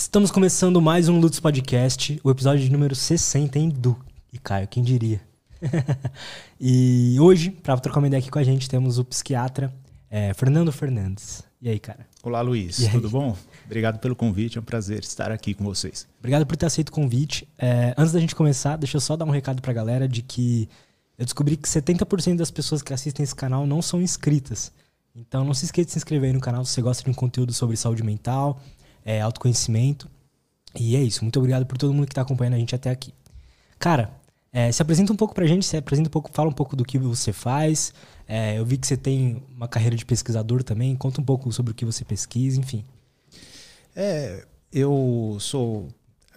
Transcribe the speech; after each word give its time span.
Estamos 0.00 0.30
começando 0.30 0.80
mais 0.80 1.10
um 1.10 1.20
Lutz 1.20 1.38
Podcast, 1.40 2.18
o 2.24 2.30
episódio 2.30 2.72
número 2.72 2.94
60, 2.94 3.58
hein, 3.58 3.68
Du? 3.68 3.94
E 4.32 4.38
Caio, 4.38 4.66
quem 4.66 4.82
diria? 4.82 5.20
e 6.58 7.18
hoje, 7.20 7.50
para 7.50 7.76
trocar 7.76 7.98
uma 7.98 8.06
ideia 8.06 8.18
aqui 8.18 8.30
com 8.30 8.38
a 8.38 8.42
gente, 8.42 8.66
temos 8.66 8.98
o 8.98 9.04
psiquiatra 9.04 9.70
é, 10.08 10.32
Fernando 10.32 10.72
Fernandes. 10.72 11.44
E 11.60 11.68
aí, 11.68 11.78
cara? 11.78 12.06
Olá, 12.22 12.40
Luiz. 12.40 12.78
Tudo 12.90 13.10
bom? 13.10 13.36
Obrigado 13.66 13.98
pelo 13.98 14.16
convite, 14.16 14.56
é 14.56 14.60
um 14.62 14.64
prazer 14.64 15.00
estar 15.00 15.30
aqui 15.30 15.52
com 15.52 15.64
vocês. 15.64 16.08
Obrigado 16.18 16.46
por 16.46 16.56
ter 16.56 16.64
aceito 16.64 16.88
o 16.88 16.92
convite. 16.92 17.46
É, 17.58 17.94
antes 17.96 18.14
da 18.14 18.20
gente 18.20 18.34
começar, 18.34 18.76
deixa 18.76 18.96
eu 18.96 19.02
só 19.02 19.16
dar 19.16 19.26
um 19.26 19.30
recado 19.30 19.60
pra 19.60 19.70
galera 19.70 20.08
de 20.08 20.22
que 20.22 20.66
eu 21.18 21.26
descobri 21.26 21.58
que 21.58 21.68
70% 21.68 22.36
das 22.36 22.50
pessoas 22.50 22.80
que 22.80 22.94
assistem 22.94 23.22
esse 23.22 23.34
canal 23.34 23.66
não 23.66 23.82
são 23.82 24.00
inscritas. 24.00 24.72
Então 25.14 25.44
não 25.44 25.52
se 25.52 25.66
esqueça 25.66 25.86
de 25.86 25.92
se 25.92 25.98
inscrever 25.98 26.28
aí 26.28 26.32
no 26.32 26.40
canal 26.40 26.64
se 26.64 26.72
você 26.72 26.80
gosta 26.80 27.04
de 27.04 27.10
um 27.10 27.14
conteúdo 27.14 27.52
sobre 27.52 27.76
saúde 27.76 28.02
mental, 28.02 28.58
é, 29.04 29.20
autoconhecimento. 29.20 30.08
E 30.78 30.96
é 30.96 31.02
isso. 31.02 31.24
Muito 31.24 31.38
obrigado 31.38 31.66
por 31.66 31.76
todo 31.76 31.92
mundo 31.92 32.06
que 32.06 32.12
está 32.12 32.22
acompanhando 32.22 32.54
a 32.54 32.58
gente 32.58 32.74
até 32.74 32.90
aqui. 32.90 33.12
Cara, 33.78 34.10
é, 34.52 34.70
se 34.70 34.82
apresenta 34.82 35.12
um 35.12 35.16
pouco 35.16 35.34
pra 35.34 35.46
gente, 35.46 35.64
se 35.64 35.76
apresenta 35.76 36.08
um 36.08 36.12
pouco, 36.12 36.30
fala 36.32 36.48
um 36.48 36.52
pouco 36.52 36.76
do 36.76 36.84
que 36.84 36.98
você 36.98 37.32
faz. 37.32 37.92
É, 38.26 38.58
eu 38.58 38.64
vi 38.64 38.76
que 38.76 38.86
você 38.86 38.96
tem 38.96 39.42
uma 39.54 39.68
carreira 39.68 39.96
de 39.96 40.04
pesquisador 40.04 40.62
também. 40.62 40.96
Conta 40.96 41.20
um 41.20 41.24
pouco 41.24 41.52
sobre 41.52 41.72
o 41.72 41.74
que 41.74 41.84
você 41.84 42.04
pesquisa, 42.04 42.60
enfim. 42.60 42.84
É, 43.94 44.44
eu 44.72 45.36
sou 45.40 45.88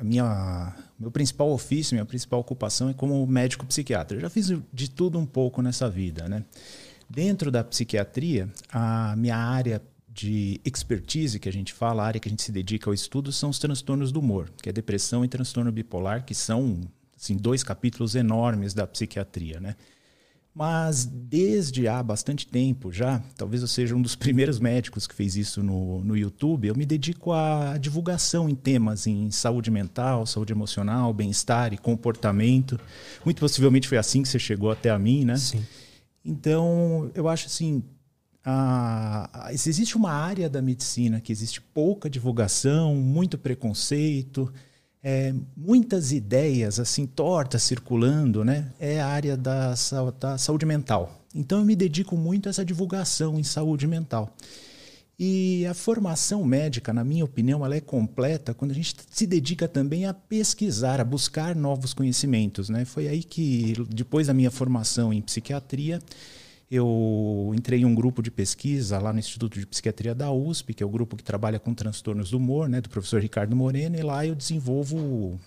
minha 0.02 0.75
meu 0.99 1.11
principal 1.11 1.52
ofício, 1.52 1.95
minha 1.95 2.05
principal 2.05 2.39
ocupação 2.39 2.89
é 2.89 2.93
como 2.93 3.25
médico 3.27 3.66
psiquiatra. 3.66 4.17
Eu 4.17 4.21
já 4.21 4.30
fiz 4.30 4.52
de 4.71 4.89
tudo 4.89 5.19
um 5.19 5.25
pouco 5.25 5.61
nessa 5.61 5.89
vida, 5.89 6.30
né? 6.30 6.43
Dentro 7.09 7.52
da 7.52 7.63
psiquiatria, 7.63 8.49
a 8.71 9.16
minha 9.17 9.35
área 9.35 9.81
de 10.13 10.62
expertise 10.63 11.40
que 11.40 11.49
a 11.49 11.52
gente 11.52 11.73
fala, 11.73 12.03
a 12.03 12.05
área 12.05 12.20
que 12.20 12.30
a 12.30 12.31
gente 12.31 12.44
se 12.44 12.52
dedica 12.52 12.90
ao 12.90 12.94
estudo 12.94 13.31
são 13.31 13.49
os 13.49 13.58
transtornos 13.58 14.12
do 14.12 14.20
humor, 14.20 14.52
que 14.62 14.70
é 14.70 14.72
depressão 14.72 15.26
e 15.26 15.27
transtorno 15.27 15.72
bipolar, 15.72 16.23
que 16.23 16.36
são 16.36 16.81
assim, 17.17 17.36
dois 17.36 17.64
capítulos 17.64 18.14
enormes 18.14 18.73
da 18.73 18.86
psiquiatria, 18.86 19.59
né? 19.59 19.75
Mas 20.55 21.03
desde 21.03 21.88
há 21.88 22.03
bastante 22.03 22.45
tempo 22.45 22.92
já, 22.92 23.23
talvez 23.36 23.64
eu 23.64 23.67
seja 23.67 23.95
um 23.95 24.02
dos 24.02 24.14
primeiros 24.16 24.59
médicos 24.59 25.08
que 25.08 25.16
fez 25.16 25.36
isso 25.36 25.64
no, 25.64 26.03
no 26.03 26.16
YouTube, 26.16 26.67
eu 26.67 26.75
me 26.75 26.86
dedico 26.86 27.31
à 27.31 27.75
divulgação 27.80 28.48
em 28.48 28.53
temas 28.53 29.08
em 29.08 29.31
saúde 29.31 29.72
mental, 29.72 30.27
saúde 30.27 30.53
emocional, 30.53 31.11
bem-estar 31.11 31.73
e 31.73 31.77
comportamento. 31.77 32.80
Muito 33.25 33.39
possivelmente 33.39 33.88
foi 33.88 33.98
assim 33.98 34.22
que 34.22 34.30
você 34.30 34.38
chegou 34.38 34.70
até 34.70 34.92
a 34.92 35.00
mim, 35.00 35.25
né? 35.25 35.38
Sim. 35.38 35.66
Então, 36.23 37.11
eu 37.16 37.27
acho 37.27 37.48
assim, 37.48 37.83
a, 38.45 39.47
a, 39.47 39.53
existe 39.53 39.95
uma 39.95 40.11
área 40.11 40.49
da 40.49 40.61
medicina 40.61 41.22
que 41.22 41.31
existe 41.31 41.61
pouca 41.61 42.09
divulgação, 42.09 42.95
muito 42.95 43.38
preconceito, 43.38 44.52
é, 45.02 45.33
muitas 45.55 46.11
ideias 46.11 46.80
assim 46.80 47.05
tortas 47.05 47.64
circulando, 47.64 48.44
né? 48.44 48.71
É 48.80 49.02
a 49.02 49.08
área 49.08 49.36
da, 49.38 49.73
da 50.19 50.38
saúde 50.38 50.66
mental. 50.66 51.21
Então 51.33 51.59
eu 51.59 51.66
me 51.66 51.75
dedico 51.75 52.16
muito 52.16 52.47
a 52.47 52.52
essa 52.52 52.64
divulgação 52.64 53.39
em 53.39 53.44
saúde 53.44 53.88
mental. 53.88 54.36
E 55.17 55.66
a 55.67 55.73
formação 55.73 56.44
médica, 56.44 56.91
na 56.91 57.03
minha 57.03 57.23
opinião, 57.23 57.64
ela 57.64 57.75
é 57.75 57.81
completa 57.81 58.53
quando 58.53 58.71
a 58.71 58.73
gente 58.73 58.95
se 59.11 59.27
dedica 59.27 59.67
também 59.67 60.05
a 60.05 60.14
pesquisar, 60.14 60.99
a 60.99 61.03
buscar 61.03 61.55
novos 61.55 61.94
conhecimentos. 61.94 62.67
Né? 62.67 62.83
Foi 62.83 63.08
aí 63.08 63.23
que, 63.23 63.73
depois 63.89 64.27
da 64.27 64.33
minha 64.33 64.49
formação 64.49 65.14
em 65.14 65.21
psiquiatria, 65.21 66.02
eu 66.69 67.52
entrei 67.56 67.81
em 67.81 67.86
um 67.86 67.94
grupo 67.94 68.22
de 68.22 68.31
pesquisa 68.31 69.00
lá 69.00 69.14
no 69.14 69.19
Instituto 69.19 69.59
de 69.59 69.66
Psiquiatria 69.66 70.16
da 70.16 70.31
USP, 70.31 70.73
que 70.73 70.83
é 70.83 70.86
o 70.86 70.89
grupo 70.89 71.16
que 71.16 71.23
trabalha 71.23 71.59
com 71.59 71.73
transtornos 71.73 72.31
do 72.31 72.38
humor, 72.38 72.67
né, 72.67 72.81
do 72.81 72.89
professor 72.89 73.22
Ricardo 73.22 73.55
Moreno, 73.55 73.95
e 73.95 74.02
lá 74.02 74.25
eu 74.25 74.36
desenvolvo 74.36 75.39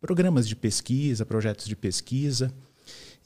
programas 0.00 0.46
de 0.46 0.54
pesquisa, 0.54 1.24
projetos 1.24 1.66
de 1.66 1.74
pesquisa 1.74 2.52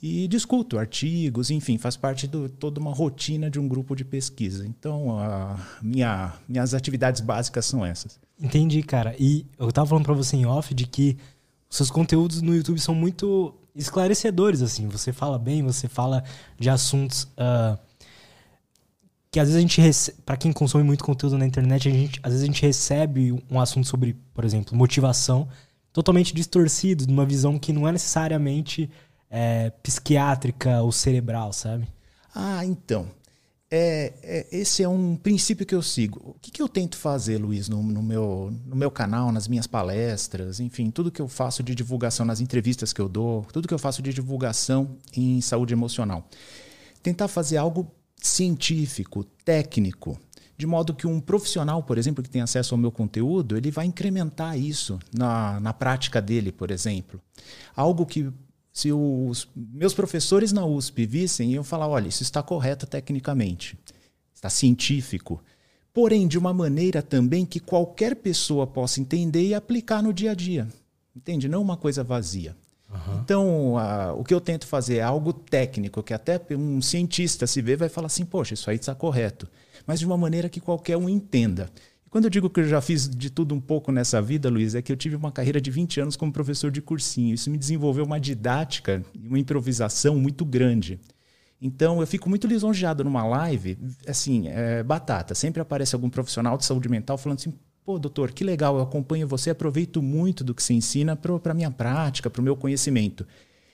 e 0.02 0.26
discuto 0.26 0.78
artigos, 0.78 1.48
enfim, 1.48 1.78
faz 1.78 1.96
parte 1.96 2.26
de 2.26 2.48
toda 2.48 2.80
uma 2.80 2.92
rotina 2.92 3.48
de 3.48 3.60
um 3.60 3.68
grupo 3.68 3.94
de 3.94 4.04
pesquisa. 4.04 4.66
Então, 4.66 5.16
a 5.20 5.56
minha, 5.80 6.32
minhas 6.48 6.74
atividades 6.74 7.20
básicas 7.20 7.66
são 7.66 7.86
essas. 7.86 8.18
Entendi, 8.40 8.82
cara. 8.82 9.14
E 9.16 9.46
eu 9.56 9.68
estava 9.68 9.86
falando 9.86 10.04
para 10.04 10.14
você 10.14 10.36
em 10.36 10.44
off 10.44 10.74
de 10.74 10.86
que 10.86 11.16
seus 11.70 11.88
conteúdos 11.88 12.42
no 12.42 12.52
YouTube 12.52 12.80
são 12.80 12.96
muito 12.96 13.54
esclarecedores, 13.74 14.62
assim. 14.62 14.88
Você 14.88 15.12
fala 15.12 15.38
bem, 15.38 15.62
você 15.62 15.88
fala 15.88 16.22
de 16.58 16.68
assuntos 16.68 17.24
uh, 17.24 17.78
que 19.30 19.40
às 19.40 19.48
vezes 19.48 19.56
a 19.56 19.60
gente 19.60 19.80
recebe, 19.80 20.18
para 20.26 20.36
quem 20.36 20.52
consome 20.52 20.84
muito 20.84 21.04
conteúdo 21.04 21.38
na 21.38 21.46
internet, 21.46 21.88
a 21.88 21.92
gente, 21.92 22.20
às 22.22 22.32
vezes 22.32 22.42
a 22.42 22.46
gente 22.46 22.62
recebe 22.62 23.32
um 23.50 23.60
assunto 23.60 23.86
sobre, 23.86 24.14
por 24.34 24.44
exemplo, 24.44 24.76
motivação 24.76 25.48
totalmente 25.92 26.34
distorcido, 26.34 27.06
de 27.06 27.12
uma 27.12 27.24
visão 27.24 27.58
que 27.58 27.72
não 27.72 27.88
é 27.88 27.92
necessariamente 27.92 28.90
é, 29.30 29.70
psiquiátrica 29.82 30.82
ou 30.82 30.92
cerebral, 30.92 31.52
sabe? 31.52 31.86
Ah, 32.34 32.64
então 32.64 33.08
é, 33.74 34.12
é, 34.22 34.46
esse 34.52 34.82
é 34.82 34.88
um 34.88 35.16
princípio 35.16 35.64
que 35.64 35.74
eu 35.74 35.80
sigo. 35.80 36.34
O 36.36 36.36
que, 36.38 36.50
que 36.50 36.60
eu 36.60 36.68
tento 36.68 36.94
fazer, 36.94 37.38
Luiz, 37.38 37.70
no, 37.70 37.82
no, 37.82 38.02
meu, 38.02 38.52
no 38.66 38.76
meu 38.76 38.90
canal, 38.90 39.32
nas 39.32 39.48
minhas 39.48 39.66
palestras, 39.66 40.60
enfim, 40.60 40.90
tudo 40.90 41.10
que 41.10 41.22
eu 41.22 41.26
faço 41.26 41.62
de 41.62 41.74
divulgação, 41.74 42.26
nas 42.26 42.42
entrevistas 42.42 42.92
que 42.92 43.00
eu 43.00 43.08
dou, 43.08 43.46
tudo 43.50 43.66
que 43.66 43.72
eu 43.72 43.78
faço 43.78 44.02
de 44.02 44.12
divulgação 44.12 44.98
em 45.16 45.40
saúde 45.40 45.72
emocional. 45.72 46.28
Tentar 47.02 47.28
fazer 47.28 47.56
algo 47.56 47.90
científico, 48.20 49.24
técnico, 49.42 50.20
de 50.54 50.66
modo 50.66 50.92
que 50.92 51.06
um 51.06 51.18
profissional, 51.18 51.82
por 51.82 51.96
exemplo, 51.96 52.22
que 52.22 52.28
tem 52.28 52.42
acesso 52.42 52.74
ao 52.74 52.78
meu 52.78 52.92
conteúdo, 52.92 53.56
ele 53.56 53.70
vai 53.70 53.86
incrementar 53.86 54.58
isso 54.58 54.98
na, 55.16 55.58
na 55.60 55.72
prática 55.72 56.20
dele, 56.20 56.52
por 56.52 56.70
exemplo. 56.70 57.18
Algo 57.74 58.04
que 58.04 58.30
se 58.72 58.90
os 58.90 59.48
meus 59.54 59.92
professores 59.92 60.52
na 60.52 60.64
USP 60.64 61.04
vissem, 61.04 61.52
iam 61.52 61.64
falar: 61.64 61.88
olha, 61.88 62.08
isso 62.08 62.22
está 62.22 62.42
correto 62.42 62.86
tecnicamente, 62.86 63.78
está 64.34 64.48
científico, 64.48 65.42
porém 65.92 66.26
de 66.26 66.38
uma 66.38 66.54
maneira 66.54 67.02
também 67.02 67.44
que 67.44 67.60
qualquer 67.60 68.16
pessoa 68.16 68.66
possa 68.66 69.00
entender 69.00 69.46
e 69.46 69.54
aplicar 69.54 70.02
no 70.02 70.12
dia 70.12 70.30
a 70.30 70.34
dia. 70.34 70.66
Entende? 71.14 71.48
Não 71.48 71.60
uma 71.60 71.76
coisa 71.76 72.02
vazia. 72.02 72.56
Uhum. 72.90 73.20
Então, 73.20 73.78
a, 73.78 74.14
o 74.14 74.24
que 74.24 74.32
eu 74.32 74.40
tento 74.40 74.66
fazer 74.66 74.96
é 74.96 75.02
algo 75.02 75.32
técnico, 75.32 76.02
que 76.02 76.14
até 76.14 76.40
um 76.50 76.80
cientista 76.80 77.46
se 77.46 77.60
vê 77.60 77.76
vai 77.76 77.90
falar 77.90 78.06
assim: 78.06 78.24
poxa, 78.24 78.54
isso 78.54 78.70
aí 78.70 78.76
está 78.76 78.94
correto. 78.94 79.46
Mas 79.86 79.98
de 79.98 80.06
uma 80.06 80.16
maneira 80.16 80.48
que 80.48 80.60
qualquer 80.60 80.96
um 80.96 81.08
entenda. 81.08 81.70
Quando 82.12 82.24
eu 82.24 82.30
digo 82.30 82.50
que 82.50 82.60
eu 82.60 82.68
já 82.68 82.78
fiz 82.82 83.08
de 83.08 83.30
tudo 83.30 83.54
um 83.54 83.60
pouco 83.60 83.90
nessa 83.90 84.20
vida, 84.20 84.50
Luiz, 84.50 84.74
é 84.74 84.82
que 84.82 84.92
eu 84.92 84.96
tive 84.98 85.16
uma 85.16 85.32
carreira 85.32 85.58
de 85.58 85.70
20 85.70 85.98
anos 85.98 86.14
como 86.14 86.30
professor 86.30 86.70
de 86.70 86.82
cursinho. 86.82 87.32
Isso 87.32 87.50
me 87.50 87.56
desenvolveu 87.56 88.04
uma 88.04 88.20
didática 88.20 89.02
e 89.14 89.26
uma 89.26 89.38
improvisação 89.38 90.16
muito 90.16 90.44
grande. 90.44 91.00
Então, 91.58 92.02
eu 92.02 92.06
fico 92.06 92.28
muito 92.28 92.46
lisonjeado 92.46 93.02
numa 93.02 93.24
live, 93.24 93.78
assim, 94.06 94.46
é, 94.48 94.82
batata. 94.82 95.34
Sempre 95.34 95.62
aparece 95.62 95.94
algum 95.94 96.10
profissional 96.10 96.58
de 96.58 96.66
saúde 96.66 96.86
mental 96.86 97.16
falando 97.16 97.38
assim: 97.38 97.54
pô, 97.82 97.98
doutor, 97.98 98.30
que 98.32 98.44
legal, 98.44 98.76
eu 98.76 98.82
acompanho 98.82 99.26
você, 99.26 99.48
aproveito 99.48 100.02
muito 100.02 100.44
do 100.44 100.54
que 100.54 100.62
você 100.62 100.74
ensina 100.74 101.16
para 101.16 101.52
a 101.52 101.54
minha 101.54 101.70
prática, 101.70 102.28
para 102.28 102.42
o 102.42 102.44
meu 102.44 102.56
conhecimento. 102.56 103.26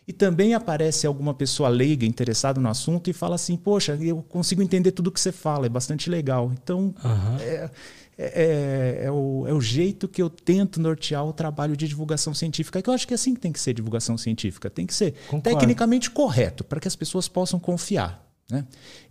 E 0.07 0.13
também 0.13 0.55
aparece 0.55 1.09
alguma 1.09 1.35
pessoa 1.35 1.69
leiga 1.69 2.07
interessada 2.07 2.61
no 2.61 2.69
assunto 2.69 3.11
e 3.11 3.13
fala 3.13 3.35
assim: 3.35 3.57
Poxa, 3.57 3.99
eu 4.01 4.23
consigo 4.23 4.63
entender 4.63 4.93
tudo 4.93 5.11
que 5.11 5.21
você 5.21 5.33
fala, 5.33 5.67
é 5.67 5.69
bastante 5.69 6.09
legal. 6.09 6.53
Então, 6.53 6.95
uhum. 7.05 7.37
é, 7.41 7.69
é, 8.21 8.25
é, 8.25 9.05
é, 9.05 9.11
o, 9.13 9.47
é 9.47 9.55
o 9.55 9.61
jeito 9.61 10.09
que 10.09 10.21
eu 10.21 10.29
tento 10.29 10.81
nortear 10.81 11.25
o 11.25 11.33
trabalho 11.33 11.77
de 11.77 11.87
divulgação 11.87 12.35
científica, 12.35 12.83
que 12.83 12.91
eu 12.91 12.93
acho 12.93 13.07
que 13.07 13.15
é 13.15 13.17
assim 13.17 13.33
que 13.33 13.41
tem 13.41 13.53
que 13.53 13.61
ser 13.61 13.73
divulgação 13.73 14.19
científica. 14.19 14.69
Tem 14.69 14.85
que 14.85 14.93
ser 14.93 15.13
Concordo. 15.29 15.43
tecnicamente 15.43 16.11
correto, 16.11 16.65
para 16.65 16.81
que 16.81 16.89
as 16.89 16.97
pessoas 16.97 17.29
possam 17.29 17.61
confiar. 17.61 18.27
Né? 18.51 18.67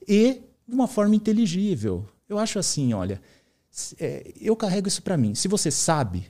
E 0.05 0.41
de 0.67 0.75
uma 0.75 0.89
forma 0.89 1.15
inteligível. 1.15 2.05
Eu 2.27 2.37
acho 2.37 2.59
assim, 2.59 2.93
olha, 2.93 3.21
é, 3.97 4.33
eu 4.41 4.57
carrego 4.57 4.89
isso 4.89 5.01
para 5.01 5.15
mim. 5.15 5.33
Se 5.33 5.47
você 5.47 5.71
sabe, 5.71 6.27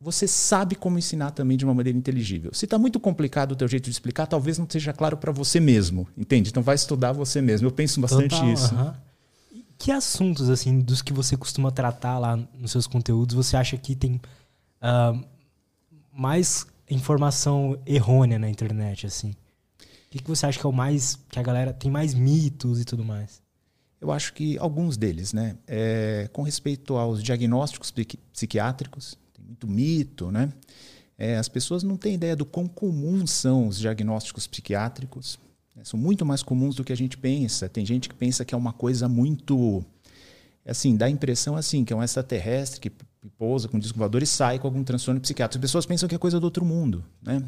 você 0.00 0.28
sabe 0.28 0.76
como 0.76 0.96
ensinar 0.96 1.32
também 1.32 1.56
de 1.56 1.64
uma 1.64 1.74
maneira 1.74 1.98
inteligível. 1.98 2.54
Se 2.54 2.64
está 2.64 2.78
muito 2.78 3.00
complicado 3.00 3.52
o 3.52 3.56
teu 3.56 3.66
jeito 3.66 3.86
de 3.86 3.90
explicar, 3.90 4.28
talvez 4.28 4.56
não 4.56 4.68
seja 4.70 4.92
claro 4.92 5.16
para 5.16 5.32
você 5.32 5.58
mesmo, 5.58 6.06
entende? 6.16 6.50
Então 6.50 6.62
vai 6.62 6.76
estudar 6.76 7.10
você 7.10 7.40
mesmo. 7.40 7.66
Eu 7.66 7.72
penso 7.72 8.00
bastante 8.00 8.36
Total, 8.36 8.52
isso. 8.52 8.72
Uh 8.72 8.78
-huh 8.78 8.94
que 9.84 9.92
assuntos, 9.92 10.48
assim, 10.48 10.80
dos 10.80 11.02
que 11.02 11.12
você 11.12 11.36
costuma 11.36 11.70
tratar 11.70 12.18
lá 12.18 12.38
nos 12.54 12.70
seus 12.70 12.86
conteúdos, 12.86 13.36
você 13.36 13.54
acha 13.54 13.76
que 13.76 13.94
tem 13.94 14.14
uh, 14.80 15.22
mais 16.10 16.66
informação 16.88 17.78
errônea 17.84 18.38
na 18.38 18.48
internet, 18.48 19.06
assim? 19.06 19.32
O 19.78 19.86
que, 20.08 20.20
que 20.20 20.26
você 20.26 20.46
acha 20.46 20.58
que 20.58 20.64
é 20.64 20.68
o 20.70 20.72
mais. 20.72 21.18
que 21.28 21.38
a 21.38 21.42
galera 21.42 21.70
tem 21.70 21.90
mais 21.90 22.14
mitos 22.14 22.80
e 22.80 22.84
tudo 22.86 23.04
mais? 23.04 23.42
Eu 24.00 24.10
acho 24.10 24.32
que 24.32 24.56
alguns 24.56 24.96
deles, 24.96 25.34
né? 25.34 25.58
É, 25.66 26.30
com 26.32 26.40
respeito 26.40 26.96
aos 26.96 27.22
diagnósticos 27.22 27.92
psiquiátricos, 28.32 29.18
tem 29.34 29.44
muito 29.44 29.68
mito, 29.68 30.30
né? 30.30 30.50
É, 31.18 31.36
as 31.36 31.46
pessoas 31.46 31.82
não 31.82 31.98
têm 31.98 32.14
ideia 32.14 32.34
do 32.34 32.46
quão 32.46 32.66
comuns 32.66 33.32
são 33.32 33.68
os 33.68 33.78
diagnósticos 33.78 34.46
psiquiátricos. 34.46 35.38
Né? 35.74 35.82
São 35.84 35.98
muito 35.98 36.24
mais 36.24 36.42
comuns 36.42 36.74
do 36.74 36.84
que 36.84 36.92
a 36.92 36.96
gente 36.96 37.16
pensa. 37.16 37.68
Tem 37.68 37.84
gente 37.84 38.08
que 38.08 38.14
pensa 38.14 38.44
que 38.44 38.54
é 38.54 38.58
uma 38.58 38.72
coisa 38.72 39.08
muito 39.08 39.84
assim, 40.66 40.96
dá 40.96 41.06
a 41.06 41.10
impressão 41.10 41.56
assim, 41.56 41.84
que 41.84 41.92
é 41.92 41.96
um 41.96 42.02
extraterrestre 42.02 42.80
que 42.80 42.90
pousa 43.38 43.68
com 43.68 43.78
disco 43.78 43.98
voador 43.98 44.22
e 44.22 44.26
sai 44.26 44.58
com 44.58 44.66
algum 44.66 44.82
transtorno 44.82 45.20
psiquiátrico. 45.20 45.58
As 45.62 45.70
pessoas 45.70 45.86
pensam 45.86 46.08
que 46.08 46.14
é 46.14 46.18
coisa 46.18 46.40
do 46.40 46.44
outro 46.44 46.64
mundo, 46.64 47.04
né? 47.22 47.42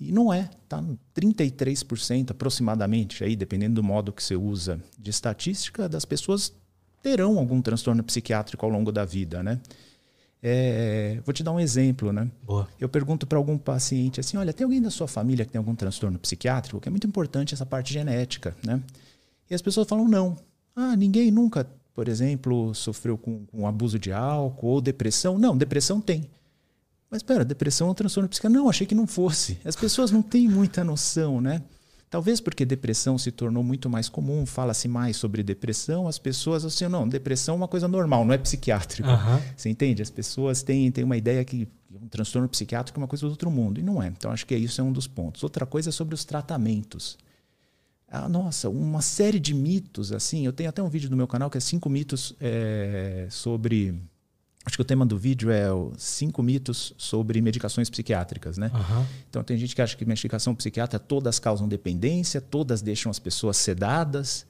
E 0.00 0.10
não 0.10 0.32
é, 0.32 0.50
tá 0.68 0.82
no 0.82 0.98
33% 1.14 2.32
aproximadamente, 2.32 3.22
aí 3.22 3.36
dependendo 3.36 3.76
do 3.76 3.82
modo 3.82 4.12
que 4.12 4.22
você 4.22 4.34
usa 4.34 4.80
de 4.98 5.10
estatística, 5.10 5.88
das 5.88 6.04
pessoas 6.04 6.52
terão 7.00 7.38
algum 7.38 7.62
transtorno 7.62 8.02
psiquiátrico 8.02 8.64
ao 8.64 8.72
longo 8.72 8.90
da 8.90 9.04
vida, 9.04 9.42
né? 9.42 9.60
É, 10.46 11.22
vou 11.24 11.32
te 11.32 11.42
dar 11.42 11.52
um 11.52 11.58
exemplo, 11.58 12.12
né? 12.12 12.30
Boa. 12.42 12.68
Eu 12.78 12.86
pergunto 12.86 13.26
para 13.26 13.38
algum 13.38 13.56
paciente 13.56 14.20
assim, 14.20 14.36
olha, 14.36 14.52
tem 14.52 14.62
alguém 14.62 14.82
da 14.82 14.90
sua 14.90 15.08
família 15.08 15.42
que 15.42 15.52
tem 15.52 15.58
algum 15.58 15.74
transtorno 15.74 16.18
psiquiátrico? 16.18 16.78
Que 16.78 16.86
é 16.86 16.90
muito 16.90 17.06
importante 17.06 17.54
essa 17.54 17.64
parte 17.64 17.94
genética, 17.94 18.54
né? 18.62 18.82
E 19.48 19.54
as 19.54 19.62
pessoas 19.62 19.88
falam 19.88 20.06
não. 20.06 20.36
Ah, 20.76 20.94
ninguém 20.96 21.30
nunca, 21.30 21.66
por 21.94 22.08
exemplo, 22.08 22.74
sofreu 22.74 23.16
com, 23.16 23.46
com 23.46 23.66
abuso 23.66 23.98
de 23.98 24.12
álcool 24.12 24.66
ou 24.66 24.80
depressão? 24.82 25.38
Não, 25.38 25.56
depressão 25.56 25.98
tem. 25.98 26.28
Mas 27.10 27.20
espera, 27.20 27.42
depressão 27.42 27.88
é 27.88 27.90
um 27.92 27.94
transtorno 27.94 28.28
psiquiátrico? 28.28 28.62
Não, 28.62 28.68
achei 28.68 28.86
que 28.86 28.94
não 28.94 29.06
fosse. 29.06 29.58
As 29.64 29.74
pessoas 29.74 30.10
não 30.10 30.20
têm 30.20 30.46
muita 30.46 30.84
noção, 30.84 31.40
né? 31.40 31.62
Talvez 32.14 32.38
porque 32.38 32.64
depressão 32.64 33.18
se 33.18 33.32
tornou 33.32 33.64
muito 33.64 33.90
mais 33.90 34.08
comum, 34.08 34.46
fala-se 34.46 34.86
mais 34.86 35.16
sobre 35.16 35.42
depressão, 35.42 36.06
as 36.06 36.16
pessoas 36.16 36.64
assim, 36.64 36.86
não, 36.86 37.08
depressão 37.08 37.56
é 37.56 37.58
uma 37.58 37.66
coisa 37.66 37.88
normal, 37.88 38.24
não 38.24 38.32
é 38.32 38.38
psiquiátrico. 38.38 39.08
Uhum. 39.08 39.40
Você 39.56 39.68
entende? 39.68 40.00
As 40.00 40.10
pessoas 40.10 40.62
têm, 40.62 40.92
têm 40.92 41.02
uma 41.02 41.16
ideia 41.16 41.44
que 41.44 41.66
um 41.92 42.06
transtorno 42.06 42.48
psiquiátrico 42.48 43.00
é 43.00 43.02
uma 43.02 43.08
coisa 43.08 43.26
do 43.26 43.30
outro 43.30 43.50
mundo, 43.50 43.80
e 43.80 43.82
não 43.82 44.00
é. 44.00 44.06
Então 44.06 44.30
acho 44.30 44.46
que 44.46 44.54
isso 44.54 44.80
é 44.80 44.84
um 44.84 44.92
dos 44.92 45.08
pontos. 45.08 45.42
Outra 45.42 45.66
coisa 45.66 45.88
é 45.88 45.92
sobre 45.92 46.14
os 46.14 46.24
tratamentos. 46.24 47.18
Ah, 48.06 48.28
nossa, 48.28 48.70
uma 48.70 49.02
série 49.02 49.40
de 49.40 49.52
mitos, 49.52 50.12
assim, 50.12 50.46
eu 50.46 50.52
tenho 50.52 50.68
até 50.68 50.80
um 50.80 50.88
vídeo 50.88 51.10
no 51.10 51.16
meu 51.16 51.26
canal 51.26 51.50
que 51.50 51.58
é 51.58 51.60
cinco 51.60 51.90
mitos 51.90 52.32
é, 52.40 53.26
sobre 53.28 54.00
Acho 54.64 54.76
que 54.76 54.82
o 54.82 54.84
tema 54.84 55.04
do 55.04 55.18
vídeo 55.18 55.50
é 55.50 55.66
cinco 55.98 56.42
mitos 56.42 56.94
sobre 56.96 57.40
medicações 57.42 57.90
psiquiátricas, 57.90 58.56
né? 58.56 58.70
Uhum. 58.72 59.04
Então 59.28 59.44
tem 59.44 59.58
gente 59.58 59.74
que 59.74 59.82
acha 59.82 59.94
que 59.94 60.04
medicação 60.06 60.54
psiquiátrica 60.54 60.98
todas 60.98 61.38
causam 61.38 61.68
dependência, 61.68 62.40
todas 62.40 62.80
deixam 62.80 63.10
as 63.10 63.18
pessoas 63.18 63.58
sedadas, 63.58 64.46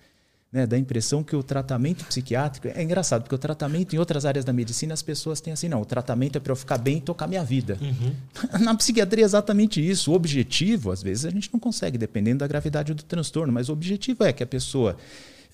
né? 0.55 0.69
Dá 0.69 0.77
a 0.77 0.79
impressão 0.79 1.25
que 1.25 1.35
o 1.35 1.43
tratamento 1.43 2.05
psiquiátrico 2.05 2.69
é 2.69 2.81
engraçado 2.81 3.23
porque 3.23 3.35
o 3.35 3.39
tratamento 3.39 3.97
em 3.97 3.99
outras 3.99 4.25
áreas 4.25 4.45
da 4.45 4.53
medicina 4.53 4.95
as 4.95 5.03
pessoas 5.03 5.41
têm 5.41 5.53
assim, 5.53 5.69
não, 5.69 5.81
o 5.81 5.85
tratamento 5.85 6.39
é 6.39 6.41
para 6.41 6.53
eu 6.53 6.57
ficar 6.57 6.79
bem 6.79 6.99
e 6.99 7.01
tocar 7.01 7.27
minha 7.27 7.43
vida. 7.43 7.77
Uhum. 7.81 8.15
Na 8.63 8.73
psiquiatria 8.77 9.25
é 9.25 9.27
exatamente 9.27 9.85
isso. 9.85 10.13
O 10.13 10.15
objetivo, 10.15 10.93
às 10.93 11.03
vezes 11.03 11.25
a 11.27 11.31
gente 11.31 11.51
não 11.53 11.59
consegue, 11.59 11.99
dependendo 11.99 12.39
da 12.39 12.47
gravidade 12.47 12.95
do 12.95 13.03
transtorno, 13.03 13.53
mas 13.53 13.69
o 13.69 13.73
objetivo 13.73 14.23
é 14.23 14.33
que 14.33 14.45
a 14.45 14.47
pessoa 14.47 14.97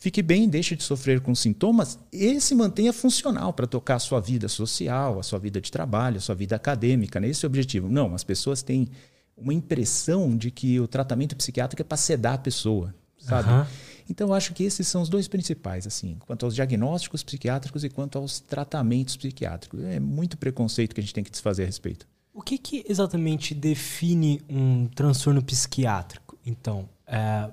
fique 0.00 0.22
bem, 0.22 0.48
deixe 0.48 0.74
de 0.74 0.82
sofrer 0.82 1.20
com 1.20 1.34
sintomas 1.34 1.98
e 2.10 2.40
se 2.40 2.54
mantenha 2.54 2.92
funcional 2.92 3.52
para 3.52 3.66
tocar 3.66 3.96
a 3.96 3.98
sua 3.98 4.18
vida 4.18 4.48
social, 4.48 5.20
a 5.20 5.22
sua 5.22 5.38
vida 5.38 5.60
de 5.60 5.70
trabalho, 5.70 6.16
a 6.16 6.20
sua 6.20 6.34
vida 6.34 6.56
acadêmica. 6.56 7.20
Né? 7.20 7.28
Esse 7.28 7.44
é 7.44 7.46
o 7.46 7.50
objetivo. 7.50 7.88
Não, 7.88 8.14
as 8.14 8.24
pessoas 8.24 8.62
têm 8.62 8.88
uma 9.36 9.52
impressão 9.52 10.36
de 10.36 10.50
que 10.50 10.80
o 10.80 10.88
tratamento 10.88 11.36
psiquiátrico 11.36 11.82
é 11.82 11.84
para 11.84 11.98
sedar 11.98 12.34
a 12.34 12.38
pessoa, 12.38 12.94
sabe? 13.18 13.50
Uhum. 13.50 13.66
Então, 14.08 14.28
eu 14.28 14.34
acho 14.34 14.52
que 14.52 14.64
esses 14.64 14.88
são 14.88 15.02
os 15.02 15.08
dois 15.08 15.28
principais, 15.28 15.86
assim, 15.86 16.16
quanto 16.26 16.44
aos 16.44 16.54
diagnósticos 16.54 17.22
psiquiátricos 17.22 17.84
e 17.84 17.88
quanto 17.88 18.18
aos 18.18 18.40
tratamentos 18.40 19.16
psiquiátricos. 19.16 19.82
É 19.84 20.00
muito 20.00 20.36
preconceito 20.36 20.94
que 20.94 21.00
a 21.00 21.02
gente 21.02 21.14
tem 21.14 21.22
que 21.22 21.30
desfazer 21.30 21.62
a 21.62 21.66
respeito. 21.66 22.06
O 22.34 22.42
que, 22.42 22.58
que 22.58 22.84
exatamente 22.88 23.54
define 23.54 24.42
um 24.48 24.88
transtorno 24.88 25.42
psiquiátrico? 25.42 26.36
Então, 26.44 26.88
é, 27.06 27.50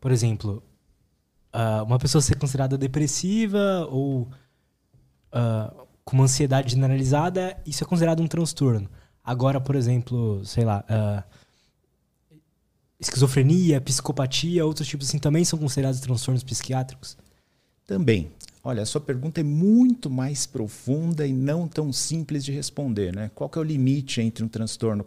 por 0.00 0.12
exemplo, 0.12 0.62
uh, 1.54 1.84
uma 1.84 1.98
pessoa 1.98 2.22
ser 2.22 2.36
considerada 2.36 2.76
depressiva 2.76 3.86
ou 3.90 4.22
uh, 4.22 5.86
com 6.04 6.16
uma 6.16 6.24
ansiedade 6.24 6.72
generalizada, 6.72 7.56
isso 7.66 7.84
é 7.84 7.86
considerado 7.86 8.22
um 8.22 8.26
transtorno. 8.26 8.88
Agora, 9.22 9.60
por 9.60 9.76
exemplo, 9.76 10.44
sei 10.44 10.64
lá, 10.64 10.84
uh, 10.88 11.22
esquizofrenia, 12.98 13.80
psicopatia, 13.80 14.64
outros 14.64 14.88
tipos 14.88 15.08
assim, 15.08 15.18
também 15.18 15.44
são 15.44 15.58
considerados 15.58 16.00
transtornos 16.00 16.42
psiquiátricos? 16.42 17.16
Também. 17.86 18.30
Olha, 18.62 18.82
a 18.82 18.86
sua 18.86 19.00
pergunta 19.00 19.40
é 19.40 19.44
muito 19.44 20.10
mais 20.10 20.46
profunda 20.46 21.26
e 21.26 21.32
não 21.32 21.66
tão 21.66 21.92
simples 21.92 22.44
de 22.44 22.52
responder, 22.52 23.14
né? 23.14 23.30
Qual 23.34 23.48
que 23.48 23.58
é 23.58 23.60
o 23.60 23.64
limite 23.64 24.20
entre 24.20 24.44
um 24.44 24.48
transtorno 24.48 25.02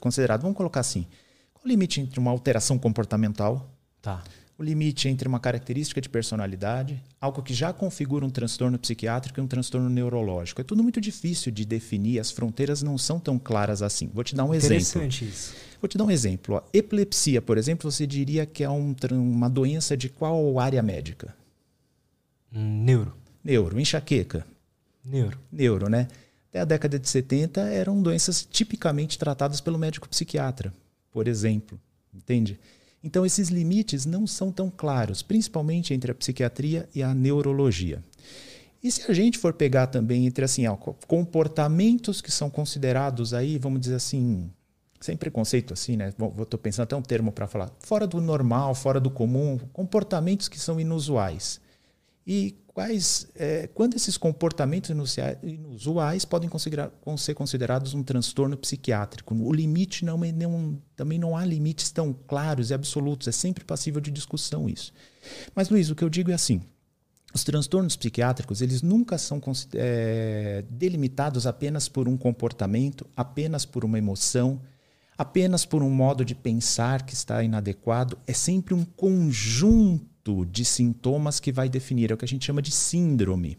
considerado? 0.00 0.42
Vamos 0.42 0.56
colocar 0.56 0.80
assim. 0.80 1.06
Qual 1.54 1.64
o 1.64 1.68
limite 1.68 2.02
entre 2.02 2.20
uma 2.20 2.30
alteração 2.30 2.78
comportamental? 2.78 3.70
Tá 4.02 4.22
o 4.58 4.62
limite 4.62 5.08
entre 5.08 5.28
uma 5.28 5.38
característica 5.38 6.00
de 6.00 6.08
personalidade, 6.08 7.00
algo 7.20 7.42
que 7.42 7.54
já 7.54 7.72
configura 7.72 8.26
um 8.26 8.30
transtorno 8.30 8.76
psiquiátrico 8.76 9.38
e 9.38 9.42
um 9.42 9.46
transtorno 9.46 9.88
neurológico. 9.88 10.60
É 10.60 10.64
tudo 10.64 10.82
muito 10.82 11.00
difícil 11.00 11.52
de 11.52 11.64
definir, 11.64 12.18
as 12.18 12.32
fronteiras 12.32 12.82
não 12.82 12.98
são 12.98 13.20
tão 13.20 13.38
claras 13.38 13.82
assim. 13.82 14.10
Vou 14.12 14.24
te 14.24 14.34
dar 14.34 14.44
um 14.44 14.52
Interessante 14.52 15.24
exemplo. 15.24 15.32
isso. 15.32 15.54
Vou 15.80 15.88
te 15.88 15.96
dar 15.96 16.04
um 16.04 16.10
exemplo. 16.10 16.56
A 16.56 16.64
epilepsia, 16.72 17.40
por 17.40 17.56
exemplo, 17.56 17.88
você 17.88 18.04
diria 18.04 18.44
que 18.44 18.64
é 18.64 18.68
um, 18.68 18.96
uma 19.12 19.48
doença 19.48 19.96
de 19.96 20.08
qual 20.08 20.58
área 20.58 20.82
médica? 20.82 21.32
Neuro. 22.50 23.14
Neuro. 23.44 23.78
Enxaqueca? 23.78 24.44
Neuro. 25.04 25.38
Neuro, 25.52 25.88
né? 25.88 26.08
Até 26.50 26.60
a 26.60 26.64
década 26.64 26.98
de 26.98 27.08
70 27.08 27.60
eram 27.60 28.02
doenças 28.02 28.44
tipicamente 28.44 29.18
tratadas 29.18 29.60
pelo 29.60 29.78
médico 29.78 30.08
psiquiatra, 30.08 30.72
por 31.12 31.28
exemplo. 31.28 31.78
Entende? 32.12 32.58
Então, 33.02 33.24
esses 33.24 33.48
limites 33.48 34.04
não 34.04 34.26
são 34.26 34.50
tão 34.50 34.70
claros, 34.70 35.22
principalmente 35.22 35.94
entre 35.94 36.10
a 36.10 36.14
psiquiatria 36.14 36.88
e 36.94 37.02
a 37.02 37.14
neurologia. 37.14 38.02
E 38.82 38.90
se 38.90 39.10
a 39.10 39.14
gente 39.14 39.38
for 39.38 39.52
pegar 39.52 39.88
também 39.88 40.26
entre 40.26 40.44
assim, 40.44 40.66
ó, 40.66 40.76
comportamentos 40.76 42.20
que 42.20 42.30
são 42.30 42.48
considerados 42.48 43.34
aí, 43.34 43.58
vamos 43.58 43.80
dizer 43.80 43.96
assim, 43.96 44.50
sem 45.00 45.16
preconceito 45.16 45.72
assim, 45.72 45.96
né? 45.96 46.12
Estou 46.40 46.58
pensando 46.58 46.84
até 46.84 46.96
um 46.96 47.02
termo 47.02 47.32
para 47.32 47.46
falar, 47.46 47.70
fora 47.80 48.06
do 48.06 48.20
normal, 48.20 48.74
fora 48.74 49.00
do 49.00 49.10
comum, 49.10 49.58
comportamentos 49.72 50.48
que 50.48 50.58
são 50.58 50.80
inusuais. 50.80 51.60
E 52.26 52.54
quais, 52.78 53.26
é, 53.34 53.66
quando 53.74 53.96
esses 53.96 54.16
comportamentos 54.16 54.88
inusuais 55.42 56.24
podem 56.24 56.48
considerar, 56.48 56.92
ser 57.16 57.34
considerados 57.34 57.92
um 57.92 58.04
transtorno 58.04 58.56
psiquiátrico. 58.56 59.34
O 59.34 59.52
limite 59.52 60.04
é 60.04 60.06
não, 60.06 60.80
também 60.94 61.18
não 61.18 61.36
há 61.36 61.44
limites 61.44 61.90
tão 61.90 62.12
claros 62.12 62.70
e 62.70 62.74
absolutos, 62.74 63.26
é 63.26 63.32
sempre 63.32 63.64
passível 63.64 64.00
de 64.00 64.12
discussão 64.12 64.68
isso. 64.68 64.92
Mas 65.56 65.68
Luiz, 65.68 65.90
o 65.90 65.96
que 65.96 66.04
eu 66.04 66.08
digo 66.08 66.30
é 66.30 66.34
assim: 66.34 66.62
os 67.34 67.42
transtornos 67.42 67.96
psiquiátricos 67.96 68.62
eles 68.62 68.80
nunca 68.80 69.18
são 69.18 69.42
é, 69.74 70.64
delimitados 70.70 71.48
apenas 71.48 71.88
por 71.88 72.06
um 72.06 72.16
comportamento, 72.16 73.04
apenas 73.16 73.64
por 73.64 73.84
uma 73.84 73.98
emoção, 73.98 74.60
apenas 75.16 75.64
por 75.64 75.82
um 75.82 75.90
modo 75.90 76.24
de 76.24 76.36
pensar 76.36 77.02
que 77.02 77.14
está 77.14 77.42
inadequado. 77.42 78.16
É 78.24 78.32
sempre 78.32 78.72
um 78.72 78.84
conjunto 80.28 80.46
de 80.46 80.64
sintomas 80.64 81.40
que 81.40 81.52
vai 81.52 81.68
definir, 81.68 82.10
é 82.10 82.14
o 82.14 82.16
que 82.16 82.24
a 82.24 82.28
gente 82.28 82.44
chama 82.44 82.60
de 82.62 82.70
síndrome. 82.70 83.58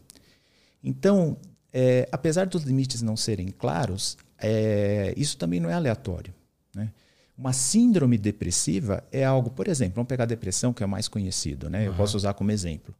Então, 0.82 1.36
é, 1.72 2.08
apesar 2.10 2.46
dos 2.46 2.62
limites 2.62 3.02
não 3.02 3.16
serem 3.16 3.48
claros, 3.48 4.16
é, 4.38 5.12
isso 5.16 5.36
também 5.36 5.60
não 5.60 5.68
é 5.68 5.74
aleatório. 5.74 6.32
Né? 6.74 6.90
Uma 7.36 7.52
síndrome 7.52 8.16
depressiva 8.16 9.04
é 9.12 9.24
algo, 9.24 9.50
por 9.50 9.68
exemplo, 9.68 9.96
vamos 9.96 10.08
pegar 10.08 10.24
a 10.24 10.26
depressão, 10.26 10.72
que 10.72 10.82
é 10.82 10.86
o 10.86 10.88
mais 10.88 11.08
conhecido, 11.08 11.68
né? 11.68 11.80
Uhum. 11.80 11.86
eu 11.86 11.94
posso 11.94 12.16
usar 12.16 12.34
como 12.34 12.50
exemplo. 12.50 12.94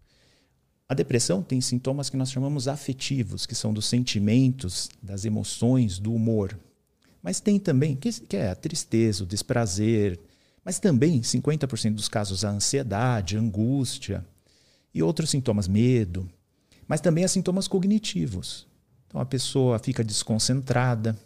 A 0.88 0.94
depressão 0.94 1.40
tem 1.40 1.60
sintomas 1.60 2.10
que 2.10 2.16
nós 2.16 2.32
chamamos 2.32 2.66
afetivos, 2.66 3.46
que 3.46 3.54
são 3.54 3.72
dos 3.72 3.86
sentimentos, 3.86 4.88
das 5.00 5.24
emoções, 5.24 6.00
do 6.00 6.12
humor. 6.12 6.58
Mas 7.22 7.38
tem 7.38 7.60
também, 7.60 7.94
que, 7.94 8.10
que 8.12 8.36
é 8.36 8.50
a 8.50 8.56
tristeza, 8.56 9.22
o 9.22 9.26
desprazer, 9.26 10.18
mas 10.64 10.78
também, 10.78 11.20
50% 11.20 11.94
dos 11.94 12.08
casos, 12.08 12.44
a 12.44 12.50
ansiedade, 12.50 13.36
angústia 13.36 14.24
e 14.94 15.02
outros 15.02 15.30
sintomas, 15.30 15.66
medo. 15.66 16.28
Mas 16.86 17.00
também 17.00 17.24
há 17.24 17.28
sintomas 17.28 17.68
cognitivos. 17.68 18.66
Então 19.06 19.20
a 19.20 19.26
pessoa 19.26 19.78
fica 19.78 20.04
desconcentrada, 20.04 21.16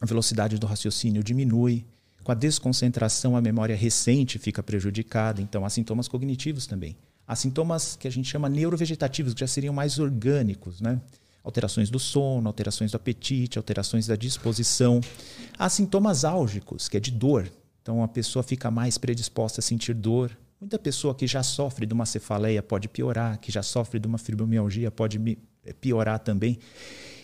a 0.00 0.06
velocidade 0.06 0.58
do 0.58 0.66
raciocínio 0.66 1.22
diminui. 1.22 1.84
Com 2.22 2.32
a 2.32 2.34
desconcentração, 2.34 3.36
a 3.36 3.40
memória 3.40 3.76
recente 3.76 4.38
fica 4.38 4.62
prejudicada. 4.62 5.40
Então 5.40 5.64
há 5.64 5.70
sintomas 5.70 6.08
cognitivos 6.08 6.66
também. 6.66 6.96
Há 7.26 7.36
sintomas 7.36 7.96
que 7.96 8.08
a 8.08 8.10
gente 8.10 8.28
chama 8.28 8.48
neurovegetativos, 8.48 9.32
que 9.32 9.40
já 9.40 9.46
seriam 9.46 9.72
mais 9.72 9.98
orgânicos, 9.98 10.80
né? 10.80 11.00
alterações 11.42 11.90
do 11.90 11.98
sono, 11.98 12.48
alterações 12.48 12.90
do 12.90 12.96
apetite, 12.96 13.58
alterações 13.58 14.06
da 14.06 14.16
disposição. 14.16 15.00
Há 15.58 15.68
sintomas 15.68 16.24
álgicos, 16.24 16.88
que 16.88 16.96
é 16.96 17.00
de 17.00 17.10
dor. 17.10 17.50
Então 17.84 18.02
a 18.02 18.08
pessoa 18.08 18.42
fica 18.42 18.70
mais 18.70 18.96
predisposta 18.96 19.60
a 19.60 19.62
sentir 19.62 19.92
dor. 19.92 20.34
Muita 20.58 20.78
pessoa 20.78 21.14
que 21.14 21.26
já 21.26 21.42
sofre 21.42 21.84
de 21.84 21.92
uma 21.92 22.06
cefaleia 22.06 22.62
pode 22.62 22.88
piorar, 22.88 23.38
que 23.38 23.52
já 23.52 23.62
sofre 23.62 24.00
de 24.00 24.08
uma 24.08 24.16
fibromialgia 24.16 24.90
pode 24.90 25.20
eh, 25.66 25.72
piorar 25.74 26.18
também. 26.18 26.58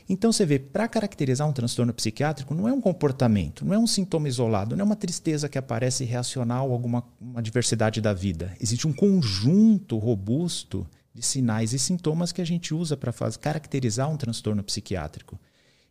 Então 0.06 0.30
você 0.30 0.44
vê, 0.44 0.58
para 0.58 0.86
caracterizar 0.86 1.48
um 1.48 1.52
transtorno 1.52 1.94
psiquiátrico, 1.94 2.52
não 2.52 2.68
é 2.68 2.72
um 2.74 2.80
comportamento, 2.80 3.64
não 3.64 3.72
é 3.72 3.78
um 3.78 3.86
sintoma 3.86 4.28
isolado, 4.28 4.76
não 4.76 4.82
é 4.82 4.84
uma 4.84 4.96
tristeza 4.96 5.48
que 5.48 5.56
aparece 5.56 6.04
reacional 6.04 6.68
a 6.68 6.72
alguma 6.72 7.04
uma 7.18 7.40
diversidade 7.40 8.02
da 8.02 8.12
vida. 8.12 8.54
Existe 8.60 8.86
um 8.86 8.92
conjunto 8.92 9.96
robusto 9.96 10.86
de 11.14 11.22
sinais 11.22 11.72
e 11.72 11.78
sintomas 11.78 12.32
que 12.32 12.42
a 12.42 12.44
gente 12.44 12.74
usa 12.74 12.98
para 12.98 13.14
caracterizar 13.40 14.10
um 14.10 14.16
transtorno 14.18 14.62
psiquiátrico. 14.62 15.40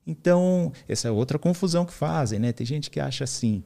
Então, 0.05 0.71
essa 0.88 1.07
é 1.07 1.11
outra 1.11 1.39
confusão 1.39 1.85
que 1.85 1.93
fazem, 1.93 2.38
né? 2.38 2.51
Tem 2.51 2.67
gente 2.67 2.91
que 2.91 2.99
acha 2.99 3.23
assim, 3.23 3.63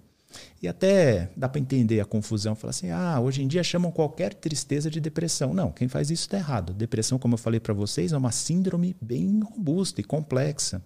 e 0.62 0.68
até 0.68 1.30
dá 1.36 1.48
para 1.50 1.60
entender 1.60 2.00
a 2.00 2.06
confusão, 2.06 2.56
fala 2.56 2.72
assim: 2.72 2.90
"Ah, 2.90 3.20
hoje 3.20 3.42
em 3.44 3.48
dia 3.48 3.64
chamam 3.64 3.92
qualquer 3.92 4.34
tristeza 4.34 4.90
de 4.90 5.00
depressão". 5.00 5.54
Não, 5.54 5.72
quem 5.72 5.88
faz 5.88 6.10
isso 6.10 6.24
está 6.24 6.38
errado. 6.38 6.74
Depressão, 6.74 7.20
como 7.20 7.36
eu 7.36 7.38
falei 7.38 7.60
para 7.60 7.74
vocês, 7.74 8.14
é 8.14 8.18
uma 8.18 8.32
síndrome 8.32 8.96
bem 9.02 9.40
robusta 9.42 10.02
e 10.02 10.04
complexa. 10.04 10.82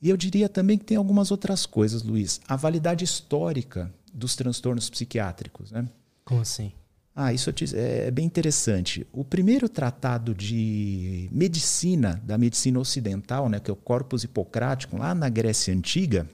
E 0.00 0.08
eu 0.08 0.16
diria 0.16 0.48
também 0.48 0.78
que 0.78 0.84
tem 0.84 0.96
algumas 0.96 1.30
outras 1.30 1.66
coisas, 1.66 2.02
Luiz. 2.02 2.40
A 2.46 2.56
validade 2.56 3.04
histórica 3.04 3.92
dos 4.12 4.36
transtornos 4.36 4.88
psiquiátricos, 4.88 5.72
né? 5.72 5.88
Como 6.24 6.40
assim? 6.40 6.72
Ah, 7.20 7.32
isso 7.32 7.52
é 7.74 8.12
bem 8.12 8.24
interessante. 8.24 9.04
O 9.12 9.24
primeiro 9.24 9.68
tratado 9.68 10.32
de 10.32 11.28
medicina 11.32 12.22
da 12.24 12.38
medicina 12.38 12.78
ocidental, 12.78 13.48
né, 13.48 13.58
que 13.58 13.68
é 13.68 13.72
o 13.72 13.76
Corpus 13.76 14.22
Hipocrático, 14.22 14.96
lá 14.96 15.12
na 15.16 15.28
Grécia 15.28 15.74
Antiga, 15.74 16.28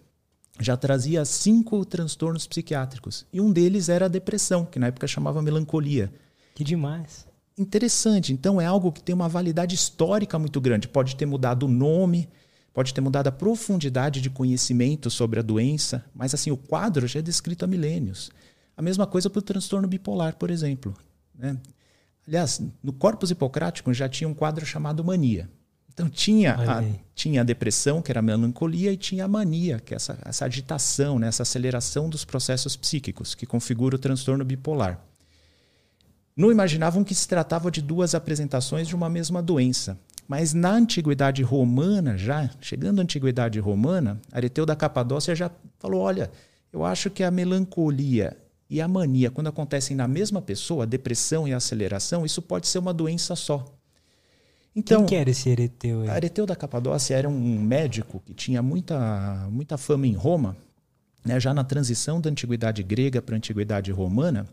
já 0.61 0.77
trazia 0.77 1.25
cinco 1.25 1.85
transtornos 1.85 2.47
psiquiátricos. 2.47 3.27
E 3.33 3.41
um 3.41 3.53
deles 3.53 3.89
era 3.89 4.07
a 4.07 4.09
depressão, 4.09 4.65
que 4.65 4.79
na 4.79 4.89
época 4.89 5.07
chamava 5.07 5.43
melancolia. 5.43 6.13
Que 6.55 6.63
demais. 6.63 7.27
Interessante. 7.59 8.33
Então 8.33 8.61
é 8.61 8.67
algo 8.67 8.93
que 8.93 9.03
tem 9.03 9.15
uma 9.15 9.29
validade 9.29 9.75
histórica 9.75 10.39
muito 10.39 10.61
grande. 10.61 10.89
Pode 10.89 11.17
ter 11.17 11.27
mudado 11.27 11.65
o 11.67 11.69
nome, 11.69 12.29
pode 12.73 12.95
ter 12.95 13.01
mudado 13.01 13.29
a 13.29 13.33
profundidade 13.33 14.21
de 14.21 14.31
conhecimento 14.31 15.11
sobre 15.11 15.39
a 15.41 15.43
doença, 15.43 16.05
mas 16.15 16.35
assim 16.35 16.51
o 16.51 16.57
quadro 16.57 17.07
já 17.07 17.19
é 17.19 17.23
descrito 17.23 17.65
há 17.65 17.69
milênios. 17.69 18.31
A 18.77 18.83
mesma 18.83 19.07
coisa 19.07 19.31
para 19.31 19.39
o 19.39 19.43
transtorno 19.43 19.87
bipolar, 19.87 20.37
por 20.37 20.51
exemplo. 20.51 20.95
Né? 21.35 21.57
Aliás, 22.27 22.61
no 22.83 22.93
corpus 22.93 23.31
hipocrático 23.31 23.93
já 23.93 24.09
tinha 24.09 24.29
um 24.29 24.35
quadro 24.35 24.65
chamado 24.65 25.05
mania. 25.05 25.49
Então 25.95 26.09
tinha 26.11 26.55
a, 26.55 26.83
tinha 27.15 27.41
a 27.41 27.45
depressão, 27.45 28.03
que 28.03 28.11
era 28.11 28.19
a 28.19 28.23
melancolia, 28.23 28.93
e 28.93 28.97
tinha 28.97 29.25
a 29.25 29.29
mania, 29.29 29.79
que 29.79 29.95
é 29.95 29.97
essa, 29.97 30.19
essa 30.25 30.45
agitação, 30.45 31.21
né? 31.21 31.29
essa 31.29 31.45
aceleração 31.45 32.11
dos 32.11 32.25
processos 32.25 32.77
psíquicos, 32.77 33.35
que 33.35 33.47
configura 33.47 33.95
o 33.95 33.99
transtorno 33.99 34.45
bipolar. 34.45 35.01
Não 36.37 36.51
imaginavam 36.51 37.05
que 37.05 37.15
se 37.15 37.29
tratava 37.29 37.71
de 37.71 37.81
duas 37.81 38.13
apresentações 38.13 38.89
de 38.89 38.97
uma 38.97 39.09
mesma 39.09 39.41
doença. 39.41 39.97
Mas 40.27 40.53
na 40.53 40.73
antiguidade 40.73 41.43
romana, 41.43 42.19
já 42.19 42.51
chegando 42.61 42.99
à 42.99 43.03
antiguidade 43.03 43.61
romana, 43.61 44.21
Areteu 44.33 44.67
da 44.67 44.75
Capadócia 44.75 45.37
já 45.37 45.49
falou: 45.79 46.01
olha, 46.01 46.31
eu 46.73 46.85
acho 46.85 47.09
que 47.09 47.23
a 47.23 47.31
melancolia 47.31 48.37
e 48.69 48.81
a 48.81 48.89
mania, 48.89 49.31
quando 49.31 49.47
acontecem 49.47 49.97
na 49.97 50.09
mesma 50.09 50.43
pessoa, 50.43 50.83
a 50.83 50.87
depressão 50.87 51.47
e 51.47 51.53
a 51.53 51.59
aceleração, 51.59 52.27
isso 52.27 52.43
pode 52.43 52.67
ser 52.67 52.79
uma 52.79 52.93
doença 52.93 53.37
só. 53.37 53.65
Então, 54.77 55.01
Quem 55.01 55.07
que 55.07 55.15
era 55.15 55.31
esse 55.31 55.51
Areteu? 55.51 56.03
Aí? 56.03 56.09
Areteu 56.09 56.45
da 56.45 56.57
Capadócia 56.57 57.15
era 57.15 57.29
um 57.29 57.61
médico 57.61 58.21
que 58.25 58.35
tinha 58.35 58.61
muita, 58.61 59.49
muita 59.51 59.79
fama 59.79 60.07
em 60.07 60.15
Roma, 60.15 60.57
né, 61.25 61.39
já 61.39 61.55
na 61.55 61.63
transição 61.63 62.21
da 62.21 62.29
antiguidade 62.29 62.83
grega 62.83 63.23
para 63.23 63.35
a 63.35 63.39
antiguidade 63.39 63.93
romana. 63.93 64.47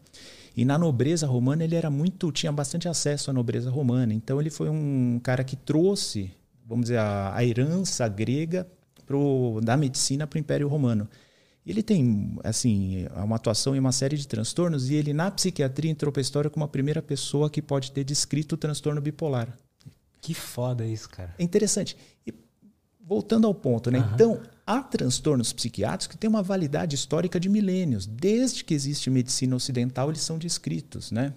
E 0.56 0.64
na 0.64 0.78
nobreza 0.78 1.26
romana 1.26 1.64
ele 1.64 1.76
era 1.76 1.90
muito, 1.90 2.32
tinha 2.32 2.52
bastante 2.52 2.88
acesso 2.88 3.32
à 3.32 3.34
nobreza 3.34 3.72
romana. 3.72 4.14
Então 4.14 4.40
ele 4.40 4.50
foi 4.50 4.70
um 4.70 5.20
cara 5.24 5.44
que 5.44 5.56
trouxe, 5.56 6.32
vamos 6.66 6.86
dizer, 6.86 6.98
a, 6.98 7.36
a 7.36 7.44
herança 7.44 8.08
grega 8.08 8.68
pro, 9.06 9.60
da 9.64 9.76
medicina 9.76 10.28
para 10.28 10.38
o 10.38 10.40
Império 10.40 10.68
Romano. 10.68 11.08
Ele 11.66 11.84
tem, 11.84 12.38
assim, 12.44 13.06
uma 13.16 13.36
atuação 13.36 13.76
em 13.76 13.80
uma 13.80 13.92
série 13.92 14.18
de 14.18 14.28
transtornos 14.28 14.90
e 14.90 14.96
ele 14.96 15.14
na 15.14 15.30
psiquiatria 15.30 15.92
entrou 15.92 16.12
para 16.12 16.20
a 16.20 16.24
história 16.24 16.50
como 16.50 16.66
a 16.66 16.68
primeira 16.68 17.02
pessoa 17.02 17.50
que 17.50 17.62
pode 17.62 17.92
ter 17.92 18.04
descrito 18.04 18.56
o 18.56 18.58
transtorno 18.58 19.00
bipolar. 19.00 19.56
Que 20.22 20.34
foda 20.34 20.86
isso, 20.86 21.10
cara. 21.10 21.34
É 21.38 21.44
interessante. 21.44 21.98
E 22.26 22.34
voltando 23.04 23.48
ao 23.48 23.54
ponto, 23.54 23.90
né? 23.90 24.00
Uhum. 24.00 24.14
Então, 24.14 24.42
há 24.66 24.82
transtornos 24.82 25.52
psiquiátricos 25.52 26.08
que 26.08 26.18
têm 26.18 26.30
uma 26.30 26.44
validade 26.44 26.96
histórica 26.96 27.40
de 27.40 27.50
milênios. 27.50 28.06
Desde 28.06 28.64
que 28.64 28.74
existe 28.74 29.10
medicina 29.10 29.56
ocidental, 29.56 30.10
eles 30.10 30.22
são 30.22 30.38
descritos, 30.38 31.12
né? 31.12 31.34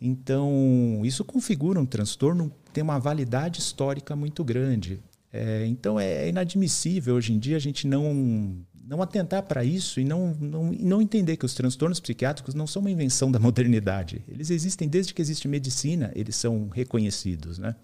Então, 0.00 1.02
isso 1.04 1.24
configura 1.24 1.80
um 1.80 1.86
transtorno 1.86 2.52
que 2.64 2.70
tem 2.72 2.82
uma 2.82 2.98
validade 2.98 3.60
histórica 3.60 4.14
muito 4.14 4.44
grande. 4.44 5.02
É, 5.32 5.66
então, 5.66 5.98
é 5.98 6.28
inadmissível 6.28 7.16
hoje 7.16 7.32
em 7.32 7.38
dia 7.38 7.56
a 7.56 7.60
gente 7.60 7.86
não, 7.86 8.56
não 8.86 9.02
atentar 9.02 9.42
para 9.42 9.64
isso 9.64 9.98
e 9.98 10.04
não, 10.04 10.34
não, 10.40 10.72
não 10.72 11.02
entender 11.02 11.36
que 11.36 11.44
os 11.44 11.54
transtornos 11.54 12.00
psiquiátricos 12.00 12.54
não 12.54 12.66
são 12.66 12.80
uma 12.80 12.90
invenção 12.90 13.32
da 13.32 13.38
modernidade. 13.38 14.22
Eles 14.28 14.50
existem 14.50 14.88
desde 14.88 15.12
que 15.12 15.20
existe 15.20 15.48
medicina, 15.48 16.12
eles 16.14 16.36
são 16.36 16.68
reconhecidos, 16.68 17.58
né? 17.58 17.74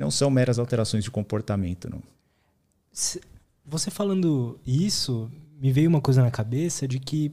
Não 0.00 0.10
são 0.10 0.30
meras 0.30 0.58
alterações 0.58 1.04
de 1.04 1.10
comportamento, 1.10 1.90
não. 1.90 2.02
Você 3.66 3.90
falando 3.90 4.58
isso, 4.66 5.30
me 5.60 5.70
veio 5.70 5.90
uma 5.90 6.00
coisa 6.00 6.22
na 6.22 6.30
cabeça 6.30 6.88
de 6.88 6.98
que, 6.98 7.30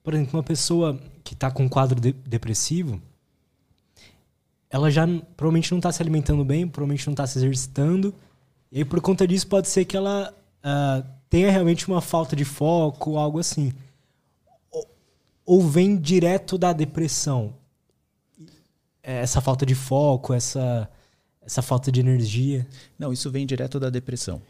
por 0.00 0.14
exemplo, 0.14 0.38
uma 0.38 0.42
pessoa 0.44 0.96
que 1.24 1.34
está 1.34 1.50
com 1.50 1.64
um 1.64 1.68
quadro 1.68 2.00
de 2.00 2.12
depressivo, 2.12 3.02
ela 4.70 4.88
já 4.88 5.04
provavelmente 5.36 5.72
não 5.72 5.80
está 5.80 5.90
se 5.90 6.00
alimentando 6.00 6.44
bem, 6.44 6.68
provavelmente 6.68 7.08
não 7.08 7.12
está 7.12 7.26
se 7.26 7.38
exercitando, 7.40 8.14
e 8.70 8.78
aí 8.78 8.84
por 8.84 9.00
conta 9.00 9.26
disso 9.26 9.48
pode 9.48 9.68
ser 9.68 9.84
que 9.84 9.96
ela 9.96 10.32
uh, 10.64 11.04
tenha 11.28 11.50
realmente 11.50 11.88
uma 11.88 12.00
falta 12.00 12.36
de 12.36 12.44
foco, 12.44 13.16
algo 13.16 13.40
assim. 13.40 13.72
Ou, 14.70 14.88
ou 15.44 15.68
vem 15.68 15.96
direto 15.96 16.56
da 16.56 16.72
depressão. 16.72 17.52
Essa 19.02 19.40
falta 19.40 19.66
de 19.66 19.74
foco, 19.74 20.32
essa, 20.32 20.88
essa 21.50 21.62
falta 21.62 21.90
de 21.90 21.98
energia. 21.98 22.66
Não, 22.96 23.12
isso 23.12 23.28
vem 23.28 23.44
direto 23.44 23.80
da 23.80 23.90
depressão. 23.90 24.40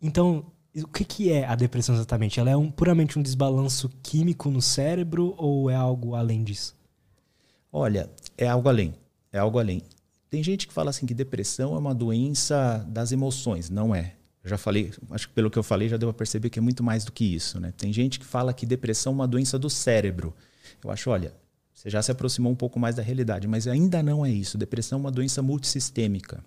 Então, 0.00 0.46
o 0.76 0.86
que, 0.86 1.04
que 1.04 1.32
é 1.32 1.44
a 1.44 1.56
depressão 1.56 1.96
exatamente? 1.96 2.38
Ela 2.38 2.50
é 2.50 2.56
um, 2.56 2.70
puramente 2.70 3.18
um 3.18 3.22
desbalanço 3.22 3.90
químico 4.02 4.48
no 4.48 4.62
cérebro 4.62 5.34
ou 5.36 5.68
é 5.68 5.74
algo 5.74 6.14
além 6.14 6.44
disso? 6.44 6.76
Olha, 7.72 8.08
é 8.36 8.46
algo 8.46 8.68
além. 8.68 8.94
É 9.32 9.38
algo 9.38 9.58
além. 9.58 9.82
Tem 10.30 10.42
gente 10.42 10.68
que 10.68 10.72
fala 10.72 10.90
assim 10.90 11.06
que 11.06 11.14
depressão 11.14 11.74
é 11.74 11.78
uma 11.78 11.94
doença 11.94 12.86
das 12.88 13.10
emoções. 13.10 13.68
Não 13.68 13.92
é. 13.92 14.14
Eu 14.44 14.50
já 14.50 14.58
falei, 14.58 14.92
acho 15.10 15.28
que 15.28 15.34
pelo 15.34 15.50
que 15.50 15.58
eu 15.58 15.64
falei 15.64 15.88
já 15.88 15.96
deu 15.96 16.08
a 16.08 16.14
perceber 16.14 16.50
que 16.50 16.60
é 16.60 16.62
muito 16.62 16.84
mais 16.84 17.04
do 17.04 17.10
que 17.10 17.24
isso. 17.24 17.58
Né? 17.58 17.72
Tem 17.76 17.92
gente 17.92 18.20
que 18.20 18.24
fala 18.24 18.54
que 18.54 18.64
depressão 18.64 19.12
é 19.12 19.14
uma 19.14 19.28
doença 19.28 19.58
do 19.58 19.68
cérebro. 19.68 20.32
Eu 20.84 20.90
acho, 20.90 21.10
olha, 21.10 21.34
você 21.78 21.90
já 21.90 22.02
se 22.02 22.10
aproximou 22.10 22.50
um 22.50 22.56
pouco 22.56 22.76
mais 22.80 22.96
da 22.96 23.02
realidade, 23.04 23.46
mas 23.46 23.68
ainda 23.68 24.02
não 24.02 24.26
é 24.26 24.30
isso. 24.32 24.58
Depressão 24.58 24.98
é 24.98 25.00
uma 25.00 25.12
doença 25.12 25.40
multissistêmica. 25.40 26.42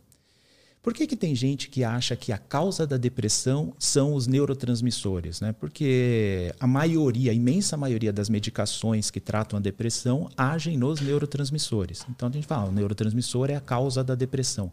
Por 0.84 0.94
que, 0.94 1.08
que 1.08 1.16
tem 1.16 1.34
gente 1.34 1.70
que 1.70 1.86
acha 1.86 2.18
que 2.18 2.34
a 2.34 2.38
causa 2.38 2.86
da 2.86 2.98
depressão 2.98 3.74
são 3.80 4.14
os 4.14 4.28
neurotransmissores? 4.28 5.40
Né? 5.40 5.54
Porque 5.54 6.54
a 6.60 6.68
maioria, 6.68 7.32
a 7.32 7.34
imensa 7.34 7.78
maioria 7.78 8.12
das 8.12 8.28
medicações 8.28 9.10
que 9.10 9.22
tratam 9.22 9.58
a 9.58 9.62
depressão 9.62 10.30
agem 10.36 10.78
nos 10.78 11.00
neurotransmissores. 11.00 12.06
Então 12.10 12.28
a 12.28 12.32
gente 12.32 12.46
fala, 12.46 12.68
o 12.68 12.74
neurotransmissor 12.74 13.50
é 13.50 13.56
a 13.56 13.62
causa 13.62 14.04
da 14.04 14.16
depressão. 14.16 14.70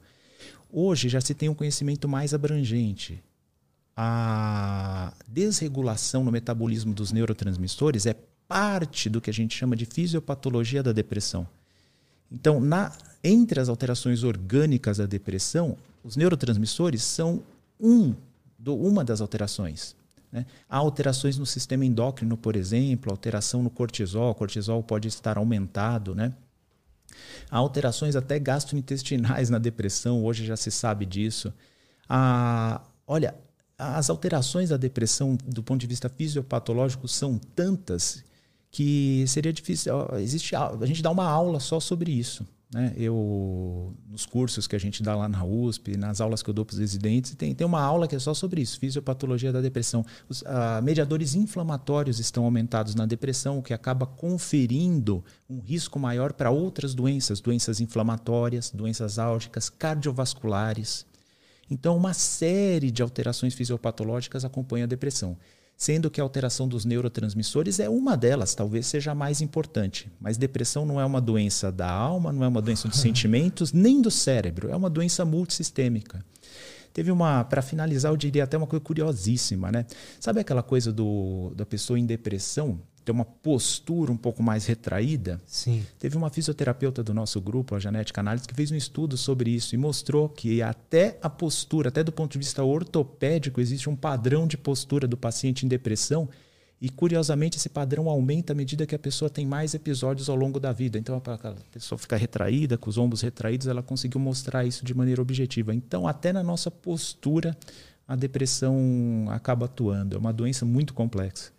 Hoje 0.72 1.08
já 1.08 1.20
se 1.20 1.34
tem 1.34 1.48
um 1.48 1.54
conhecimento 1.54 2.08
mais 2.08 2.34
abrangente. 2.34 3.22
A 3.96 5.12
desregulação 5.28 6.24
no 6.24 6.32
metabolismo 6.32 6.92
dos 6.92 7.12
neurotransmissores 7.12 8.06
é 8.06 8.16
parte 8.48 9.10
do 9.10 9.20
que 9.20 9.28
a 9.28 9.32
gente 9.32 9.56
chama 9.56 9.76
de 9.76 9.84
fisiopatologia 9.84 10.82
da 10.82 10.90
depressão. 10.90 11.46
Então, 12.32 12.58
na, 12.58 12.92
entre 13.22 13.60
as 13.60 13.68
alterações 13.68 14.24
orgânicas 14.24 14.96
da 14.96 15.06
depressão, 15.06 15.76
os 16.02 16.16
neurotransmissores 16.16 17.02
são 17.02 17.42
um 17.78 18.14
do, 18.58 18.74
uma 18.74 19.04
das 19.04 19.20
alterações. 19.20 19.94
Né? 20.32 20.46
Há 20.68 20.78
alterações 20.78 21.38
no 21.38 21.46
sistema 21.46 21.84
endócrino, 21.84 22.36
por 22.36 22.56
exemplo, 22.56 23.10
alteração 23.10 23.62
no 23.62 23.70
cortisol, 23.70 24.30
o 24.30 24.34
cortisol 24.34 24.82
pode 24.82 25.08
estar 25.08 25.38
aumentado. 25.38 26.14
Né? 26.14 26.32
Há 27.50 27.58
alterações 27.58 28.16
até 28.16 28.38
gastrointestinais 28.38 29.50
na 29.50 29.58
depressão, 29.58 30.24
hoje 30.24 30.44
já 30.46 30.56
se 30.56 30.70
sabe 30.70 31.06
disso. 31.06 31.52
Ah, 32.08 32.80
olha, 33.06 33.34
as 33.78 34.10
alterações 34.10 34.70
da 34.70 34.76
depressão 34.76 35.38
do 35.46 35.62
ponto 35.62 35.80
de 35.80 35.86
vista 35.86 36.08
fisiopatológico 36.08 37.06
são 37.06 37.38
tantas 37.38 38.24
que 38.70 39.24
seria 39.26 39.52
difícil. 39.52 39.92
Existe, 40.18 40.54
a 40.54 40.86
gente 40.86 41.02
dá 41.02 41.10
uma 41.10 41.26
aula 41.26 41.60
só 41.60 41.80
sobre 41.80 42.10
isso. 42.10 42.46
Né? 42.72 42.92
Eu, 42.98 43.94
nos 44.10 44.26
cursos 44.26 44.66
que 44.66 44.76
a 44.76 44.78
gente 44.78 45.02
dá 45.02 45.16
lá 45.16 45.26
na 45.26 45.42
USP, 45.42 45.96
nas 45.96 46.20
aulas 46.20 46.42
que 46.42 46.50
eu 46.50 46.54
dou 46.54 46.66
para 46.66 46.74
os 46.74 46.78
residentes, 46.78 47.34
tem, 47.34 47.54
tem 47.54 47.66
uma 47.66 47.80
aula 47.80 48.06
que 48.06 48.14
é 48.14 48.18
só 48.18 48.34
sobre 48.34 48.60
isso, 48.60 48.78
fisiopatologia 48.78 49.50
da 49.50 49.60
depressão. 49.60 50.04
Os 50.28 50.42
uh, 50.42 50.82
mediadores 50.82 51.34
inflamatórios 51.34 52.18
estão 52.18 52.44
aumentados 52.44 52.94
na 52.94 53.06
depressão, 53.06 53.58
o 53.58 53.62
que 53.62 53.72
acaba 53.72 54.04
conferindo 54.04 55.24
um 55.48 55.60
risco 55.60 55.98
maior 55.98 56.34
para 56.34 56.50
outras 56.50 56.94
doenças, 56.94 57.40
doenças 57.40 57.80
inflamatórias, 57.80 58.70
doenças 58.70 59.18
álgicas, 59.18 59.70
cardiovasculares. 59.70 61.06
Então, 61.70 61.96
uma 61.96 62.12
série 62.12 62.90
de 62.90 63.02
alterações 63.02 63.54
fisiopatológicas 63.54 64.44
acompanha 64.44 64.84
a 64.84 64.88
depressão. 64.88 65.36
Sendo 65.78 66.10
que 66.10 66.20
a 66.20 66.24
alteração 66.24 66.66
dos 66.66 66.84
neurotransmissores 66.84 67.78
é 67.78 67.88
uma 67.88 68.16
delas, 68.16 68.52
talvez 68.52 68.84
seja 68.88 69.12
a 69.12 69.14
mais 69.14 69.40
importante. 69.40 70.10
Mas 70.20 70.36
depressão 70.36 70.84
não 70.84 71.00
é 71.00 71.04
uma 71.04 71.20
doença 71.20 71.70
da 71.70 71.88
alma, 71.88 72.32
não 72.32 72.42
é 72.42 72.48
uma 72.48 72.60
doença 72.60 72.88
dos 72.88 72.98
sentimentos, 73.00 73.72
nem 73.72 74.02
do 74.02 74.10
cérebro, 74.10 74.68
é 74.68 74.74
uma 74.74 74.90
doença 74.90 75.24
multissistêmica. 75.24 76.22
Teve 76.92 77.12
uma, 77.12 77.44
para 77.44 77.62
finalizar, 77.62 78.10
eu 78.10 78.16
diria 78.16 78.42
até 78.42 78.56
uma 78.58 78.66
coisa 78.66 78.84
curiosíssima, 78.84 79.70
né? 79.70 79.86
Sabe 80.18 80.40
aquela 80.40 80.64
coisa 80.64 80.92
do, 80.92 81.52
da 81.54 81.64
pessoa 81.64 81.96
em 81.96 82.04
depressão 82.04 82.80
ter 83.08 83.12
uma 83.12 83.24
postura 83.24 84.12
um 84.12 84.16
pouco 84.16 84.42
mais 84.42 84.66
retraída? 84.66 85.40
Sim. 85.46 85.84
Teve 85.98 86.16
uma 86.16 86.28
fisioterapeuta 86.28 87.02
do 87.02 87.14
nosso 87.14 87.40
grupo, 87.40 87.74
a 87.74 87.78
Janete 87.78 88.12
Canales, 88.12 88.44
que 88.44 88.54
fez 88.54 88.70
um 88.70 88.76
estudo 88.76 89.16
sobre 89.16 89.50
isso 89.50 89.74
e 89.74 89.78
mostrou 89.78 90.28
que 90.28 90.60
até 90.60 91.18
a 91.22 91.30
postura, 91.30 91.88
até 91.88 92.04
do 92.04 92.12
ponto 92.12 92.32
de 92.32 92.38
vista 92.38 92.62
ortopédico, 92.62 93.62
existe 93.62 93.88
um 93.88 93.96
padrão 93.96 94.46
de 94.46 94.58
postura 94.58 95.08
do 95.08 95.16
paciente 95.16 95.64
em 95.64 95.68
depressão 95.68 96.28
e, 96.78 96.90
curiosamente, 96.90 97.56
esse 97.56 97.70
padrão 97.70 98.10
aumenta 98.10 98.52
à 98.52 98.56
medida 98.56 98.86
que 98.86 98.94
a 98.94 98.98
pessoa 98.98 99.30
tem 99.30 99.46
mais 99.46 99.72
episódios 99.72 100.28
ao 100.28 100.36
longo 100.36 100.60
da 100.60 100.70
vida. 100.70 100.98
Então, 100.98 101.16
a 101.24 101.54
pessoa 101.72 101.98
fica 101.98 102.16
retraída, 102.16 102.76
com 102.76 102.90
os 102.90 102.98
ombros 102.98 103.22
retraídos, 103.22 103.66
ela 103.66 103.82
conseguiu 103.82 104.20
mostrar 104.20 104.66
isso 104.66 104.84
de 104.84 104.92
maneira 104.92 105.22
objetiva. 105.22 105.74
Então, 105.74 106.06
até 106.06 106.30
na 106.30 106.42
nossa 106.42 106.70
postura, 106.70 107.56
a 108.06 108.14
depressão 108.14 109.26
acaba 109.30 109.64
atuando. 109.64 110.14
É 110.14 110.18
uma 110.18 110.32
doença 110.32 110.66
muito 110.66 110.92
complexa. 110.92 111.56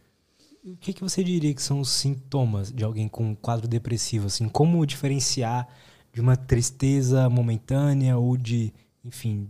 O 0.64 0.76
que, 0.76 0.94
que 0.94 1.02
você 1.02 1.24
diria 1.24 1.54
que 1.54 1.62
são 1.62 1.80
os 1.80 1.90
sintomas 1.90 2.72
de 2.72 2.84
alguém 2.84 3.08
com 3.08 3.32
um 3.32 3.36
quadro 3.36 3.68
depressivo? 3.68 4.28
Assim, 4.28 4.50
como 4.50 4.86
diferenciar 4.86 5.68
de 6.12 6.20
uma 6.20 6.36
tristeza 6.36 7.30
momentânea 7.30 8.18
ou 8.18 8.36
de, 8.36 8.74
enfim, 9.04 9.50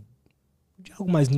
de 0.78 0.92
algo 0.92 1.10
mais 1.10 1.28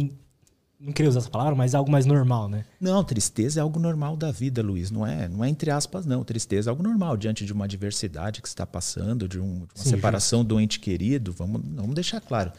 não 0.83 0.93
queria 0.93 1.09
usar 1.09 1.21
essa 1.21 1.31
palavra, 1.31 1.55
mas 1.55 1.77
algo 1.77 1.93
mais 1.93 2.07
normal, 2.07 2.49
né? 2.49 2.65
Não, 2.81 3.05
tristeza 3.05 3.61
é 3.61 3.63
algo 3.63 3.79
normal 3.79 4.17
da 4.17 4.33
vida, 4.33 4.61
Luiz. 4.61 4.91
Não 4.91 5.07
é, 5.07 5.29
não 5.29 5.45
é 5.45 5.49
entre 5.49 5.71
aspas, 5.71 6.05
não. 6.05 6.25
Tristeza 6.25 6.69
é 6.69 6.71
algo 6.71 6.83
normal 6.83 7.17
diante 7.17 7.47
de 7.47 7.53
uma 7.53 7.67
adversidade 7.67 8.43
que 8.43 8.49
está 8.49 8.67
passando, 8.67 9.29
de, 9.29 9.39
um, 9.39 9.61
de 9.61 9.61
uma 9.61 9.69
Sim, 9.77 9.91
separação 9.91 10.41
justo. 10.41 10.49
do 10.49 10.61
ente 10.61 10.81
querido. 10.81 11.33
Vamos, 11.33 11.63
vamos 11.65 11.95
deixar 11.95 12.21
claro. 12.21 12.51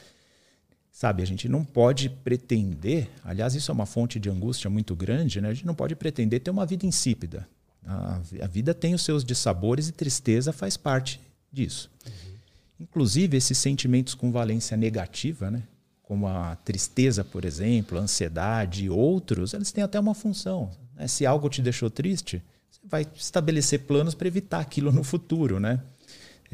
Sabe, 0.94 1.24
a 1.24 1.26
gente 1.26 1.50
não 1.50 1.66
pode 1.66 2.08
pretender, 2.08 3.10
aliás, 3.26 3.56
isso 3.56 3.72
é 3.72 3.74
uma 3.74 3.88
fonte 3.88 4.20
de 4.20 4.30
angústia 4.30 4.70
muito 4.70 4.96
grande, 4.96 5.42
né? 5.42 5.50
A 5.50 5.54
gente 5.54 5.66
não 5.66 5.74
pode 5.74 5.96
pretender 5.96 6.40
ter 6.40 6.52
uma 6.52 6.68
vida 6.68 6.86
insípida. 6.86 7.48
A, 7.84 8.22
a 8.42 8.48
vida 8.48 8.76
tem 8.76 8.94
os 8.94 9.02
seus 9.02 9.26
dissabores 9.26 9.90
e 9.90 9.92
tristeza 9.92 10.54
faz 10.54 10.78
parte 10.78 11.20
disso. 11.52 11.90
Uhum. 12.06 12.34
Inclusive, 12.82 13.36
esses 13.36 13.58
sentimentos 13.58 14.14
com 14.14 14.32
valência 14.32 14.78
negativa, 14.78 15.50
né? 15.50 15.64
como 16.04 16.28
a 16.28 16.56
tristeza, 16.58 17.24
por 17.24 17.44
exemplo, 17.44 17.98
a 17.98 18.02
ansiedade 18.02 18.86
e 18.86 18.90
outros, 18.90 19.56
eles 19.56 19.72
têm 19.72 19.84
até 19.84 20.00
uma 20.00 20.14
função. 20.14 20.70
Né? 20.96 21.08
Se 21.08 21.26
algo 21.26 21.50
te 21.50 21.60
deixou 21.60 21.90
triste, 21.90 22.40
você 22.70 22.82
vai 22.84 23.08
estabelecer 23.16 23.80
planos 23.80 24.14
para 24.14 24.28
evitar 24.28 24.60
aquilo 24.60 24.92
no 24.92 25.04
futuro, 25.04 25.60
né? 25.60 25.80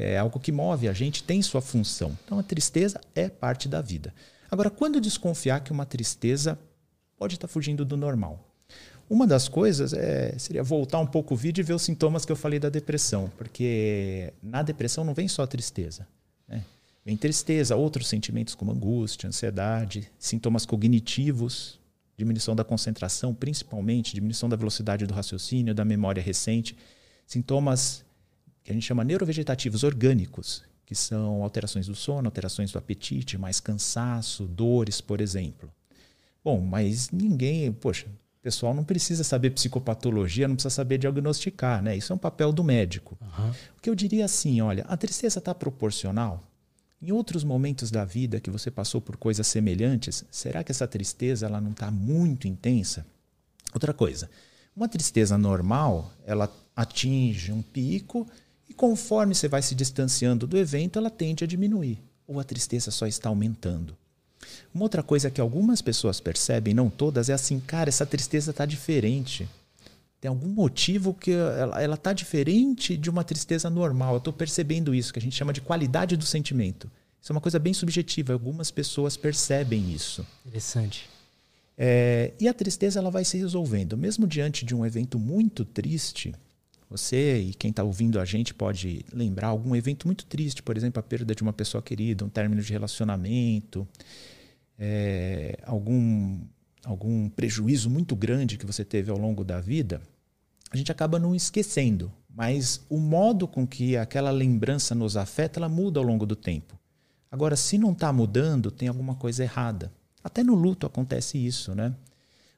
É 0.00 0.18
algo 0.18 0.40
que 0.40 0.50
move 0.50 0.88
a 0.88 0.92
gente, 0.92 1.22
tem 1.22 1.42
sua 1.42 1.60
função. 1.60 2.16
Então 2.24 2.38
a 2.38 2.42
tristeza 2.42 3.00
é 3.14 3.28
parte 3.28 3.68
da 3.68 3.80
vida. 3.80 4.14
Agora, 4.50 4.70
quando 4.70 5.00
desconfiar 5.00 5.60
que 5.60 5.70
uma 5.70 5.86
tristeza 5.86 6.58
pode 7.16 7.34
estar 7.34 7.46
fugindo 7.46 7.84
do 7.84 7.96
normal? 7.96 8.42
Uma 9.08 9.26
das 9.26 9.48
coisas 9.48 9.92
é, 9.92 10.38
seria 10.38 10.62
voltar 10.62 11.00
um 11.00 11.06
pouco 11.06 11.34
o 11.34 11.36
vídeo 11.36 11.60
e 11.60 11.64
ver 11.64 11.74
os 11.74 11.82
sintomas 11.82 12.24
que 12.24 12.32
eu 12.32 12.36
falei 12.36 12.58
da 12.58 12.68
depressão, 12.68 13.30
porque 13.36 14.32
na 14.42 14.62
depressão 14.62 15.04
não 15.04 15.12
vem 15.12 15.26
só 15.28 15.46
tristeza. 15.46 16.06
Né? 16.48 16.64
Vem 17.04 17.16
tristeza, 17.16 17.74
outros 17.74 18.08
sentimentos 18.08 18.54
como 18.54 18.70
angústia, 18.70 19.28
ansiedade, 19.28 20.10
sintomas 20.18 20.64
cognitivos, 20.64 21.80
diminuição 22.16 22.54
da 22.54 22.62
concentração, 22.62 23.34
principalmente, 23.34 24.14
diminuição 24.14 24.48
da 24.48 24.56
velocidade 24.56 25.06
do 25.06 25.12
raciocínio, 25.14 25.74
da 25.74 25.84
memória 25.84 26.22
recente, 26.22 26.76
sintomas 27.26 28.04
que 28.62 28.70
a 28.70 28.74
gente 28.74 28.86
chama 28.86 29.04
neurovegetativos 29.04 29.84
orgânicos, 29.84 30.62
que 30.84 30.94
são 30.94 31.42
alterações 31.42 31.86
do 31.86 31.94
sono, 31.94 32.28
alterações 32.28 32.72
do 32.72 32.78
apetite, 32.78 33.38
mais 33.38 33.60
cansaço, 33.60 34.44
dores, 34.44 35.00
por 35.00 35.20
exemplo. 35.20 35.70
Bom, 36.44 36.60
mas 36.60 37.10
ninguém, 37.10 37.72
poxa, 37.72 38.06
o 38.06 38.42
pessoal 38.42 38.74
não 38.74 38.82
precisa 38.82 39.22
saber 39.22 39.50
psicopatologia, 39.50 40.48
não 40.48 40.56
precisa 40.56 40.74
saber 40.74 40.98
diagnosticar, 40.98 41.82
né? 41.82 41.96
Isso 41.96 42.12
é 42.12 42.16
um 42.16 42.18
papel 42.18 42.52
do 42.52 42.64
médico. 42.64 43.16
Uhum. 43.20 43.50
O 43.76 43.80
que 43.82 43.90
eu 43.90 43.94
diria 43.94 44.24
assim, 44.24 44.60
olha, 44.60 44.84
a 44.88 44.96
tristeza 44.96 45.38
está 45.38 45.54
proporcional 45.54 46.50
em 47.02 47.12
outros 47.12 47.44
momentos 47.44 47.90
da 47.90 48.04
vida 48.04 48.40
que 48.40 48.50
você 48.50 48.70
passou 48.70 49.00
por 49.00 49.16
coisas 49.16 49.46
semelhantes, 49.46 50.24
será 50.30 50.62
que 50.62 50.70
essa 50.70 50.86
tristeza 50.86 51.46
ela 51.46 51.60
não 51.60 51.70
está 51.70 51.90
muito 51.90 52.46
intensa? 52.46 53.06
Outra 53.72 53.94
coisa, 53.94 54.30
uma 54.76 54.88
tristeza 54.88 55.38
normal, 55.38 56.12
ela 56.26 56.52
atinge 56.76 57.52
um 57.52 57.62
pico 57.62 58.26
e 58.70 58.72
conforme 58.72 59.34
você 59.34 59.48
vai 59.48 59.60
se 59.60 59.74
distanciando 59.74 60.46
do 60.46 60.56
evento, 60.56 60.96
ela 60.96 61.10
tende 61.10 61.42
a 61.42 61.46
diminuir. 61.46 61.98
Ou 62.24 62.38
a 62.38 62.44
tristeza 62.44 62.92
só 62.92 63.04
está 63.04 63.28
aumentando. 63.28 63.96
Uma 64.72 64.84
outra 64.84 65.02
coisa 65.02 65.28
que 65.28 65.40
algumas 65.40 65.82
pessoas 65.82 66.20
percebem, 66.20 66.72
não 66.72 66.88
todas, 66.88 67.28
é 67.28 67.32
assim, 67.32 67.58
cara, 67.58 67.88
essa 67.88 68.06
tristeza 68.06 68.52
está 68.52 68.64
diferente. 68.64 69.48
Tem 70.20 70.28
algum 70.28 70.48
motivo 70.48 71.12
que 71.12 71.32
ela 71.32 71.94
está 71.94 72.12
diferente 72.12 72.96
de 72.96 73.10
uma 73.10 73.24
tristeza 73.24 73.68
normal. 73.68 74.14
Eu 74.14 74.18
estou 74.18 74.32
percebendo 74.32 74.94
isso, 74.94 75.12
que 75.12 75.18
a 75.18 75.22
gente 75.22 75.34
chama 75.34 75.52
de 75.52 75.60
qualidade 75.60 76.16
do 76.16 76.24
sentimento. 76.24 76.88
Isso 77.20 77.32
é 77.32 77.34
uma 77.34 77.40
coisa 77.40 77.58
bem 77.58 77.74
subjetiva. 77.74 78.32
Algumas 78.32 78.70
pessoas 78.70 79.16
percebem 79.16 79.92
isso. 79.92 80.24
Interessante. 80.46 81.10
É, 81.76 82.32
e 82.38 82.46
a 82.46 82.54
tristeza 82.54 83.00
ela 83.00 83.10
vai 83.10 83.24
se 83.24 83.36
resolvendo. 83.36 83.96
Mesmo 83.96 84.28
diante 84.28 84.64
de 84.64 84.76
um 84.76 84.86
evento 84.86 85.18
muito 85.18 85.64
triste, 85.64 86.32
você 86.90 87.38
e 87.38 87.54
quem 87.54 87.70
está 87.70 87.84
ouvindo 87.84 88.18
a 88.18 88.24
gente 88.24 88.52
pode 88.52 89.04
lembrar 89.12 89.48
algum 89.48 89.76
evento 89.76 90.08
muito 90.08 90.26
triste, 90.26 90.60
por 90.60 90.76
exemplo, 90.76 90.98
a 90.98 91.02
perda 91.02 91.34
de 91.34 91.42
uma 91.42 91.52
pessoa 91.52 91.80
querida, 91.80 92.24
um 92.24 92.28
término 92.28 92.60
de 92.60 92.72
relacionamento, 92.72 93.86
é, 94.76 95.56
algum 95.64 96.40
algum 96.84 97.28
prejuízo 97.28 97.90
muito 97.90 98.16
grande 98.16 98.56
que 98.56 98.66
você 98.66 98.84
teve 98.84 99.10
ao 99.10 99.18
longo 99.18 99.44
da 99.44 99.60
vida, 99.60 100.00
a 100.70 100.76
gente 100.76 100.90
acaba 100.90 101.18
não 101.18 101.34
esquecendo. 101.34 102.10
Mas 102.34 102.84
o 102.88 102.98
modo 102.98 103.46
com 103.46 103.66
que 103.66 103.96
aquela 103.96 104.30
lembrança 104.30 104.94
nos 104.94 105.16
afeta, 105.16 105.58
ela 105.58 105.68
muda 105.68 106.00
ao 106.00 106.06
longo 106.06 106.24
do 106.24 106.36
tempo. 106.36 106.78
Agora, 107.30 107.54
se 107.54 107.76
não 107.76 107.92
está 107.92 108.12
mudando, 108.12 108.70
tem 108.70 108.88
alguma 108.88 109.14
coisa 109.14 109.42
errada. 109.42 109.92
Até 110.22 110.42
no 110.42 110.54
luto 110.54 110.86
acontece 110.86 111.38
isso, 111.38 111.74
né? 111.74 111.94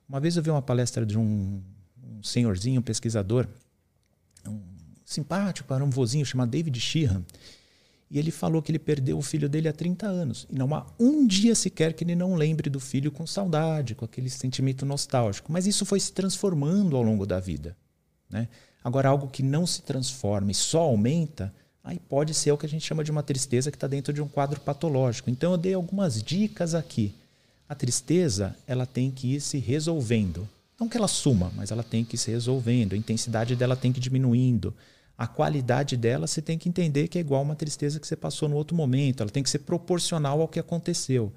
Uma 0.09 0.21
vez 0.21 0.37
eu 0.37 0.43
vi 0.43 0.51
uma 0.51 0.63
palestra 0.63 1.05
de 1.05 1.19
um, 1.19 1.63
um 2.03 2.23
senhorzinho, 2.23 2.81
um 2.81 2.85
pesquisador, 2.85 3.49
simpático, 5.13 5.69
para 5.69 5.85
um 5.85 5.91
vozinho 5.91 6.25
chamado 6.25 6.51
David 6.51 6.79
Sheehan, 6.81 7.23
e 8.13 8.19
ele 8.19 8.31
falou 8.31 8.61
que 8.61 8.71
ele 8.71 8.79
perdeu 8.79 9.17
o 9.17 9.23
filho 9.23 9.49
dele 9.49 9.69
há 9.69 9.73
30 9.73 10.07
anos. 10.07 10.47
E 10.51 10.55
não 10.55 10.75
há 10.75 10.85
um 11.01 11.27
dia 11.27 11.55
sequer 11.55 11.95
que 11.95 12.05
ele 12.05 12.15
não 12.15 12.35
lembre 12.35 12.69
do 12.69 12.79
filho 12.79 13.11
com 13.11 13.27
saudade, 13.27 13.95
com 13.95 14.05
aquele 14.05 14.29
sentimento 14.29 14.85
nostálgico. 14.85 15.51
Mas 15.51 15.67
isso 15.67 15.87
foi 15.87 15.99
se 15.99 16.13
transformando 16.13 16.95
ao 16.95 17.03
longo 17.03 17.25
da 17.25 17.41
vida. 17.41 17.75
Né? 18.29 18.49
Agora, 18.85 19.09
algo 19.09 19.29
que 19.29 19.43
não 19.43 19.67
se 19.67 19.81
transforma 19.81 20.51
e 20.51 20.55
só 20.55 20.81
aumenta, 20.81 21.55
aí 21.83 21.99
pode 21.99 22.35
ser 22.35 22.53
o 22.53 22.59
que 22.59 22.67
a 22.67 22.69
gente 22.69 22.85
chama 22.85 23.03
de 23.03 23.11
uma 23.11 23.23
tristeza 23.23 23.71
que 23.71 23.79
está 23.79 23.87
dentro 23.87 24.13
de 24.13 24.21
um 24.21 24.29
quadro 24.29 24.61
patológico. 24.61 25.31
Então, 25.31 25.53
eu 25.53 25.57
dei 25.57 25.73
algumas 25.73 26.23
dicas 26.23 26.75
aqui. 26.75 27.15
A 27.67 27.75
tristeza 27.75 28.55
ela 28.67 28.85
tem 28.85 29.11
que 29.11 29.37
ir 29.37 29.41
se 29.41 29.57
resolvendo. 29.57 30.47
Não 30.79 30.87
que 30.87 30.99
ela 30.99 31.09
suma, 31.09 31.51
mas 31.57 31.71
ela 31.71 31.83
tem 31.83 32.05
que 32.05 32.17
ir 32.17 32.19
se 32.19 32.31
resolvendo. 32.31 32.93
A 32.93 32.99
intensidade 32.99 33.57
dela 33.57 33.75
tem 33.75 33.91
que 33.91 34.01
ir 34.01 34.03
diminuindo 34.03 34.75
a 35.23 35.27
qualidade 35.29 35.97
dela 35.97 36.27
você 36.27 36.43
tem 36.43 36.59
que 36.59 36.69
entender 36.69 37.07
que 37.07 37.17
é 37.17 37.21
igual 37.21 37.43
uma 37.43 37.55
tristeza 37.55 38.01
que 38.01 38.07
você 38.09 38.17
passou 38.17 38.49
no 38.49 38.57
outro 38.57 38.77
momento. 38.77 39.23
Ela 39.23 39.31
tem 39.31 39.41
que 39.41 39.49
ser 39.49 39.61
proporcional 39.61 40.41
ao 40.41 40.49
que 40.49 40.59
aconteceu. 40.59 41.33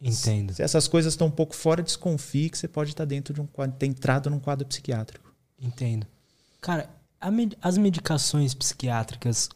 Entendo. 0.00 0.54
Se 0.54 0.62
essas 0.62 0.88
coisas 0.88 1.12
estão 1.12 1.26
um 1.26 1.30
pouco 1.30 1.54
fora, 1.54 1.82
desconfie 1.82 2.48
que 2.48 2.56
você 2.56 2.66
pode 2.66 2.92
estar 2.92 3.04
dentro 3.04 3.34
de 3.34 3.40
um 3.42 3.46
quadro, 3.46 3.76
ter 3.76 3.84
entrado 3.84 4.30
num 4.30 4.40
quadro 4.40 4.66
psiquiátrico. 4.66 5.34
Entendo. 5.60 6.06
Cara, 6.62 6.88
med 7.30 7.58
as 7.60 7.76
medicações 7.76 8.54
psiquiátricas, 8.54 9.50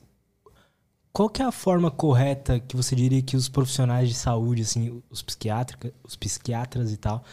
qual 1.11 1.31
que 1.31 1.41
é 1.41 1.47
a 1.47 1.53
forma 1.53 1.91
correta 1.91 2.61
que 2.61 2.77
você 2.77 2.95
diria 2.95 3.23
que 3.23 3.35
os 3.35 3.49
profissionais 3.49 4.11
de 4.11 4.15
saúde, 4.15 4.61
assim, 4.61 5.03
os 5.09 5.23
psiquiátricos, 5.23 5.91
os 6.05 6.17
psiquiatras 6.17 6.93
e 6.93 6.99
tal, 6.99 7.25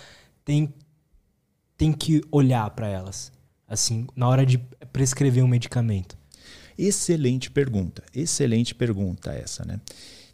têm 0.46 0.74
tem 1.76 1.92
que 1.92 2.22
olhar 2.32 2.70
para 2.70 2.88
elas, 2.88 3.32
assim, 3.68 4.08
na 4.16 4.30
hora 4.30 4.46
de 4.46 4.58
prescrever 4.92 5.44
um 5.44 5.48
medicamento? 5.48 6.18
Excelente 6.78 7.50
pergunta, 7.50 8.04
excelente 8.14 8.76
pergunta 8.76 9.32
essa, 9.32 9.66
né? 9.66 9.80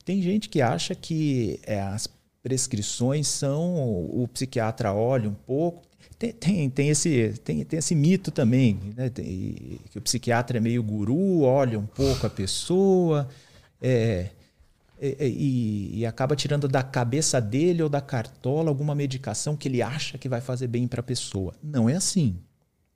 Tem 0.04 0.22
gente 0.22 0.50
que 0.50 0.62
acha 0.62 0.94
que 0.94 1.60
é, 1.64 1.82
as 1.82 2.08
prescrições 2.42 3.28
são 3.28 3.74
o, 3.76 4.28
psiquiatra 4.28 4.94
olha 4.94 5.30
um 5.30 5.34
pouco. 5.34 5.82
Tem, 6.20 6.34
tem, 6.34 6.70
tem, 6.70 6.90
esse, 6.90 7.34
tem, 7.44 7.64
tem 7.64 7.80
esse 7.80 7.96
mito 7.96 8.30
também, 8.30 8.80
né? 8.96 9.10
Tem, 9.10 9.80
que 9.90 9.98
o 9.98 10.02
psiquiatra 10.02 10.58
é 10.58 10.62
meio 10.62 10.84
guru, 10.84 11.42
olha 11.42 11.80
um 11.80 11.86
pouco 11.86 12.28
a 12.28 12.30
pessoa. 12.30 13.30
É, 13.82 14.30
e, 15.02 15.18
e, 15.20 16.00
e, 16.00 16.06
acaba 16.06 16.36
tirando 16.36 16.68
da 16.68 16.84
cabeça 16.84 17.42
dele 17.42 17.84
ou 17.84 17.90
da 17.90 18.02
cartola 18.02 18.70
alguma 18.70 18.94
medicação 18.94 19.56
que 19.56 19.68
ele 19.68 19.82
acha 19.82 20.18
que 20.18 20.30
vai 20.30 20.42
fazer 20.42 20.68
bem 20.68 20.88
para 20.88 21.00
a 21.00 21.04
pessoa. 21.04 21.54
Não 21.64 21.90
é 21.90 21.96
assim. 21.96 22.38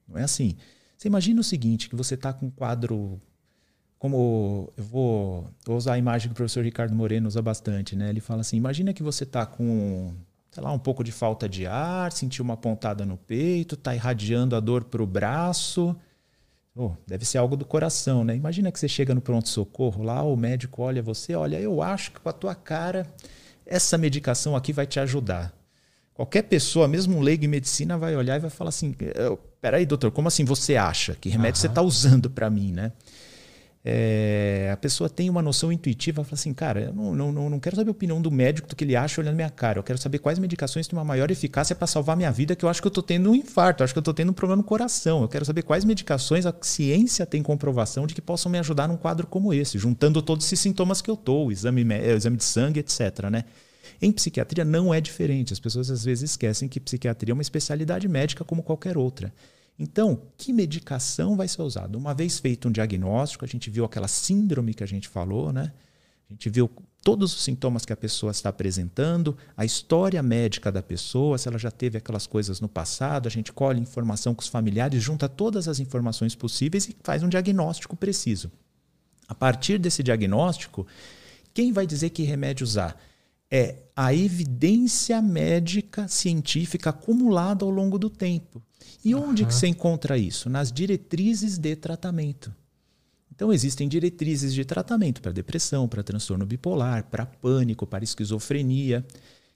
Não 0.07 0.17
é 0.17 0.23
assim. 0.23 0.55
Você 0.97 1.07
imagina 1.07 1.41
o 1.41 1.43
seguinte, 1.43 1.89
que 1.89 1.95
você 1.95 2.15
está 2.15 2.33
com 2.33 2.47
um 2.47 2.49
quadro 2.49 3.21
como 3.99 4.71
eu 4.77 4.83
vou, 4.83 5.49
vou, 5.65 5.77
usar 5.77 5.93
a 5.93 5.97
imagem 5.97 6.27
que 6.27 6.33
o 6.33 6.35
professor 6.35 6.63
Ricardo 6.63 6.93
Moreno 6.93 7.27
usa 7.27 7.41
bastante, 7.41 7.95
né? 7.95 8.09
Ele 8.09 8.21
fala 8.21 8.41
assim: 8.41 8.57
imagina 8.57 8.93
que 8.93 9.01
você 9.01 9.23
está 9.23 9.45
com, 9.45 10.13
sei 10.51 10.63
lá, 10.63 10.71
um 10.71 10.79
pouco 10.79 11.03
de 11.03 11.11
falta 11.11 11.49
de 11.49 11.65
ar, 11.65 12.11
sentiu 12.11 12.43
uma 12.43 12.55
pontada 12.55 13.05
no 13.05 13.17
peito, 13.17 13.75
está 13.75 13.95
irradiando 13.95 14.55
a 14.55 14.59
dor 14.59 14.83
para 14.83 15.01
o 15.01 15.07
braço. 15.07 15.95
Oh, 16.75 16.91
deve 17.07 17.25
ser 17.25 17.39
algo 17.39 17.57
do 17.57 17.65
coração, 17.65 18.23
né? 18.23 18.35
Imagina 18.35 18.71
que 18.71 18.79
você 18.79 18.87
chega 18.87 19.15
no 19.15 19.21
pronto-socorro 19.21 20.03
lá, 20.03 20.21
o 20.21 20.35
médico 20.35 20.83
olha 20.83 21.01
você, 21.01 21.33
olha, 21.33 21.59
eu 21.59 21.81
acho 21.81 22.11
que 22.11 22.19
com 22.19 22.29
a 22.29 22.33
tua 22.33 22.53
cara, 22.53 23.07
essa 23.65 23.97
medicação 23.97 24.55
aqui 24.55 24.71
vai 24.71 24.85
te 24.85 24.99
ajudar. 24.99 25.51
Qualquer 26.13 26.43
pessoa, 26.43 26.87
mesmo 26.87 27.17
um 27.17 27.21
leigo 27.21 27.45
em 27.45 27.47
medicina, 27.47 27.97
vai 27.97 28.15
olhar 28.15 28.35
e 28.37 28.39
vai 28.39 28.49
falar 28.51 28.69
assim: 28.69 28.95
peraí, 29.59 29.87
doutor, 29.87 30.11
como 30.11 30.27
assim 30.27 30.45
você 30.45 30.75
acha? 30.75 31.15
Que 31.15 31.29
remédio 31.29 31.57
uhum. 31.57 31.61
você 31.61 31.67
está 31.67 31.81
usando 31.81 32.29
para 32.29 32.47
mim, 32.47 32.71
né? 32.71 32.91
É, 33.89 34.69
a 34.69 34.75
pessoa 34.75 35.09
tem 35.09 35.29
uma 35.29 35.41
noção 35.41 35.71
intuitiva, 35.71 36.21
fala 36.21 36.33
assim, 36.33 36.53
cara, 36.53 36.81
eu 36.81 36.93
não, 36.93 37.31
não, 37.31 37.49
não 37.49 37.57
quero 37.57 37.77
saber 37.77 37.87
a 37.87 37.91
opinião 37.91 38.21
do 38.21 38.29
médico 38.29 38.67
do 38.67 38.75
que 38.75 38.83
ele 38.83 38.97
acha 38.97 39.21
olhando 39.21 39.37
minha 39.37 39.49
cara, 39.49 39.79
eu 39.79 39.83
quero 39.83 39.97
saber 39.97 40.19
quais 40.19 40.37
medicações 40.37 40.89
têm 40.89 40.99
uma 40.99 41.05
maior 41.05 41.31
eficácia 41.31 41.73
para 41.73 41.87
salvar 41.87 42.17
minha 42.17 42.29
vida, 42.29 42.53
que 42.53 42.65
eu 42.65 42.69
acho 42.69 42.81
que 42.81 42.87
eu 42.87 42.89
estou 42.89 43.01
tendo 43.01 43.31
um 43.31 43.35
infarto, 43.35 43.81
eu 43.81 43.85
acho 43.85 43.93
que 43.93 43.97
eu 43.97 44.01
estou 44.01 44.13
tendo 44.13 44.31
um 44.31 44.33
problema 44.33 44.61
no 44.61 44.67
coração, 44.67 45.21
eu 45.21 45.29
quero 45.29 45.45
saber 45.45 45.61
quais 45.61 45.85
medicações 45.85 46.45
a 46.45 46.53
ciência 46.59 47.25
tem 47.25 47.41
comprovação 47.41 48.05
de 48.05 48.13
que 48.13 48.21
possam 48.21 48.51
me 48.51 48.59
ajudar 48.59 48.89
num 48.89 48.97
quadro 48.97 49.25
como 49.25 49.53
esse, 49.53 49.77
juntando 49.77 50.21
todos 50.21 50.45
esses 50.45 50.59
sintomas 50.59 51.01
que 51.01 51.09
eu 51.09 51.15
estou, 51.15 51.49
exame, 51.49 51.85
exame 52.13 52.35
de 52.35 52.43
sangue, 52.43 52.81
etc. 52.81 53.29
Né? 53.31 53.45
Em 54.01 54.11
psiquiatria 54.11 54.65
não 54.65 54.93
é 54.93 54.99
diferente, 54.99 55.53
as 55.53 55.61
pessoas 55.61 55.89
às 55.89 56.03
vezes 56.03 56.31
esquecem 56.31 56.67
que 56.67 56.81
psiquiatria 56.81 57.31
é 57.31 57.35
uma 57.35 57.41
especialidade 57.41 58.05
médica 58.09 58.43
como 58.43 58.61
qualquer 58.61 58.97
outra. 58.97 59.31
Então, 59.79 60.21
que 60.37 60.51
medicação 60.51 61.35
vai 61.35 61.47
ser 61.47 61.61
usada? 61.61 61.97
Uma 61.97 62.13
vez 62.13 62.39
feito 62.39 62.67
um 62.67 62.71
diagnóstico, 62.71 63.45
a 63.45 63.47
gente 63.47 63.69
viu 63.69 63.85
aquela 63.85 64.07
síndrome 64.07 64.73
que 64.73 64.83
a 64.83 64.87
gente 64.87 65.07
falou, 65.07 65.53
né? 65.53 65.71
A 66.29 66.33
gente 66.33 66.49
viu 66.49 66.69
todos 67.03 67.33
os 67.33 67.41
sintomas 67.41 67.85
que 67.85 67.93
a 67.93 67.97
pessoa 67.97 68.31
está 68.31 68.49
apresentando, 68.49 69.37
a 69.55 69.63
história 69.63 70.21
médica 70.21 70.69
da 70.71 70.81
pessoa, 70.81 71.37
se 71.37 71.47
ela 71.47 71.57
já 71.57 71.71
teve 71.71 71.97
aquelas 71.97 72.27
coisas 72.27 72.59
no 72.59 72.67
passado, 72.67 73.27
a 73.27 73.31
gente 73.31 73.53
colhe 73.53 73.79
informação 73.79 74.35
com 74.35 74.41
os 74.41 74.49
familiares, 74.49 75.01
junta 75.01 75.29
todas 75.29 75.69
as 75.69 75.79
informações 75.79 76.35
possíveis 76.35 76.89
e 76.89 76.97
faz 77.03 77.23
um 77.23 77.29
diagnóstico 77.29 77.95
preciso. 77.95 78.51
A 79.27 79.33
partir 79.33 79.77
desse 79.77 80.03
diagnóstico, 80.03 80.85
quem 81.53 81.71
vai 81.71 81.87
dizer 81.87 82.09
que 82.09 82.23
remédio 82.23 82.65
usar? 82.65 82.99
É 83.49 83.77
a 83.95 84.13
evidência 84.13 85.21
médica 85.21 86.07
científica 86.07 86.89
acumulada 86.89 87.63
ao 87.63 87.71
longo 87.71 87.97
do 87.97 88.09
tempo. 88.09 88.61
E 89.03 89.15
onde 89.15 89.43
uhum. 89.43 89.47
que 89.47 89.55
você 89.55 89.67
encontra 89.67 90.17
isso? 90.17 90.49
Nas 90.49 90.71
diretrizes 90.71 91.57
de 91.57 91.75
tratamento. 91.75 92.53
Então 93.33 93.53
existem 93.53 93.87
diretrizes 93.87 94.53
de 94.53 94.65
tratamento 94.65 95.21
para 95.21 95.31
depressão, 95.31 95.87
para 95.87 96.03
transtorno 96.03 96.45
bipolar, 96.45 97.05
para 97.05 97.25
pânico, 97.25 97.85
para 97.85 98.03
esquizofrenia, 98.03 99.05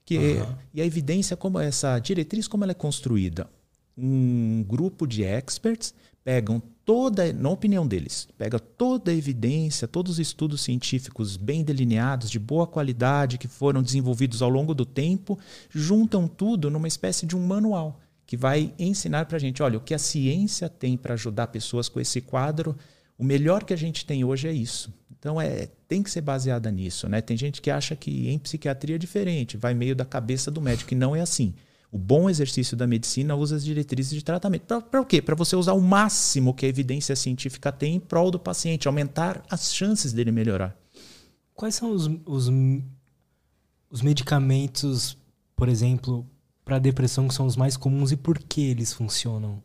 que 0.04 0.16
uhum. 0.16 0.42
é, 0.42 0.58
e 0.74 0.82
a 0.82 0.86
evidência 0.86 1.36
como 1.36 1.58
essa 1.58 1.98
diretriz 1.98 2.46
como 2.48 2.64
ela 2.64 2.70
é 2.70 2.74
construída, 2.74 3.48
um 3.96 4.64
grupo 4.66 5.06
de 5.06 5.22
experts 5.22 5.94
pegam 6.24 6.62
toda, 6.84 7.32
na 7.32 7.48
opinião 7.50 7.86
deles, 7.86 8.28
pega 8.36 8.58
toda 8.58 9.10
a 9.10 9.14
evidência, 9.14 9.88
todos 9.88 10.12
os 10.12 10.18
estudos 10.18 10.60
científicos 10.60 11.36
bem 11.36 11.64
delineados, 11.64 12.30
de 12.30 12.38
boa 12.38 12.66
qualidade, 12.66 13.38
que 13.38 13.48
foram 13.48 13.82
desenvolvidos 13.82 14.42
ao 14.42 14.48
longo 14.48 14.74
do 14.74 14.84
tempo, 14.84 15.38
juntam 15.70 16.26
tudo 16.26 16.70
numa 16.70 16.88
espécie 16.88 17.26
de 17.26 17.36
um 17.36 17.46
manual 17.46 18.00
que 18.26 18.36
vai 18.36 18.72
ensinar 18.78 19.26
para 19.26 19.36
a 19.36 19.40
gente, 19.40 19.62
olha, 19.62 19.78
o 19.78 19.80
que 19.80 19.94
a 19.94 19.98
ciência 19.98 20.68
tem 20.68 20.96
para 20.96 21.14
ajudar 21.14 21.48
pessoas 21.48 21.88
com 21.88 22.00
esse 22.00 22.20
quadro, 22.20 22.76
o 23.18 23.24
melhor 23.24 23.64
que 23.64 23.74
a 23.74 23.76
gente 23.76 24.06
tem 24.06 24.24
hoje 24.24 24.48
é 24.48 24.52
isso. 24.52 24.92
Então 25.18 25.40
é, 25.40 25.68
tem 25.86 26.02
que 26.02 26.10
ser 26.10 26.22
baseada 26.22 26.70
nisso, 26.70 27.08
né? 27.08 27.20
Tem 27.20 27.36
gente 27.36 27.60
que 27.60 27.70
acha 27.70 27.94
que 27.94 28.28
em 28.28 28.38
psiquiatria 28.38 28.96
é 28.96 28.98
diferente, 28.98 29.56
vai 29.56 29.74
meio 29.74 29.94
da 29.94 30.04
cabeça 30.04 30.50
do 30.50 30.60
médico, 30.60 30.94
e 30.94 30.96
não 30.96 31.14
é 31.14 31.20
assim. 31.20 31.54
O 31.92 31.98
bom 31.98 32.30
exercício 32.30 32.74
da 32.74 32.86
medicina 32.86 33.36
usa 33.36 33.56
as 33.56 33.62
diretrizes 33.62 34.14
de 34.14 34.24
tratamento. 34.24 34.80
Para 34.80 35.00
o 35.02 35.04
quê? 35.04 35.20
Para 35.20 35.34
você 35.34 35.54
usar 35.54 35.74
o 35.74 35.80
máximo 35.80 36.54
que 36.54 36.64
a 36.64 36.68
evidência 36.68 37.14
científica 37.14 37.70
tem 37.70 37.96
em 37.96 38.00
prol 38.00 38.30
do 38.30 38.38
paciente, 38.38 38.88
aumentar 38.88 39.44
as 39.50 39.74
chances 39.74 40.10
dele 40.10 40.32
melhorar. 40.32 40.74
Quais 41.54 41.74
são 41.74 41.92
os, 41.92 42.06
os, 42.24 42.50
os 43.90 44.00
medicamentos, 44.00 45.18
por 45.54 45.68
exemplo, 45.68 46.26
para 46.64 46.78
depressão 46.78 47.28
que 47.28 47.34
são 47.34 47.44
os 47.44 47.56
mais 47.56 47.76
comuns 47.76 48.10
e 48.10 48.16
por 48.16 48.38
que 48.38 48.62
eles 48.62 48.94
funcionam 48.94 49.62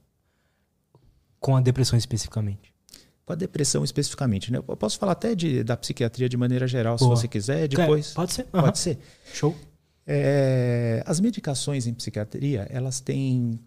com 1.40 1.56
a 1.56 1.62
depressão 1.62 1.98
especificamente? 1.98 2.74
Com 3.26 3.32
a 3.32 3.36
depressão 3.38 3.86
especificamente, 3.86 4.52
né? 4.52 4.58
Eu 4.58 4.76
posso 4.76 5.00
falar 5.00 5.14
até 5.14 5.34
de, 5.34 5.64
da 5.64 5.78
psiquiatria 5.78 6.28
de 6.28 6.36
maneira 6.36 6.68
geral, 6.68 6.98
Boa. 6.98 7.16
se 7.16 7.22
você 7.22 7.28
quiser, 7.30 7.70
depois. 7.70 8.14
Pode 8.14 8.34
ser. 8.34 8.48
Uhum. 8.54 8.62
Pode 8.62 8.80
ser. 8.80 9.00
Show. 9.34 9.56
É, 10.08 11.04
as 11.06 11.20
medicações 11.20 11.86
em 11.86 11.94
psiquiatria, 11.94 12.66
elas 12.70 13.02
têm 13.02 13.60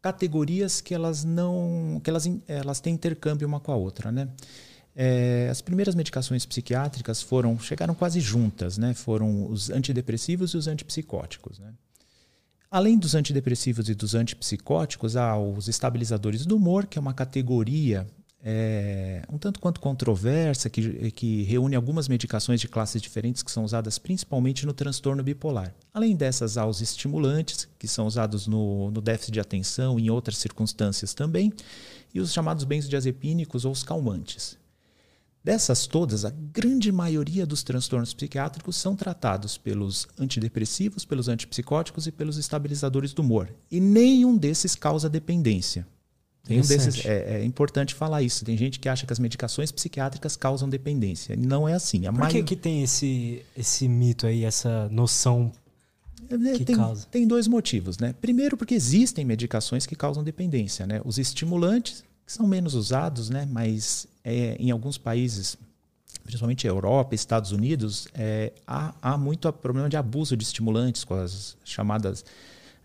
categorias 0.00 0.80
que 0.80 0.94
elas 0.94 1.24
não, 1.24 2.00
que 2.02 2.08
elas, 2.08 2.26
elas 2.48 2.80
têm 2.80 2.94
intercâmbio 2.94 3.46
uma 3.46 3.60
com 3.60 3.70
a 3.70 3.76
outra, 3.76 4.10
né? 4.10 4.28
É, 4.96 5.48
as 5.50 5.60
primeiras 5.60 5.94
medicações 5.94 6.46
psiquiátricas 6.46 7.20
foram 7.20 7.58
chegaram 7.58 7.94
quase 7.94 8.20
juntas, 8.20 8.78
né? 8.78 8.94
Foram 8.94 9.50
os 9.50 9.68
antidepressivos 9.70 10.52
e 10.52 10.56
os 10.56 10.68
antipsicóticos, 10.68 11.58
né? 11.58 11.74
Além 12.70 12.98
dos 12.98 13.14
antidepressivos 13.14 13.88
e 13.88 13.94
dos 13.94 14.14
antipsicóticos, 14.14 15.16
há 15.16 15.38
os 15.38 15.68
estabilizadores 15.68 16.46
do 16.46 16.56
humor, 16.56 16.86
que 16.86 16.98
é 16.98 17.00
uma 17.00 17.14
categoria 17.14 18.06
é, 18.46 19.22
um 19.32 19.38
tanto 19.38 19.58
quanto 19.58 19.80
controversa, 19.80 20.68
que, 20.68 21.10
que 21.12 21.42
reúne 21.44 21.74
algumas 21.74 22.08
medicações 22.08 22.60
de 22.60 22.68
classes 22.68 23.00
diferentes 23.00 23.42
que 23.42 23.50
são 23.50 23.64
usadas 23.64 23.98
principalmente 23.98 24.66
no 24.66 24.74
transtorno 24.74 25.22
bipolar. 25.22 25.74
Além 25.94 26.14
dessas, 26.14 26.58
há 26.58 26.66
os 26.66 26.82
estimulantes, 26.82 27.66
que 27.78 27.88
são 27.88 28.06
usados 28.06 28.46
no, 28.46 28.90
no 28.90 29.00
déficit 29.00 29.32
de 29.32 29.40
atenção 29.40 29.98
e 29.98 30.04
em 30.04 30.10
outras 30.10 30.36
circunstâncias 30.36 31.14
também, 31.14 31.54
e 32.12 32.20
os 32.20 32.34
chamados 32.34 32.64
benzodiazepínicos 32.64 33.64
ou 33.64 33.72
os 33.72 33.82
calmantes. 33.82 34.58
Dessas 35.42 35.86
todas, 35.86 36.26
a 36.26 36.30
grande 36.30 36.92
maioria 36.92 37.46
dos 37.46 37.62
transtornos 37.62 38.12
psiquiátricos 38.12 38.76
são 38.76 38.94
tratados 38.94 39.56
pelos 39.56 40.06
antidepressivos, 40.18 41.06
pelos 41.06 41.28
antipsicóticos 41.28 42.06
e 42.06 42.12
pelos 42.12 42.36
estabilizadores 42.36 43.14
do 43.14 43.22
humor. 43.22 43.50
E 43.70 43.80
nenhum 43.80 44.36
desses 44.36 44.74
causa 44.74 45.08
dependência. 45.08 45.86
Nenhum 46.48 46.62
desses, 46.62 47.04
é, 47.06 47.38
é, 47.38 47.44
importante 47.44 47.94
falar 47.94 48.22
isso. 48.22 48.44
Tem 48.44 48.56
gente 48.56 48.78
que 48.78 48.88
acha 48.88 49.06
que 49.06 49.12
as 49.12 49.18
medicações 49.18 49.72
psiquiátricas 49.72 50.36
causam 50.36 50.68
dependência. 50.68 51.34
Não 51.36 51.66
é 51.66 51.72
assim. 51.72 52.06
A 52.06 52.12
Por 52.12 52.28
que, 52.28 52.42
que 52.42 52.56
tem 52.56 52.82
esse, 52.82 53.42
esse 53.56 53.88
mito 53.88 54.26
aí, 54.26 54.44
essa 54.44 54.88
noção 54.90 55.50
é, 56.28 56.58
que 56.58 56.64
tem, 56.64 56.76
causa? 56.76 57.06
Tem 57.10 57.26
dois 57.26 57.48
motivos. 57.48 57.96
Né? 57.96 58.14
Primeiro, 58.20 58.58
porque 58.58 58.74
existem 58.74 59.24
medicações 59.24 59.86
que 59.86 59.96
causam 59.96 60.22
dependência. 60.22 60.86
Né? 60.86 61.00
Os 61.02 61.16
estimulantes, 61.16 62.04
que 62.26 62.32
são 62.32 62.46
menos 62.46 62.74
usados, 62.74 63.30
né? 63.30 63.48
mas 63.50 64.06
é, 64.22 64.54
em 64.58 64.70
alguns 64.70 64.98
países, 64.98 65.56
principalmente 66.24 66.66
Europa, 66.66 67.14
Estados 67.14 67.52
Unidos, 67.52 68.06
é, 68.12 68.52
há, 68.66 68.94
há 69.00 69.16
muito 69.16 69.50
problema 69.50 69.88
de 69.88 69.96
abuso 69.96 70.36
de 70.36 70.44
estimulantes 70.44 71.04
com 71.04 71.14
as 71.14 71.56
chamadas 71.64 72.22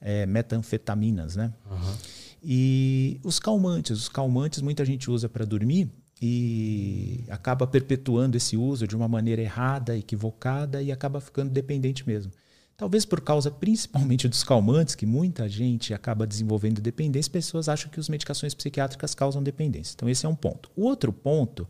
é, 0.02 0.26
metanfetaminas, 0.26 1.36
né? 1.36 1.52
Uhum. 1.70 1.96
E 2.44 3.20
os 3.24 3.40
calmantes, 3.40 3.98
os 3.98 4.10
calmantes 4.10 4.62
muita 4.62 4.86
gente 4.86 5.10
usa 5.12 5.28
para 5.28 5.46
dormir 5.46 5.92
e 6.22 7.24
acaba 7.30 7.66
perpetuando 7.66 8.36
esse 8.38 8.58
uso 8.58 8.88
de 8.88 8.96
uma 8.96 9.08
maneira 9.08 9.42
errada, 9.42 9.98
equivocada 9.98 10.82
e 10.82 10.92
acaba 10.92 11.22
ficando 11.22 11.50
dependente 11.52 12.06
mesmo. 12.08 12.32
Talvez 12.76 13.04
por 13.04 13.20
causa 13.20 13.52
principalmente 13.52 14.28
dos 14.28 14.42
calmantes, 14.42 14.96
que 14.96 15.06
muita 15.06 15.50
gente 15.50 15.94
acaba 15.94 16.26
desenvolvendo 16.26 16.80
dependência, 16.80 17.30
pessoas 17.30 17.68
acham 17.68 17.92
que 17.92 18.00
as 18.00 18.08
medicações 18.08 18.54
psiquiátricas 18.54 19.14
causam 19.14 19.44
dependência. 19.44 19.94
Então, 19.96 20.08
esse 20.08 20.26
é 20.26 20.30
um 20.30 20.36
ponto. 20.36 20.72
O 20.78 20.84
outro 20.84 21.12
ponto 21.12 21.68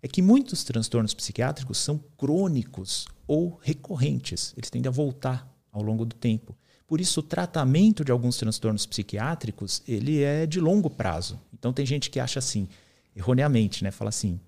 é 0.00 0.06
que 0.06 0.22
muitos 0.22 0.62
transtornos 0.62 1.14
psiquiátricos 1.14 1.78
são 1.78 1.98
crônicos 2.16 3.06
ou 3.26 3.58
recorrentes. 3.60 4.54
Eles 4.56 4.70
tendem 4.70 4.88
a 4.88 4.92
voltar 4.92 5.52
ao 5.72 5.82
longo 5.82 6.04
do 6.04 6.14
tempo. 6.14 6.56
Por 6.92 7.00
isso, 7.00 7.20
o 7.20 7.22
tratamento 7.22 8.04
de 8.04 8.12
alguns 8.12 8.36
transtornos 8.36 8.84
psiquiátricos 8.84 9.82
ele 9.88 10.22
é 10.22 10.44
de 10.44 10.60
longo 10.60 10.90
prazo. 10.90 11.40
Então, 11.50 11.72
tem 11.72 11.86
gente 11.86 12.10
que 12.10 12.20
acha 12.20 12.38
assim, 12.38 12.68
erroneamente, 13.16 13.82
né? 13.82 13.90
Fala 13.90 14.10
assim: 14.10 14.38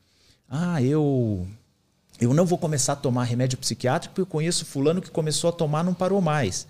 ah, 0.46 0.82
eu 0.82 1.48
eu 2.20 2.34
não 2.34 2.44
vou 2.44 2.58
começar 2.58 2.92
a 2.92 2.96
tomar 2.96 3.24
remédio 3.24 3.56
psiquiátrico 3.56 4.12
porque 4.12 4.20
eu 4.20 4.26
conheço 4.26 4.66
fulano 4.66 5.00
que 5.00 5.10
começou 5.10 5.48
a 5.48 5.54
tomar 5.54 5.82
não 5.82 5.94
parou 5.94 6.20
mais. 6.20 6.66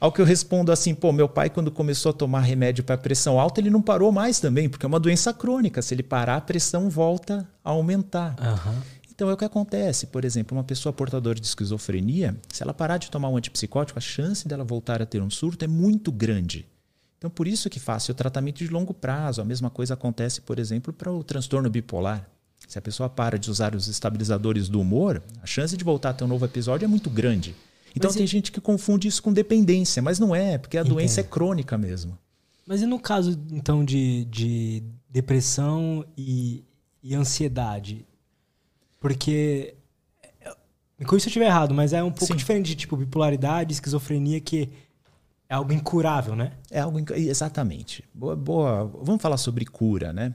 Ao 0.00 0.10
que 0.10 0.20
eu 0.20 0.24
respondo 0.24 0.72
assim, 0.72 0.96
pô, 0.96 1.12
meu 1.12 1.28
pai 1.28 1.48
quando 1.48 1.70
começou 1.70 2.10
a 2.10 2.12
tomar 2.12 2.40
remédio 2.40 2.82
para 2.82 2.98
pressão 2.98 3.38
alta, 3.38 3.60
ele 3.60 3.70
não 3.70 3.80
parou 3.80 4.10
mais 4.10 4.40
também, 4.40 4.68
porque 4.68 4.84
é 4.84 4.88
uma 4.88 4.98
doença 4.98 5.32
crônica. 5.32 5.80
Se 5.80 5.94
ele 5.94 6.02
parar, 6.02 6.38
a 6.38 6.40
pressão 6.40 6.90
volta 6.90 7.48
a 7.64 7.70
aumentar. 7.70 8.34
Uhum. 8.40 8.82
Então 9.14 9.30
é 9.30 9.32
o 9.32 9.36
que 9.36 9.44
acontece. 9.44 10.06
Por 10.06 10.24
exemplo, 10.24 10.56
uma 10.56 10.64
pessoa 10.64 10.92
portadora 10.92 11.38
de 11.38 11.46
esquizofrenia, 11.46 12.36
se 12.52 12.62
ela 12.62 12.74
parar 12.74 12.98
de 12.98 13.10
tomar 13.10 13.28
um 13.28 13.36
antipsicótico, 13.36 13.98
a 13.98 14.02
chance 14.02 14.46
dela 14.46 14.64
voltar 14.64 15.00
a 15.00 15.06
ter 15.06 15.22
um 15.22 15.30
surto 15.30 15.64
é 15.64 15.68
muito 15.68 16.10
grande. 16.10 16.66
Então, 17.16 17.30
por 17.30 17.46
isso 17.46 17.70
que 17.70 17.80
faz 17.80 18.08
o 18.08 18.14
tratamento 18.14 18.58
de 18.58 18.68
longo 18.68 18.92
prazo. 18.92 19.40
A 19.40 19.44
mesma 19.44 19.70
coisa 19.70 19.94
acontece, 19.94 20.40
por 20.40 20.58
exemplo, 20.58 20.92
para 20.92 21.10
o 21.10 21.22
transtorno 21.24 21.70
bipolar. 21.70 22.28
Se 22.66 22.78
a 22.78 22.82
pessoa 22.82 23.08
para 23.08 23.38
de 23.38 23.50
usar 23.50 23.74
os 23.74 23.88
estabilizadores 23.88 24.68
do 24.68 24.80
humor, 24.80 25.22
a 25.42 25.46
chance 25.46 25.76
de 25.76 25.84
voltar 25.84 26.10
a 26.10 26.12
ter 26.12 26.24
um 26.24 26.28
novo 26.28 26.44
episódio 26.44 26.84
é 26.84 26.88
muito 26.88 27.08
grande. 27.08 27.54
Então 27.96 28.08
mas 28.08 28.16
tem 28.16 28.24
e... 28.24 28.28
gente 28.28 28.50
que 28.50 28.60
confunde 28.60 29.06
isso 29.06 29.22
com 29.22 29.32
dependência, 29.32 30.02
mas 30.02 30.18
não 30.18 30.34
é, 30.34 30.58
porque 30.58 30.76
a 30.76 30.80
Entendo. 30.80 30.94
doença 30.94 31.20
é 31.20 31.24
crônica 31.24 31.78
mesmo. 31.78 32.18
Mas 32.66 32.82
e 32.82 32.86
no 32.86 32.98
caso, 32.98 33.38
então, 33.50 33.84
de, 33.84 34.24
de 34.24 34.82
depressão 35.08 36.04
e, 36.16 36.64
e 37.02 37.14
ansiedade? 37.14 38.04
Porque. 39.04 39.74
Me 40.98 41.04
corrija 41.04 41.24
se 41.24 41.28
eu 41.28 41.30
estiver 41.30 41.44
errado, 41.44 41.74
mas 41.74 41.92
é 41.92 42.02
um 42.02 42.10
pouco 42.10 42.32
Sim. 42.32 42.38
diferente 42.38 42.68
de 42.68 42.74
tipo 42.74 42.96
bipolaridade, 42.96 43.74
esquizofrenia, 43.74 44.40
que 44.40 44.70
é 45.46 45.54
algo 45.54 45.74
incurável, 45.74 46.34
né? 46.34 46.52
É 46.70 46.80
algo 46.80 46.98
exatamente. 47.14 48.02
Boa, 48.14 48.34
boa. 48.34 48.86
Vamos 49.02 49.20
falar 49.20 49.36
sobre 49.36 49.66
cura, 49.66 50.10
né? 50.10 50.34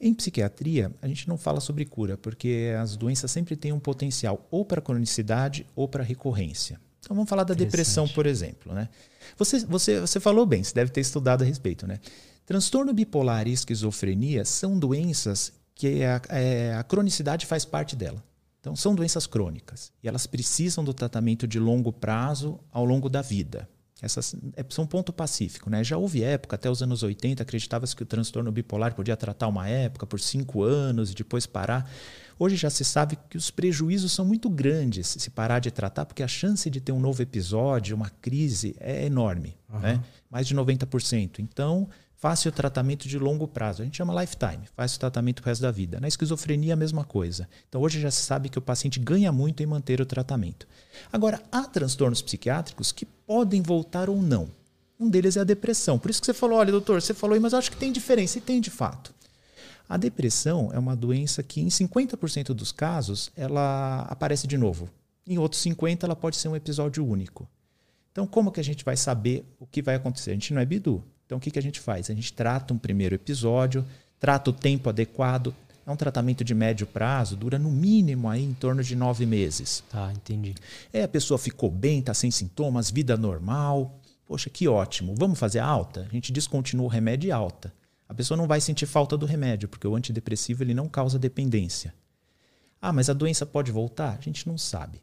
Em 0.00 0.14
psiquiatria, 0.14 0.92
a 1.02 1.08
gente 1.08 1.26
não 1.26 1.36
fala 1.36 1.58
sobre 1.58 1.84
cura, 1.84 2.16
porque 2.16 2.72
as 2.80 2.96
doenças 2.96 3.28
sempre 3.32 3.56
têm 3.56 3.72
um 3.72 3.80
potencial 3.80 4.46
ou 4.52 4.64
para 4.64 4.80
cronicidade 4.80 5.66
ou 5.74 5.88
para 5.88 6.04
recorrência. 6.04 6.78
Então 7.00 7.16
vamos 7.16 7.28
falar 7.28 7.42
da 7.42 7.54
depressão, 7.54 8.06
por 8.06 8.24
exemplo. 8.24 8.72
Né? 8.72 8.88
Você, 9.36 9.64
você, 9.66 9.98
você 9.98 10.20
falou 10.20 10.46
bem, 10.46 10.62
você 10.62 10.74
deve 10.74 10.92
ter 10.92 11.00
estudado 11.00 11.42
a 11.42 11.44
respeito. 11.44 11.88
Né? 11.88 11.98
Transtorno 12.44 12.92
bipolar 12.92 13.48
e 13.48 13.52
esquizofrenia 13.52 14.44
são 14.44 14.78
doenças 14.78 15.52
que 15.76 16.02
a, 16.02 16.20
é, 16.30 16.74
a 16.74 16.82
cronicidade 16.82 17.46
faz 17.46 17.64
parte 17.64 17.94
dela. 17.94 18.24
Então 18.58 18.74
são 18.74 18.96
doenças 18.96 19.28
crônicas 19.28 19.92
e 20.02 20.08
elas 20.08 20.26
precisam 20.26 20.82
do 20.82 20.92
tratamento 20.92 21.46
de 21.46 21.60
longo 21.60 21.92
prazo 21.92 22.58
ao 22.72 22.84
longo 22.84 23.08
da 23.08 23.22
vida. 23.22 23.68
Essas 24.02 24.34
é, 24.56 24.64
são 24.68 24.84
um 24.84 24.86
ponto 24.86 25.12
pacífico. 25.12 25.70
Né? 25.70 25.84
Já 25.84 25.96
houve 25.96 26.22
época, 26.22 26.56
até 26.56 26.68
os 26.68 26.82
anos 26.82 27.02
80, 27.02 27.42
acreditava-se 27.42 27.94
que 27.94 28.02
o 28.02 28.06
transtorno 28.06 28.50
bipolar 28.50 28.94
podia 28.94 29.16
tratar 29.16 29.46
uma 29.46 29.68
época 29.68 30.06
por 30.06 30.18
cinco 30.18 30.62
anos 30.62 31.12
e 31.12 31.14
depois 31.14 31.46
parar. 31.46 31.88
Hoje 32.38 32.56
já 32.56 32.68
se 32.68 32.84
sabe 32.84 33.16
que 33.30 33.38
os 33.38 33.50
prejuízos 33.50 34.12
são 34.12 34.24
muito 34.24 34.50
grandes 34.50 35.06
se 35.06 35.30
parar 35.30 35.60
de 35.60 35.70
tratar, 35.70 36.04
porque 36.04 36.22
a 36.22 36.28
chance 36.28 36.68
de 36.68 36.80
ter 36.80 36.92
um 36.92 37.00
novo 37.00 37.22
episódio, 37.22 37.96
uma 37.96 38.10
crise, 38.10 38.76
é 38.78 39.06
enorme. 39.06 39.56
Uhum. 39.72 39.80
Né? 39.80 40.02
Mais 40.28 40.46
de 40.46 40.54
90%. 40.54 41.38
Então, 41.38 41.88
faça 42.16 42.48
o 42.48 42.52
tratamento 42.52 43.06
de 43.06 43.18
longo 43.18 43.46
prazo. 43.46 43.82
A 43.82 43.84
gente 43.84 43.96
chama 43.96 44.20
lifetime, 44.20 44.66
faz 44.74 44.96
o 44.96 44.98
tratamento 44.98 45.42
pro 45.42 45.50
resto 45.50 45.62
da 45.62 45.70
vida. 45.70 46.00
Na 46.00 46.08
esquizofrenia, 46.08 46.74
a 46.74 46.76
mesma 46.76 47.04
coisa. 47.04 47.48
Então, 47.68 47.80
hoje 47.82 48.00
já 48.00 48.10
se 48.10 48.22
sabe 48.22 48.48
que 48.48 48.58
o 48.58 48.62
paciente 48.62 48.98
ganha 48.98 49.30
muito 49.30 49.62
em 49.62 49.66
manter 49.66 50.00
o 50.00 50.06
tratamento. 50.06 50.66
Agora, 51.12 51.42
há 51.52 51.62
transtornos 51.64 52.22
psiquiátricos 52.22 52.90
que 52.90 53.04
podem 53.04 53.62
voltar 53.62 54.08
ou 54.08 54.20
não. 54.20 54.48
Um 54.98 55.10
deles 55.10 55.36
é 55.36 55.40
a 55.40 55.44
depressão. 55.44 55.98
Por 55.98 56.10
isso 56.10 56.20
que 56.20 56.26
você 56.26 56.34
falou, 56.34 56.58
olha, 56.58 56.72
doutor, 56.72 57.02
você 57.02 57.12
falou 57.12 57.34
aí, 57.34 57.40
mas 57.40 57.52
eu 57.52 57.58
acho 57.58 57.70
que 57.70 57.76
tem 57.76 57.92
diferença. 57.92 58.38
E 58.38 58.40
tem 58.40 58.60
de 58.60 58.70
fato. 58.70 59.14
A 59.88 59.96
depressão 59.96 60.70
é 60.72 60.78
uma 60.78 60.96
doença 60.96 61.42
que, 61.42 61.60
em 61.60 61.68
50% 61.68 62.46
dos 62.54 62.72
casos, 62.72 63.30
ela 63.36 64.06
aparece 64.08 64.46
de 64.46 64.56
novo. 64.56 64.88
Em 65.26 65.38
outros 65.38 65.62
50%, 65.62 66.04
ela 66.04 66.16
pode 66.16 66.36
ser 66.36 66.48
um 66.48 66.56
episódio 66.56 67.06
único. 67.06 67.46
Então, 68.10 68.26
como 68.26 68.50
que 68.50 68.58
a 68.58 68.64
gente 68.64 68.84
vai 68.84 68.96
saber 68.96 69.44
o 69.60 69.66
que 69.66 69.82
vai 69.82 69.94
acontecer? 69.94 70.30
A 70.30 70.34
gente 70.34 70.54
não 70.54 70.62
é 70.62 70.64
bidu. 70.64 71.04
Então, 71.26 71.38
o 71.38 71.40
que, 71.40 71.50
que 71.50 71.58
a 71.58 71.62
gente 71.62 71.80
faz? 71.80 72.08
A 72.08 72.14
gente 72.14 72.32
trata 72.32 72.72
um 72.72 72.78
primeiro 72.78 73.14
episódio, 73.14 73.84
trata 74.18 74.50
o 74.50 74.52
tempo 74.52 74.88
adequado. 74.88 75.54
É 75.84 75.90
um 75.90 75.96
tratamento 75.96 76.42
de 76.42 76.54
médio 76.54 76.86
prazo, 76.86 77.36
dura 77.36 77.58
no 77.58 77.70
mínimo 77.70 78.28
aí 78.28 78.42
em 78.42 78.54
torno 78.54 78.82
de 78.82 78.96
nove 78.96 79.26
meses. 79.26 79.84
Tá, 79.90 80.12
entendi. 80.12 80.54
É, 80.92 81.02
a 81.02 81.08
pessoa 81.08 81.38
ficou 81.38 81.70
bem, 81.70 82.00
está 82.00 82.14
sem 82.14 82.30
sintomas, 82.30 82.90
vida 82.90 83.16
normal. 83.16 84.00
Poxa, 84.24 84.50
que 84.50 84.66
ótimo. 84.66 85.14
Vamos 85.16 85.38
fazer 85.38 85.60
alta? 85.60 86.06
A 86.08 86.12
gente 86.12 86.32
descontinua 86.32 86.86
o 86.86 86.88
remédio 86.88 87.28
e 87.28 87.32
alta. 87.32 87.72
A 88.08 88.14
pessoa 88.14 88.36
não 88.36 88.46
vai 88.46 88.60
sentir 88.60 88.86
falta 88.86 89.16
do 89.16 89.26
remédio, 89.26 89.68
porque 89.68 89.86
o 89.86 89.94
antidepressivo 89.94 90.62
ele 90.62 90.74
não 90.74 90.88
causa 90.88 91.18
dependência. 91.18 91.94
Ah, 92.80 92.92
mas 92.92 93.08
a 93.08 93.12
doença 93.12 93.44
pode 93.44 93.70
voltar? 93.70 94.16
A 94.18 94.20
gente 94.20 94.46
não 94.46 94.58
sabe. 94.58 95.02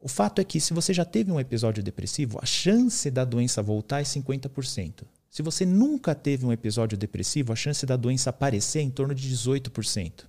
O 0.00 0.08
fato 0.08 0.40
é 0.40 0.44
que 0.44 0.60
se 0.60 0.74
você 0.74 0.92
já 0.92 1.04
teve 1.04 1.32
um 1.32 1.40
episódio 1.40 1.82
depressivo, 1.82 2.38
a 2.42 2.46
chance 2.46 3.10
da 3.10 3.24
doença 3.24 3.62
voltar 3.62 4.00
é 4.00 4.04
50%. 4.04 5.02
Se 5.34 5.42
você 5.42 5.66
nunca 5.66 6.14
teve 6.14 6.46
um 6.46 6.52
episódio 6.52 6.96
depressivo, 6.96 7.52
a 7.52 7.56
chance 7.56 7.84
da 7.84 7.96
doença 7.96 8.30
aparecer 8.30 8.78
é 8.78 8.82
em 8.82 8.88
torno 8.88 9.12
de 9.12 9.28
18%. 9.28 10.26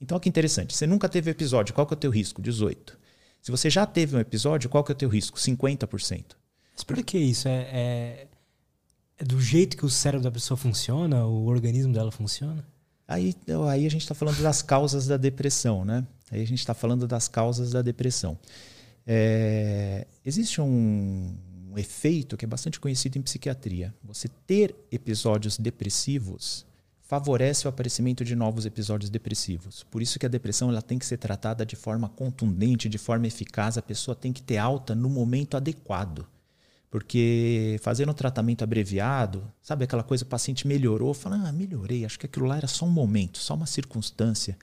Então, 0.00 0.14
olha 0.14 0.22
que 0.22 0.28
interessante. 0.28 0.76
Você 0.76 0.86
nunca 0.86 1.08
teve 1.08 1.28
episódio, 1.28 1.74
qual 1.74 1.84
que 1.84 1.92
é 1.92 1.96
o 1.96 1.98
teu 1.98 2.08
risco? 2.12 2.40
18%. 2.40 2.92
Se 3.42 3.50
você 3.50 3.68
já 3.68 3.84
teve 3.84 4.14
um 4.14 4.20
episódio, 4.20 4.70
qual 4.70 4.84
que 4.84 4.92
é 4.92 4.94
o 4.94 4.96
teu 4.96 5.08
risco? 5.08 5.40
50%. 5.40 6.36
Mas 6.72 6.84
por 6.84 7.02
que 7.02 7.18
isso? 7.18 7.48
É, 7.48 7.68
é, 7.72 8.26
é 9.18 9.24
do 9.24 9.40
jeito 9.40 9.76
que 9.76 9.84
o 9.84 9.90
cérebro 9.90 10.22
da 10.22 10.30
pessoa 10.30 10.56
funciona, 10.56 11.26
o 11.26 11.46
organismo 11.46 11.92
dela 11.92 12.12
funciona? 12.12 12.64
Aí, 13.08 13.34
aí 13.68 13.84
a 13.84 13.90
gente 13.90 14.02
está 14.02 14.14
falando 14.14 14.40
das 14.40 14.62
causas 14.62 15.08
da 15.08 15.16
depressão, 15.16 15.84
né? 15.84 16.06
Aí 16.30 16.40
a 16.40 16.46
gente 16.46 16.60
está 16.60 16.74
falando 16.74 17.08
das 17.08 17.26
causas 17.26 17.72
da 17.72 17.82
depressão. 17.82 18.38
É, 19.04 20.06
existe 20.24 20.60
um, 20.60 21.36
um 21.74 21.78
efeito 21.78 22.36
que 22.36 22.44
é 22.44 22.48
bastante 22.48 22.78
conhecido 22.78 23.18
em 23.18 23.22
psiquiatria. 23.22 23.92
Você 24.04 24.28
ter 24.46 24.74
episódios 24.90 25.58
depressivos 25.58 26.64
favorece 27.02 27.66
o 27.66 27.68
aparecimento 27.68 28.24
de 28.24 28.34
novos 28.34 28.64
episódios 28.64 29.10
depressivos. 29.10 29.82
Por 29.84 30.00
isso 30.00 30.18
que 30.18 30.24
a 30.24 30.28
depressão 30.28 30.70
ela 30.70 30.80
tem 30.80 30.98
que 30.98 31.04
ser 31.04 31.18
tratada 31.18 31.66
de 31.66 31.76
forma 31.76 32.08
contundente, 32.08 32.88
de 32.88 32.96
forma 32.96 33.26
eficaz. 33.26 33.76
A 33.76 33.82
pessoa 33.82 34.14
tem 34.14 34.32
que 34.32 34.42
ter 34.42 34.56
alta 34.56 34.94
no 34.94 35.10
momento 35.10 35.56
adequado. 35.56 36.26
Porque 36.90 37.76
fazendo 37.82 38.10
um 38.10 38.14
tratamento 38.14 38.62
abreviado, 38.62 39.52
sabe 39.60 39.84
aquela 39.84 40.04
coisa, 40.04 40.24
o 40.24 40.28
paciente 40.28 40.66
melhorou, 40.66 41.12
fala, 41.12 41.48
ah, 41.48 41.52
melhorei, 41.52 42.04
acho 42.04 42.18
que 42.18 42.26
aquilo 42.26 42.46
lá 42.46 42.56
era 42.56 42.68
só 42.68 42.86
um 42.86 42.90
momento, 42.90 43.38
só 43.38 43.54
uma 43.54 43.66
circunstância. 43.66 44.56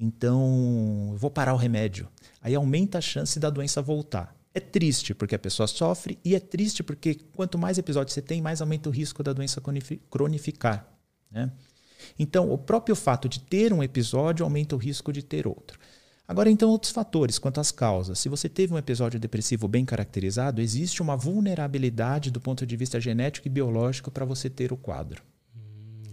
Então, 0.00 1.10
eu 1.12 1.18
vou 1.18 1.30
parar 1.30 1.52
o 1.52 1.58
remédio. 1.58 2.08
Aí 2.40 2.54
aumenta 2.54 2.98
a 2.98 3.02
chance 3.02 3.38
da 3.38 3.50
doença 3.50 3.82
voltar. 3.82 4.34
É 4.54 4.60
triste 4.60 5.12
porque 5.14 5.34
a 5.34 5.38
pessoa 5.38 5.66
sofre 5.66 6.16
e 6.24 6.36
é 6.36 6.40
triste 6.40 6.84
porque 6.84 7.16
quanto 7.34 7.58
mais 7.58 7.76
episódios 7.76 8.14
você 8.14 8.22
tem, 8.22 8.40
mais 8.40 8.60
aumenta 8.60 8.88
o 8.88 8.92
risco 8.92 9.20
da 9.20 9.32
doença 9.32 9.60
cronificar. 10.08 10.88
Né? 11.28 11.50
Então, 12.16 12.50
o 12.50 12.56
próprio 12.56 12.94
fato 12.94 13.28
de 13.28 13.40
ter 13.40 13.72
um 13.72 13.82
episódio 13.82 14.44
aumenta 14.44 14.76
o 14.76 14.78
risco 14.78 15.12
de 15.12 15.24
ter 15.24 15.46
outro. 15.46 15.78
Agora, 16.26 16.48
então, 16.48 16.70
outros 16.70 16.92
fatores 16.92 17.38
quanto 17.38 17.60
às 17.60 17.70
causas. 17.70 18.18
Se 18.18 18.28
você 18.28 18.48
teve 18.48 18.72
um 18.72 18.78
episódio 18.78 19.18
depressivo 19.18 19.66
bem 19.66 19.84
caracterizado, 19.84 20.62
existe 20.62 21.02
uma 21.02 21.16
vulnerabilidade 21.16 22.30
do 22.30 22.40
ponto 22.40 22.64
de 22.64 22.76
vista 22.76 23.00
genético 23.00 23.48
e 23.48 23.50
biológico 23.50 24.10
para 24.10 24.24
você 24.24 24.48
ter 24.48 24.72
o 24.72 24.76
quadro. 24.76 25.22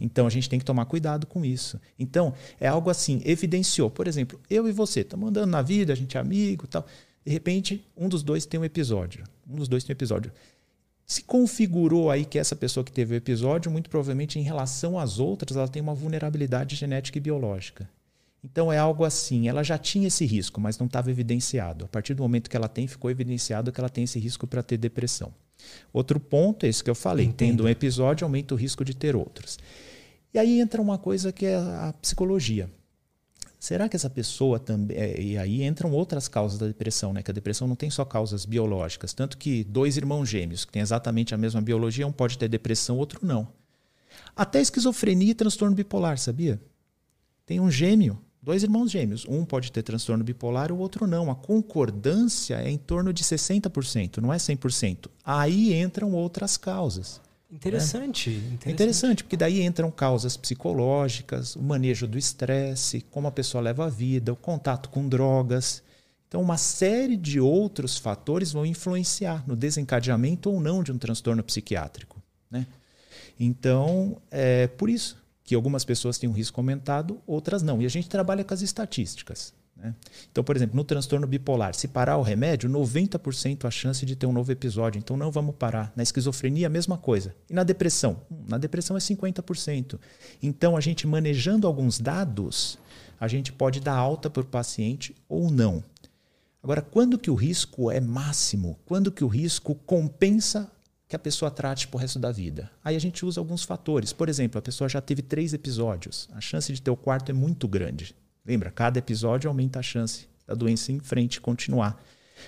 Então, 0.02 0.26
a 0.26 0.30
gente 0.32 0.50
tem 0.50 0.58
que 0.58 0.66
tomar 0.66 0.86
cuidado 0.86 1.28
com 1.28 1.46
isso. 1.46 1.80
Então, 1.98 2.34
é 2.60 2.68
algo 2.68 2.90
assim, 2.90 3.22
evidenciou. 3.24 3.90
Por 3.90 4.08
exemplo, 4.08 4.40
eu 4.50 4.68
e 4.68 4.72
você, 4.72 5.02
estamos 5.02 5.30
andando 5.30 5.52
na 5.52 5.62
vida, 5.62 5.94
a 5.94 5.96
gente 5.96 6.18
é 6.18 6.20
amigo 6.20 6.66
tal. 6.66 6.86
De 7.26 7.32
repente, 7.32 7.86
um 7.96 8.10
dos 8.10 8.24
dois 8.24 8.46
tem 8.46 8.60
um 8.60 8.66
episódio. 8.66 9.24
Um 9.50 9.56
dos 9.56 9.68
dois 9.68 9.84
tem 9.84 9.94
um 9.94 9.98
episódio. 9.98 10.32
Se 11.06 11.24
configurou 11.24 12.10
aí 12.10 12.26
que 12.26 12.40
essa 12.40 12.56
pessoa 12.56 12.84
que 12.84 12.92
teve 12.92 13.14
o 13.14 13.18
episódio, 13.18 13.70
muito 13.70 13.90
provavelmente 13.90 14.40
em 14.40 14.44
relação 14.44 14.98
às 14.98 15.20
outras, 15.20 15.58
ela 15.58 15.68
tem 15.68 15.82
uma 15.82 15.94
vulnerabilidade 15.94 16.76
genética 16.76 17.18
e 17.18 17.22
biológica. 17.22 17.90
Então 18.44 18.74
é 18.74 18.78
algo 18.78 19.04
assim, 19.04 19.48
ela 19.48 19.62
já 19.62 19.78
tinha 19.78 20.08
esse 20.08 20.26
risco, 20.26 20.60
mas 20.60 20.80
não 20.80 20.88
estava 20.88 21.12
evidenciado. 21.12 21.86
A 21.86 21.88
partir 21.88 22.14
do 22.14 22.24
momento 22.24 22.50
que 22.50 22.58
ela 22.58 22.68
tem, 22.68 22.88
ficou 22.88 23.12
evidenciado 23.12 23.72
que 23.72 23.80
ela 23.80 23.90
tem 23.90 24.06
esse 24.06 24.20
risco 24.20 24.48
para 24.48 24.64
ter 24.64 24.78
depressão. 24.78 25.32
Outro 25.94 26.20
ponto 26.20 26.66
é 26.66 26.70
isso 26.70 26.84
que 26.84 26.90
eu 26.90 26.96
falei, 26.96 27.26
Entendo. 27.26 27.50
tendo 27.50 27.64
um 27.66 27.70
episódio 27.70 28.26
aumenta 28.26 28.56
o 28.56 28.58
risco 28.58 28.84
de 28.84 28.96
ter 28.96 29.16
outros. 29.16 29.60
E 30.34 30.40
aí 30.40 30.60
entra 30.60 30.82
uma 30.82 30.98
coisa 30.98 31.32
que 31.32 31.46
é 31.46 31.56
a 31.56 31.94
psicologia. 32.02 32.70
Será 33.62 33.88
que 33.88 33.96
essa 33.96 34.10
pessoa 34.10 34.60
também. 34.60 34.98
É, 34.98 35.22
e 35.22 35.38
aí 35.38 35.64
entram 35.64 35.92
outras 35.92 36.28
causas 36.28 36.58
da 36.58 36.66
depressão, 36.66 37.14
né? 37.14 37.22
Que 37.22 37.30
a 37.30 37.34
depressão 37.34 37.68
não 37.68 37.76
tem 37.76 37.92
só 37.92 38.04
causas 38.04 38.44
biológicas. 38.44 39.14
Tanto 39.14 39.38
que 39.38 39.64
dois 39.64 39.98
irmãos 39.98 40.28
gêmeos 40.28 40.66
que 40.66 40.72
têm 40.72 40.82
exatamente 40.82 41.36
a 41.36 41.38
mesma 41.38 41.62
biologia, 41.62 42.08
um 42.08 42.12
pode 42.12 42.40
ter 42.40 42.48
depressão, 42.48 42.98
outro 42.98 43.24
não. 43.24 43.48
Até 44.36 44.60
esquizofrenia 44.60 45.30
e 45.30 45.36
transtorno 45.36 45.76
bipolar, 45.76 46.18
sabia? 46.18 46.60
Tem 47.46 47.60
um 47.60 47.70
gêmeo 47.70 48.20
Dois 48.44 48.64
irmãos 48.64 48.90
gêmeos, 48.90 49.24
um 49.30 49.46
pode 49.46 49.72
ter 49.72 49.84
transtorno 49.84 50.24
bipolar, 50.24 50.72
o 50.72 50.78
outro 50.80 51.06
não. 51.06 51.30
A 51.30 51.36
concordância 51.36 52.56
é 52.56 52.72
em 52.72 52.78
torno 52.78 53.14
de 53.14 53.24
60%, 53.24 54.18
não 54.18 54.34
é 54.34 54.38
100%. 54.38 55.12
Aí 55.24 55.80
entram 55.80 56.12
outras 56.14 56.58
causas. 56.58 57.22
Interessante, 57.52 58.30
né? 58.30 58.38
interessante. 58.38 58.72
Interessante, 58.72 59.24
porque 59.24 59.36
daí 59.36 59.62
entram 59.62 59.92
causas 59.92 60.38
psicológicas, 60.38 61.56
o 61.56 61.62
manejo 61.62 62.08
do 62.08 62.18
estresse, 62.18 63.02
como 63.12 63.28
a 63.28 63.32
pessoa 63.32 63.62
leva 63.62 63.86
a 63.86 63.90
vida, 63.90 64.32
o 64.32 64.38
contato 64.38 64.90
com 64.90 65.08
drogas. 65.08 65.84
Então, 66.28 66.42
uma 66.42 66.58
série 66.58 67.18
de 67.18 67.42
outros 67.42 67.98
fatores 67.98 68.54
vão 68.54 68.66
influenciar 68.66 69.44
no 69.46 69.54
desencadeamento 69.54 70.50
ou 70.50 70.62
não 70.62 70.82
de 70.82 70.94
um 70.94 70.98
transtorno 70.98 71.44
psiquiátrico. 71.44 72.22
Né? 72.50 72.66
Então, 73.38 74.22
é 74.32 74.68
por 74.68 74.90
isso 74.90 75.18
que 75.44 75.54
algumas 75.54 75.84
pessoas 75.84 76.18
têm 76.18 76.30
um 76.30 76.34
risco 76.34 76.62
aumentado, 76.62 77.22
outras 77.28 77.62
não. 77.62 77.82
E 77.82 77.86
a 77.86 77.90
gente 77.90 78.08
trabalha 78.08 78.46
com 78.46 78.54
as 78.54 78.62
estatísticas. 78.62 79.54
Né? 79.82 79.96
Então, 80.32 80.44
por 80.44 80.56
exemplo, 80.56 80.76
no 80.76 80.84
transtorno 80.84 81.26
bipolar, 81.26 81.74
se 81.74 81.88
parar 81.88 82.18
o 82.18 82.22
remédio, 82.22 82.70
90% 82.70 83.66
a 83.66 83.72
chance 83.72 84.06
de 84.06 84.16
ter 84.16 84.28
um 84.28 84.32
novo 84.32 84.52
episódio. 84.52 85.00
Então, 85.00 85.18
não 85.18 85.32
vamos 85.32 85.56
parar. 85.56 85.92
Na 85.96 86.04
esquizofrenia, 86.04 86.68
a 86.68 86.70
mesma 86.70 86.98
coisa. 86.98 87.36
E 87.50 87.54
na 87.54 87.64
depressão? 87.64 88.22
Hum, 88.32 88.44
na 88.48 88.58
depressão 88.60 88.96
é 88.96 89.00
50%. 89.00 90.00
Então, 90.42 90.78
a 90.78 90.82
gente 90.82 91.08
manejando 91.08 91.66
alguns 91.66 92.00
dados, 92.00 92.78
a 93.20 93.28
gente 93.28 93.52
pode 93.52 93.80
dar 93.80 93.96
alta 93.96 94.30
para 94.30 94.42
o 94.42 94.46
paciente 94.46 95.16
ou 95.28 95.50
não. 95.50 95.84
Agora, 96.62 96.82
quando 96.82 97.18
que 97.18 97.32
o 97.32 97.36
risco 97.36 97.90
é 97.90 98.00
máximo? 98.00 98.80
Quando 98.86 99.12
que 99.12 99.24
o 99.24 99.28
risco 99.28 99.74
compensa 99.74 100.72
que 101.08 101.16
a 101.16 101.20
pessoa 101.20 101.50
trate 101.50 101.88
para 101.88 101.98
o 101.98 102.00
resto 102.00 102.20
da 102.20 102.32
vida? 102.32 102.70
Aí 102.84 102.96
a 102.96 103.00
gente 103.00 103.26
usa 103.26 103.42
alguns 103.42 103.64
fatores. 103.64 104.14
Por 104.14 104.30
exemplo, 104.30 104.60
a 104.60 104.62
pessoa 104.62 104.88
já 104.88 105.02
teve 105.02 105.24
três 105.24 105.54
episódios. 105.54 106.30
A 106.34 106.40
chance 106.40 106.72
de 106.72 106.80
ter 106.80 106.92
o 106.92 106.96
quarto 106.96 107.32
é 107.32 107.34
muito 107.34 107.68
grande. 107.68 108.16
Lembra, 108.46 108.72
cada 108.72 109.00
episódio 109.00 109.48
aumenta 109.48 109.80
a 109.80 109.84
chance 109.84 110.28
da 110.48 110.54
doença 110.54 110.92
em 110.92 111.00
frente 111.00 111.40
continuar. 111.40 112.02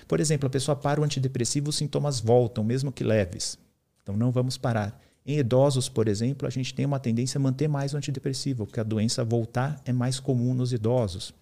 Por 0.08 0.20
exemplo, 0.20 0.46
a 0.46 0.50
pessoa 0.50 0.74
para 0.74 1.00
o 1.00 1.04
antidepressivo, 1.04 1.70
os 1.70 1.76
sintomas 1.76 2.20
voltam, 2.20 2.64
mesmo 2.64 2.92
que 2.92 3.04
leves. 3.04 3.58
Então 4.02 4.16
não 4.16 4.30
vamos 4.30 4.58
parar. 4.58 5.00
Em 5.26 5.38
idosos, 5.38 5.88
por 5.88 6.06
exemplo, 6.06 6.46
a 6.46 6.50
gente 6.50 6.74
tem 6.74 6.84
uma 6.84 6.98
tendência 6.98 7.38
a 7.38 7.40
manter 7.40 7.68
mais 7.68 7.94
o 7.94 7.96
antidepressivo, 7.96 8.66
porque 8.66 8.80
a 8.80 8.84
doença 8.84 9.24
voltar 9.24 9.80
é 9.84 9.92
mais 9.92 10.20
comum 10.20 10.52
nos 10.52 10.72
idosos. 10.72 11.32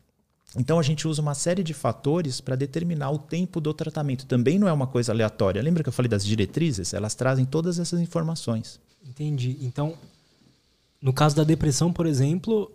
Então 0.57 0.79
a 0.79 0.83
gente 0.83 1.09
usa 1.09 1.23
uma 1.23 1.35
série 1.35 1.65
de 1.65 1.73
fatores 1.73 2.41
para 2.41 2.55
determinar 2.55 3.11
o 3.11 3.19
tempo 3.19 3.61
do 3.61 3.73
tratamento. 3.73 4.27
Também 4.27 4.59
não 4.59 4.69
é 4.69 4.73
uma 4.73 4.87
coisa 4.87 5.11
aleatória. 5.11 5.63
Lembra 5.63 5.83
que 5.83 5.89
eu 5.89 5.93
falei 5.93 6.09
das 6.09 6.25
diretrizes? 6.25 6.93
Elas 6.93 7.15
trazem 7.15 7.45
todas 7.45 7.79
essas 7.79 8.01
informações. 8.01 8.79
Entendi. 9.05 9.57
Então, 9.63 9.97
no 11.01 11.13
caso 11.13 11.35
da 11.35 11.43
depressão, 11.43 11.93
por 11.93 12.07
exemplo, 12.07 12.71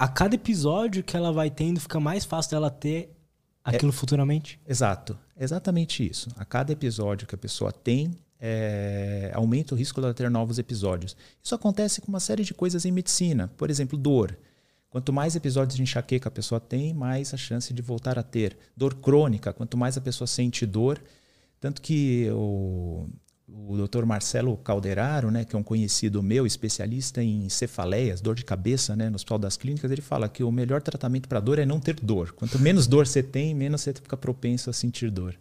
a 0.00 0.08
cada 0.08 0.34
episódio 0.34 1.04
que 1.04 1.14
ela 1.14 1.30
vai 1.30 1.50
tendo, 1.50 1.78
fica 1.78 2.00
mais 2.00 2.24
fácil 2.24 2.52
dela 2.52 2.70
ter 2.70 3.14
aquilo 3.62 3.90
é, 3.90 3.94
futuramente? 3.94 4.58
Exato. 4.66 5.18
Exatamente 5.38 6.08
isso. 6.08 6.30
A 6.38 6.44
cada 6.46 6.72
episódio 6.72 7.26
que 7.26 7.34
a 7.34 7.38
pessoa 7.38 7.70
tem, 7.70 8.10
é, 8.40 9.30
aumenta 9.34 9.74
o 9.74 9.76
risco 9.76 10.00
dela 10.00 10.14
ter 10.14 10.30
novos 10.30 10.58
episódios. 10.58 11.14
Isso 11.42 11.54
acontece 11.54 12.00
com 12.00 12.08
uma 12.08 12.18
série 12.18 12.44
de 12.44 12.54
coisas 12.54 12.86
em 12.86 12.90
medicina. 12.90 13.52
Por 13.58 13.68
exemplo, 13.68 13.98
dor. 13.98 14.38
Quanto 14.88 15.12
mais 15.12 15.36
episódios 15.36 15.76
de 15.76 15.82
enxaqueca 15.82 16.30
a 16.30 16.32
pessoa 16.32 16.58
tem, 16.58 16.94
mais 16.94 17.34
a 17.34 17.36
chance 17.36 17.74
de 17.74 17.82
voltar 17.82 18.18
a 18.18 18.22
ter. 18.22 18.56
Dor 18.74 18.94
crônica, 18.94 19.52
quanto 19.52 19.76
mais 19.76 19.98
a 19.98 20.00
pessoa 20.00 20.26
sente 20.26 20.64
dor. 20.64 20.98
Tanto 21.60 21.82
que 21.82 22.26
o, 22.32 23.06
o 23.54 23.76
Dr. 23.76 24.04
Marcelo 24.04 24.56
Calderaro, 24.56 25.30
né, 25.30 25.44
que 25.44 25.54
é 25.54 25.58
um 25.58 25.62
conhecido 25.62 26.22
meu, 26.22 26.46
especialista 26.46 27.22
em 27.22 27.48
cefaleias, 27.48 28.20
dor 28.20 28.34
de 28.34 28.44
cabeça, 28.44 28.96
né, 28.96 29.08
no 29.08 29.16
Hospital 29.16 29.38
das 29.38 29.56
Clínicas, 29.56 29.90
ele 29.90 30.02
fala 30.02 30.28
que 30.28 30.42
o 30.42 30.50
melhor 30.50 30.82
tratamento 30.82 31.28
para 31.28 31.40
dor 31.40 31.58
é 31.58 31.66
não 31.66 31.80
ter 31.80 31.94
dor. 32.00 32.32
Quanto 32.32 32.58
menos 32.58 32.86
dor 32.86 33.06
você 33.06 33.22
tem, 33.22 33.54
menos 33.54 33.80
você 33.80 33.92
fica 33.92 34.16
propenso 34.16 34.70
a 34.70 34.72
sentir 34.72 35.10
dor. 35.10 35.36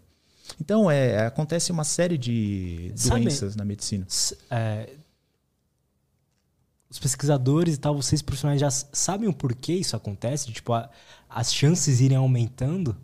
Então, 0.59 0.89
é, 0.89 1.25
acontece 1.25 1.71
uma 1.71 1.83
série 1.83 2.17
de 2.17 2.91
doenças 3.07 3.51
Sabe, 3.53 3.57
na 3.57 3.65
medicina. 3.65 4.07
É, 4.49 4.89
os 6.89 6.97
pesquisadores 6.97 7.75
e 7.75 7.77
tal, 7.77 7.95
vocês 7.95 8.21
profissionais 8.21 8.59
já 8.59 8.69
sabem 8.71 9.29
o 9.29 9.33
porquê 9.33 9.73
isso 9.73 9.95
acontece? 9.95 10.51
Tipo, 10.51 10.73
a, 10.73 10.89
as 11.29 11.53
chances 11.53 12.01
irem 12.01 12.17
aumentando? 12.17 12.97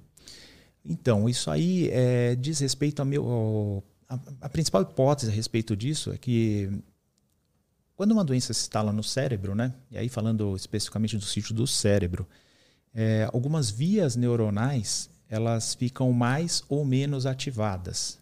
Então, 0.83 1.29
isso 1.29 1.51
aí 1.51 1.89
é, 1.91 2.35
diz 2.35 2.59
respeito 2.59 2.99
ao 2.99 3.05
meu, 3.05 3.25
ao 3.25 3.83
a, 4.07 4.19
a 4.41 4.49
principal 4.49 4.81
hipótese 4.81 5.31
a 5.31 5.35
respeito 5.35 5.75
disso 5.75 6.11
é 6.11 6.17
que 6.17 6.69
quando 7.95 8.11
uma 8.11 8.23
doença 8.23 8.53
se 8.53 8.61
instala 8.61 8.91
no 8.91 9.03
cérebro, 9.03 9.55
né, 9.55 9.73
e 9.89 9.97
aí 9.97 10.09
falando 10.09 10.55
especificamente 10.55 11.17
do 11.17 11.25
sítio 11.25 11.53
do 11.53 11.65
cérebro, 11.65 12.27
é, 12.93 13.29
algumas 13.33 13.69
vias 13.69 14.15
neuronais 14.15 15.09
elas 15.29 15.73
ficam 15.73 16.11
mais 16.11 16.63
ou 16.69 16.85
menos 16.85 17.25
ativadas. 17.25 18.19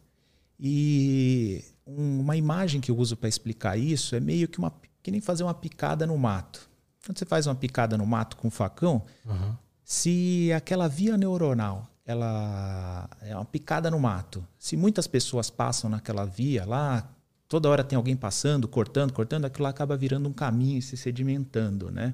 E 0.59 1.63
uma 1.85 2.37
imagem 2.37 2.79
que 2.79 2.89
eu 2.89 2.97
uso 2.97 3.17
para 3.17 3.27
explicar 3.27 3.77
isso 3.77 4.15
é 4.15 4.19
meio 4.19 4.47
que, 4.47 4.57
uma, 4.57 4.73
que 5.01 5.11
nem 5.11 5.19
fazer 5.19 5.43
uma 5.43 5.53
picada 5.53 6.07
no 6.07 6.17
mato. 6.17 6.69
Quando 7.05 7.19
você 7.19 7.25
faz 7.25 7.45
uma 7.45 7.55
picada 7.55 7.97
no 7.97 8.05
mato 8.05 8.37
com 8.37 8.47
um 8.47 8.51
facão, 8.51 9.03
uhum. 9.25 9.55
se 9.83 10.51
aquela 10.55 10.87
via 10.87 11.17
neuronal 11.17 11.92
ela 12.05 13.09
é 13.21 13.35
uma 13.35 13.45
picada 13.45 13.89
no 13.89 13.99
mato. 13.99 14.45
Se 14.57 14.75
muitas 14.75 15.07
pessoas 15.07 15.49
passam 15.49 15.89
naquela 15.89 16.25
via 16.25 16.65
lá, 16.65 17.09
toda 17.47 17.69
hora 17.69 17.83
tem 17.83 17.95
alguém 17.95 18.15
passando, 18.15 18.67
cortando, 18.67 19.13
cortando, 19.13 19.45
aquilo 19.45 19.67
acaba 19.67 19.95
virando 19.95 20.27
um 20.27 20.33
caminho 20.33 20.79
e 20.79 20.81
se 20.81 20.97
sedimentando, 20.97 21.91
né? 21.91 22.13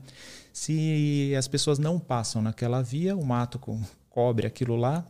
Se 0.54 1.34
as 1.36 1.48
pessoas 1.48 1.80
não 1.80 2.00
passam 2.00 2.42
naquela 2.42 2.82
via, 2.82 3.16
o 3.16 3.26
mato 3.26 3.60
cobre 4.10 4.46
aquilo 4.46 4.76
lá 4.76 5.06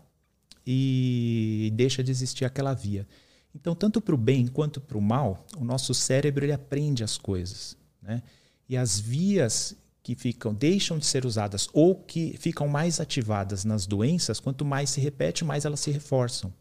e 0.65 1.71
deixa 1.75 2.03
de 2.03 2.11
existir 2.11 2.45
aquela 2.45 2.73
via. 2.73 3.07
Então, 3.53 3.73
tanto 3.73 3.99
para 3.99 4.13
o 4.13 4.17
bem 4.17 4.47
quanto 4.47 4.79
para 4.79 4.97
o 4.97 5.01
mal, 5.01 5.45
o 5.57 5.65
nosso 5.65 5.93
cérebro 5.93 6.45
ele 6.45 6.53
aprende 6.53 7.03
as 7.03 7.17
coisas, 7.17 7.75
né? 8.01 8.21
E 8.67 8.77
as 8.77 8.99
vias 8.99 9.75
que 10.09 10.15
ficam 10.15 10.55
deixam 10.55 10.97
de 10.97 11.05
ser 11.05 11.23
usadas 11.23 11.69
ou 11.71 11.93
que 11.93 12.35
ficam 12.39 12.67
mais 12.67 12.99
ativadas 12.99 13.63
nas 13.63 13.85
doenças, 13.85 14.39
quanto 14.39 14.65
mais 14.65 14.89
se 14.89 14.99
repete, 14.99 15.45
mais 15.45 15.65
elas 15.65 15.79
se 15.79 15.91
reforçam. 15.91 16.51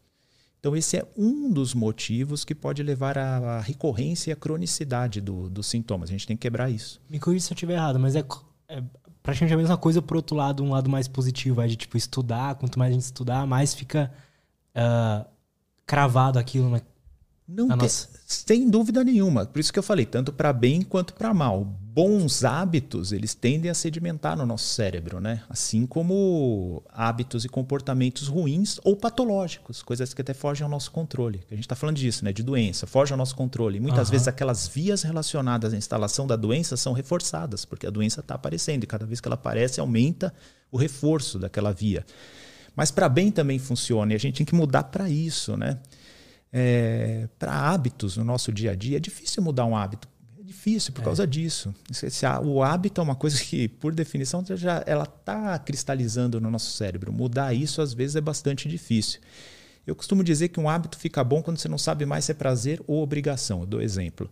Então, 0.59 0.75
esse 0.75 0.97
é 0.97 1.07
um 1.17 1.49
dos 1.49 1.73
motivos 1.73 2.45
que 2.45 2.53
pode 2.53 2.83
levar 2.83 3.17
à 3.17 3.59
recorrência 3.59 4.29
e 4.29 4.33
à 4.33 4.35
cronicidade 4.35 5.19
do, 5.19 5.49
dos 5.49 5.65
sintomas. 5.65 6.09
A 6.09 6.11
gente 6.11 6.27
tem 6.27 6.37
que 6.37 6.41
quebrar 6.41 6.69
isso. 6.69 7.01
Me 7.09 7.17
corrija 7.17 7.45
se 7.45 7.53
eu 7.53 7.55
estiver 7.55 7.73
errado, 7.73 7.97
mas 7.97 8.15
é, 8.15 8.23
é 8.67 8.83
praticamente 9.23 9.53
a 9.55 9.57
mesma 9.57 9.77
coisa 9.77 9.99
por 9.99 10.17
outro 10.17 10.35
lado, 10.35 10.63
um 10.63 10.69
lado 10.69 10.87
mais 10.87 11.07
positivo, 11.07 11.59
é 11.59 11.67
de 11.67 11.75
tipo 11.75 11.97
estudar, 11.97 12.53
quanto 12.55 12.77
mais 12.77 12.91
a 12.91 12.93
gente 12.93 13.03
estudar, 13.03 13.47
mais 13.47 13.73
fica 13.73 14.11
uh, 14.75 15.27
cravado 15.87 16.37
aquilo 16.37 16.69
na, 16.69 16.81
não 17.51 17.67
tem, 17.67 17.77
nossa... 17.77 18.07
sem 18.27 18.69
dúvida 18.69 19.03
nenhuma. 19.03 19.43
Por 19.43 19.59
isso 19.59 19.73
que 19.73 19.79
eu 19.79 19.83
falei, 19.83 20.05
tanto 20.05 20.31
para 20.31 20.53
bem 20.53 20.83
quanto 20.83 21.15
para 21.15 21.33
mal. 21.33 21.65
Bons 21.65 22.45
hábitos, 22.45 23.11
eles 23.11 23.33
tendem 23.33 23.71
a 23.71 23.73
sedimentar 23.73 24.37
no 24.37 24.45
nosso 24.45 24.65
cérebro, 24.65 25.19
né? 25.19 25.41
Assim 25.49 25.87
como 25.87 26.83
hábitos 26.89 27.43
e 27.43 27.49
comportamentos 27.49 28.27
ruins 28.27 28.79
ou 28.83 28.95
patológicos, 28.95 29.81
coisas 29.81 30.13
que 30.13 30.21
até 30.21 30.33
fogem 30.33 30.63
ao 30.63 30.69
nosso 30.69 30.91
controle. 30.91 31.41
A 31.49 31.55
gente 31.55 31.63
está 31.63 31.75
falando 31.75 31.97
disso, 31.97 32.23
né? 32.23 32.31
De 32.31 32.43
doença, 32.43 32.85
foge 32.85 33.11
ao 33.11 33.17
nosso 33.17 33.35
controle. 33.35 33.79
Muitas 33.79 34.07
uhum. 34.07 34.11
vezes 34.11 34.27
aquelas 34.27 34.67
vias 34.67 35.01
relacionadas 35.01 35.73
à 35.73 35.77
instalação 35.77 36.27
da 36.27 36.35
doença 36.35 36.77
são 36.77 36.93
reforçadas, 36.93 37.65
porque 37.65 37.87
a 37.87 37.89
doença 37.89 38.19
está 38.19 38.35
aparecendo 38.35 38.83
e 38.83 38.87
cada 38.87 39.07
vez 39.07 39.19
que 39.19 39.27
ela 39.27 39.35
aparece, 39.35 39.79
aumenta 39.79 40.31
o 40.71 40.77
reforço 40.77 41.39
daquela 41.39 41.73
via. 41.73 42.05
Mas 42.75 42.91
para 42.91 43.09
bem 43.09 43.31
também 43.31 43.57
funciona 43.57 44.13
e 44.13 44.15
a 44.15 44.19
gente 44.19 44.37
tem 44.37 44.45
que 44.45 44.55
mudar 44.55 44.83
para 44.83 45.09
isso, 45.09 45.57
né? 45.57 45.79
É, 46.51 47.27
para 47.37 47.53
hábitos 47.53 48.17
no 48.17 48.23
nosso 48.23 48.51
dia 48.51 48.71
a 48.71 48.75
dia, 48.75 48.97
é 48.97 48.99
difícil 48.99 49.41
mudar 49.43 49.65
um 49.65 49.75
hábito. 49.75 50.07
É 50.39 50.43
difícil 50.43 50.93
por 50.93 51.01
é. 51.01 51.03
causa 51.05 51.27
disso. 51.27 51.73
O 52.43 52.63
hábito 52.63 53.01
é 53.01 53.03
uma 53.03 53.15
coisa 53.15 53.39
que, 53.39 53.67
por 53.67 53.93
definição, 53.93 54.43
já 54.55 54.83
ela 54.85 55.03
está 55.03 55.57
cristalizando 55.59 56.41
no 56.41 56.49
nosso 56.49 56.71
cérebro. 56.71 57.13
Mudar 57.13 57.53
isso, 57.53 57.81
às 57.81 57.93
vezes, 57.93 58.15
é 58.15 58.21
bastante 58.21 58.67
difícil. 58.67 59.19
Eu 59.85 59.95
costumo 59.95 60.23
dizer 60.23 60.49
que 60.49 60.59
um 60.59 60.69
hábito 60.69 60.97
fica 60.97 61.23
bom 61.23 61.41
quando 61.41 61.57
você 61.57 61.67
não 61.67 61.77
sabe 61.77 62.05
mais 62.05 62.25
se 62.25 62.31
é 62.31 62.35
prazer 62.35 62.81
ou 62.85 63.01
obrigação. 63.01 63.61
Eu 63.61 63.65
dou 63.65 63.81
exemplo. 63.81 64.29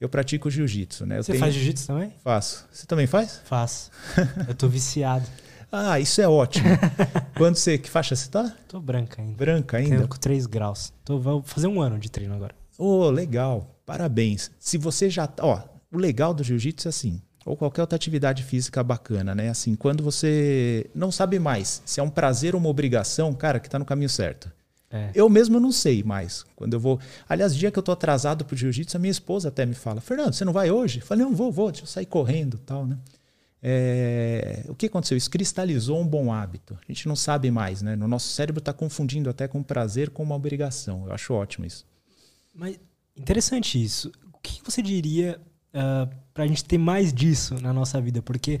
Eu 0.00 0.08
pratico 0.08 0.50
jiu-jitsu, 0.50 1.04
né? 1.04 1.18
Eu 1.18 1.22
você 1.22 1.32
tenho... 1.32 1.40
faz 1.40 1.54
jiu-jitsu 1.54 1.86
também? 1.88 2.12
Faço. 2.24 2.66
Você 2.72 2.86
também 2.86 3.06
faz? 3.06 3.42
Faço. 3.44 3.90
Eu 4.48 4.54
tô 4.54 4.66
viciado. 4.66 5.26
Ah, 5.72 6.00
isso 6.00 6.20
é 6.20 6.28
ótimo. 6.28 6.68
Quando 7.36 7.56
você. 7.56 7.78
Que 7.78 7.88
faixa 7.88 8.16
você 8.16 8.28
tá? 8.28 8.52
Tô 8.66 8.80
branca 8.80 9.22
ainda. 9.22 9.36
Branca 9.36 9.76
ainda? 9.76 9.96
Tenho 9.96 10.08
com 10.08 10.16
3 10.16 10.46
graus. 10.46 10.92
Tô, 11.04 11.18
vou 11.18 11.42
fazer 11.42 11.68
um 11.68 11.80
ano 11.80 11.98
de 11.98 12.10
treino 12.10 12.34
agora. 12.34 12.54
Ô, 12.76 13.02
oh, 13.02 13.10
legal. 13.10 13.78
Parabéns. 13.86 14.50
Se 14.58 14.76
você 14.76 15.08
já. 15.08 15.26
Tá, 15.26 15.44
ó, 15.44 15.62
o 15.92 15.98
legal 15.98 16.34
do 16.34 16.42
jiu-jitsu 16.42 16.88
é 16.88 16.90
assim. 16.90 17.22
Ou 17.46 17.56
qualquer 17.56 17.80
outra 17.80 17.96
atividade 17.96 18.42
física 18.42 18.82
bacana, 18.82 19.34
né? 19.34 19.48
Assim, 19.48 19.74
quando 19.74 20.02
você 20.02 20.90
não 20.94 21.10
sabe 21.10 21.38
mais 21.38 21.82
se 21.86 22.00
é 22.00 22.02
um 22.02 22.10
prazer 22.10 22.54
ou 22.54 22.60
uma 22.60 22.68
obrigação, 22.68 23.32
cara, 23.32 23.58
que 23.58 23.70
tá 23.70 23.78
no 23.78 23.84
caminho 23.84 24.10
certo. 24.10 24.52
É. 24.90 25.10
Eu 25.14 25.28
mesmo 25.28 25.60
não 25.60 25.70
sei 25.70 26.02
mais. 26.02 26.44
Quando 26.56 26.74
eu 26.74 26.80
vou. 26.80 26.98
Aliás, 27.28 27.54
dia 27.54 27.70
que 27.70 27.78
eu 27.78 27.82
tô 27.82 27.92
atrasado 27.92 28.44
pro 28.44 28.56
jiu-jitsu, 28.56 28.96
a 28.96 29.00
minha 29.00 29.10
esposa 29.10 29.48
até 29.48 29.64
me 29.64 29.74
fala: 29.74 30.00
Fernando, 30.00 30.34
você 30.34 30.44
não 30.44 30.52
vai 30.52 30.70
hoje? 30.70 30.98
Eu 30.98 31.06
falei: 31.06 31.24
não, 31.24 31.34
vou, 31.34 31.52
vou, 31.52 31.70
deixa 31.70 31.84
eu 31.84 31.88
sair 31.88 32.06
correndo 32.06 32.58
tal, 32.58 32.84
né? 32.84 32.98
É, 33.62 34.64
o 34.68 34.74
que 34.74 34.86
aconteceu? 34.86 35.16
Isso 35.16 35.30
cristalizou 35.30 36.00
um 36.00 36.06
bom 36.06 36.32
hábito. 36.32 36.78
A 36.82 36.92
gente 36.92 37.06
não 37.06 37.16
sabe 37.16 37.50
mais, 37.50 37.82
né? 37.82 37.94
No 37.94 38.08
nosso 38.08 38.28
cérebro 38.28 38.60
está 38.60 38.72
confundindo 38.72 39.28
até 39.28 39.46
com 39.46 39.62
prazer 39.62 40.10
com 40.10 40.22
uma 40.22 40.34
obrigação. 40.34 41.06
Eu 41.06 41.12
acho 41.12 41.34
ótimo 41.34 41.66
isso. 41.66 41.86
Mas 42.54 42.78
interessante 43.16 43.82
isso. 43.82 44.10
O 44.32 44.38
que 44.38 44.62
você 44.64 44.82
diria 44.82 45.40
uh, 45.74 45.78
ah, 45.78 46.08
para 46.32 46.44
a 46.44 46.46
gente 46.46 46.64
ter 46.64 46.78
mais 46.78 47.12
disso 47.12 47.60
na 47.60 47.72
nossa 47.72 48.00
vida? 48.00 48.22
Porque 48.22 48.60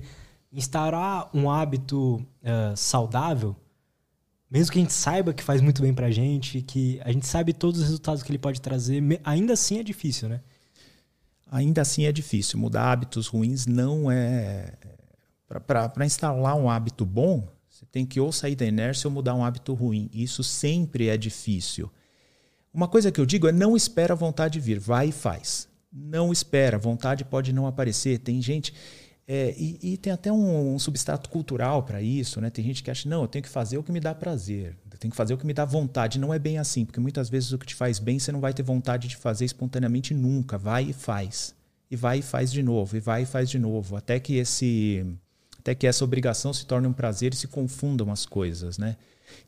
instaurar 0.52 1.30
um 1.34 1.50
hábito 1.50 2.16
uh, 2.16 2.76
saudável, 2.76 3.56
mesmo 4.50 4.72
que 4.72 4.78
a 4.78 4.82
gente 4.82 4.92
saiba 4.92 5.32
que 5.32 5.42
faz 5.42 5.60
muito 5.62 5.80
bem 5.80 5.94
para 5.94 6.06
a 6.06 6.10
gente, 6.10 6.60
que 6.60 7.00
a 7.04 7.12
gente 7.12 7.26
sabe 7.26 7.52
todos 7.52 7.80
os 7.80 7.86
resultados 7.86 8.22
que 8.22 8.30
ele 8.30 8.38
pode 8.38 8.60
trazer, 8.60 9.02
ainda 9.24 9.52
assim 9.54 9.78
é 9.78 9.82
difícil, 9.82 10.28
né? 10.28 10.40
Ainda 11.50 11.82
assim 11.82 12.04
é 12.04 12.12
difícil. 12.12 12.58
Mudar 12.58 12.92
hábitos 12.92 13.26
ruins 13.26 13.66
não 13.66 14.10
é. 14.10 14.72
Para 15.66 16.06
instalar 16.06 16.56
um 16.56 16.70
hábito 16.70 17.04
bom, 17.04 17.48
Você 17.68 17.84
tem 17.86 18.06
que 18.06 18.20
ou 18.20 18.30
sair 18.30 18.54
da 18.54 18.64
inércia 18.64 19.08
ou 19.08 19.12
mudar 19.12 19.34
um 19.34 19.44
hábito 19.44 19.74
ruim. 19.74 20.08
Isso 20.12 20.44
sempre 20.44 21.08
é 21.08 21.16
difícil. 21.16 21.90
Uma 22.72 22.86
coisa 22.86 23.10
que 23.10 23.20
eu 23.20 23.26
digo 23.26 23.48
é 23.48 23.52
não 23.52 23.76
espera 23.76 24.14
a 24.14 24.16
vontade 24.16 24.60
vir, 24.60 24.78
vai 24.78 25.08
e 25.08 25.12
faz. 25.12 25.68
Não 25.92 26.30
espera, 26.30 26.78
vontade 26.78 27.24
pode 27.24 27.52
não 27.52 27.66
aparecer. 27.66 28.18
Tem 28.18 28.40
gente. 28.40 28.72
É, 29.26 29.54
e, 29.56 29.78
e, 29.82 29.96
tem 29.96 30.12
até 30.12 30.32
um, 30.32 30.74
um 30.74 30.78
substrato 30.78 31.30
cultural 31.30 31.82
para 31.82 32.02
isso, 32.02 32.40
né? 32.40 32.50
Tem 32.50 32.64
gente 32.64 32.82
que 32.82 32.90
acha, 32.90 33.08
não, 33.08 33.22
eu 33.22 33.28
tenho 33.28 33.42
que 33.42 33.48
fazer 33.48 33.78
o 33.78 33.82
que 33.82 33.92
me 33.92 34.00
dá 34.00 34.14
prazer, 34.14 34.76
tenho 35.00 35.10
que 35.10 35.16
fazer 35.16 35.32
o 35.32 35.38
que 35.38 35.46
me 35.46 35.54
dá 35.54 35.64
vontade. 35.64 36.18
Não 36.18 36.32
é 36.32 36.38
bem 36.38 36.58
assim, 36.58 36.84
porque 36.84 37.00
muitas 37.00 37.30
vezes 37.30 37.50
o 37.52 37.58
que 37.58 37.66
te 37.66 37.74
faz 37.74 37.98
bem 37.98 38.18
você 38.18 38.30
não 38.30 38.38
vai 38.38 38.52
ter 38.52 38.62
vontade 38.62 39.08
de 39.08 39.16
fazer 39.16 39.46
espontaneamente 39.46 40.12
nunca. 40.12 40.58
Vai 40.58 40.90
e 40.90 40.92
faz. 40.92 41.54
E 41.90 41.96
vai 41.96 42.18
e 42.18 42.22
faz 42.22 42.52
de 42.52 42.62
novo, 42.62 42.96
e 42.96 43.00
vai 43.00 43.22
e 43.22 43.26
faz 43.26 43.48
de 43.48 43.58
novo. 43.58 43.96
Até 43.96 44.20
que 44.20 44.36
esse. 44.36 45.04
Até 45.58 45.74
que 45.74 45.86
essa 45.86 46.04
obrigação 46.04 46.52
se 46.52 46.66
torne 46.66 46.86
um 46.86 46.92
prazer 46.92 47.32
e 47.32 47.36
se 47.36 47.48
confundam 47.48 48.12
as 48.12 48.24
coisas, 48.24 48.78
né? 48.78 48.96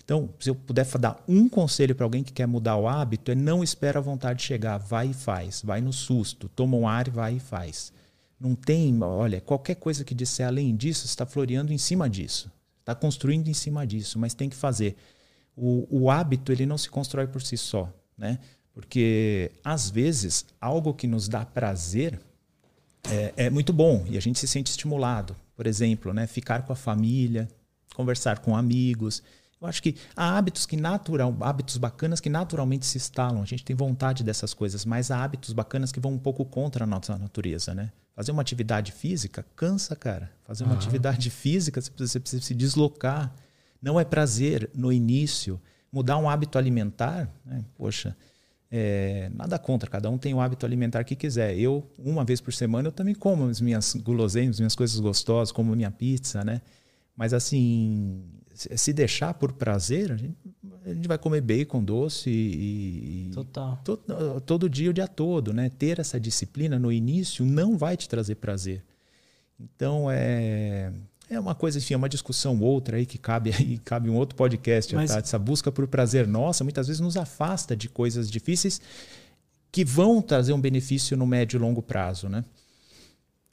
Então, 0.04 0.30
se 0.38 0.50
eu 0.50 0.54
puder 0.54 0.86
dar 0.98 1.22
um 1.28 1.48
conselho 1.48 1.94
para 1.94 2.04
alguém 2.04 2.22
que 2.22 2.32
quer 2.32 2.46
mudar 2.46 2.76
o 2.76 2.88
hábito, 2.88 3.30
é 3.30 3.34
não 3.34 3.62
espera 3.62 3.98
a 3.98 4.02
vontade 4.02 4.42
chegar, 4.42 4.78
vai 4.78 5.08
e 5.08 5.14
faz, 5.14 5.62
vai 5.62 5.80
no 5.80 5.92
susto, 5.92 6.48
toma 6.48 6.76
um 6.76 6.86
ar 6.86 7.08
e 7.08 7.10
vai 7.10 7.36
e 7.36 7.40
faz. 7.40 7.92
Não 8.38 8.54
tem, 8.54 9.02
olha, 9.02 9.40
qualquer 9.40 9.76
coisa 9.76 10.04
que 10.04 10.14
disser 10.14 10.46
além 10.46 10.76
disso, 10.76 11.06
está 11.06 11.24
floreando 11.24 11.72
em 11.72 11.78
cima 11.78 12.10
disso, 12.10 12.50
está 12.80 12.94
construindo 12.94 13.48
em 13.48 13.54
cima 13.54 13.86
disso, 13.86 14.18
mas 14.18 14.34
tem 14.34 14.48
que 14.48 14.56
fazer. 14.56 14.96
O, 15.56 15.86
o 15.90 16.10
hábito 16.10 16.50
ele 16.52 16.66
não 16.66 16.78
se 16.78 16.88
constrói 16.88 17.26
por 17.26 17.42
si 17.42 17.56
só, 17.56 17.92
né? 18.16 18.38
Porque 18.72 19.50
às 19.62 19.90
vezes 19.90 20.46
algo 20.60 20.94
que 20.94 21.06
nos 21.06 21.28
dá 21.28 21.44
prazer 21.44 22.18
é, 23.04 23.34
é 23.36 23.50
muito 23.50 23.72
bom 23.72 24.04
e 24.08 24.16
a 24.16 24.20
gente 24.20 24.38
se 24.38 24.48
sente 24.48 24.70
estimulado. 24.70 25.36
Por 25.54 25.66
exemplo, 25.66 26.14
né, 26.14 26.26
ficar 26.26 26.62
com 26.62 26.72
a 26.72 26.76
família, 26.76 27.48
conversar 27.94 28.38
com 28.38 28.56
amigos 28.56 29.22
eu 29.62 29.68
acho 29.68 29.80
que 29.80 29.94
há 30.16 30.36
hábitos 30.36 30.66
que 30.66 30.76
natural, 30.76 31.36
hábitos 31.40 31.76
bacanas 31.76 32.18
que 32.18 32.28
naturalmente 32.28 32.84
se 32.84 32.98
instalam. 32.98 33.40
A 33.40 33.44
gente 33.44 33.64
tem 33.64 33.76
vontade 33.76 34.24
dessas 34.24 34.52
coisas, 34.52 34.84
mas 34.84 35.08
há 35.12 35.22
hábitos 35.22 35.52
bacanas 35.52 35.92
que 35.92 36.00
vão 36.00 36.14
um 36.14 36.18
pouco 36.18 36.44
contra 36.44 36.82
a 36.82 36.86
nossa 36.86 37.16
natureza, 37.16 37.72
né? 37.72 37.92
Fazer 38.12 38.32
uma 38.32 38.42
atividade 38.42 38.90
física 38.90 39.46
cansa, 39.54 39.94
cara. 39.94 40.32
Fazer 40.44 40.64
uma 40.64 40.74
atividade 40.74 41.30
física, 41.30 41.80
você 41.80 41.92
precisa, 41.92 42.12
você 42.12 42.20
precisa 42.20 42.42
se 42.42 42.54
deslocar. 42.56 43.32
Não 43.82 43.98
é 43.98 44.04
prazer 44.04 44.70
no 44.74 44.92
início. 44.92 45.60
Mudar 45.92 46.16
um 46.16 46.30
hábito 46.30 46.56
alimentar, 46.56 47.28
né? 47.44 47.64
poxa, 47.76 48.16
é, 48.70 49.30
nada 49.34 49.58
contra, 49.58 49.90
cada 49.90 50.08
um 50.08 50.16
tem 50.16 50.32
o 50.32 50.40
hábito 50.40 50.64
alimentar 50.64 51.04
que 51.04 51.14
quiser. 51.14 51.58
Eu, 51.58 51.86
uma 51.98 52.24
vez 52.24 52.40
por 52.40 52.54
semana, 52.54 52.88
eu 52.88 52.92
também 52.92 53.14
como 53.14 53.44
as 53.44 53.60
minhas 53.60 53.94
guloseimas, 53.96 54.58
minhas 54.58 54.74
coisas 54.74 54.98
gostosas, 54.98 55.52
como 55.52 55.76
minha 55.76 55.90
pizza, 55.90 56.42
né? 56.42 56.62
Mas 57.14 57.34
assim, 57.34 58.24
se 58.54 58.92
deixar 58.92 59.34
por 59.34 59.52
prazer, 59.52 60.12
a 60.12 60.16
gente, 60.16 60.36
a 60.86 60.94
gente 60.94 61.06
vai 61.06 61.18
comer 61.18 61.40
bacon 61.42 61.84
doce 61.84 62.30
e. 62.30 63.30
Total. 63.34 63.78
Todo, 63.84 64.40
todo 64.40 64.70
dia, 64.70 64.88
o 64.88 64.94
dia 64.94 65.06
todo, 65.06 65.52
né? 65.52 65.68
Ter 65.68 65.98
essa 65.98 66.18
disciplina 66.18 66.78
no 66.78 66.90
início 66.90 67.44
não 67.44 67.76
vai 67.76 67.96
te 67.96 68.08
trazer 68.08 68.36
prazer. 68.36 68.82
Então 69.60 70.10
é. 70.10 70.92
É 71.32 71.40
uma 71.40 71.54
coisa, 71.54 71.78
enfim, 71.78 71.94
é 71.94 71.96
uma 71.96 72.10
discussão 72.10 72.60
outra 72.60 72.98
aí 72.98 73.06
que 73.06 73.16
cabe 73.16 73.54
aí, 73.58 73.78
cabe 73.84 74.10
um 74.10 74.14
outro 74.16 74.36
podcast, 74.36 74.94
Mas... 74.94 75.10
tá? 75.10 75.18
Essa 75.18 75.38
busca 75.38 75.72
por 75.72 75.86
prazer 75.86 76.26
nossa 76.26 76.62
muitas 76.62 76.88
vezes 76.88 77.00
nos 77.00 77.16
afasta 77.16 77.74
de 77.74 77.88
coisas 77.88 78.30
difíceis 78.30 78.82
que 79.70 79.82
vão 79.82 80.20
trazer 80.20 80.52
um 80.52 80.60
benefício 80.60 81.16
no 81.16 81.26
médio 81.26 81.56
e 81.56 81.58
longo 81.58 81.80
prazo, 81.80 82.28
né? 82.28 82.44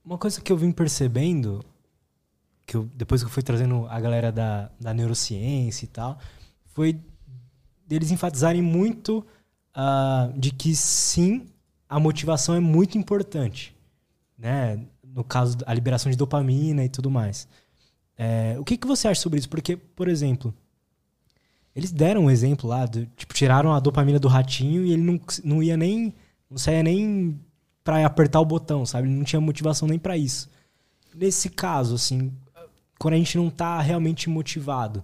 Uma 0.03 0.17
coisa 0.17 0.41
que 0.41 0.51
eu 0.51 0.57
vim 0.57 0.73
percebendo 0.73 1.63
que 2.65 2.75
eu, 2.75 2.89
depois 2.93 3.21
que 3.21 3.27
eu 3.27 3.32
fui 3.32 3.41
trazendo 3.41 3.88
a 3.88 3.97
galera 4.01 4.30
da, 4.30 4.69
da 4.77 4.93
neurociência 4.93 5.86
e 5.86 5.88
tal, 5.88 6.19
foi 6.65 6.99
deles 7.88 8.11
enfatizarem 8.11 8.61
muito 8.61 9.25
uh, 9.73 10.38
de 10.38 10.51
que 10.51 10.75
sim, 10.75 11.47
a 11.88 11.97
motivação 11.97 12.55
é 12.55 12.59
muito 12.59 12.97
importante, 12.97 13.73
né? 14.38 14.86
No 15.01 15.23
caso, 15.23 15.57
a 15.65 15.73
liberação 15.73 16.11
de 16.11 16.17
dopamina 16.17 16.84
e 16.84 16.89
tudo 16.89 17.09
mais. 17.09 17.47
É, 18.22 18.57
o 18.59 18.65
que, 18.65 18.76
que 18.76 18.86
você 18.86 19.07
acha 19.07 19.22
sobre 19.22 19.39
isso? 19.39 19.47
Porque, 19.47 19.78
por 19.78 20.09
exemplo, 20.09 20.53
eles 21.74 21.89
deram 21.89 22.26
um 22.26 22.30
exemplo 22.30 22.70
lá, 22.70 22.86
do, 22.86 23.05
tipo, 23.15 23.34
tiraram 23.34 23.74
a 23.74 23.80
dopamina 23.80 24.20
do 24.20 24.28
ratinho 24.28 24.86
e 24.86 24.91
ele 24.91 25.01
não, 25.01 25.22
não 25.41 25.63
ia 25.63 25.78
nem. 25.78 26.13
Não 26.49 26.57
saía 26.57 26.84
nem 26.84 27.39
para 27.82 28.05
apertar 28.05 28.41
o 28.41 28.45
botão, 28.45 28.86
sabe? 28.86 29.07
Ele 29.07 29.15
não 29.15 29.24
tinha 29.24 29.39
motivação 29.39 29.88
nem 29.88 29.97
para 29.97 30.17
isso. 30.17 30.49
Nesse 31.15 31.49
caso, 31.49 31.95
assim, 31.95 32.34
quando 32.99 33.13
a 33.13 33.17
gente 33.17 33.38
não 33.38 33.47
está 33.47 33.80
realmente 33.80 34.30
motivado, 34.30 35.01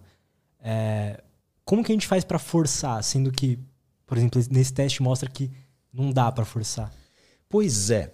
é, 0.59 1.23
como 1.63 1.83
que 1.83 1.93
a 1.93 1.95
gente 1.95 2.07
faz 2.07 2.25
para 2.25 2.37
forçar, 2.37 3.01
sendo 3.01 3.31
que, 3.31 3.57
por 4.05 4.17
exemplo, 4.17 4.41
nesse 4.51 4.73
teste 4.73 5.01
mostra 5.01 5.29
que 5.29 5.49
não 5.93 6.11
dá 6.11 6.29
para 6.31 6.43
forçar? 6.43 6.91
Pois 7.47 7.89
é. 7.91 8.13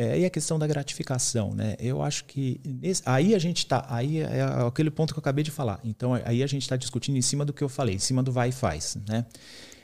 É, 0.00 0.18
e 0.18 0.24
a 0.24 0.30
questão 0.30 0.58
da 0.58 0.66
gratificação, 0.66 1.52
né? 1.52 1.76
Eu 1.78 2.00
acho 2.00 2.24
que 2.24 2.58
nesse, 2.64 3.02
aí 3.04 3.34
a 3.34 3.38
gente 3.38 3.58
está, 3.58 3.84
aí 3.86 4.20
é 4.20 4.42
aquele 4.66 4.90
ponto 4.90 5.12
que 5.12 5.18
eu 5.18 5.20
acabei 5.20 5.44
de 5.44 5.50
falar. 5.50 5.78
Então 5.84 6.14
aí 6.24 6.42
a 6.42 6.46
gente 6.46 6.62
está 6.62 6.74
discutindo 6.74 7.18
em 7.18 7.22
cima 7.22 7.44
do 7.44 7.52
que 7.52 7.62
eu 7.62 7.68
falei, 7.68 7.96
em 7.96 7.98
cima 7.98 8.22
do 8.22 8.32
vai 8.32 8.48
e 8.48 8.52
faz, 8.52 8.96
né? 9.06 9.26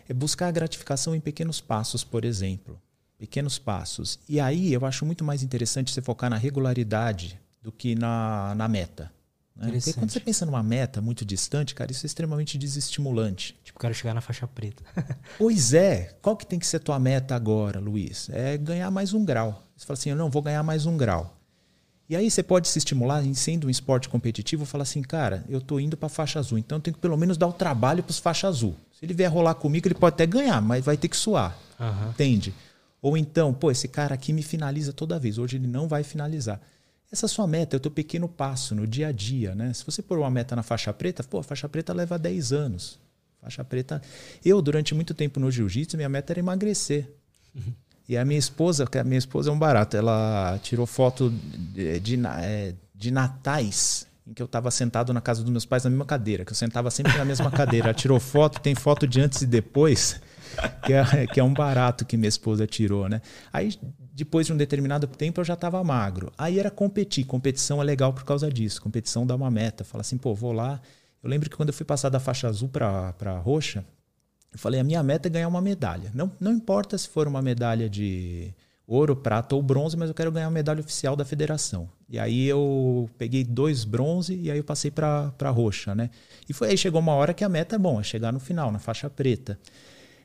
É 0.08 0.14
buscar 0.14 0.46
a 0.46 0.50
gratificação 0.50 1.14
em 1.14 1.20
pequenos 1.20 1.60
passos, 1.60 2.02
por 2.02 2.24
exemplo, 2.24 2.80
pequenos 3.18 3.58
passos. 3.58 4.18
E 4.26 4.40
aí 4.40 4.72
eu 4.72 4.86
acho 4.86 5.04
muito 5.04 5.22
mais 5.22 5.42
interessante 5.42 5.92
você 5.92 6.00
focar 6.00 6.30
na 6.30 6.38
regularidade 6.38 7.38
do 7.60 7.70
que 7.70 7.94
na, 7.94 8.54
na 8.54 8.66
meta. 8.68 9.12
Né? 9.54 9.70
Porque 9.70 9.92
quando 9.92 10.10
você 10.10 10.20
pensa 10.20 10.46
numa 10.46 10.62
meta 10.62 11.02
muito 11.02 11.26
distante, 11.26 11.74
cara, 11.74 11.92
isso 11.92 12.06
é 12.06 12.08
extremamente 12.08 12.56
desestimulante. 12.56 13.54
Tipo, 13.62 13.78
quero 13.78 13.92
chegar 13.92 14.14
na 14.14 14.22
faixa 14.22 14.46
preta. 14.46 14.82
pois 15.36 15.74
é. 15.74 16.16
Qual 16.22 16.38
que 16.38 16.46
tem 16.46 16.58
que 16.58 16.66
ser 16.66 16.78
tua 16.78 16.98
meta 16.98 17.34
agora, 17.34 17.78
Luiz? 17.78 18.30
É 18.30 18.56
ganhar 18.56 18.90
mais 18.90 19.12
um 19.12 19.22
grau. 19.22 19.65
Você 19.76 19.84
fala 19.84 19.98
assim, 19.98 20.10
eu 20.10 20.16
não, 20.16 20.30
vou 20.30 20.42
ganhar 20.42 20.62
mais 20.62 20.86
um 20.86 20.96
grau. 20.96 21.36
E 22.08 22.14
aí 22.14 22.30
você 22.30 22.42
pode 22.42 22.68
se 22.68 22.78
estimular 22.78 23.24
em 23.24 23.34
sendo 23.34 23.66
um 23.66 23.70
esporte 23.70 24.08
competitivo, 24.08 24.64
falar 24.64 24.82
assim, 24.82 25.02
cara, 25.02 25.44
eu 25.48 25.60
tô 25.60 25.80
indo 25.80 25.96
para 25.96 26.08
faixa 26.08 26.38
azul, 26.38 26.56
então 26.56 26.78
eu 26.78 26.82
tenho 26.82 26.94
que 26.94 27.00
pelo 27.00 27.16
menos 27.16 27.36
dar 27.36 27.48
o 27.48 27.52
trabalho 27.52 28.02
para 28.02 28.10
os 28.10 28.18
faixa 28.18 28.46
azul. 28.46 28.76
Se 28.92 29.04
ele 29.04 29.12
vier 29.12 29.30
rolar 29.30 29.54
comigo, 29.54 29.86
ele 29.86 29.94
pode 29.94 30.14
até 30.14 30.24
ganhar, 30.24 30.62
mas 30.62 30.84
vai 30.84 30.96
ter 30.96 31.08
que 31.08 31.16
suar. 31.16 31.58
Uhum. 31.78 32.10
Entende? 32.10 32.54
Ou 33.02 33.16
então, 33.16 33.52
pô, 33.52 33.70
esse 33.70 33.88
cara 33.88 34.14
aqui 34.14 34.32
me 34.32 34.42
finaliza 34.42 34.92
toda 34.92 35.18
vez, 35.18 35.36
hoje 35.36 35.56
ele 35.56 35.66
não 35.66 35.88
vai 35.88 36.02
finalizar. 36.02 36.60
Essa 37.12 37.26
é 37.26 37.28
a 37.28 37.30
sua 37.30 37.46
meta, 37.46 37.76
é 37.76 37.78
o 37.78 37.80
teu 37.80 37.90
pequeno 37.90 38.28
passo 38.28 38.74
no 38.74 38.86
dia 38.86 39.08
a 39.08 39.12
dia. 39.12 39.54
Né? 39.54 39.72
Se 39.72 39.84
você 39.84 40.00
pôr 40.00 40.18
uma 40.18 40.30
meta 40.30 40.56
na 40.56 40.62
faixa 40.62 40.92
preta, 40.92 41.22
pô, 41.22 41.38
a 41.38 41.42
faixa 41.42 41.68
preta 41.68 41.92
leva 41.92 42.18
10 42.18 42.52
anos. 42.52 42.98
Faixa 43.40 43.64
preta. 43.64 44.02
Eu, 44.44 44.60
durante 44.60 44.94
muito 44.94 45.14
tempo 45.14 45.38
no 45.38 45.50
jiu-jitsu, 45.50 45.96
minha 45.96 46.08
meta 46.08 46.32
era 46.32 46.40
emagrecer. 46.40 47.08
Uhum. 47.54 47.72
E 48.08 48.16
a 48.16 48.24
minha 48.24 48.38
esposa, 48.38 48.86
que 48.86 48.98
a 48.98 49.04
minha 49.04 49.18
esposa 49.18 49.50
é 49.50 49.52
um 49.52 49.58
barato, 49.58 49.96
ela 49.96 50.58
tirou 50.62 50.86
foto 50.86 51.30
de, 51.30 51.98
de, 52.00 52.26
é, 52.40 52.74
de 52.94 53.10
natais 53.10 54.06
em 54.26 54.32
que 54.32 54.42
eu 54.42 54.46
estava 54.46 54.70
sentado 54.70 55.12
na 55.12 55.20
casa 55.20 55.42
dos 55.42 55.50
meus 55.50 55.64
pais 55.64 55.84
na 55.84 55.90
mesma 55.90 56.04
cadeira, 56.04 56.44
que 56.44 56.50
eu 56.50 56.56
sentava 56.56 56.90
sempre 56.90 57.16
na 57.16 57.24
mesma 57.24 57.50
cadeira. 57.50 57.88
Ela 57.88 57.94
tirou 57.94 58.18
foto, 58.18 58.60
tem 58.60 58.74
foto 58.74 59.06
de 59.06 59.20
antes 59.20 59.42
e 59.42 59.46
depois, 59.46 60.20
que 60.84 60.92
é, 60.92 61.26
que 61.28 61.38
é 61.38 61.44
um 61.44 61.54
barato 61.54 62.04
que 62.04 62.16
minha 62.16 62.28
esposa 62.28 62.66
tirou, 62.66 63.08
né? 63.08 63.22
Aí 63.52 63.78
depois 64.12 64.46
de 64.46 64.52
um 64.52 64.56
determinado 64.56 65.06
tempo 65.06 65.40
eu 65.40 65.44
já 65.44 65.54
estava 65.54 65.82
magro. 65.84 66.32
Aí 66.36 66.58
era 66.58 66.70
competir. 66.70 67.24
Competição 67.24 67.80
é 67.80 67.84
legal 67.84 68.12
por 68.12 68.24
causa 68.24 68.50
disso. 68.50 68.80
Competição 68.80 69.26
dá 69.26 69.36
uma 69.36 69.50
meta. 69.50 69.84
Fala 69.84 70.00
assim, 70.00 70.16
pô, 70.16 70.34
vou 70.34 70.52
lá. 70.52 70.80
Eu 71.22 71.28
lembro 71.28 71.50
que 71.50 71.56
quando 71.56 71.68
eu 71.68 71.74
fui 71.74 71.84
passar 71.84 72.08
da 72.08 72.18
faixa 72.18 72.48
azul 72.48 72.68
para 72.68 73.38
roxa, 73.44 73.84
eu 74.52 74.58
falei, 74.58 74.80
a 74.80 74.84
minha 74.84 75.02
meta 75.02 75.28
é 75.28 75.30
ganhar 75.30 75.48
uma 75.48 75.60
medalha. 75.60 76.10
Não, 76.14 76.30
não 76.40 76.52
importa 76.52 76.96
se 76.96 77.08
for 77.08 77.28
uma 77.28 77.42
medalha 77.42 77.88
de 77.88 78.54
ouro, 78.86 79.16
prata 79.16 79.54
ou 79.54 79.62
bronze, 79.62 79.96
mas 79.96 80.08
eu 80.08 80.14
quero 80.14 80.30
ganhar 80.30 80.46
a 80.46 80.50
medalha 80.50 80.80
oficial 80.80 81.16
da 81.16 81.24
federação. 81.24 81.88
E 82.08 82.18
aí 82.18 82.46
eu 82.46 83.10
peguei 83.18 83.42
dois 83.42 83.84
bronze 83.84 84.34
e 84.34 84.50
aí 84.50 84.58
eu 84.58 84.64
passei 84.64 84.90
para 84.90 85.50
roxa, 85.50 85.94
né? 85.94 86.10
E 86.48 86.52
foi 86.52 86.70
aí 86.70 86.78
chegou 86.78 87.00
uma 87.00 87.14
hora 87.14 87.34
que 87.34 87.44
a 87.44 87.48
meta 87.48 87.74
é 87.74 87.78
bom, 87.78 88.00
é 88.00 88.04
chegar 88.04 88.32
no 88.32 88.38
final, 88.38 88.70
na 88.70 88.78
faixa 88.78 89.10
preta. 89.10 89.58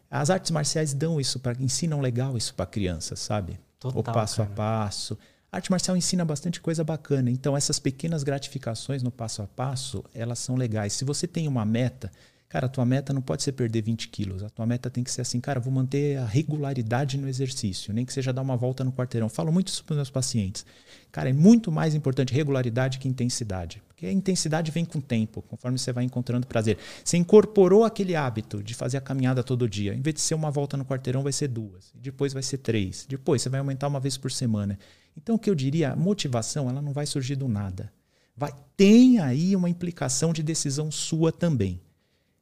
As 0.09 0.30
artes 0.30 0.51
marciais 0.51 0.93
dão 0.93 1.19
isso 1.19 1.39
para 1.39 1.53
ensinam 1.59 2.01
legal 2.01 2.38
isso 2.38 2.53
para 2.53 2.65
crianças, 2.65 3.19
sabe? 3.19 3.59
Total, 3.80 3.99
o 3.99 4.03
passo 4.03 4.38
cara. 4.38 4.49
a 4.49 4.53
passo. 4.53 5.17
A 5.51 5.57
arte 5.57 5.72
marcial 5.72 5.97
ensina 5.97 6.24
bastante 6.24 6.61
coisa 6.61 6.84
bacana. 6.84 7.30
Então, 7.30 7.57
essas 7.57 7.78
pequenas 7.78 8.24
gratificações 8.24 9.03
no 9.03 9.11
passo 9.11 9.41
a 9.41 9.47
passo, 9.47 10.03
elas 10.13 10.39
são 10.39 10.55
legais. 10.55 10.93
Se 10.93 11.03
você 11.03 11.28
tem 11.28 11.47
uma 11.47 11.65
meta, 11.65 12.11
cara, 12.51 12.65
a 12.65 12.69
tua 12.69 12.85
meta 12.85 13.13
não 13.13 13.21
pode 13.21 13.43
ser 13.43 13.53
perder 13.53 13.81
20 13.81 14.09
quilos. 14.09 14.43
A 14.43 14.49
tua 14.49 14.65
meta 14.65 14.89
tem 14.89 15.05
que 15.05 15.09
ser 15.09 15.21
assim, 15.21 15.39
cara, 15.39 15.57
vou 15.57 15.71
manter 15.71 16.17
a 16.17 16.25
regularidade 16.25 17.17
no 17.17 17.29
exercício, 17.29 17.93
nem 17.93 18.05
que 18.05 18.11
seja 18.11 18.33
dar 18.33 18.41
uma 18.41 18.57
volta 18.57 18.83
no 18.83 18.91
quarteirão. 18.91 19.29
Falo 19.29 19.53
muito 19.53 19.69
isso 19.69 19.85
para 19.85 19.93
os 19.93 19.97
meus 19.99 20.09
pacientes. 20.09 20.65
Cara, 21.13 21.29
é 21.29 21.33
muito 21.33 21.71
mais 21.71 21.95
importante 21.95 22.33
regularidade 22.33 22.99
que 22.99 23.07
intensidade. 23.07 23.81
Porque 23.87 24.05
a 24.05 24.11
intensidade 24.11 24.69
vem 24.69 24.83
com 24.83 24.99
o 24.99 25.01
tempo, 25.01 25.41
conforme 25.43 25.79
você 25.79 25.93
vai 25.93 26.03
encontrando 26.03 26.45
prazer. 26.45 26.77
Você 27.05 27.15
incorporou 27.15 27.85
aquele 27.85 28.17
hábito 28.17 28.61
de 28.61 28.73
fazer 28.73 28.97
a 28.97 29.01
caminhada 29.01 29.41
todo 29.41 29.69
dia. 29.69 29.93
Em 29.93 30.01
vez 30.01 30.15
de 30.15 30.19
ser 30.19 30.35
uma 30.35 30.51
volta 30.51 30.75
no 30.75 30.83
quarteirão, 30.83 31.23
vai 31.23 31.31
ser 31.31 31.47
duas. 31.47 31.93
Depois 31.95 32.33
vai 32.33 32.43
ser 32.43 32.57
três. 32.57 33.05
Depois 33.07 33.41
você 33.41 33.47
vai 33.47 33.61
aumentar 33.61 33.87
uma 33.87 33.99
vez 34.01 34.17
por 34.17 34.29
semana. 34.29 34.77
Então, 35.15 35.35
o 35.35 35.39
que 35.39 35.49
eu 35.49 35.55
diria, 35.55 35.93
a 35.93 35.95
motivação 35.95 36.69
ela 36.69 36.81
não 36.81 36.91
vai 36.91 37.05
surgir 37.05 37.37
do 37.37 37.47
nada 37.47 37.93
Vai, 38.35 38.53
tem 38.75 39.19
aí 39.19 39.55
uma 39.55 39.69
implicação 39.69 40.33
de 40.33 40.41
decisão 40.41 40.89
sua 40.89 41.31
também. 41.31 41.79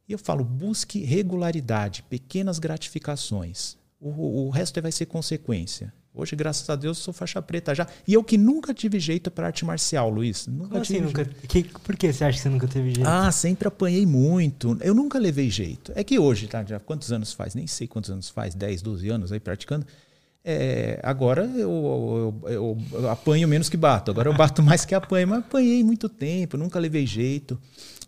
E 0.10 0.12
eu 0.12 0.18
falo, 0.18 0.44
busque 0.44 1.04
regularidade, 1.04 2.02
pequenas 2.10 2.58
gratificações. 2.58 3.78
O, 4.02 4.48
o 4.48 4.50
resto 4.50 4.82
vai 4.82 4.92
ser 4.92 5.06
consequência. 5.06 5.94
Hoje, 6.12 6.36
graças 6.36 6.68
a 6.68 6.76
Deus, 6.76 6.98
eu 6.98 7.04
sou 7.04 7.14
faixa 7.14 7.40
preta 7.44 7.76
já. 7.76 7.86
E 8.08 8.16
eu 8.16 8.24
que 8.24 8.36
nunca 8.36 8.74
tive 8.74 9.00
jeito 9.00 9.30
para 9.30 9.46
arte 9.46 9.64
marcial, 9.64 10.10
Luiz. 10.10 10.48
Nunca 10.48 10.70
Como 10.70 10.82
tive 10.82 10.98
assim, 10.98 11.06
nunca... 11.06 11.26
Que, 11.26 11.64
por 11.64 11.96
que 11.96 12.12
você 12.12 12.24
acha 12.24 12.38
que 12.38 12.42
você 12.42 12.50
nunca 12.50 12.68
teve 12.68 12.96
jeito? 12.96 13.08
Ah, 13.08 13.32
sempre 13.32 13.68
apanhei 13.68 14.04
muito. 14.04 14.76
Eu 14.82 14.96
nunca 14.96 15.20
levei 15.20 15.52
jeito. 15.52 15.92
É 15.96 16.04
que 16.04 16.18
hoje, 16.18 16.48
tá? 16.48 16.64
Já 16.66 16.80
quantos 16.80 17.12
anos 17.12 17.32
faz? 17.32 17.54
Nem 17.54 17.68
sei 17.68 17.88
quantos 17.88 18.10
anos 18.10 18.30
faz, 18.30 18.56
10, 18.56 18.82
12 18.82 19.10
anos 19.10 19.32
aí 19.32 19.40
praticando. 19.40 19.86
É, 20.44 21.00
agora 21.04 21.44
eu, 21.46 22.34
eu, 22.44 22.50
eu, 22.50 22.78
eu, 22.94 23.10
apanho 23.10 23.48
menos 23.48 23.70
que 23.70 23.78
bato. 23.78 24.10
Agora 24.10 24.28
eu 24.28 24.34
bato 24.34 24.64
mais 24.64 24.86
que 24.86 24.96
apanho, 24.96 25.28
mas 25.28 25.40
apanhei 25.40 25.84
muito 25.84 26.10
tempo, 26.10 26.58
nunca 26.58 26.80
levei 26.80 27.06
jeito. 27.06 27.60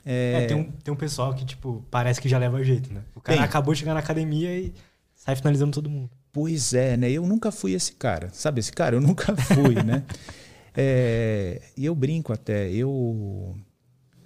É... 0.06 0.44
É, 0.44 0.46
tem, 0.48 0.58
um, 0.58 0.72
tem 0.72 0.94
um 0.94 0.98
pessoal 0.98 1.34
que, 1.34 1.46
tipo, 1.46 1.86
parece 1.92 2.20
que 2.20 2.28
já 2.28 2.38
leva 2.38 2.64
jeito, 2.64 2.94
né? 2.94 3.02
O 3.16 3.22
cara 3.22 3.38
tem. 3.38 3.46
acabou 3.46 3.74
de 3.74 3.80
chegar 3.80 3.94
na 3.94 4.00
academia 4.00 4.58
e 4.58 4.74
sai 5.16 5.36
finalizando 5.36 5.72
todo 5.72 5.90
mundo. 5.90 6.10
Pois 6.32 6.74
é, 6.74 6.96
né? 6.96 7.12
Eu 7.12 7.26
nunca 7.26 7.52
fui 7.52 7.74
esse 7.74 7.94
cara. 7.94 8.30
Sabe 8.32 8.60
esse 8.60 8.72
cara? 8.72 8.96
Eu 8.96 9.02
nunca 9.02 9.36
fui, 9.36 9.76
né? 9.84 10.04
É, 10.74 11.62
e 11.76 11.86
eu 11.86 11.94
brinco 11.94 12.32
até. 12.32 12.72
Eu, 12.72 13.58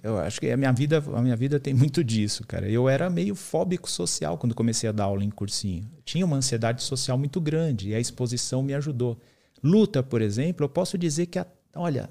eu 0.00 0.16
acho 0.18 0.40
que 0.40 0.48
a 0.48 0.56
minha 0.56 0.72
vida, 0.72 1.02
a 1.12 1.20
minha 1.20 1.34
vida 1.34 1.58
tem 1.58 1.74
muito 1.74 2.04
disso, 2.04 2.46
cara. 2.46 2.68
Eu 2.68 2.88
era 2.88 3.10
meio 3.10 3.34
fóbico 3.34 3.90
social 3.90 4.38
quando 4.38 4.54
comecei 4.54 4.88
a 4.88 4.92
dar 4.92 5.04
aula 5.04 5.24
em 5.24 5.30
cursinho. 5.30 5.90
Tinha 6.04 6.24
uma 6.24 6.36
ansiedade 6.36 6.84
social 6.84 7.18
muito 7.18 7.40
grande 7.40 7.88
e 7.88 7.94
a 7.96 7.98
exposição 7.98 8.62
me 8.62 8.74
ajudou. 8.74 9.18
Luta, 9.60 10.02
por 10.04 10.22
exemplo, 10.22 10.64
eu 10.64 10.68
posso 10.68 10.96
dizer 10.96 11.26
que, 11.26 11.44
olha, 11.74 12.08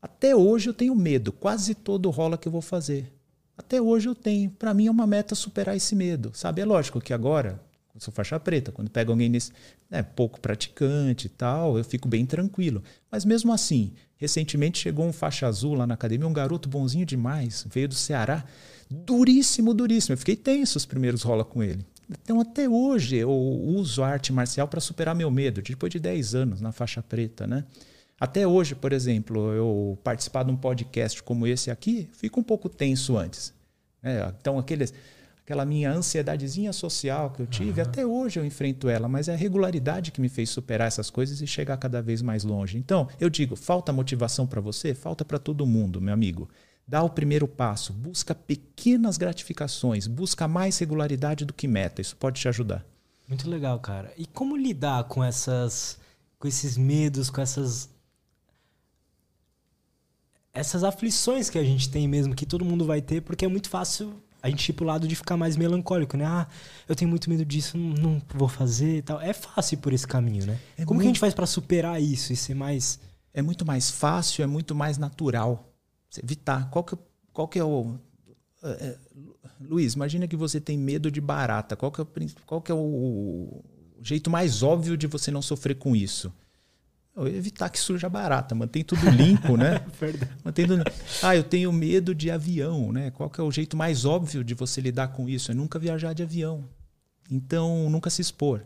até 0.00 0.34
hoje 0.34 0.68
eu 0.68 0.74
tenho 0.74 0.94
medo. 0.94 1.32
Quase 1.32 1.74
todo 1.74 2.10
rola 2.10 2.38
que 2.38 2.46
eu 2.46 2.52
vou 2.52 2.62
fazer. 2.62 3.12
Até 3.56 3.80
hoje 3.82 4.08
eu 4.08 4.14
tenho. 4.14 4.50
Para 4.50 4.72
mim 4.72 4.86
é 4.86 4.90
uma 4.90 5.06
meta 5.06 5.34
superar 5.34 5.76
esse 5.76 5.94
medo, 5.96 6.30
sabe? 6.34 6.62
É 6.62 6.64
lógico 6.64 7.00
que 7.00 7.12
agora 7.12 7.60
eu 7.94 8.00
sou 8.00 8.14
faixa 8.14 8.38
preta. 8.38 8.70
Quando 8.70 8.90
pega 8.90 9.10
alguém 9.10 9.28
nesse, 9.28 9.52
né, 9.90 10.02
pouco 10.02 10.40
praticante 10.40 11.26
e 11.26 11.30
tal, 11.30 11.76
eu 11.76 11.82
fico 11.82 12.06
bem 12.06 12.24
tranquilo. 12.24 12.82
Mas 13.10 13.24
mesmo 13.24 13.52
assim, 13.52 13.92
recentemente 14.16 14.78
chegou 14.78 15.04
um 15.04 15.12
faixa 15.12 15.48
azul 15.48 15.74
lá 15.74 15.86
na 15.86 15.94
academia, 15.94 16.28
um 16.28 16.32
garoto 16.32 16.68
bonzinho 16.68 17.04
demais, 17.04 17.66
veio 17.68 17.88
do 17.88 17.94
Ceará, 17.94 18.44
duríssimo, 18.88 19.74
duríssimo. 19.74 20.12
Eu 20.14 20.18
fiquei 20.18 20.36
tenso 20.36 20.78
os 20.78 20.86
primeiros 20.86 21.22
rola 21.22 21.44
com 21.44 21.62
ele. 21.62 21.84
Então, 22.22 22.40
até 22.40 22.68
hoje, 22.68 23.16
eu 23.16 23.30
uso 23.30 24.02
a 24.02 24.08
arte 24.08 24.32
marcial 24.32 24.66
para 24.66 24.80
superar 24.80 25.14
meu 25.14 25.30
medo, 25.30 25.60
depois 25.60 25.90
de 25.90 25.98
10 25.98 26.34
anos 26.34 26.60
na 26.60 26.72
faixa 26.72 27.02
preta, 27.02 27.46
né? 27.46 27.64
Até 28.20 28.46
hoje, 28.46 28.74
por 28.74 28.92
exemplo, 28.92 29.52
eu 29.52 29.98
participar 30.02 30.44
de 30.44 30.50
um 30.50 30.56
podcast 30.56 31.22
como 31.22 31.46
esse 31.46 31.70
aqui, 31.70 32.08
fico 32.12 32.40
um 32.40 32.42
pouco 32.42 32.68
tenso 32.68 33.16
antes. 33.16 33.54
É, 34.02 34.32
então, 34.40 34.58
aqueles 34.58 34.92
aquela 35.48 35.64
minha 35.64 35.90
ansiedadezinha 35.90 36.74
social 36.74 37.30
que 37.30 37.40
eu 37.40 37.46
tive, 37.46 37.80
uhum. 37.80 37.86
até 37.86 38.04
hoje 38.04 38.38
eu 38.38 38.44
enfrento 38.44 38.86
ela, 38.86 39.08
mas 39.08 39.28
é 39.28 39.32
a 39.32 39.36
regularidade 39.36 40.12
que 40.12 40.20
me 40.20 40.28
fez 40.28 40.50
superar 40.50 40.86
essas 40.86 41.08
coisas 41.08 41.40
e 41.40 41.46
chegar 41.46 41.78
cada 41.78 42.02
vez 42.02 42.20
mais 42.20 42.44
longe. 42.44 42.76
Então, 42.76 43.08
eu 43.18 43.30
digo, 43.30 43.56
falta 43.56 43.90
motivação 43.90 44.46
para 44.46 44.60
você? 44.60 44.94
Falta 44.94 45.24
para 45.24 45.38
todo 45.38 45.66
mundo, 45.66 46.02
meu 46.02 46.12
amigo. 46.12 46.50
Dá 46.86 47.02
o 47.02 47.08
primeiro 47.08 47.48
passo, 47.48 47.94
busca 47.94 48.34
pequenas 48.34 49.16
gratificações, 49.16 50.06
busca 50.06 50.46
mais 50.46 50.76
regularidade 50.76 51.46
do 51.46 51.54
que 51.54 51.66
meta. 51.66 52.02
Isso 52.02 52.16
pode 52.16 52.38
te 52.38 52.48
ajudar. 52.48 52.84
Muito 53.26 53.48
legal, 53.48 53.78
cara. 53.78 54.12
E 54.18 54.26
como 54.26 54.54
lidar 54.54 55.04
com 55.04 55.24
essas 55.24 55.98
com 56.38 56.46
esses 56.46 56.76
medos, 56.76 57.30
com 57.30 57.40
essas 57.40 57.88
essas 60.52 60.84
aflições 60.84 61.50
que 61.50 61.58
a 61.58 61.64
gente 61.64 61.88
tem 61.88 62.08
mesmo, 62.08 62.34
que 62.34 62.46
todo 62.46 62.64
mundo 62.64 62.84
vai 62.84 63.00
ter, 63.00 63.20
porque 63.22 63.44
é 63.44 63.48
muito 63.48 63.68
fácil 63.68 64.14
a 64.42 64.48
gente 64.48 64.68
ir 64.68 64.72
pro 64.72 64.86
lado 64.86 65.06
de 65.06 65.14
ficar 65.16 65.36
mais 65.36 65.56
melancólico, 65.56 66.16
né? 66.16 66.24
Ah, 66.24 66.46
eu 66.88 66.94
tenho 66.94 67.10
muito 67.10 67.28
medo 67.28 67.44
disso, 67.44 67.76
não, 67.76 67.94
não 67.94 68.22
vou 68.34 68.48
fazer 68.48 68.98
e 68.98 69.02
tal. 69.02 69.20
É 69.20 69.32
fácil 69.32 69.78
por 69.78 69.92
esse 69.92 70.06
caminho, 70.06 70.46
né? 70.46 70.58
É 70.76 70.84
Como 70.84 70.94
muito... 70.94 71.02
que 71.02 71.06
a 71.06 71.10
gente 71.10 71.20
faz 71.20 71.34
para 71.34 71.46
superar 71.46 72.00
isso 72.00 72.32
e 72.32 72.36
ser 72.36 72.54
mais. 72.54 73.00
É 73.34 73.42
muito 73.42 73.66
mais 73.66 73.90
fácil, 73.90 74.42
é 74.42 74.46
muito 74.46 74.74
mais 74.74 74.96
natural. 74.96 75.72
Você 76.08 76.20
evitar. 76.22 76.70
Qual 76.70 76.84
que, 76.84 76.96
qual 77.32 77.48
que 77.48 77.58
é 77.58 77.64
o. 77.64 77.96
É, 78.62 78.68
é 78.70 78.98
Luiz, 79.60 79.94
imagina 79.94 80.28
que 80.28 80.36
você 80.36 80.60
tem 80.60 80.78
medo 80.78 81.10
de 81.10 81.20
barata. 81.20 81.76
Qual 81.76 81.90
que 81.90 82.00
é, 82.00 82.06
qual 82.46 82.62
que 82.62 82.70
é 82.70 82.74
o, 82.74 82.78
o 82.78 83.64
jeito 84.00 84.30
mais 84.30 84.62
óbvio 84.62 84.96
de 84.96 85.06
você 85.06 85.30
não 85.30 85.42
sofrer 85.42 85.74
com 85.76 85.96
isso? 85.96 86.32
Evitar 87.26 87.68
que 87.68 87.78
surja 87.78 88.08
barata, 88.08 88.54
mantém 88.54 88.84
tudo 88.84 89.08
limpo, 89.10 89.56
né? 89.56 89.80
mantém 90.44 90.66
tudo... 90.66 90.84
Ah, 91.22 91.34
eu 91.34 91.42
tenho 91.42 91.72
medo 91.72 92.14
de 92.14 92.30
avião, 92.30 92.92
né? 92.92 93.10
Qual 93.10 93.28
que 93.28 93.40
é 93.40 93.44
o 93.44 93.50
jeito 93.50 93.76
mais 93.76 94.04
óbvio 94.04 94.44
de 94.44 94.54
você 94.54 94.80
lidar 94.80 95.08
com 95.08 95.28
isso? 95.28 95.50
É 95.50 95.54
nunca 95.54 95.78
viajar 95.78 96.12
de 96.12 96.22
avião. 96.22 96.64
Então, 97.30 97.90
nunca 97.90 98.10
se 98.10 98.22
expor. 98.22 98.62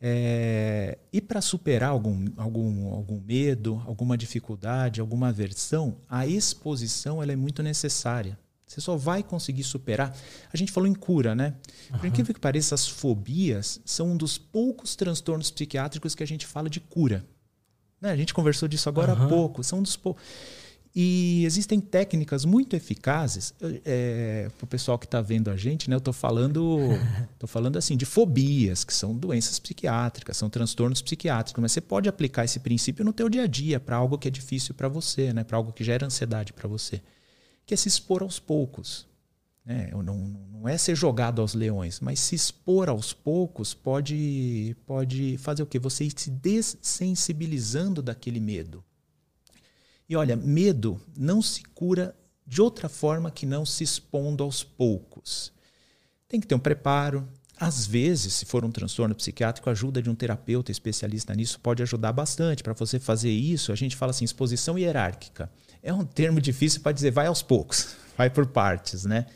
É... 0.00 0.98
E 1.12 1.20
para 1.20 1.40
superar 1.40 1.90
algum, 1.90 2.26
algum, 2.36 2.92
algum 2.92 3.20
medo, 3.20 3.80
alguma 3.86 4.18
dificuldade, 4.18 5.00
alguma 5.00 5.28
aversão, 5.28 5.96
a 6.08 6.26
exposição 6.26 7.22
ela 7.22 7.32
é 7.32 7.36
muito 7.36 7.62
necessária. 7.62 8.36
Você 8.72 8.80
só 8.80 8.96
vai 8.96 9.22
conseguir 9.22 9.64
superar. 9.64 10.16
A 10.52 10.56
gente 10.56 10.72
falou 10.72 10.88
em 10.88 10.94
cura, 10.94 11.34
né? 11.34 11.54
Uhum. 11.92 11.98
Por 11.98 12.06
incrível 12.06 12.34
que 12.34 12.40
pareça, 12.40 12.74
as 12.74 12.88
fobias 12.88 13.80
são 13.84 14.12
um 14.12 14.16
dos 14.16 14.38
poucos 14.38 14.96
transtornos 14.96 15.50
psiquiátricos 15.50 16.14
que 16.14 16.22
a 16.22 16.26
gente 16.26 16.46
fala 16.46 16.70
de 16.70 16.80
cura. 16.80 17.24
Né? 18.02 18.10
A 18.10 18.16
gente 18.16 18.34
conversou 18.34 18.68
disso 18.68 18.88
agora 18.88 19.14
uhum. 19.14 19.24
há 19.24 19.28
pouco. 19.28 19.62
São 19.62 19.80
dos 19.80 19.96
poucos. 19.96 20.22
E 20.94 21.42
existem 21.46 21.80
técnicas 21.80 22.44
muito 22.44 22.76
eficazes. 22.76 23.54
É, 23.84 24.50
para 24.58 24.64
o 24.64 24.66
pessoal 24.66 24.98
que 24.98 25.06
está 25.06 25.22
vendo 25.22 25.50
a 25.50 25.56
gente, 25.56 25.88
né, 25.88 25.96
eu 25.96 25.98
estou 25.98 26.12
falando, 26.12 26.78
tô 27.38 27.46
falando 27.46 27.78
assim 27.78 27.96
de 27.96 28.04
fobias, 28.04 28.84
que 28.84 28.92
são 28.92 29.16
doenças 29.16 29.58
psiquiátricas, 29.58 30.36
são 30.36 30.50
transtornos 30.50 31.00
psiquiátricos. 31.00 31.62
Mas 31.62 31.72
você 31.72 31.80
pode 31.80 32.08
aplicar 32.10 32.44
esse 32.44 32.60
princípio 32.60 33.04
no 33.04 33.12
teu 33.12 33.28
dia 33.30 33.44
a 33.44 33.46
dia 33.46 33.80
para 33.80 33.96
algo 33.96 34.18
que 34.18 34.28
é 34.28 34.30
difícil 34.30 34.74
para 34.74 34.88
você, 34.88 35.32
né, 35.32 35.44
para 35.44 35.56
algo 35.56 35.72
que 35.72 35.82
gera 35.82 36.04
ansiedade 36.04 36.52
para 36.52 36.68
você, 36.68 37.00
que 37.64 37.72
é 37.72 37.76
se 37.76 37.88
expor 37.88 38.22
aos 38.22 38.38
poucos. 38.38 39.06
Né? 39.64 39.90
Não, 39.92 40.16
não 40.16 40.68
é 40.68 40.76
ser 40.76 40.94
jogado 40.94 41.40
aos 41.40 41.54
leões, 41.54 42.00
mas 42.00 42.20
se 42.20 42.34
expor 42.34 42.88
aos 42.88 43.12
poucos 43.12 43.74
pode, 43.74 44.76
pode 44.86 45.36
fazer 45.38 45.62
o 45.62 45.66
quê? 45.66 45.78
Você 45.78 46.04
ir 46.04 46.12
se 46.16 46.30
dessensibilizando 46.30 48.02
daquele 48.02 48.40
medo. 48.40 48.84
E 50.08 50.16
olha, 50.16 50.36
medo 50.36 51.00
não 51.16 51.40
se 51.40 51.62
cura 51.62 52.14
de 52.46 52.60
outra 52.60 52.88
forma 52.88 53.30
que 53.30 53.46
não 53.46 53.64
se 53.64 53.84
expondo 53.84 54.42
aos 54.42 54.62
poucos. 54.62 55.52
Tem 56.28 56.40
que 56.40 56.46
ter 56.46 56.54
um 56.54 56.58
preparo. 56.58 57.26
Às 57.56 57.86
vezes, 57.86 58.34
se 58.34 58.44
for 58.44 58.64
um 58.64 58.70
transtorno 58.72 59.14
psiquiátrico, 59.14 59.68
a 59.68 59.72
ajuda 59.72 60.02
de 60.02 60.10
um 60.10 60.14
terapeuta 60.14 60.72
especialista 60.72 61.34
nisso 61.34 61.60
pode 61.60 61.82
ajudar 61.82 62.12
bastante. 62.12 62.62
Para 62.62 62.72
você 62.72 62.98
fazer 62.98 63.30
isso, 63.30 63.70
a 63.70 63.74
gente 63.76 63.94
fala 63.94 64.10
assim, 64.10 64.24
exposição 64.24 64.78
hierárquica. 64.78 65.50
É 65.82 65.94
um 65.94 66.04
termo 66.04 66.40
difícil 66.40 66.80
para 66.80 66.92
dizer 66.92 67.10
vai 67.12 67.26
aos 67.26 67.40
poucos, 67.40 67.94
vai 68.18 68.28
por 68.28 68.46
partes, 68.46 69.04
né? 69.04 69.26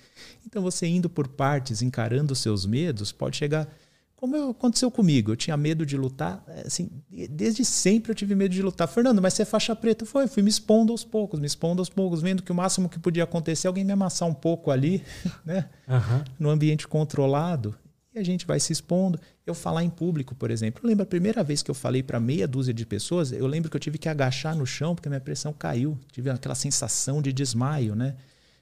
Então 0.47 0.63
você 0.63 0.87
indo 0.87 1.11
por 1.11 1.27
partes, 1.27 1.83
encarando 1.83 2.33
os 2.33 2.39
seus 2.39 2.65
medos, 2.65 3.11
pode 3.11 3.37
chegar. 3.37 3.69
Como 4.15 4.51
aconteceu 4.51 4.91
comigo, 4.91 5.33
eu 5.33 5.37
tinha 5.37 5.57
medo 5.59 5.85
de 5.85 5.95
lutar, 5.95 6.43
é, 6.49 6.63
assim, 6.67 6.89
desde 7.29 7.65
sempre 7.67 8.13
eu 8.13 8.15
tive 8.15 8.35
medo 8.35 8.55
de 8.55 8.63
lutar. 8.63 8.89
Fernando, 8.89 9.21
mas 9.21 9.35
você 9.35 9.43
é 9.43 9.45
faixa 9.45 9.77
preta? 9.77 10.07
Foi, 10.07 10.27
fui 10.27 10.43
me 10.43 10.49
expondo 10.49 10.91
aos 10.91 11.05
poucos, 11.05 11.39
me 11.39 11.47
expondo 11.47 11.83
aos 11.83 11.91
poucos, 11.91 12.23
vendo 12.23 12.43
que 12.43 12.51
o 12.51 12.55
máximo 12.55 12.89
que 12.89 12.99
podia 12.99 13.25
acontecer 13.25 13.67
é 13.67 13.69
alguém 13.69 13.85
me 13.85 13.93
amassar 13.93 14.27
um 14.27 14.33
pouco 14.33 14.71
ali, 14.71 15.03
né? 15.45 15.69
Uhum. 15.87 16.25
No 16.39 16.51
ambiente 16.51 16.89
controlado. 16.89 17.75
E 18.15 18.19
a 18.19 18.25
gente 18.25 18.47
vai 18.47 18.59
se 18.59 18.73
expondo. 18.73 19.21
Eu 19.45 19.53
falar 19.53 19.85
em 19.85 19.91
público, 19.91 20.35
por 20.35 20.51
exemplo. 20.51 20.81
Eu 20.83 20.89
lembro 20.89 21.03
a 21.03 21.07
primeira 21.07 21.45
vez 21.45 21.63
que 21.63 21.71
eu 21.71 21.75
falei 21.75 22.03
para 22.03 22.19
meia 22.19 22.49
dúzia 22.49 22.73
de 22.73 22.87
pessoas, 22.87 23.31
eu 23.31 23.47
lembro 23.47 23.69
que 23.71 23.77
eu 23.77 23.81
tive 23.81 23.99
que 23.99 24.09
agachar 24.09 24.57
no 24.57 24.67
chão 24.67 24.95
porque 24.95 25.11
minha 25.11 25.21
pressão 25.21 25.53
caiu. 25.53 25.99
Tive 26.11 26.31
aquela 26.31 26.55
sensação 26.55 27.21
de 27.21 27.35
desmaio, 27.35 27.95
né? 27.95 28.17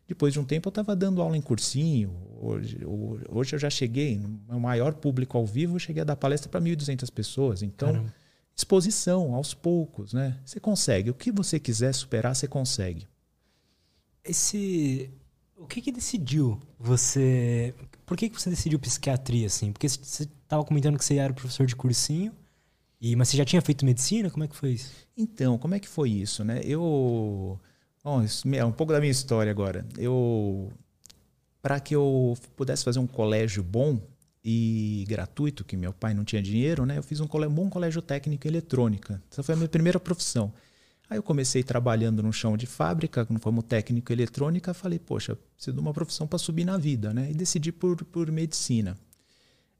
Depois 0.06 0.32
de 0.32 0.40
um 0.40 0.44
tempo 0.44 0.68
eu 0.68 0.70
estava 0.70 0.94
dando 0.94 1.22
aula 1.22 1.36
em 1.36 1.40
cursinho. 1.40 2.14
Hoje, 2.40 2.78
hoje 3.30 3.54
eu 3.54 3.58
já 3.58 3.70
cheguei, 3.70 4.18
no 4.18 4.60
maior 4.60 4.94
público 4.94 5.38
ao 5.38 5.46
vivo, 5.46 5.76
eu 5.76 5.78
cheguei 5.78 6.02
a 6.02 6.04
dar 6.04 6.16
palestra 6.16 6.48
para 6.48 6.60
1.200 6.60 7.10
pessoas. 7.10 7.62
Então, 7.62 7.92
Caramba. 7.92 8.14
exposição 8.54 9.34
aos 9.34 9.54
poucos, 9.54 10.12
né? 10.12 10.38
Você 10.44 10.60
consegue. 10.60 11.10
O 11.10 11.14
que 11.14 11.32
você 11.32 11.58
quiser 11.58 11.94
superar, 11.94 12.36
você 12.36 12.46
consegue. 12.46 13.08
Esse. 14.22 15.10
O 15.56 15.66
que 15.66 15.80
que 15.80 15.90
decidiu 15.90 16.60
você. 16.78 17.74
Por 18.04 18.18
que, 18.18 18.28
que 18.28 18.38
você 18.38 18.50
decidiu 18.50 18.78
psiquiatria, 18.78 19.46
assim? 19.46 19.72
Porque 19.72 19.88
você 19.88 20.24
estava 20.24 20.62
comentando 20.64 20.98
que 20.98 21.04
você 21.04 21.16
era 21.16 21.32
professor 21.32 21.66
de 21.66 21.74
cursinho. 21.74 22.32
E, 23.00 23.16
mas 23.16 23.28
você 23.28 23.36
já 23.38 23.44
tinha 23.44 23.62
feito 23.62 23.84
medicina? 23.84 24.30
Como 24.30 24.44
é 24.44 24.48
que 24.48 24.56
foi 24.56 24.72
isso? 24.72 24.92
Então, 25.16 25.56
como 25.56 25.74
é 25.74 25.80
que 25.80 25.88
foi 25.88 26.10
isso, 26.10 26.44
né? 26.44 26.60
Eu 26.64 27.58
Bom, 28.04 28.22
isso 28.22 28.46
é 28.54 28.62
um 28.62 28.70
pouco 28.70 28.92
da 28.92 29.00
minha 29.00 29.10
história 29.10 29.50
agora. 29.50 29.86
Eu, 29.96 30.70
para 31.62 31.80
que 31.80 31.96
eu 31.96 32.36
pudesse 32.54 32.84
fazer 32.84 32.98
um 32.98 33.06
colégio 33.06 33.62
bom 33.62 33.98
e 34.44 35.06
gratuito, 35.08 35.64
que 35.64 35.74
meu 35.74 35.90
pai 35.90 36.12
não 36.12 36.22
tinha 36.22 36.42
dinheiro, 36.42 36.84
né? 36.84 36.98
Eu 36.98 37.02
fiz 37.02 37.18
um, 37.20 37.26
colégio, 37.26 37.50
um 37.50 37.54
bom 37.54 37.70
colégio 37.70 38.02
técnico 38.02 38.46
em 38.46 38.50
eletrônica. 38.50 39.22
Essa 39.32 39.42
foi 39.42 39.54
a 39.54 39.56
minha 39.56 39.70
primeira 39.70 39.98
profissão. 39.98 40.52
Aí 41.08 41.16
eu 41.16 41.22
comecei 41.22 41.62
trabalhando 41.62 42.22
no 42.22 42.30
chão 42.30 42.58
de 42.58 42.66
fábrica, 42.66 43.24
como 43.40 43.62
técnico 43.62 44.12
em 44.12 44.14
eletrônica, 44.14 44.74
falei, 44.74 44.98
poxa, 44.98 45.34
preciso 45.56 45.74
de 45.74 45.80
uma 45.80 45.94
profissão 45.94 46.26
para 46.26 46.38
subir 46.38 46.66
na 46.66 46.76
vida, 46.76 47.14
né? 47.14 47.30
E 47.30 47.34
decidi 47.34 47.72
por, 47.72 48.04
por 48.04 48.30
medicina. 48.30 48.98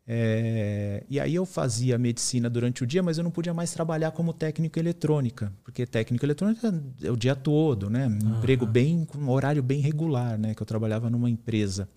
É, 0.06 1.02
e 1.08 1.18
aí 1.18 1.34
eu 1.34 1.46
fazia 1.46 1.96
medicina 1.96 2.50
durante 2.50 2.82
o 2.82 2.86
dia, 2.86 3.02
mas 3.02 3.16
eu 3.16 3.24
não 3.24 3.30
podia 3.30 3.54
mais 3.54 3.72
trabalhar 3.72 4.10
como 4.10 4.34
técnico 4.34 4.78
eletrônica, 4.78 5.50
porque 5.62 5.86
técnico 5.86 6.24
eletrônica 6.26 6.74
é 7.02 7.10
o 7.10 7.16
dia 7.16 7.34
todo, 7.34 7.88
né? 7.88 8.06
Um 8.06 8.10
uhum. 8.10 8.38
emprego 8.38 8.66
bem, 8.66 9.04
com 9.04 9.18
um 9.18 9.30
horário 9.30 9.62
bem 9.62 9.80
regular, 9.80 10.38
né? 10.38 10.54
Que 10.54 10.62
eu 10.62 10.66
trabalhava 10.66 11.08
numa 11.08 11.30
empresa. 11.30 11.88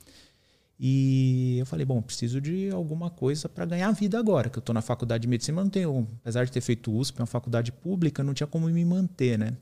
E 0.80 1.58
eu 1.58 1.66
falei, 1.66 1.86
bom, 1.86 2.02
preciso 2.02 2.40
de 2.40 2.70
alguma 2.70 3.10
coisa 3.10 3.50
para 3.50 3.66
ganhar 3.66 3.92
vida 3.92 4.18
agora, 4.20 4.48
que 4.50 4.58
eu 4.58 4.62
estou 4.62 4.74
na 4.74 4.82
faculdade 4.82 5.24
de 5.24 5.28
medicina, 5.28 5.56
mas 5.56 5.66
não 5.66 5.72
tenho, 5.72 6.08
apesar 6.22 6.46
de 6.46 6.52
ter 6.52 6.62
feito 6.62 6.96
USP, 6.96 7.20
uma 7.20 7.26
faculdade 7.26 7.72
pública, 7.72 8.24
não 8.24 8.34
tinha 8.34 8.48
como 8.48 8.68
me 8.68 8.86
manter, 8.86 9.40
né? 9.40 9.54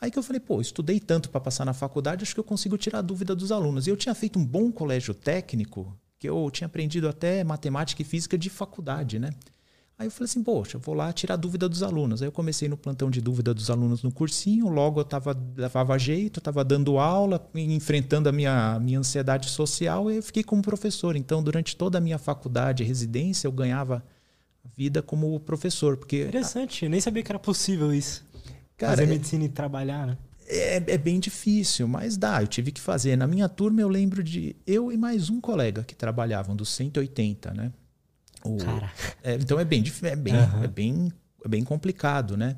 Aí 0.00 0.10
que 0.10 0.18
eu 0.18 0.22
falei, 0.22 0.40
pô, 0.40 0.60
estudei 0.60 0.98
tanto 0.98 1.30
para 1.30 1.40
passar 1.40 1.64
na 1.64 1.72
faculdade, 1.74 2.22
acho 2.22 2.34
que 2.34 2.40
eu 2.40 2.44
consigo 2.44 2.76
tirar 2.78 2.98
a 2.98 3.02
dúvida 3.02 3.34
dos 3.34 3.52
alunos. 3.52 3.86
E 3.86 3.90
eu 3.90 3.96
tinha 3.96 4.14
feito 4.14 4.38
um 4.38 4.44
bom 4.44 4.72
colégio 4.72 5.14
técnico, 5.14 5.96
eu 6.26 6.50
tinha 6.50 6.66
aprendido 6.66 7.08
até 7.08 7.42
matemática 7.44 8.02
e 8.02 8.04
física 8.04 8.36
de 8.36 8.50
faculdade, 8.50 9.18
né? 9.18 9.30
Aí 9.96 10.08
eu 10.08 10.10
falei 10.10 10.24
assim, 10.24 10.42
poxa, 10.42 10.76
vou 10.76 10.92
lá 10.94 11.12
tirar 11.12 11.36
dúvida 11.36 11.68
dos 11.68 11.82
alunos. 11.82 12.20
Aí 12.20 12.26
eu 12.26 12.32
comecei 12.32 12.68
no 12.68 12.76
plantão 12.76 13.08
de 13.08 13.20
dúvida 13.20 13.54
dos 13.54 13.70
alunos 13.70 14.02
no 14.02 14.10
cursinho, 14.10 14.68
logo 14.68 15.00
eu 15.00 15.04
tava, 15.04 15.38
levava 15.56 15.96
jeito, 15.96 16.40
estava 16.40 16.64
dando 16.64 16.98
aula, 16.98 17.48
enfrentando 17.54 18.28
a 18.28 18.32
minha, 18.32 18.80
minha 18.80 18.98
ansiedade 18.98 19.48
social 19.50 20.10
e 20.10 20.16
eu 20.16 20.22
fiquei 20.22 20.42
como 20.42 20.62
professor. 20.62 21.14
Então, 21.14 21.42
durante 21.42 21.76
toda 21.76 21.98
a 21.98 22.00
minha 22.00 22.18
faculdade 22.18 22.82
e 22.82 22.86
residência, 22.86 23.46
eu 23.46 23.52
ganhava 23.52 24.04
vida 24.76 25.00
como 25.00 25.38
professor. 25.38 25.96
Porque, 25.96 26.24
Interessante, 26.24 26.84
eu 26.84 26.90
nem 26.90 27.00
sabia 27.00 27.22
que 27.22 27.30
era 27.30 27.38
possível 27.38 27.94
isso. 27.94 28.24
Cara, 28.76 28.96
Fazer 28.96 29.04
é, 29.04 29.06
medicina 29.06 29.44
e 29.44 29.48
trabalhar, 29.48 30.08
né? 30.08 30.18
É, 30.46 30.76
é 30.76 30.98
bem 30.98 31.18
difícil, 31.18 31.88
mas 31.88 32.16
dá, 32.16 32.42
eu 32.42 32.46
tive 32.46 32.70
que 32.70 32.80
fazer. 32.80 33.16
Na 33.16 33.26
minha 33.26 33.48
turma, 33.48 33.80
eu 33.80 33.88
lembro 33.88 34.22
de 34.22 34.54
eu 34.66 34.92
e 34.92 34.96
mais 34.96 35.30
um 35.30 35.40
colega 35.40 35.82
que 35.82 35.94
trabalhavam, 35.94 36.54
dos 36.54 36.68
180, 36.70 37.54
né? 37.54 37.72
O, 38.44 38.58
Cara. 38.58 38.92
É, 39.22 39.34
então 39.34 39.58
é 39.58 39.64
bem, 39.64 39.82
é, 40.02 40.16
bem, 40.16 40.34
uhum. 40.34 40.64
é, 40.64 40.66
bem, 40.66 41.12
é 41.44 41.48
bem 41.48 41.64
complicado, 41.64 42.36
né? 42.36 42.54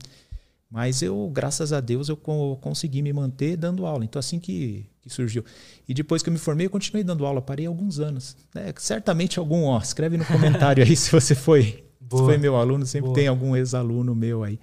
Mas 0.69 1.01
eu, 1.01 1.31
graças 1.33 1.73
a 1.73 1.81
Deus, 1.81 2.09
eu 2.09 2.17
consegui 2.17 3.01
me 3.01 3.13
manter 3.13 3.57
dando 3.57 3.87
aula. 3.87 4.05
Então, 4.05 4.19
assim 4.19 4.41
que, 4.41 4.85
que 5.01 5.09
surgiu. 5.09 5.45
E 5.89 5.95
depois 5.95 6.23
que 6.23 6.29
eu 6.29 6.33
me 6.33 6.39
formei, 6.39 6.67
eu 6.67 6.71
continuei 6.71 7.05
dando 7.05 7.25
aula. 7.25 7.41
Parei 7.41 7.67
alguns 7.67 8.01
anos. 8.01 8.37
É, 8.55 8.75
certamente 8.77 9.39
algum, 9.39 9.65
ó, 9.65 9.79
escreve 9.79 10.17
no 10.17 10.25
comentário 10.25 10.83
aí 10.83 10.97
se 10.97 11.13
você 11.13 11.37
foi, 11.37 11.85
se 12.03 12.19
foi 12.19 12.37
meu 12.37 12.57
aluno. 12.57 12.85
Sempre 12.85 13.07
Boa. 13.07 13.15
tem 13.15 13.29
algum 13.29 13.55
ex-aluno 13.55 14.15
meu 14.15 14.43
aí. 14.43 14.59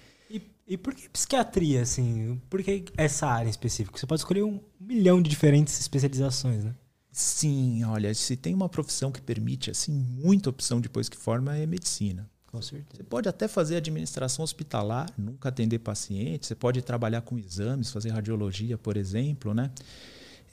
E, 0.74 0.78
por 0.78 0.95
que 0.95 1.07
psiquiatria, 1.07 1.84
assim? 1.84 2.41
Por 2.49 2.63
que 2.63 2.86
essa 2.97 3.28
área 3.28 3.45
em 3.45 3.51
específico? 3.51 3.99
Você 3.99 4.07
pode 4.07 4.21
escolher 4.21 4.41
um 4.41 4.59
milhão 4.80 5.21
de 5.21 5.30
diferentes 5.30 5.80
especializações, 5.80 6.63
né? 6.63 6.74
Sim, 7.11 7.84
olha, 7.84 8.11
se 8.15 8.36
tem 8.36 8.55
uma 8.55 8.67
profissão 8.67 9.11
que 9.11 9.21
permite 9.21 9.69
assim 9.69 9.91
muita 9.93 10.49
opção 10.49 10.82
depois 10.82 11.07
que 11.07 11.15
forma 11.15 11.55
é 11.55 11.67
medicina. 11.67 12.28
Com 12.47 12.59
certeza. 12.59 12.97
Você 12.97 13.03
pode 13.03 13.30
até 13.30 13.47
fazer 13.47 13.76
administração 13.76 14.43
hospitalar, 14.43 15.07
nunca 15.15 15.49
atender 15.49 15.78
paciente. 15.78 16.47
Você 16.47 16.55
pode 16.55 16.82
trabalhar 16.82 17.21
com 17.21 17.38
exames, 17.38 17.91
fazer 17.91 18.09
radiologia, 18.09 18.76
por 18.76 18.97
exemplo, 18.97 19.53
né? 19.53 19.69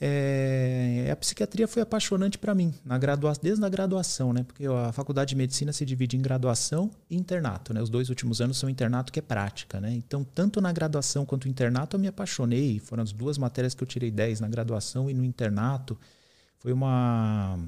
É, 0.03 1.09
a 1.11 1.15
psiquiatria 1.15 1.67
foi 1.67 1.79
apaixonante 1.79 2.35
para 2.39 2.55
mim, 2.55 2.73
na 2.83 2.97
gradua 2.97 3.33
desde 3.39 3.63
a 3.63 3.69
graduação, 3.69 4.33
né? 4.33 4.41
Porque 4.41 4.65
a 4.65 4.91
faculdade 4.91 5.29
de 5.29 5.35
medicina 5.35 5.71
se 5.71 5.85
divide 5.85 6.17
em 6.17 6.21
graduação 6.23 6.89
e 7.07 7.15
internato, 7.15 7.71
né? 7.71 7.79
Os 7.83 7.89
dois 7.89 8.09
últimos 8.09 8.41
anos 8.41 8.57
são 8.57 8.67
internato, 8.67 9.13
que 9.13 9.19
é 9.19 9.21
prática, 9.21 9.79
né? 9.79 9.93
Então, 9.93 10.23
tanto 10.23 10.59
na 10.59 10.71
graduação 10.71 11.23
quanto 11.23 11.45
no 11.45 11.51
internato, 11.51 11.95
eu 11.95 11.99
me 11.99 12.07
apaixonei. 12.07 12.79
Foram 12.79 13.03
as 13.03 13.11
duas 13.11 13.37
matérias 13.37 13.75
que 13.75 13.83
eu 13.83 13.87
tirei 13.87 14.09
10 14.09 14.39
na 14.39 14.47
graduação 14.47 15.07
e 15.07 15.13
no 15.13 15.23
internato 15.23 15.95
foi 16.57 16.73
uma, 16.73 17.59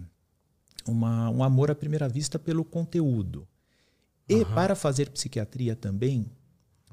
uma, 0.87 1.29
um 1.29 1.43
amor 1.43 1.69
à 1.69 1.75
primeira 1.75 2.09
vista 2.09 2.39
pelo 2.39 2.65
conteúdo. 2.65 3.47
E 4.27 4.37
uhum. 4.37 4.45
para 4.55 4.73
fazer 4.73 5.11
psiquiatria 5.11 5.75
também, 5.75 6.25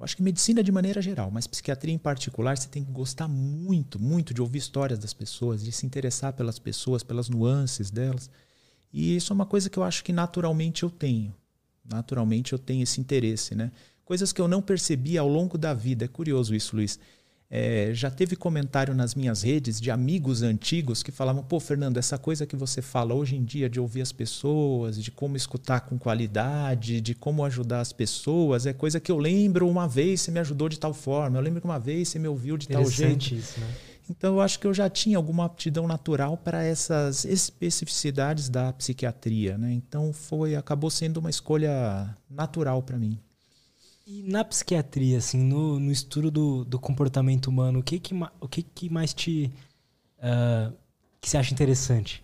eu 0.01 0.05
acho 0.05 0.17
que 0.17 0.23
medicina 0.23 0.63
de 0.65 0.73
maneira 0.73 1.03
geral, 1.03 1.31
mas 1.31 1.47
psiquiatria 1.47 1.93
em 1.93 1.99
particular, 1.99 2.57
você 2.57 2.69
tem 2.69 2.83
que 2.83 2.91
gostar 2.91 3.29
muito, 3.29 4.01
muito 4.01 4.33
de 4.33 4.41
ouvir 4.41 4.57
histórias 4.57 4.99
das 4.99 5.13
pessoas, 5.13 5.63
de 5.63 5.71
se 5.71 5.85
interessar 5.85 6.33
pelas 6.33 6.59
pessoas, 6.59 7.03
pelas 7.03 7.29
nuances 7.29 7.91
delas. 7.91 8.31
E 8.91 9.15
isso 9.15 9.31
é 9.31 9.35
uma 9.35 9.45
coisa 9.45 9.69
que 9.69 9.79
eu 9.79 9.83
acho 9.83 10.03
que 10.03 10.11
naturalmente 10.11 10.85
eu 10.85 10.91
tenho. 10.91 11.35
Naturalmente 11.85 12.55
eu 12.55 12.59
tenho 12.59 12.83
esse 12.83 12.99
interesse, 12.99 13.55
né? 13.55 13.71
Coisas 14.03 14.33
que 14.33 14.41
eu 14.41 14.49
não 14.49 14.63
percebi 14.63 15.19
ao 15.19 15.29
longo 15.29 15.59
da 15.59 15.75
vida. 15.75 16.07
É 16.07 16.09
curioso 16.09 16.55
isso, 16.55 16.77
Luiz. 16.77 16.99
É, 17.53 17.91
já 17.93 18.09
teve 18.09 18.37
comentário 18.37 18.95
nas 18.95 19.17
minhas 19.17 19.43
redes 19.43 19.81
de 19.81 19.91
amigos 19.91 20.41
antigos 20.41 21.03
que 21.03 21.11
falavam: 21.11 21.43
pô, 21.43 21.59
Fernando, 21.59 21.97
essa 21.97 22.17
coisa 22.17 22.47
que 22.47 22.55
você 22.55 22.81
fala 22.81 23.13
hoje 23.13 23.35
em 23.35 23.43
dia 23.43 23.69
de 23.69 23.81
ouvir 23.81 24.03
as 24.03 24.13
pessoas, 24.13 25.03
de 25.03 25.11
como 25.11 25.37
escutar 25.37 25.81
com 25.81 25.99
qualidade, 25.99 27.01
de 27.01 27.13
como 27.13 27.45
ajudar 27.45 27.81
as 27.81 27.93
pessoas, 27.93 28.67
é 28.67 28.73
coisa 28.73 29.01
que 29.01 29.11
eu 29.11 29.19
lembro 29.19 29.69
uma 29.69 29.89
vez 29.89 30.21
você 30.21 30.31
me 30.31 30.39
ajudou 30.39 30.69
de 30.69 30.79
tal 30.79 30.95
forma, 30.95 31.39
eu 31.39 31.43
lembro 31.43 31.61
que 31.61 31.67
uma 31.67 31.81
vez 31.81 32.09
você 32.09 32.21
me 32.21 32.29
ouviu 32.29 32.57
de 32.57 32.69
tal 32.69 32.89
jeito. 32.89 33.35
Isso, 33.35 33.59
né? 33.59 33.67
Então 34.09 34.35
eu 34.35 34.41
acho 34.41 34.59
que 34.59 34.67
eu 34.67 34.75
já 34.75 34.89
tinha 34.89 35.17
alguma 35.17 35.45
aptidão 35.45 35.89
natural 35.89 36.37
para 36.37 36.63
essas 36.63 37.25
especificidades 37.25 38.49
da 38.49 38.73
psiquiatria, 38.73 39.59
né? 39.59 39.73
Então 39.73 40.13
foi 40.13 40.55
acabou 40.55 40.91
sendo 40.91 41.19
uma 41.19 41.31
escolha 41.31 42.15
natural 42.29 42.81
para 42.83 42.97
mim. 42.97 43.19
E 44.13 44.25
na 44.25 44.43
psiquiatria, 44.43 45.19
assim, 45.19 45.39
no, 45.39 45.79
no 45.79 45.93
estudo 45.93 46.33
do, 46.33 46.65
do 46.65 46.81
comportamento 46.81 47.47
humano, 47.47 47.79
o 47.79 47.83
que 47.83 48.01
que, 48.01 48.13
o 48.41 48.49
que, 48.49 48.65
que 48.65 48.91
mais 48.91 49.15
te... 49.15 49.53
Uh, 50.19 50.77
que 51.21 51.31
você 51.31 51.37
acha 51.37 51.55
interessante? 51.55 52.21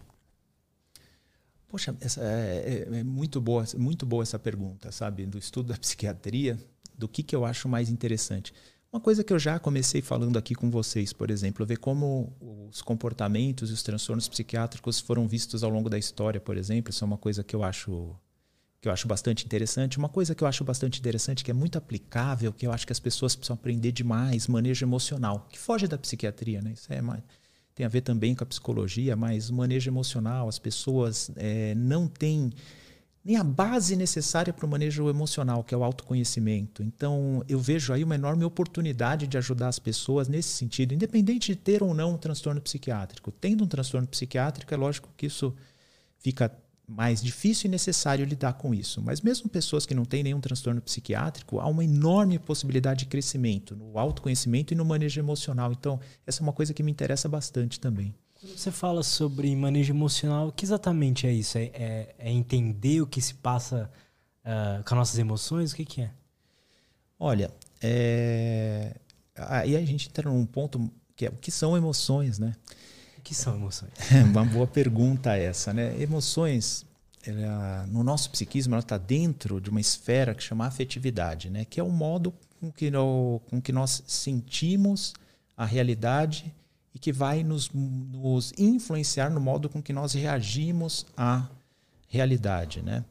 Poxa, 1.68 1.96
essa 2.00 2.20
é, 2.24 2.88
é, 2.90 2.98
é, 2.98 3.04
muito 3.04 3.40
boa, 3.40 3.64
muito 3.78 4.04
boa 4.04 4.24
essa 4.24 4.36
pergunta, 4.36 4.90
sabe? 4.90 5.26
Do 5.26 5.38
estudo 5.38 5.68
da 5.68 5.78
psiquiatria, 5.78 6.58
do 6.98 7.06
que, 7.06 7.22
que 7.22 7.36
eu 7.36 7.44
acho 7.44 7.68
mais 7.68 7.88
interessante. 7.88 8.52
Uma 8.92 9.00
coisa 9.00 9.22
que 9.22 9.32
eu 9.32 9.38
já 9.38 9.56
comecei 9.60 10.02
falando 10.02 10.36
aqui 10.36 10.56
com 10.56 10.68
vocês, 10.68 11.12
por 11.12 11.30
exemplo, 11.30 11.64
ver 11.64 11.78
como 11.78 12.32
os 12.68 12.82
comportamentos 12.82 13.70
e 13.70 13.72
os 13.72 13.84
transtornos 13.84 14.28
psiquiátricos 14.28 14.98
foram 14.98 15.28
vistos 15.28 15.62
ao 15.62 15.70
longo 15.70 15.88
da 15.88 15.98
história, 15.98 16.40
por 16.40 16.56
exemplo. 16.56 16.90
Isso 16.90 17.04
é 17.04 17.06
uma 17.06 17.18
coisa 17.18 17.44
que 17.44 17.54
eu 17.54 17.62
acho 17.62 18.16
que 18.80 18.88
eu 18.88 18.92
acho 18.92 19.08
bastante 19.08 19.44
interessante. 19.44 19.98
Uma 19.98 20.08
coisa 20.08 20.34
que 20.34 20.44
eu 20.44 20.48
acho 20.48 20.62
bastante 20.64 20.98
interessante, 21.00 21.42
que 21.44 21.50
é 21.50 21.54
muito 21.54 21.78
aplicável, 21.78 22.52
que 22.52 22.66
eu 22.66 22.72
acho 22.72 22.86
que 22.86 22.92
as 22.92 23.00
pessoas 23.00 23.34
precisam 23.34 23.54
aprender 23.54 23.92
demais, 23.92 24.46
manejo 24.46 24.84
emocional, 24.84 25.46
que 25.50 25.58
foge 25.58 25.86
da 25.86 25.98
psiquiatria, 25.98 26.60
né? 26.60 26.72
Isso 26.72 26.92
é 26.92 27.00
mais, 27.00 27.22
tem 27.74 27.84
a 27.84 27.88
ver 27.88 28.00
também 28.00 28.34
com 28.34 28.42
a 28.42 28.46
psicologia, 28.46 29.14
mas 29.16 29.50
manejo 29.50 29.90
emocional, 29.90 30.48
as 30.48 30.58
pessoas 30.58 31.30
é, 31.36 31.74
não 31.74 32.08
têm 32.08 32.50
nem 33.26 33.36
a 33.36 33.42
base 33.42 33.96
necessária 33.96 34.52
para 34.52 34.64
o 34.64 34.68
manejo 34.68 35.10
emocional, 35.10 35.64
que 35.64 35.74
é 35.74 35.76
o 35.76 35.82
autoconhecimento. 35.82 36.80
Então, 36.80 37.42
eu 37.48 37.58
vejo 37.58 37.92
aí 37.92 38.04
uma 38.04 38.14
enorme 38.14 38.44
oportunidade 38.44 39.26
de 39.26 39.36
ajudar 39.36 39.66
as 39.66 39.80
pessoas 39.80 40.28
nesse 40.28 40.50
sentido, 40.50 40.94
independente 40.94 41.48
de 41.52 41.56
ter 41.56 41.82
ou 41.82 41.92
não 41.92 42.14
um 42.14 42.16
transtorno 42.16 42.60
psiquiátrico. 42.60 43.32
Tendo 43.32 43.64
um 43.64 43.66
transtorno 43.66 44.06
psiquiátrico, 44.06 44.72
é 44.72 44.76
lógico 44.76 45.08
que 45.16 45.26
isso 45.26 45.52
fica 46.18 46.56
mais 46.88 47.20
difícil 47.20 47.68
e 47.68 47.70
necessário 47.70 48.24
lidar 48.24 48.54
com 48.54 48.72
isso. 48.72 49.02
Mas 49.02 49.20
mesmo 49.20 49.48
pessoas 49.48 49.84
que 49.84 49.94
não 49.94 50.04
têm 50.04 50.22
nenhum 50.22 50.40
transtorno 50.40 50.80
psiquiátrico, 50.80 51.58
há 51.58 51.66
uma 51.66 51.84
enorme 51.84 52.38
possibilidade 52.38 53.00
de 53.00 53.06
crescimento 53.06 53.74
no 53.74 53.98
autoconhecimento 53.98 54.72
e 54.72 54.76
no 54.76 54.84
manejo 54.84 55.20
emocional. 55.20 55.72
Então, 55.72 55.98
essa 56.26 56.40
é 56.40 56.42
uma 56.42 56.52
coisa 56.52 56.72
que 56.72 56.82
me 56.82 56.92
interessa 56.92 57.28
bastante 57.28 57.80
também. 57.80 58.14
Quando 58.40 58.56
você 58.56 58.70
fala 58.70 59.02
sobre 59.02 59.54
manejo 59.56 59.92
emocional, 59.92 60.48
o 60.48 60.52
que 60.52 60.64
exatamente 60.64 61.26
é 61.26 61.32
isso? 61.32 61.58
É, 61.58 61.64
é, 61.74 62.14
é 62.18 62.30
entender 62.30 63.00
o 63.00 63.06
que 63.06 63.20
se 63.20 63.34
passa 63.34 63.90
uh, 64.44 64.84
com 64.84 64.94
as 64.94 64.98
nossas 64.98 65.18
emoções? 65.18 65.72
O 65.72 65.76
que, 65.76 65.84
que 65.84 66.02
é? 66.02 66.10
Olha, 67.18 67.50
é... 67.82 68.94
aí 69.34 69.74
a 69.74 69.84
gente 69.84 70.08
entra 70.08 70.30
num 70.30 70.44
ponto 70.44 70.90
que 71.16 71.26
é 71.26 71.30
o 71.30 71.36
que 71.36 71.50
são 71.50 71.76
emoções, 71.76 72.38
né? 72.38 72.52
Que 73.26 73.34
são 73.34 73.56
emoções? 73.56 73.90
Uma 74.30 74.44
boa 74.44 74.68
pergunta 74.68 75.36
essa, 75.36 75.72
né? 75.72 76.00
Emoções, 76.00 76.86
ela, 77.26 77.84
no 77.88 78.04
nosso 78.04 78.30
psiquismo, 78.30 78.74
ela 78.74 78.80
está 78.80 78.96
dentro 78.96 79.60
de 79.60 79.68
uma 79.68 79.80
esfera 79.80 80.32
que 80.32 80.44
chama 80.44 80.64
afetividade, 80.64 81.50
né? 81.50 81.64
Que 81.64 81.80
é 81.80 81.82
o 81.82 81.90
modo 81.90 82.32
com 82.60 82.70
que, 82.70 82.88
no, 82.88 83.40
com 83.50 83.60
que 83.60 83.72
nós 83.72 84.04
sentimos 84.06 85.12
a 85.56 85.64
realidade 85.64 86.54
e 86.94 87.00
que 87.00 87.12
vai 87.12 87.42
nos, 87.42 87.68
nos 87.72 88.52
influenciar 88.56 89.28
no 89.28 89.40
modo 89.40 89.68
com 89.68 89.82
que 89.82 89.92
nós 89.92 90.14
reagimos 90.14 91.04
à 91.16 91.48
realidade, 92.08 92.80
né? 92.80 93.04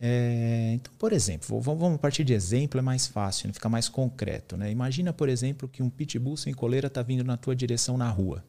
É, 0.00 0.72
então, 0.74 0.92
por 0.98 1.12
exemplo, 1.12 1.60
vamos 1.60 2.00
partir 2.00 2.24
de 2.24 2.32
exemplo, 2.32 2.80
é 2.80 2.82
mais 2.82 3.06
fácil, 3.06 3.46
né? 3.46 3.52
fica 3.52 3.68
mais 3.68 3.88
concreto. 3.88 4.56
Né? 4.56 4.70
Imagina, 4.70 5.12
por 5.12 5.28
exemplo, 5.28 5.68
que 5.68 5.82
um 5.82 5.90
pitbull 5.90 6.36
sem 6.36 6.52
coleira 6.52 6.88
está 6.88 7.02
vindo 7.02 7.22
na 7.22 7.36
tua 7.36 7.54
direção 7.54 7.96
na 7.96 8.08
rua. 8.08 8.44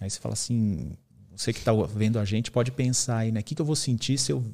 Aí 0.00 0.10
você 0.10 0.18
fala 0.18 0.32
assim, 0.34 0.96
você 1.34 1.52
que 1.52 1.58
está 1.58 1.72
vendo 1.72 2.18
a 2.18 2.24
gente 2.24 2.50
pode 2.50 2.70
pensar 2.72 3.18
aí, 3.18 3.32
né? 3.32 3.40
O 3.40 3.44
que, 3.44 3.54
que 3.54 3.60
eu 3.60 3.66
vou 3.66 3.76
sentir 3.76 4.18
se 4.18 4.32
eu 4.32 4.44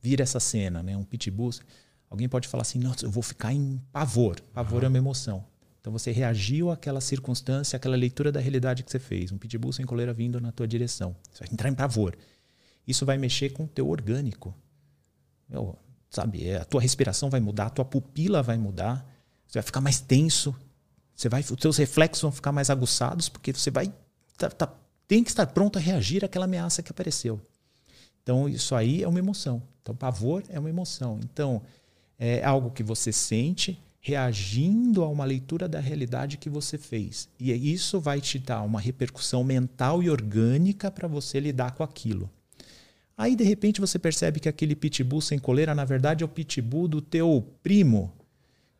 vir 0.00 0.20
essa 0.20 0.40
cena, 0.40 0.82
né? 0.82 0.96
Um 0.96 1.04
pitbull. 1.04 1.50
Alguém 2.10 2.28
pode 2.28 2.48
falar 2.48 2.62
assim, 2.62 2.78
nossa, 2.78 3.04
eu 3.04 3.10
vou 3.10 3.22
ficar 3.22 3.52
em 3.52 3.80
pavor. 3.92 4.40
Pavor 4.52 4.80
uhum. 4.80 4.86
é 4.86 4.88
uma 4.88 4.98
emoção. 4.98 5.44
Então 5.80 5.92
você 5.92 6.10
reagiu 6.10 6.70
àquela 6.70 7.00
circunstância, 7.00 7.76
àquela 7.76 7.96
leitura 7.96 8.32
da 8.32 8.40
realidade 8.40 8.82
que 8.82 8.90
você 8.90 8.98
fez. 8.98 9.30
Um 9.32 9.38
pitbull 9.38 9.72
sem 9.72 9.86
coleira 9.86 10.12
vindo 10.12 10.40
na 10.40 10.52
tua 10.52 10.66
direção. 10.66 11.14
Você 11.30 11.44
vai 11.44 11.52
entrar 11.52 11.68
em 11.68 11.74
pavor. 11.74 12.16
Isso 12.86 13.04
vai 13.04 13.18
mexer 13.18 13.50
com 13.50 13.64
o 13.64 13.68
teu 13.68 13.88
orgânico. 13.88 14.54
Meu, 15.48 15.78
sabe, 16.10 16.46
é, 16.46 16.56
a 16.56 16.64
tua 16.64 16.80
respiração 16.80 17.30
vai 17.30 17.40
mudar, 17.40 17.66
a 17.66 17.70
tua 17.70 17.84
pupila 17.84 18.42
vai 18.42 18.56
mudar, 18.56 19.06
você 19.46 19.58
vai 19.58 19.62
ficar 19.62 19.80
mais 19.80 20.00
tenso, 20.00 20.54
você 21.14 21.28
vai, 21.28 21.40
os 21.40 21.56
teus 21.56 21.76
reflexos 21.76 22.22
vão 22.22 22.32
ficar 22.32 22.52
mais 22.52 22.70
aguçados, 22.70 23.28
porque 23.28 23.52
você 23.52 23.70
vai 23.70 23.92
tá, 24.38 24.48
tá, 24.48 24.72
tem 25.06 25.22
que 25.22 25.30
estar 25.30 25.46
pronto 25.48 25.78
a 25.78 25.82
reagir 25.82 26.24
àquela 26.24 26.46
ameaça 26.46 26.82
que 26.82 26.92
apareceu. 26.92 27.40
Então, 28.22 28.48
isso 28.48 28.74
aí 28.74 29.02
é 29.02 29.08
uma 29.08 29.18
emoção. 29.18 29.62
Então, 29.82 29.94
pavor 29.94 30.42
é 30.48 30.58
uma 30.58 30.70
emoção. 30.70 31.18
Então, 31.24 31.60
é 32.18 32.44
algo 32.44 32.70
que 32.70 32.82
você 32.82 33.12
sente 33.12 33.78
reagindo 34.00 35.02
a 35.02 35.08
uma 35.08 35.24
leitura 35.24 35.68
da 35.68 35.80
realidade 35.80 36.36
que 36.36 36.48
você 36.48 36.78
fez. 36.78 37.28
E 37.38 37.52
isso 37.72 38.00
vai 38.00 38.20
te 38.20 38.38
dar 38.38 38.62
uma 38.62 38.80
repercussão 38.80 39.42
mental 39.42 40.02
e 40.02 40.08
orgânica 40.08 40.90
para 40.90 41.08
você 41.08 41.40
lidar 41.40 41.72
com 41.72 41.82
aquilo. 41.82 42.30
Aí, 43.16 43.34
de 43.34 43.44
repente, 43.44 43.80
você 43.80 43.98
percebe 43.98 44.38
que 44.38 44.48
aquele 44.48 44.76
pitbull 44.76 45.20
sem 45.20 45.38
coleira, 45.38 45.74
na 45.74 45.84
verdade, 45.84 46.22
é 46.22 46.26
o 46.26 46.28
pitbull 46.28 46.86
do 46.86 47.00
teu 47.00 47.44
primo, 47.62 48.12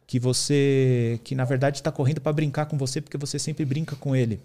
que 0.07 0.21
você, 0.21 1.21
que 1.25 1.35
na 1.35 1.45
verdade 1.45 1.79
está 1.79 1.91
correndo 1.91 2.21
para 2.21 2.33
brincar 2.33 2.67
com 2.67 2.79
você, 2.79 3.01
porque 3.01 3.19
você 3.19 3.39
sempre 3.39 3.65
brinca 3.65 3.97
com 3.97 4.15
ele. 4.15 4.41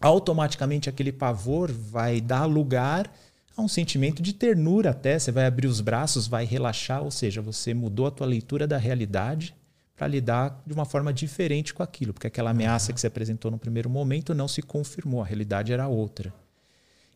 Automaticamente, 0.00 0.88
aquele 0.88 1.12
pavor 1.12 1.70
vai 1.70 2.20
dar 2.20 2.44
lugar 2.44 3.12
a 3.56 3.62
um 3.62 3.68
sentimento 3.68 4.22
de 4.22 4.32
ternura 4.32 4.90
até. 4.90 5.18
Você 5.18 5.30
vai 5.30 5.46
abrir 5.46 5.66
os 5.66 5.80
braços, 5.80 6.26
vai 6.26 6.44
relaxar, 6.44 7.02
ou 7.02 7.10
seja, 7.10 7.40
você 7.40 7.72
mudou 7.72 8.06
a 8.06 8.10
tua 8.10 8.26
leitura 8.26 8.66
da 8.66 8.78
realidade 8.78 9.54
para 9.94 10.08
lidar 10.08 10.60
de 10.66 10.72
uma 10.72 10.84
forma 10.84 11.12
diferente 11.12 11.72
com 11.72 11.82
aquilo, 11.82 12.12
porque 12.12 12.26
aquela 12.26 12.50
ameaça 12.50 12.92
que 12.92 13.00
se 13.00 13.06
apresentou 13.06 13.50
no 13.50 13.58
primeiro 13.58 13.88
momento 13.88 14.34
não 14.34 14.48
se 14.48 14.62
confirmou, 14.62 15.22
a 15.22 15.26
realidade 15.26 15.72
era 15.72 15.86
outra. 15.86 16.34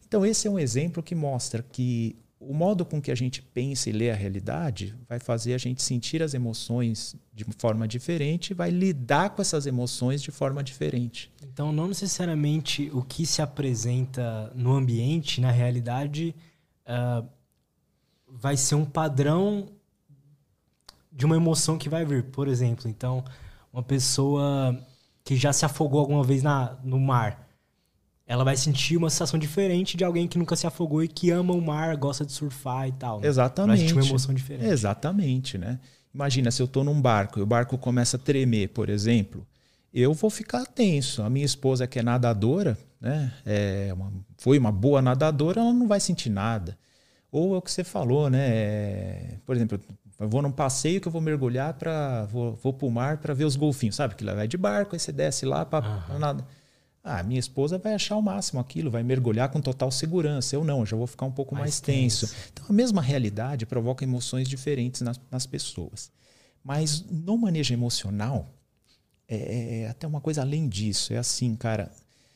Então, 0.07 0.25
esse 0.25 0.47
é 0.47 0.51
um 0.51 0.59
exemplo 0.59 1.03
que 1.03 1.14
mostra 1.14 1.64
que 1.73 2.17
o 2.39 2.53
modo 2.53 2.84
com 2.84 3.01
que 3.01 3.11
a 3.11 3.14
gente 3.14 3.41
pensa 3.41 3.89
e 3.89 3.93
lê 3.93 4.11
a 4.11 4.14
realidade 4.14 4.95
vai 5.09 5.18
fazer 5.18 5.55
a 5.55 5.59
gente 5.59 5.82
sentir 5.82 6.22
as 6.22 6.34
emoções 6.34 7.16
de 7.32 7.45
forma 7.57 7.89
diferente, 7.89 8.53
vai 8.53 8.70
lidar 8.70 9.30
com 9.30 9.41
essas 9.41 9.66
emoções 9.66 10.22
de 10.22 10.30
forma 10.30 10.62
diferente. 10.62 11.32
Então, 11.43 11.72
não 11.72 11.89
necessariamente 11.89 12.91
o 12.93 13.03
que 13.03 13.24
se 13.24 13.41
apresenta 13.41 14.53
no 14.55 14.72
ambiente, 14.74 15.41
na 15.41 15.51
realidade, 15.51 16.34
uh, 16.87 17.26
vai 18.28 18.57
ser 18.57 18.74
um 18.74 18.84
padrão 18.84 19.68
de 21.11 21.24
uma 21.24 21.37
emoção 21.37 21.78
que 21.78 21.89
vai 21.89 22.05
vir. 22.05 22.24
Por 22.24 22.49
exemplo, 22.49 22.89
então, 22.89 23.24
uma 23.72 23.82
pessoa 23.82 24.78
que 25.24 25.37
já 25.37 25.53
se 25.53 25.64
afogou 25.64 26.01
alguma 26.01 26.22
vez 26.22 26.43
na, 26.43 26.76
no 26.84 27.01
mar 27.01 27.45
ela 28.27 28.43
vai 28.43 28.57
sentir 28.57 28.97
uma 28.97 29.09
sensação 29.09 29.39
diferente 29.39 29.97
de 29.97 30.03
alguém 30.03 30.27
que 30.27 30.37
nunca 30.37 30.57
se 30.57 30.66
afogou 30.66 31.03
e 31.03 31.09
que 31.09 31.31
ama 31.31 31.55
o 31.55 31.61
mar, 31.61 31.97
gosta 31.97 32.24
de 32.24 32.33
surfar 32.33 32.89
e 32.89 32.93
tal. 32.93 33.20
Né? 33.20 33.29
Exatamente. 33.29 33.68
Vai 33.68 33.79
sentir 33.79 33.93
uma 33.95 34.05
emoção 34.05 34.35
diferente. 34.35 34.66
Exatamente, 34.66 35.57
né? 35.57 35.79
Imagina 36.12 36.51
se 36.51 36.61
eu 36.61 36.66
estou 36.66 36.83
num 36.83 37.01
barco 37.01 37.39
e 37.39 37.43
o 37.43 37.47
barco 37.47 37.79
começa 37.79 38.16
a 38.16 38.20
tremer, 38.20 38.70
por 38.70 38.89
exemplo, 38.89 39.47
eu 39.95 40.12
vou 40.12 40.29
ficar 40.29 40.66
tenso. 40.66 41.22
A 41.22 41.31
minha 41.31 41.47
esposa 41.47 41.87
que 41.87 41.99
é 41.99 42.03
nadadora, 42.03 42.77
né? 43.01 43.33
É 43.45 43.93
uma, 43.93 44.12
foi 44.39 44.59
uma 44.59 44.72
boa 44.72 45.01
nadadora, 45.01 45.61
ela 45.61 45.72
não 45.72 45.87
vai 45.87 46.01
sentir 46.01 46.31
nada. 46.31 46.77
Ou 47.31 47.55
é 47.55 47.59
o 47.59 47.62
que 47.62 47.70
você 47.70 47.85
falou, 47.85 48.29
né? 48.29 48.49
É, 48.49 49.39
por 49.45 49.55
exemplo, 49.55 49.79
eu 50.18 50.29
vou 50.29 50.43
num 50.43 50.51
passeio 50.51 51.01
que 51.01 51.07
eu 51.07 51.12
vou 51.12 51.20
mergulhar 51.20 51.74
para 51.74 52.24
vou, 52.24 52.57
vou 52.57 52.72
pro 52.72 52.91
mar 52.91 53.18
para 53.18 53.35
ver 53.35 53.45
os 53.45 53.55
golfinhos, 53.55 53.95
sabe? 53.95 54.14
Que 54.14 54.24
lá 54.24 54.35
vai 54.35 54.49
de 54.49 54.57
barco, 54.57 54.97
aí 54.97 54.99
você 54.99 55.12
desce 55.12 55.45
lá 55.45 55.64
para 55.64 55.87
uhum. 56.11 56.18
nada. 56.18 56.45
Ah, 57.09 57.23
minha 57.23 57.39
esposa 57.39 57.79
vai 57.79 57.95
achar 57.95 58.17
o 58.17 58.21
máximo 58.21 58.59
aquilo, 58.59 58.91
vai 58.91 59.05
mergulhar 59.05 59.49
com 59.49 59.61
total 59.61 59.93
segurança. 59.93 60.57
Eu 60.57 60.65
não, 60.65 60.81
eu 60.81 60.87
já 60.87 60.97
vou 60.97 61.07
ficar 61.07 61.25
um 61.25 61.31
pouco 61.31 61.55
mais, 61.55 61.67
mais 61.67 61.81
tenso. 61.81 62.27
tenso. 62.27 62.37
Então, 62.53 62.67
a 62.69 62.73
mesma 62.73 63.01
realidade 63.01 63.65
provoca 63.65 64.03
emoções 64.03 64.49
diferentes 64.49 65.03
nas, 65.03 65.21
nas 65.31 65.47
pessoas. 65.47 66.11
Mas 66.65 67.05
no 67.09 67.39
manejo 67.39 67.73
emocional, 67.73 68.53
é, 69.29 69.37
é, 69.37 69.81
é 69.83 69.89
até 69.89 70.05
uma 70.05 70.21
coisa 70.21 70.41
além 70.41 70.69
disso. 70.69 71.13
É 71.13 71.19
assim, 71.19 71.55
cara, 71.55 71.93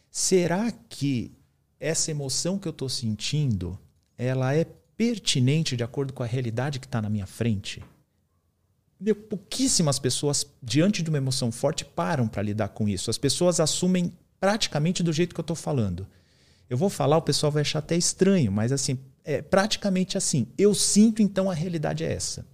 será 0.08 0.70
que 0.70 1.32
essa 1.80 2.12
emoção 2.12 2.56
que 2.56 2.68
eu 2.68 2.70
estou 2.70 2.88
sentindo, 2.88 3.76
ela 4.16 4.54
é 4.54 4.64
pertinente 4.96 5.76
de 5.76 5.82
acordo 5.82 6.12
com 6.12 6.22
a 6.22 6.26
realidade 6.26 6.78
que 6.78 6.86
está 6.86 7.02
na 7.02 7.10
minha 7.10 7.26
frente? 7.26 7.82
Meu, 9.00 9.16
pouquíssimas 9.16 9.98
pessoas, 9.98 10.46
diante 10.62 11.02
de 11.02 11.10
uma 11.10 11.18
emoção 11.18 11.50
forte, 11.50 11.84
param 11.84 12.28
para 12.28 12.40
lidar 12.40 12.68
com 12.68 12.88
isso. 12.88 13.10
As 13.10 13.18
pessoas 13.18 13.58
assumem 13.58 14.12
praticamente 14.40 15.02
do 15.02 15.12
jeito 15.12 15.34
que 15.34 15.40
eu 15.40 15.42
estou 15.42 15.56
falando. 15.56 16.06
Eu 16.68 16.76
vou 16.76 16.88
falar, 16.88 17.18
o 17.18 17.22
pessoal 17.22 17.52
vai 17.52 17.60
achar 17.60 17.80
até 17.80 17.96
estranho, 17.96 18.50
mas 18.50 18.72
assim, 18.72 18.98
é 19.24 19.42
praticamente 19.42 20.16
assim. 20.16 20.46
Eu 20.56 20.74
sinto, 20.74 21.20
então 21.20 21.50
a 21.50 21.54
realidade 21.54 22.02
é 22.02 22.12
essa. 22.12 22.46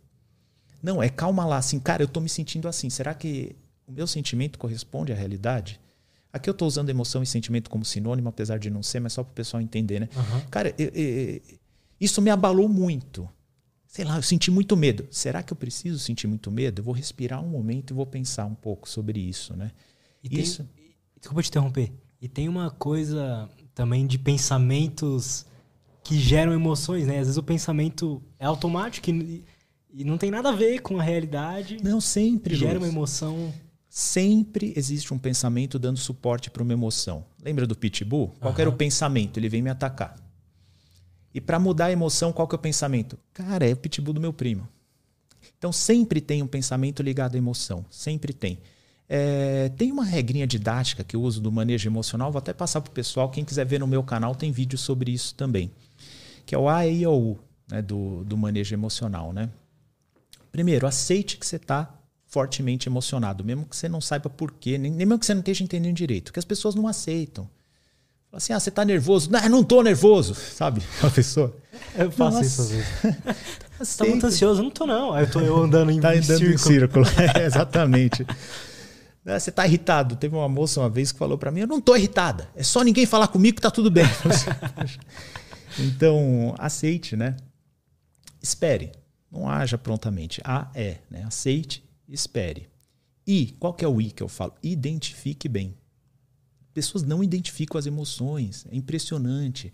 Não, 0.83 1.03
é 1.03 1.09
calma 1.09 1.45
lá, 1.45 1.59
assim, 1.59 1.79
cara, 1.79 2.03
eu 2.03 2.07
estou 2.07 2.23
me 2.23 2.29
sentindo 2.29 2.69
assim. 2.69 2.91
Será 2.91 3.15
que 3.15 3.55
o 3.87 3.93
meu 3.93 4.07
sentimento 4.07 4.59
corresponde 4.59 5.13
à 5.13 5.15
realidade? 5.15 5.81
Aqui 6.33 6.51
eu 6.51 6.53
estou 6.53 6.69
usando 6.69 6.91
emoção 6.91 7.23
e 7.23 7.27
sentimento 7.27 7.71
como 7.71 7.85
sinônimo, 7.85 8.29
apesar 8.29 8.59
de 8.59 8.69
não 8.69 8.83
ser, 8.83 9.01
mas 9.01 9.13
só 9.13 9.23
para 9.23 9.31
o 9.31 9.35
pessoal 9.35 9.61
entender, 9.61 10.01
né? 10.01 10.09
Uhum. 10.15 10.41
Cara, 10.51 10.75
eu, 10.79 10.89
eu, 10.89 11.41
isso 12.01 12.21
me 12.21 12.31
abalou 12.31 12.69
muito. 12.69 13.29
Sei 13.87 14.05
lá, 14.05 14.17
eu 14.17 14.23
senti 14.23 14.51
muito 14.51 14.77
medo. 14.77 15.07
Será 15.11 15.43
que 15.43 15.53
eu 15.53 15.57
preciso 15.57 15.99
sentir 15.99 16.27
muito 16.27 16.51
medo? 16.51 16.81
Eu 16.81 16.85
vou 16.85 16.93
respirar 16.93 17.43
um 17.43 17.49
momento 17.49 17.93
e 17.93 17.95
vou 17.95 18.05
pensar 18.05 18.45
um 18.45 18.55
pouco 18.55 18.89
sobre 18.89 19.19
isso, 19.19 19.57
né? 19.57 19.71
E 20.23 20.39
isso. 20.39 20.69
Tem 20.77 20.86
Desculpa 21.19 21.43
te 21.43 21.49
interromper. 21.49 21.93
E 22.21 22.29
tem 22.29 22.49
uma 22.49 22.71
coisa 22.71 23.49
também 23.75 24.07
de 24.07 24.19
pensamentos 24.19 25.47
que 26.03 26.19
geram 26.19 26.53
emoções, 26.53 27.07
né? 27.07 27.15
Às 27.19 27.27
vezes 27.27 27.37
o 27.37 27.43
pensamento 27.43 28.23
é 28.39 28.47
automático 28.47 29.11
e, 29.11 29.45
e 29.93 30.05
não 30.05 30.17
tem 30.17 30.31
nada 30.31 30.51
a 30.51 30.53
ver 30.53 30.81
com 30.81 30.99
a 30.99 31.03
realidade. 31.03 31.79
Não, 31.83 32.01
sempre. 32.01 32.55
Gera 32.55 32.79
uma 32.79 32.89
emoção. 32.89 33.53
Sempre 33.89 34.73
existe 34.77 35.13
um 35.13 35.19
pensamento 35.19 35.79
dando 35.79 35.99
suporte 35.99 36.51
para 36.51 36.63
uma 36.63 36.73
emoção. 36.73 37.25
Lembra 37.43 37.67
do 37.67 37.75
pitbull? 37.75 38.29
Qual 38.41 38.53
uhum. 38.53 38.61
era 38.61 38.71
o 38.71 38.73
pensamento? 38.75 39.39
Ele 39.39 39.49
vem 39.49 39.63
me 39.63 39.71
atacar. 39.71 40.17
E 41.35 41.41
para 41.41 41.59
mudar 41.59 41.87
a 41.87 41.93
emoção, 41.93 42.33
qual 42.33 42.47
que 42.47 42.55
é 42.55 42.59
o 42.59 42.61
pensamento? 42.61 43.19
Cara, 43.33 43.69
é 43.69 43.73
o 43.73 43.77
pitbull 43.77 44.15
do 44.15 44.21
meu 44.21 44.33
primo. 44.33 44.69
Então 45.59 45.73
sempre 45.73 46.21
tem 46.21 46.43
um 46.43 46.47
pensamento 46.47 47.03
ligado 47.03 47.35
à 47.35 47.39
emoção. 47.39 47.85
Sempre 47.91 48.33
tem. 48.33 48.59
É, 49.09 49.71
tem 49.77 49.93
uma 49.93 50.05
regrinha 50.05 50.47
didática 50.47 51.05
que 51.05 51.15
eu 51.15 51.23
uso 51.23 51.41
do 51.41 51.53
manejo 51.53 51.89
emocional, 51.89 52.33
vou 52.33 52.39
até 52.39 52.53
passar 52.53 52.81
para 52.81 52.91
o 52.91 52.95
pessoal. 52.95 53.29
Quem 53.31 53.45
quiser 53.45 53.65
ver 53.65 53.79
no 53.79 53.87
meu 53.87 54.03
canal, 54.03 54.35
tem 54.35 54.51
vídeo 54.51 54.79
sobre 54.79 55.13
isso 55.13 55.35
também. 55.35 55.71
Que 56.45 56.55
é 56.55 56.59
o 56.59 56.69
A, 56.69 56.87
E, 56.87 57.07
O, 57.07 57.13
U 57.13 57.39
né, 57.71 57.83
do, 57.83 58.25
do 58.25 58.37
manejo 58.37 58.75
emocional. 58.75 59.33
Né? 59.33 59.49
Primeiro, 60.51 60.87
aceite 60.87 61.37
que 61.37 61.47
você 61.47 61.57
está 61.57 61.93
fortemente 62.27 62.89
emocionado, 62.89 63.45
mesmo 63.45 63.65
que 63.65 63.77
você 63.77 63.89
não 63.89 64.01
saiba 64.01 64.29
por 64.29 64.53
quê, 64.53 64.77
nem, 64.77 64.91
nem 64.91 65.07
mesmo 65.07 65.19
que 65.21 65.27
você 65.27 65.35
não 65.35 65.41
esteja 65.41 65.63
entendendo 65.63 65.95
direito, 65.95 66.33
que 66.33 66.39
as 66.39 66.45
pessoas 66.45 66.75
não 66.75 66.89
aceitam. 66.89 67.49
Fala 68.31 68.39
assim, 68.39 68.53
ah, 68.53 68.61
você 68.61 68.69
está 68.69 68.85
nervoso? 68.85 69.31
Não, 69.31 69.49
não 69.49 69.61
estou 69.61 69.83
nervoso, 69.83 70.35
sabe? 70.55 70.83
A 71.03 71.09
pessoa. 71.09 71.57
Eu 71.97 72.11
faço 72.11 72.43
isso 72.43 72.63
às 72.63 72.71
vezes. 72.71 72.87
você 73.79 73.83
está 73.83 74.05
muito 74.05 74.27
ansioso? 74.27 74.61
Não 74.61 74.69
estou 74.69 74.87
não. 74.87 75.13
Aí 75.13 75.25
eu 75.25 75.31
tô 75.31 75.41
eu 75.41 75.63
andando 75.63 75.91
em, 75.91 76.01
tá 76.01 76.11
andando 76.11 76.25
círculo. 76.25 76.55
em 76.55 76.59
círculo. 76.59 77.07
É, 77.39 77.45
exatamente. 77.45 78.27
Né? 79.27 79.41
Você 79.41 79.51
está 79.51 79.67
irritado. 79.67 80.15
Teve 80.15 80.37
uma 80.37 80.49
moça 80.49 80.79
uma 80.79 80.89
vez 80.89 81.11
que 81.11 81.19
falou 81.19 81.37
para 81.37 81.51
mim: 81.51 81.61
Eu 81.61 81.67
não 81.67 81.79
estou 81.79 81.97
irritada. 81.97 82.49
É 82.55 82.63
só 82.63 82.83
ninguém 82.85 83.05
falar 83.05 83.27
comigo 83.27 83.57
que 83.57 83.59
está 83.59 83.73
tudo 83.73 83.91
bem. 83.91 84.05
então, 85.81 86.55
aceite, 86.57 87.17
né? 87.17 87.37
Espere. 88.41 88.93
Não 89.31 89.49
haja 89.49 89.77
prontamente. 89.77 90.41
A 90.45 90.71
é, 90.73 90.99
né? 91.11 91.25
Aceite 91.25 91.83
espere. 92.09 92.69
E, 93.27 93.57
qual 93.59 93.75
que 93.75 93.85
é 93.85 93.89
o 93.89 94.01
I 94.01 94.13
que 94.13 94.23
eu 94.23 94.29
falo? 94.29 94.55
Identifique 94.63 95.49
bem. 95.49 95.75
Pessoas 96.73 97.03
não 97.03 97.25
identificam 97.25 97.77
as 97.77 97.87
emoções. 97.87 98.65
É 98.71 98.77
impressionante. 98.77 99.73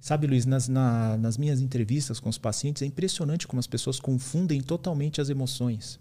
Sabe, 0.00 0.26
Luiz, 0.26 0.46
nas, 0.46 0.66
na, 0.66 1.18
nas 1.18 1.36
minhas 1.36 1.60
entrevistas 1.60 2.18
com 2.18 2.30
os 2.30 2.38
pacientes, 2.38 2.80
é 2.80 2.86
impressionante 2.86 3.46
como 3.46 3.60
as 3.60 3.66
pessoas 3.66 4.00
confundem 4.00 4.62
totalmente 4.62 5.20
as 5.20 5.28
emoções. 5.28 6.00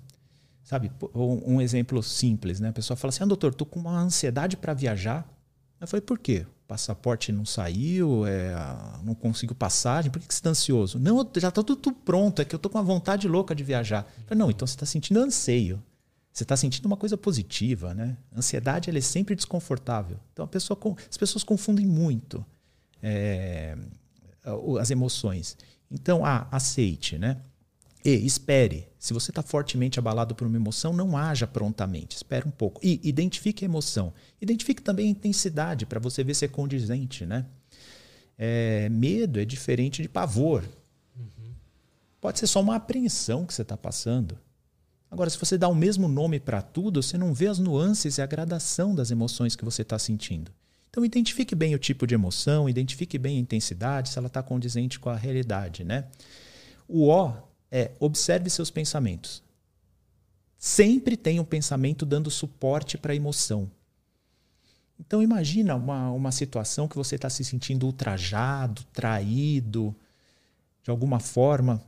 Sabe, 0.70 0.92
um 1.16 1.60
exemplo 1.60 2.04
simples, 2.04 2.60
né? 2.60 2.70
A 2.70 2.72
pessoa 2.72 2.96
fala 2.96 3.10
assim: 3.10 3.24
ah, 3.24 3.26
doutor, 3.26 3.56
tô 3.56 3.66
com 3.66 3.80
uma 3.80 4.00
ansiedade 4.00 4.56
para 4.56 4.72
viajar. 4.72 5.28
Eu 5.82 5.88
falei: 5.88 6.00
por 6.00 6.20
quê? 6.20 6.46
O 6.46 6.68
passaporte 6.68 7.32
não 7.32 7.44
saiu, 7.44 8.24
é, 8.28 8.54
não 9.04 9.16
consigo 9.16 9.56
passagem, 9.56 10.12
por 10.12 10.20
que, 10.20 10.28
que 10.28 10.34
você 10.36 10.38
está 10.38 10.52
ansioso? 10.52 11.00
Não, 11.00 11.28
já 11.38 11.50
está 11.50 11.64
tudo 11.64 11.92
pronto, 11.92 12.44
é 12.44 12.46
que 12.46 12.54
eu 12.54 12.60
tô 12.60 12.70
com 12.70 12.78
uma 12.78 12.84
vontade 12.84 13.28
louca 13.28 13.56
de 13.56 13.64
viajar. 13.64 14.06
Eu 14.16 14.24
falei, 14.28 14.40
não, 14.44 14.52
então 14.52 14.68
você 14.68 14.76
está 14.76 14.86
sentindo 14.86 15.20
anseio. 15.20 15.82
Você 16.32 16.44
está 16.44 16.56
sentindo 16.56 16.86
uma 16.86 16.98
coisa 16.98 17.18
positiva, 17.18 17.96
né? 17.96 18.16
Ansiedade 18.38 18.92
ela 18.92 19.00
é 19.00 19.02
sempre 19.02 19.34
desconfortável. 19.34 20.20
Então 20.34 20.48
pessoa, 20.48 20.80
as 21.10 21.18
pessoas 21.18 21.44
confundem 21.44 21.88
muito 21.88 22.46
é, 23.02 23.76
as 24.80 24.92
emoções. 24.92 25.58
Então, 25.90 26.24
ah, 26.24 26.48
aceite, 26.52 27.18
né? 27.18 27.38
E 28.04 28.12
espere. 28.12 28.88
Se 28.98 29.14
você 29.14 29.32
está 29.32 29.42
fortemente 29.42 30.00
abalado 30.00 30.34
por 30.34 30.48
uma 30.48 30.56
emoção, 30.56 30.94
não 30.94 31.18
haja 31.18 31.46
prontamente. 31.46 32.16
Espere 32.16 32.48
um 32.48 32.52
pouco. 32.52 32.80
E 32.84 33.00
identifique 33.04 33.66
a 33.66 33.68
emoção. 33.68 34.14
Identifique 34.42 34.82
também 34.82 35.08
a 35.08 35.12
intensidade 35.12 35.86
para 35.86 36.00
você 36.00 36.24
ver 36.24 36.34
se 36.34 36.46
é 36.46 36.48
condizente, 36.48 37.26
né? 37.26 37.46
É, 38.38 38.88
medo 38.90 39.40
é 39.40 39.46
diferente 39.46 40.02
de 40.02 40.08
pavor. 40.08 40.64
Uhum. 41.18 41.54
Pode 42.22 42.40
ser 42.40 42.48
só 42.48 42.62
uma 42.62 42.76
apreensão 42.76 43.46
que 43.46 43.54
você 43.54 43.64
está 43.64 43.76
passando. 43.76 44.38
Agora, 45.12 45.30
se 45.30 45.38
você 45.38 45.58
dá 45.58 45.68
o 45.68 45.76
mesmo 45.76 46.08
nome 46.08 46.40
para 46.40 46.62
tudo, 46.62 47.02
você 47.02 47.18
não 47.18 47.34
vê 47.34 47.48
as 47.48 47.60
nuances 47.60 48.18
e 48.18 48.22
a 48.22 48.26
gradação 48.26 48.96
das 48.96 49.12
emoções 49.12 49.56
que 49.56 49.66
você 49.66 49.82
está 49.82 50.00
sentindo. 50.00 50.52
Então, 50.90 51.04
identifique 51.04 51.54
bem 51.54 51.76
o 51.76 51.80
tipo 51.80 52.08
de 52.08 52.14
emoção, 52.16 52.70
identifique 52.70 53.18
bem 53.18 53.38
a 53.38 53.42
intensidade, 53.42 54.10
se 54.10 54.18
ela 54.18 54.28
está 54.28 54.42
condizente 54.42 55.00
com 55.00 55.10
a 55.10 55.16
realidade. 55.16 55.84
Né? 55.84 56.06
O 56.88 57.08
O 57.12 57.49
é 57.72 57.92
observe 58.00 58.50
seus 58.50 58.70
pensamentos. 58.70 59.44
Sempre 60.58 61.16
tem 61.16 61.40
um 61.40 61.46
pensamento 61.46 62.06
dando 62.06 62.30
suporte 62.30 62.98
para 62.98 63.14
a 63.14 63.16
emoção. 63.16 63.72
Então 65.00 65.24
imagina 65.24 65.76
uma, 65.76 66.12
uma 66.12 66.32
situação 66.32 66.88
que 66.88 66.98
você 66.98 67.16
está 67.16 67.30
se 67.30 67.44
sentindo 67.44 67.86
ultrajado, 67.86 68.84
traído, 68.92 69.96
de 70.84 70.92
alguma 70.92 71.20
forma. 71.20 71.82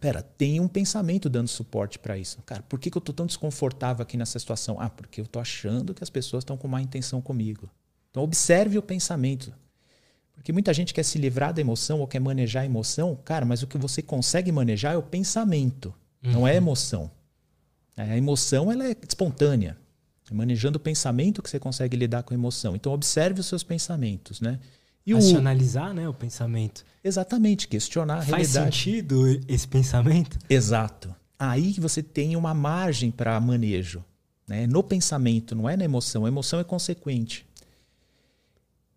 Pera, 0.00 0.22
tem 0.22 0.60
um 0.60 0.68
pensamento 0.68 1.28
dando 1.28 1.48
suporte 1.48 1.98
para 1.98 2.16
isso. 2.16 2.40
Cara, 2.46 2.62
por 2.62 2.78
que, 2.78 2.90
que 2.90 2.96
eu 2.96 3.00
estou 3.00 3.14
tão 3.14 3.26
desconfortável 3.26 4.02
aqui 4.02 4.16
nessa 4.16 4.38
situação? 4.38 4.80
Ah, 4.80 4.88
porque 4.88 5.20
eu 5.20 5.24
estou 5.24 5.42
achando 5.42 5.92
que 5.92 6.02
as 6.02 6.08
pessoas 6.08 6.42
estão 6.42 6.56
com 6.56 6.68
má 6.68 6.80
intenção 6.80 7.20
comigo. 7.20 7.68
Então 8.10 8.22
observe 8.22 8.78
o 8.78 8.82
pensamento. 8.82 9.52
Porque 10.40 10.54
muita 10.54 10.72
gente 10.72 10.94
quer 10.94 11.02
se 11.02 11.18
livrar 11.18 11.52
da 11.52 11.60
emoção 11.60 12.00
ou 12.00 12.06
quer 12.06 12.18
manejar 12.18 12.62
a 12.62 12.64
emoção, 12.64 13.14
cara, 13.26 13.44
mas 13.44 13.62
o 13.62 13.66
que 13.66 13.76
você 13.76 14.00
consegue 14.00 14.50
manejar 14.50 14.94
é 14.94 14.96
o 14.96 15.02
pensamento, 15.02 15.92
uhum. 16.24 16.32
não 16.32 16.48
é 16.48 16.52
a 16.52 16.54
uhum. 16.54 16.56
emoção. 16.56 17.10
A 17.94 18.16
emoção 18.16 18.72
ela 18.72 18.88
é 18.88 18.96
espontânea. 19.06 19.76
É 20.30 20.34
manejando 20.34 20.78
o 20.78 20.80
pensamento 20.80 21.42
que 21.42 21.50
você 21.50 21.58
consegue 21.58 21.94
lidar 21.94 22.22
com 22.22 22.32
a 22.32 22.36
emoção. 22.36 22.74
Então 22.74 22.90
observe 22.90 23.40
os 23.40 23.46
seus 23.46 23.62
pensamentos, 23.62 24.40
né? 24.40 24.58
E 25.04 25.12
Racionalizar, 25.12 25.90
o... 25.90 25.94
né, 25.94 26.08
o 26.08 26.14
pensamento. 26.14 26.86
Exatamente, 27.04 27.68
questionar 27.68 28.14
a 28.14 28.16
Faz 28.22 28.28
realidade. 28.28 28.54
Faz 28.54 28.74
sentido 28.76 29.42
esse 29.46 29.68
pensamento? 29.68 30.38
Exato. 30.48 31.14
Aí 31.38 31.74
que 31.74 31.80
você 31.82 32.02
tem 32.02 32.34
uma 32.34 32.54
margem 32.54 33.10
para 33.10 33.38
manejo. 33.38 34.02
Né? 34.48 34.66
No 34.66 34.82
pensamento, 34.82 35.54
não 35.54 35.68
é 35.68 35.76
na 35.76 35.84
emoção. 35.84 36.24
A 36.24 36.28
emoção 36.28 36.58
é 36.60 36.64
consequente. 36.64 37.46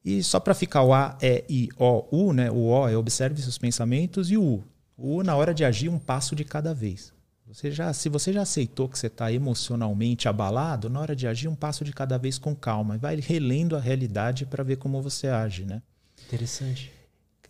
E 0.03 0.21
só 0.21 0.39
para 0.39 0.53
ficar 0.53 0.83
o 0.83 0.93
A, 0.93 1.17
E, 1.21 1.45
I, 1.49 1.69
O, 1.77 2.05
U, 2.11 2.33
né? 2.33 2.51
O 2.51 2.67
O 2.67 2.87
é 2.87 2.97
observe 2.97 3.41
seus 3.41 3.57
pensamentos 3.57 4.29
e 4.29 4.37
o 4.37 4.43
U. 4.43 4.63
O 4.97 5.17
U, 5.17 5.23
na 5.23 5.35
hora 5.35 5.53
de 5.53 5.63
agir, 5.63 5.89
um 5.89 5.99
passo 5.99 6.35
de 6.35 6.43
cada 6.43 6.73
vez. 6.73 7.13
Você 7.47 7.71
já, 7.71 7.93
se 7.93 8.09
você 8.09 8.33
já 8.33 8.41
aceitou 8.41 8.89
que 8.89 8.97
você 8.97 9.07
está 9.07 9.31
emocionalmente 9.31 10.27
abalado, 10.27 10.89
na 10.89 10.99
hora 10.99 11.15
de 11.15 11.27
agir, 11.27 11.47
um 11.47 11.55
passo 11.55 11.85
de 11.85 11.93
cada 11.93 12.17
vez 12.17 12.37
com 12.37 12.55
calma. 12.55 12.97
Vai 12.97 13.15
relendo 13.17 13.75
a 13.75 13.79
realidade 13.79 14.45
para 14.45 14.63
ver 14.63 14.77
como 14.77 15.01
você 15.01 15.27
age, 15.27 15.63
né? 15.63 15.81
Interessante. 16.25 16.91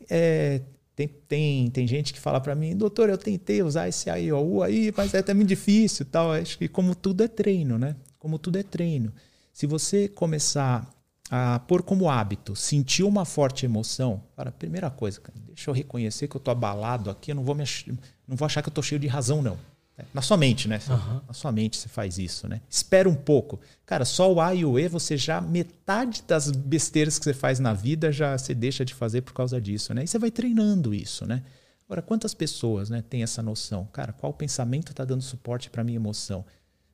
É, 0.10 0.62
tem, 0.96 1.08
tem, 1.08 1.70
tem 1.70 1.88
gente 1.88 2.14
que 2.14 2.20
fala 2.20 2.42
para 2.42 2.54
mim, 2.54 2.76
doutor, 2.76 3.10
eu 3.10 3.18
tentei 3.18 3.64
usar 3.64 3.88
esse 3.88 4.10
A, 4.10 4.20
I, 4.20 4.32
O, 4.32 4.40
U 4.40 4.64
aí, 4.64 4.94
mas 4.96 5.14
é 5.14 5.20
até 5.20 5.34
muito 5.34 5.48
difícil 5.48 6.06
tal. 6.06 6.32
Acho 6.34 6.58
que 6.58 6.68
como 6.68 6.94
tudo 6.94 7.24
é 7.24 7.28
treino, 7.28 7.78
né? 7.80 7.96
Como 8.20 8.38
tudo 8.38 8.58
é 8.58 8.64
treino. 8.64 9.12
Se 9.54 9.66
você 9.66 10.08
começar 10.08 10.92
a 11.30 11.60
pôr 11.60 11.82
como 11.82 12.10
hábito, 12.10 12.56
sentir 12.56 13.04
uma 13.04 13.26
forte 13.26 13.66
emoção, 13.66 14.22
para 14.36 14.52
primeira 14.52 14.90
coisa, 14.90 15.22
deixa 15.48 15.70
eu 15.70 15.74
reconhecer 15.74 16.28
que 16.28 16.36
eu 16.36 16.40
estou 16.40 16.52
abalado 16.52 17.10
aqui, 17.10 17.32
eu 17.32 17.36
não 17.36 17.44
vou, 17.44 17.56
me 17.56 17.64
ach... 17.64 17.88
não 18.28 18.36
vou 18.36 18.46
achar 18.46 18.62
que 18.62 18.68
eu 18.68 18.72
estou 18.72 18.84
cheio 18.84 19.00
de 19.00 19.08
razão, 19.08 19.42
não. 19.42 19.58
É, 19.98 20.06
na 20.12 20.22
sua 20.24 20.38
mente, 20.38 20.68
né? 20.68 20.80
Uhum. 20.90 21.22
Na 21.28 21.34
sua 21.34 21.52
mente 21.52 21.78
você 21.78 21.88
faz 21.88 22.18
isso, 22.18 22.48
né? 22.48 22.62
Espera 22.68 23.08
um 23.08 23.14
pouco. 23.14 23.60
Cara, 23.86 24.06
só 24.06 24.32
o 24.32 24.42
A 24.42 24.54
e 24.54 24.66
o 24.66 24.80
E, 24.80 24.88
você 24.88 25.16
já, 25.16 25.40
metade 25.40 26.24
das 26.28 26.50
besteiras 26.50 27.20
que 27.20 27.26
você 27.26 27.34
faz 27.34 27.60
na 27.60 27.74
vida, 27.74 28.12
já 28.12 28.36
você 28.36 28.56
deixa 28.56 28.84
de 28.84 28.94
fazer 28.94 29.22
por 29.22 29.34
causa 29.34 29.62
disso, 29.62 29.94
né? 29.94 30.04
E 30.04 30.08
você 30.08 30.18
vai 30.18 30.32
treinando 30.32 30.94
isso, 30.94 31.28
né? 31.28 31.44
Agora, 31.86 32.02
quantas 32.02 32.34
pessoas 32.34 32.90
né, 32.90 33.04
têm 33.08 33.22
essa 33.22 33.44
noção? 33.44 33.86
Cara, 33.94 34.14
qual 34.14 34.34
pensamento 34.34 34.92
está 34.92 35.06
dando 35.06 35.22
suporte 35.22 35.70
para 35.70 35.84
minha 35.84 35.98
emoção? 35.98 36.44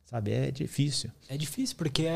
Sabe, 0.03 0.31
é 0.31 0.51
difícil. 0.51 1.09
É 1.29 1.37
difícil 1.37 1.77
porque 1.77 2.07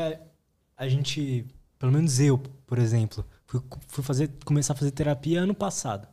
a 0.76 0.88
gente 0.88 1.46
pelo 1.78 1.92
menos 1.92 2.20
eu, 2.20 2.38
por 2.66 2.78
exemplo, 2.78 3.24
fui, 3.46 3.60
fui 3.88 4.04
fazer, 4.04 4.30
começar 4.44 4.72
a 4.72 4.76
fazer 4.76 4.90
terapia 4.90 5.40
ano 5.40 5.54
passado. 5.54 6.08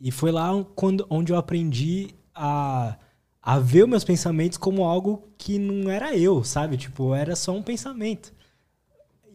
E 0.00 0.10
foi 0.10 0.30
lá 0.30 0.50
quando, 0.74 1.06
onde 1.10 1.32
eu 1.32 1.36
aprendi 1.36 2.14
a, 2.34 2.96
a 3.42 3.58
ver 3.58 3.86
meus 3.86 4.04
pensamentos 4.04 4.58
como 4.58 4.84
algo 4.84 5.28
que 5.36 5.58
não 5.58 5.90
era 5.90 6.16
eu, 6.16 6.44
sabe? 6.44 6.76
Tipo, 6.76 7.14
era 7.14 7.34
só 7.34 7.52
um 7.52 7.62
pensamento. 7.62 8.32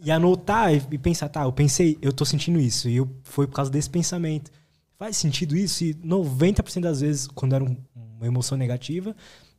E 0.01 0.11
anotar 0.11 0.73
e, 0.73 0.97
pensar, 0.97 1.29
tá, 1.29 1.43
eu 1.43 1.51
pensei, 1.51 1.97
eu 2.01 2.11
tô 2.11 2.25
sentindo 2.25 2.59
isso. 2.59 2.89
E 2.89 2.97
eu, 2.97 3.09
foi 3.23 3.47
por 3.47 3.55
causa 3.55 3.71
desse 3.71 3.89
pensamento. 3.89 4.51
Faz 4.97 5.17
sentido 5.17 5.55
isso? 5.55 5.83
E 5.83 5.93
90% 5.93 6.81
das 6.81 7.01
vezes, 7.01 7.27
quando 7.27 7.55
era 7.55 7.63
um, 7.63 7.75
uma 7.95 8.27
emoção 8.27 8.57
negativa, 8.57 9.15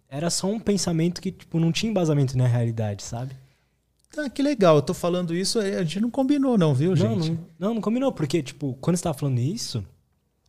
era 0.09 0.31
só 0.31 0.47
um 0.47 0.61
pensamento 0.61 1.21
que 1.21 1.33
tipo, 1.33 1.59
não 1.59 1.73
tinha 1.73 1.91
embasamento 1.91 2.37
na 2.37 2.47
realidade, 2.47 3.03
sabe? 3.03 3.35
Ah, 4.17 4.31
que 4.31 4.43
legal, 4.43 4.77
eu 4.77 4.83
tô 4.83 4.95
falando 4.95 5.35
isso, 5.35 5.59
a 5.59 5.83
gente 5.83 6.01
não 6.01 6.11
combinou, 6.11 6.57
não, 6.57 6.75
viu, 6.75 6.95
gente? 6.95 7.31
Não, 7.31 7.49
não, 7.59 7.75
não 7.75 7.81
combinou, 7.81 8.13
porque, 8.13 8.43
tipo, 8.43 8.77
quando 8.81 8.97
você 8.97 9.03
tava 9.03 9.19
falando 9.19 9.39
isso, 9.39 9.85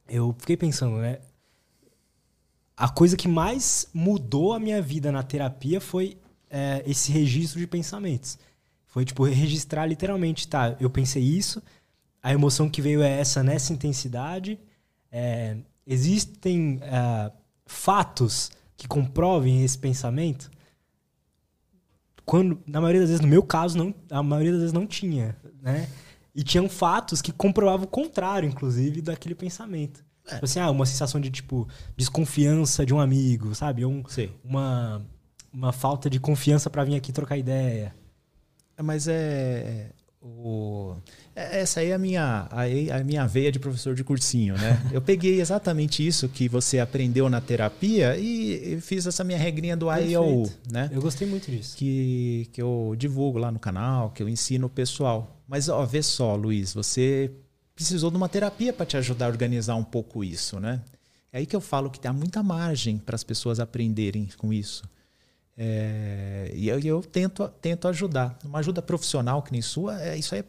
eu 0.08 0.36
fiquei 0.38 0.56
pensando, 0.56 0.98
né? 0.98 1.20
A 2.78 2.90
coisa 2.90 3.16
que 3.16 3.28
mais 3.28 3.88
mudou 3.94 4.54
a 4.54 4.60
minha 4.60 4.82
vida 4.82 5.12
na 5.12 5.24
terapia 5.24 5.80
foi 5.80 6.18
é, 6.50 6.84
esse 6.86 7.12
registro 7.12 7.60
de 7.60 7.68
pensamentos. 7.68 8.38
Foi, 8.86 9.06
tipo, 9.06 9.24
registrar 9.24 9.86
literalmente, 9.86 10.48
tá, 10.48 10.76
eu 10.80 10.90
pensei 10.90 11.24
isso, 11.24 11.62
a 12.22 12.34
emoção 12.34 12.70
que 12.70 12.82
veio 12.82 13.02
é 13.02 13.20
essa 13.20 13.44
nessa 13.44 13.72
intensidade. 13.72 14.60
É, 15.12 15.58
existem 15.86 16.80
é, 16.82 17.32
fatos 17.66 18.52
que 18.76 18.88
comprovem 18.88 19.64
esse 19.64 19.78
pensamento 19.78 20.52
quando 22.26 22.60
na 22.66 22.82
maioria 22.82 23.02
das 23.02 23.10
vezes 23.10 23.22
no 23.22 23.28
meu 23.28 23.44
caso 23.44 23.78
não 23.78 23.94
a 24.10 24.24
maioria 24.24 24.52
das 24.52 24.62
vezes 24.62 24.74
não 24.74 24.88
tinha 24.88 25.36
né? 25.62 25.88
E 26.34 26.44
tinham 26.44 26.68
fatos 26.68 27.22
que 27.22 27.32
comprovavam 27.32 27.86
o 27.86 27.90
contrário 27.90 28.48
inclusive 28.48 29.02
daquele 29.02 29.36
pensamento. 29.36 30.04
É. 30.28 30.34
Tipo 30.34 30.46
assim 30.46 30.60
ah 30.60 30.70
uma 30.70 30.86
sensação 30.86 31.22
de 31.22 31.30
tipo 31.30 31.68
desconfiança 31.96 32.86
de 32.86 32.94
um 32.94 33.00
amigo 33.00 33.54
sabe? 33.56 33.86
Um, 33.86 34.04
uma 34.44 35.06
uma 35.54 35.72
falta 35.72 36.10
de 36.10 36.20
confiança 36.20 36.70
para 36.70 36.84
vir 36.84 36.96
aqui 36.96 37.14
trocar 37.14 37.38
ideia. 37.38 37.96
É, 38.78 38.84
mas 38.84 39.08
é 39.08 39.92
o 40.26 40.96
é, 41.36 41.60
essa 41.62 41.82
aí 41.82 41.90
é 41.90 41.94
a 41.94 42.00
minha, 42.00 42.48
a, 42.50 42.64
a, 42.98 43.04
minha 43.04 43.28
veia 43.28 43.52
de 43.52 43.60
professor 43.60 43.94
de 43.94 44.04
cursinho, 44.04 44.56
né? 44.56 44.82
Eu 44.92 45.02
peguei 45.02 45.42
exatamente 45.42 46.06
isso 46.06 46.30
que 46.30 46.48
você 46.48 46.80
aprendeu 46.80 47.30
na 47.30 47.42
terapia 47.42 48.18
e, 48.18 48.80
fiz 48.82 49.06
essa 49.06 49.24
minha 49.24 49.38
regrinha 49.38 49.76
do 49.76 49.90
A 49.90 50.00
e 50.02 50.16
ao 50.16 50.28
U, 50.28 50.52
né? 50.72 50.90
Eu 50.92 51.02
gostei 51.02 51.28
muito 51.28 51.52
disso. 51.52 51.76
Que, 51.76 52.50
que 52.54 52.62
eu 52.62 52.96
divulgo 52.98 53.38
lá 53.38 53.52
no 53.52 53.60
canal, 53.60 54.12
que 54.12 54.24
eu 54.24 54.30
ensino 54.30 54.68
o 54.68 54.70
pessoal. 54.70 55.42
Mas, 55.48 55.68
ó, 55.68 55.86
vê 55.86 56.02
só, 56.02 56.36
Luiz, 56.36 56.74
você 56.74 57.32
precisou 57.76 58.10
de 58.10 58.18
uma 58.18 58.30
terapia 58.30 58.72
para 58.72 58.86
te 58.86 58.96
ajudar 58.98 59.26
a 59.26 59.30
organizar 59.30 59.76
um 59.76 59.84
pouco 59.84 60.24
isso, 60.24 60.60
né? 60.60 60.82
É 61.32 61.40
aí 61.40 61.46
que 61.46 61.56
eu 61.56 61.62
falo 61.62 61.90
que 61.90 62.08
há 62.08 62.14
muita 62.14 62.42
margem 62.42 62.98
para 62.98 63.16
as 63.16 63.24
pessoas 63.24 63.60
aprenderem 63.60 64.30
com 64.38 64.54
isso. 64.54 64.84
É, 65.58 66.52
e 66.54 66.68
eu, 66.68 66.80
eu, 66.80 67.02
tento, 67.02 67.48
tento 67.62 67.88
ajudar. 67.88 68.38
Uma 68.44 68.60
ajuda 68.60 68.82
profissional 68.82 69.42
que 69.42 69.52
nem 69.52 69.62
sua, 69.62 70.02
é, 70.02 70.18
isso 70.18 70.36
aí 70.36 70.42
é 70.42 70.46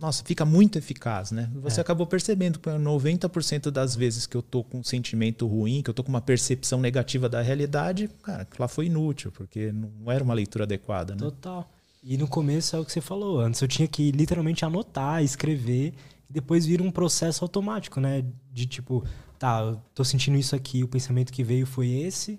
nossa, 0.00 0.22
fica 0.24 0.44
muito 0.44 0.78
eficaz, 0.78 1.32
né? 1.32 1.50
Você 1.56 1.80
é. 1.80 1.82
acabou 1.82 2.06
percebendo 2.06 2.58
que 2.58 2.68
90% 2.68 3.70
das 3.70 3.96
vezes 3.96 4.26
que 4.26 4.36
eu 4.36 4.42
tô 4.42 4.62
com 4.62 4.78
um 4.78 4.84
sentimento 4.84 5.46
ruim, 5.46 5.82
que 5.82 5.90
eu 5.90 5.94
tô 5.94 6.04
com 6.04 6.08
uma 6.08 6.20
percepção 6.20 6.80
negativa 6.80 7.28
da 7.28 7.42
realidade, 7.42 8.08
cara, 8.22 8.46
lá 8.58 8.68
foi 8.68 8.86
inútil, 8.86 9.32
porque 9.32 9.72
não 9.72 10.12
era 10.12 10.22
uma 10.22 10.34
leitura 10.34 10.64
adequada, 10.64 11.14
né? 11.14 11.20
Total. 11.20 11.68
E 12.02 12.16
no 12.16 12.28
começo 12.28 12.76
é 12.76 12.78
o 12.78 12.84
que 12.84 12.92
você 12.92 13.00
falou, 13.00 13.40
antes 13.40 13.60
eu 13.60 13.66
tinha 13.66 13.88
que 13.88 14.12
literalmente 14.12 14.64
anotar, 14.64 15.22
escrever, 15.22 15.94
e 16.30 16.32
depois 16.32 16.64
vira 16.64 16.82
um 16.82 16.90
processo 16.90 17.44
automático, 17.44 17.98
né? 17.98 18.24
De 18.52 18.66
tipo, 18.66 19.04
tá, 19.38 19.60
eu 19.62 19.82
tô 19.94 20.04
sentindo 20.04 20.36
isso 20.36 20.54
aqui, 20.54 20.84
o 20.84 20.88
pensamento 20.88 21.32
que 21.32 21.42
veio 21.42 21.66
foi 21.66 21.88
esse. 21.88 22.38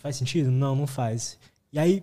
Faz 0.00 0.16
sentido? 0.16 0.50
Não, 0.50 0.74
não 0.74 0.86
faz. 0.86 1.38
E 1.72 1.78
aí 1.78 2.02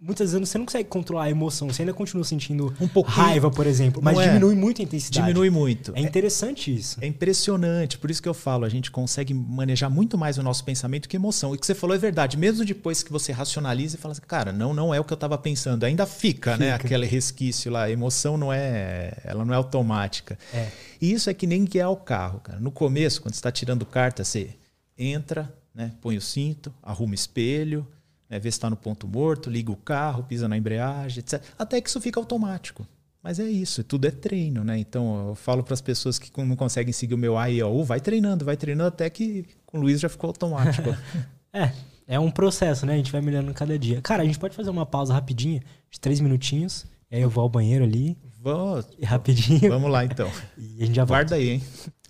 muitas 0.00 0.32
vezes 0.32 0.48
você 0.48 0.56
não 0.56 0.64
consegue 0.64 0.88
controlar 0.88 1.24
a 1.24 1.30
emoção, 1.30 1.68
você 1.68 1.82
ainda 1.82 1.92
continua 1.92 2.24
sentindo 2.24 2.74
um 2.80 3.00
raiva, 3.02 3.50
por 3.50 3.66
exemplo, 3.66 4.00
mas 4.02 4.18
é. 4.18 4.28
diminui 4.28 4.54
muito 4.54 4.80
a 4.80 4.84
intensidade. 4.84 5.26
Diminui 5.26 5.50
muito. 5.50 5.92
É 5.94 6.00
interessante 6.00 6.74
isso. 6.74 6.98
É 7.02 7.06
impressionante, 7.06 7.98
por 7.98 8.10
isso 8.10 8.22
que 8.22 8.28
eu 8.28 8.34
falo, 8.34 8.64
a 8.64 8.68
gente 8.68 8.90
consegue 8.90 9.34
manejar 9.34 9.90
muito 9.90 10.16
mais 10.16 10.38
o 10.38 10.42
nosso 10.42 10.64
pensamento 10.64 11.08
que 11.08 11.16
emoção. 11.16 11.52
E 11.52 11.56
o 11.56 11.60
que 11.60 11.66
você 11.66 11.74
falou 11.74 11.94
é 11.94 11.98
verdade, 11.98 12.38
mesmo 12.38 12.64
depois 12.64 13.02
que 13.02 13.12
você 13.12 13.30
racionaliza 13.30 13.96
e 13.96 13.98
fala 13.98 14.12
assim, 14.12 14.22
cara, 14.26 14.52
não, 14.52 14.72
não 14.72 14.94
é 14.94 14.98
o 14.98 15.04
que 15.04 15.12
eu 15.12 15.16
estava 15.16 15.36
pensando, 15.36 15.84
ainda 15.84 16.06
fica, 16.06 16.52
né, 16.52 16.56
fica, 16.56 16.64
né, 16.66 16.72
aquele 16.72 17.06
resquício 17.06 17.70
lá, 17.70 17.84
a 17.84 17.90
emoção 17.90 18.38
não 18.38 18.50
é, 18.50 19.12
ela 19.24 19.44
não 19.44 19.52
é 19.52 19.56
automática. 19.56 20.38
É. 20.54 20.68
E 21.00 21.12
isso 21.12 21.28
é 21.28 21.34
que 21.34 21.46
nem 21.46 21.64
guiar 21.64 21.90
o 21.90 21.96
carro, 21.96 22.40
cara. 22.40 22.58
No 22.58 22.70
começo, 22.70 23.20
quando 23.20 23.34
você 23.34 23.38
está 23.38 23.52
tirando 23.52 23.84
carta, 23.84 24.24
você 24.24 24.50
entra, 24.96 25.52
né? 25.74 25.92
põe 26.00 26.16
o 26.16 26.20
cinto, 26.20 26.72
arruma 26.82 27.12
o 27.12 27.14
espelho, 27.14 27.86
né? 28.28 28.38
vê 28.38 28.50
se 28.50 28.56
está 28.56 28.68
no 28.68 28.76
ponto 28.76 29.06
morto, 29.06 29.50
liga 29.50 29.70
o 29.70 29.76
carro, 29.76 30.24
pisa 30.24 30.48
na 30.48 30.56
embreagem, 30.56 31.20
etc. 31.20 31.42
Até 31.58 31.80
que 31.80 31.88
isso 31.88 32.00
fica 32.00 32.18
automático. 32.18 32.86
Mas 33.22 33.38
é 33.38 33.44
isso, 33.44 33.84
tudo 33.84 34.06
é 34.06 34.10
treino, 34.10 34.64
né? 34.64 34.78
Então 34.78 35.28
eu 35.28 35.34
falo 35.34 35.62
para 35.62 35.74
as 35.74 35.80
pessoas 35.82 36.18
que 36.18 36.30
não 36.42 36.56
conseguem 36.56 36.92
seguir 36.92 37.14
o 37.14 37.18
meu 37.18 37.36
A 37.36 37.50
e 37.50 37.62
o 37.62 37.84
vai 37.84 38.00
treinando, 38.00 38.46
vai 38.46 38.56
treinando 38.56 38.88
até 38.88 39.10
que 39.10 39.44
com 39.66 39.78
o 39.78 39.80
Luiz 39.82 40.00
já 40.00 40.08
ficou 40.08 40.28
automático. 40.28 40.88
é, 41.52 41.70
é 42.06 42.18
um 42.18 42.30
processo, 42.30 42.86
né? 42.86 42.94
A 42.94 42.96
gente 42.96 43.12
vai 43.12 43.20
melhorando 43.20 43.52
cada 43.52 43.78
dia. 43.78 44.00
Cara, 44.00 44.22
a 44.22 44.26
gente 44.26 44.38
pode 44.38 44.56
fazer 44.56 44.70
uma 44.70 44.86
pausa 44.86 45.12
rapidinha, 45.12 45.60
de 45.90 46.00
três 46.00 46.18
minutinhos, 46.18 46.86
e 47.10 47.16
aí 47.16 47.22
eu 47.22 47.28
vou 47.28 47.42
ao 47.42 47.48
banheiro 47.48 47.84
ali. 47.84 48.16
Vamos. 48.40 48.86
Rapidinho. 49.02 49.68
Vamos 49.68 49.90
lá 49.90 50.02
então. 50.02 50.30
e 50.56 50.82
a 50.82 50.86
gente 50.86 50.96
já 50.96 51.04
volta. 51.04 51.24
Guarda 51.24 51.36
aí, 51.36 51.50
hein? 51.50 51.62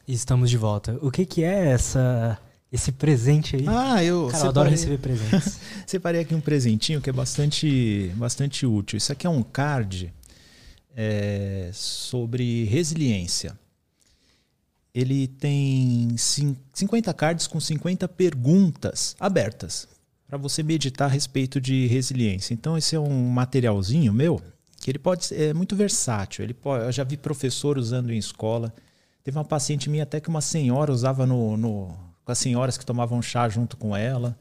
Estamos 0.06 0.48
de 0.48 0.56
volta. 0.56 0.96
O 1.02 1.10
que 1.10 1.26
que 1.26 1.42
é 1.42 1.70
essa 1.70 2.38
esse 2.72 2.92
presente 2.92 3.56
aí? 3.56 3.64
Ah, 3.66 4.02
eu, 4.02 4.28
Cara, 4.28 4.44
eu 4.44 4.48
adoro 4.48 4.70
receber 4.70 4.98
presentes. 4.98 5.58
Separei 5.86 6.20
aqui 6.20 6.34
um 6.34 6.40
presentinho 6.40 7.00
que 7.00 7.10
é 7.10 7.12
bastante, 7.12 8.12
bastante 8.14 8.64
útil. 8.64 8.96
Isso 8.96 9.10
aqui 9.10 9.26
é 9.26 9.30
um 9.30 9.42
card 9.42 10.12
é, 10.96 11.70
sobre 11.72 12.64
resiliência. 12.64 13.58
Ele 14.94 15.26
tem 15.26 16.14
50 16.16 17.14
cards 17.14 17.46
com 17.46 17.60
50 17.60 18.08
perguntas 18.08 19.16
abertas 19.18 19.88
para 20.26 20.38
você 20.38 20.62
meditar 20.62 21.08
a 21.08 21.12
respeito 21.12 21.60
de 21.60 21.86
resiliência. 21.86 22.54
Então, 22.54 22.78
esse 22.78 22.94
é 22.94 23.00
um 23.00 23.28
materialzinho 23.30 24.12
meu 24.12 24.40
que 24.80 24.90
ele 24.90 24.98
pode 24.98 25.26
ser 25.26 25.50
é 25.50 25.54
muito 25.54 25.76
versátil. 25.76 26.42
Ele 26.42 26.54
pode, 26.54 26.84
eu 26.84 26.92
já 26.92 27.04
vi 27.04 27.16
professor 27.16 27.76
usando 27.76 28.10
em 28.12 28.16
escola. 28.16 28.72
Teve 29.22 29.36
uma 29.36 29.44
paciente 29.44 29.90
minha 29.90 30.04
até 30.04 30.20
que 30.20 30.28
uma 30.28 30.40
senhora 30.40 30.90
usava 30.90 31.26
no, 31.26 31.56
no 31.56 32.09
com 32.30 32.32
as 32.32 32.38
senhoras 32.38 32.78
que 32.78 32.86
tomavam 32.86 33.20
chá 33.20 33.48
junto 33.48 33.76
com 33.76 33.96
ela. 33.96 34.38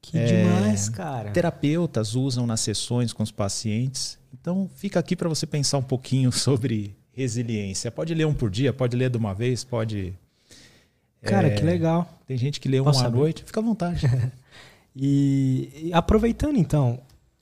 Que 0.00 0.16
é, 0.16 0.24
demais, 0.24 0.88
cara. 0.88 1.30
Terapeutas 1.30 2.14
usam 2.14 2.46
nas 2.46 2.60
sessões 2.60 3.12
com 3.12 3.22
os 3.22 3.30
pacientes. 3.30 4.18
Então, 4.32 4.70
fica 4.74 4.98
aqui 4.98 5.14
para 5.14 5.28
você 5.28 5.46
pensar 5.46 5.76
um 5.76 5.82
pouquinho 5.82 6.32
sobre 6.32 6.96
resiliência. 7.12 7.90
Pode 7.90 8.14
ler 8.14 8.26
um 8.26 8.32
por 8.32 8.48
dia, 8.50 8.72
pode 8.72 8.96
ler 8.96 9.10
de 9.10 9.18
uma 9.18 9.34
vez, 9.34 9.62
pode. 9.62 10.14
Cara, 11.22 11.48
é, 11.48 11.50
que 11.50 11.62
legal. 11.62 12.18
Tem 12.26 12.38
gente 12.38 12.58
que 12.58 12.68
lê 12.68 12.80
um 12.80 12.88
à 12.88 13.10
noite, 13.10 13.44
fica 13.44 13.60
à 13.60 13.62
vontade. 13.62 14.06
e, 14.96 15.88
e, 15.88 15.92
aproveitando 15.92 16.56
então, 16.56 17.00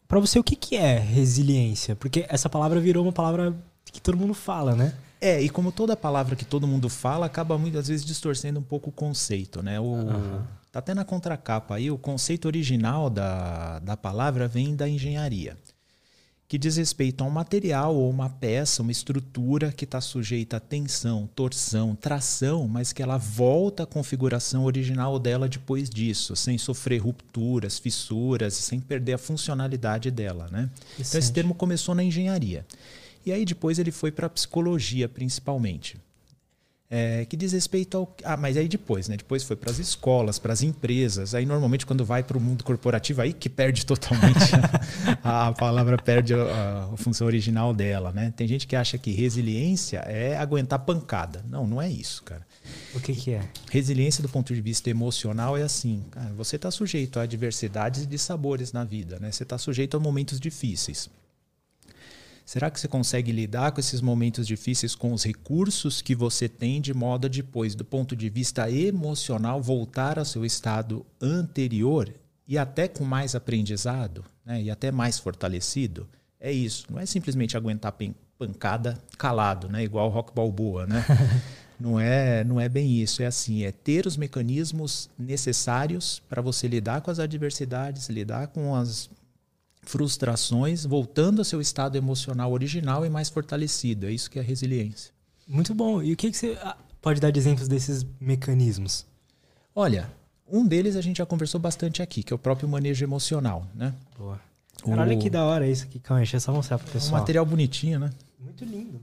para 0.09 0.19
você 0.19 0.41
o 0.41 0.43
que, 0.43 0.57
que 0.57 0.75
é 0.75 0.99
resiliência? 0.99 1.95
Porque 1.95 2.27
essa 2.29 2.49
palavra 2.49 2.81
virou 2.81 3.05
uma 3.05 3.13
palavra 3.13 3.55
que 3.85 4.01
todo 4.01 4.19
mundo 4.19 4.35
fala, 4.35 4.75
né? 4.75 4.93
É, 5.21 5.41
e 5.41 5.49
como 5.49 5.73
toda 5.73 5.97
palavra 5.97 6.37
que 6.37 6.45
todo 6.45 6.67
mundo 6.67 6.89
fala, 6.89 7.27
acaba 7.27 7.59
muitas 7.59 7.89
vezes 7.89 8.05
distorcendo 8.05 8.61
um 8.61 8.63
pouco 8.63 8.91
o 8.91 8.93
conceito, 8.93 9.63
né? 9.63 9.81
O, 9.81 9.85
uhum. 9.85 10.43
Tá 10.71 10.81
até 10.81 10.95
na 10.95 11.05
contracapa 11.05 11.77
aí, 11.77 11.91
o 11.91 11.97
conceito 11.97 12.45
original 12.45 13.09
da, 13.09 13.79
da 13.79 13.97
palavra 13.97 14.47
vem 14.47 14.77
da 14.77 14.87
engenharia, 14.87 15.57
que 16.47 16.59
diz 16.59 16.77
respeito 16.77 17.25
a 17.25 17.27
um 17.27 17.31
material 17.31 17.97
ou 17.97 18.09
uma 18.09 18.29
peça, 18.29 18.83
uma 18.83 18.93
estrutura 18.93 19.73
que 19.73 19.85
está 19.85 19.99
sujeita 20.01 20.59
a 20.59 20.61
tensão, 20.61 21.29
torção, 21.35 21.97
tração, 21.97 22.69
mas 22.69 22.93
que 22.93 23.03
ela 23.03 23.17
volta 23.17 23.85
à 23.85 23.87
configuração 23.87 24.65
original 24.65 25.19
dela 25.19 25.49
depois 25.49 25.89
disso, 25.89 26.37
sem 26.37 26.59
sofrer 26.59 26.99
rupturas, 26.99 27.79
fissuras, 27.79 28.55
sem 28.55 28.79
perder 28.79 29.15
a 29.15 29.19
funcionalidade 29.19 30.11
dela, 30.11 30.49
né? 30.53 30.71
Então 30.99 31.19
esse 31.19 31.33
termo 31.33 31.55
começou 31.55 31.95
na 31.95 32.05
engenharia. 32.05 32.65
E 33.25 33.33
aí 33.33 33.45
depois 33.45 33.79
ele 33.79 33.91
foi 33.91 34.11
para 34.11 34.27
a 34.27 34.31
psicologia, 34.31 35.09
principalmente. 35.09 35.99
É, 36.91 37.27
que 37.27 37.37
diz 37.37 37.53
respeito 37.53 37.99
ao. 37.99 38.17
Ah, 38.25 38.35
mas 38.35 38.57
aí 38.57 38.67
depois, 38.67 39.09
né? 39.09 39.17
Depois 39.19 39.45
foi 39.45 39.57
para 39.57 39.71
as 39.71 39.79
escolas, 39.79 40.39
para 40.39 40.55
as 40.55 40.63
empresas. 40.63 41.35
Aí 41.35 41.45
normalmente 41.45 41.85
quando 41.85 42.03
vai 42.03 42.23
para 42.23 42.39
o 42.39 42.41
mundo 42.41 42.65
corporativo, 42.65 43.21
aí 43.21 43.35
que 43.35 43.51
perde 43.51 43.85
totalmente 43.87 44.55
a, 45.23 45.49
a, 45.49 45.53
palavra 45.53 45.99
perde 45.99 46.33
a, 46.33 46.89
a, 46.91 46.97
função 46.97 47.27
original 47.27 47.75
dela, 47.75 48.11
né? 48.11 48.33
Tem 48.35 48.49
gente 48.49 48.67
que 48.67 48.75
acha 48.75 48.97
que 48.97 49.11
resiliência 49.11 49.99
é 49.99 50.39
aguentar 50.39 50.79
pancada. 50.79 51.45
Não, 51.47 51.67
não 51.67 51.83
é 51.83 51.91
isso, 51.91 52.23
cara. 52.23 52.47
O 52.95 53.01
que, 53.01 53.13
que 53.15 53.33
é? 53.33 53.43
Resiliência 53.71 54.23
do 54.23 54.29
ponto 54.29 54.55
de 54.55 54.61
vista 54.63 54.89
emocional 54.89 55.59
é 55.59 55.63
assim, 55.63 56.03
cara, 56.11 56.33
você 56.35 56.57
está 56.57 56.71
sujeito 56.71 57.21
a 57.21 57.25
adversidades 57.25 58.05
e 58.05 58.07
de 58.07 58.19
sabores 58.19 58.73
na 58.73 58.85
vida, 58.85 59.19
né? 59.19 59.31
Você 59.31 59.43
está 59.43 59.59
sujeito 59.59 59.99
a 59.99 60.01
momentos 60.01 60.41
difíceis. 60.41 61.11
Será 62.49 62.71
que 62.71 62.81
você 62.81 62.89
consegue 62.89 63.31
lidar 63.31 63.73
com 63.73 63.79
esses 63.79 64.01
momentos 64.01 64.47
difíceis 64.47 64.95
com 64.95 65.13
os 65.13 65.23
recursos 65.23 66.01
que 66.01 66.15
você 66.15 66.49
tem 66.49 66.81
de 66.81 66.95
modo 66.95 67.27
a 67.27 67.29
depois, 67.29 67.75
do 67.75 67.85
ponto 67.85 68.17
de 68.17 68.31
vista 68.31 68.71
emocional, 68.71 69.61
voltar 69.61 70.19
ao 70.19 70.25
seu 70.25 70.47
estado 70.47 71.05
anterior 71.21 72.11
e 72.47 72.57
até 72.57 72.89
com 72.89 73.05
mais 73.05 73.35
aprendizado, 73.35 74.25
né? 74.47 74.63
e 74.63 74.71
até 74.71 74.91
mais 74.91 75.19
fortalecido? 75.19 76.09
É 76.41 76.51
isso. 76.51 76.87
Não 76.91 76.99
é 76.99 77.05
simplesmente 77.05 77.55
aguentar 77.55 77.95
pancada 78.39 78.99
calado, 79.19 79.69
né? 79.69 79.85
igual 79.85 80.09
o 80.09 80.11
rock 80.11 80.35
balboa, 80.35 80.87
né? 80.87 81.05
não 81.79 82.01
é, 82.01 82.45
não 82.45 82.59
é 82.59 82.67
bem 82.67 82.93
isso. 82.93 83.23
É 83.23 83.27
assim, 83.27 83.65
é 83.65 83.73
ter 83.73 84.07
os 84.07 84.17
mecanismos 84.17 85.11
necessários 85.19 86.23
para 86.27 86.41
você 86.41 86.67
lidar 86.67 87.03
com 87.03 87.11
as 87.11 87.19
adversidades, 87.19 88.09
lidar 88.09 88.47
com 88.47 88.75
as 88.75 89.11
frustrações, 89.83 90.85
voltando 90.85 91.39
ao 91.39 91.45
seu 91.45 91.61
estado 91.61 91.97
emocional 91.97 92.53
original 92.53 93.07
e 93.07 93.11
mais 93.11 93.29
fortalecido. 93.29 94.07
É 94.07 94.13
isso 94.13 94.31
que 94.31 94.39
é 94.39 94.43
resiliência. 94.43 95.13
Muito 95.47 95.75
bom. 95.75 96.03
E 96.03 96.13
o 96.13 96.17
que, 96.17 96.31
que 96.31 96.37
você 96.37 96.59
ah, 96.63 96.77
pode 97.01 97.21
dar 97.21 97.31
de 97.31 97.39
exemplos 97.39 97.69
desses 97.69 98.05
mecanismos? 98.21 99.07
Olha, 99.75 100.11
um 100.47 100.67
deles 100.67 100.97
a 100.97 101.01
gente 101.01 101.19
já 101.19 101.27
conversou 101.27 101.61
bastante 101.61 102.03
aqui, 102.03 102.23
que 102.23 102.33
é 102.33 102.37
o 102.37 102.39
próprio 102.39 102.69
manejo 102.69 103.05
emocional, 103.05 103.67
né? 103.75 103.95
Boa. 104.17 104.41
Cara, 104.85 105.01
o... 105.01 105.05
olha 105.05 105.17
que 105.17 105.31
da 105.31 105.45
hora 105.45 105.67
isso 105.67 105.85
aqui, 105.85 106.01
deixa 106.01 106.37
eu 106.37 106.41
só 106.41 106.53
mostrar 106.53 106.79
pro 106.79 106.91
pessoal. 106.91 107.15
É 107.15 107.17
um 107.17 107.21
material 107.21 107.47
bonitinho, 107.47 107.99
né? 107.99 108.11
Muito 108.39 108.65
lindo. 108.65 109.01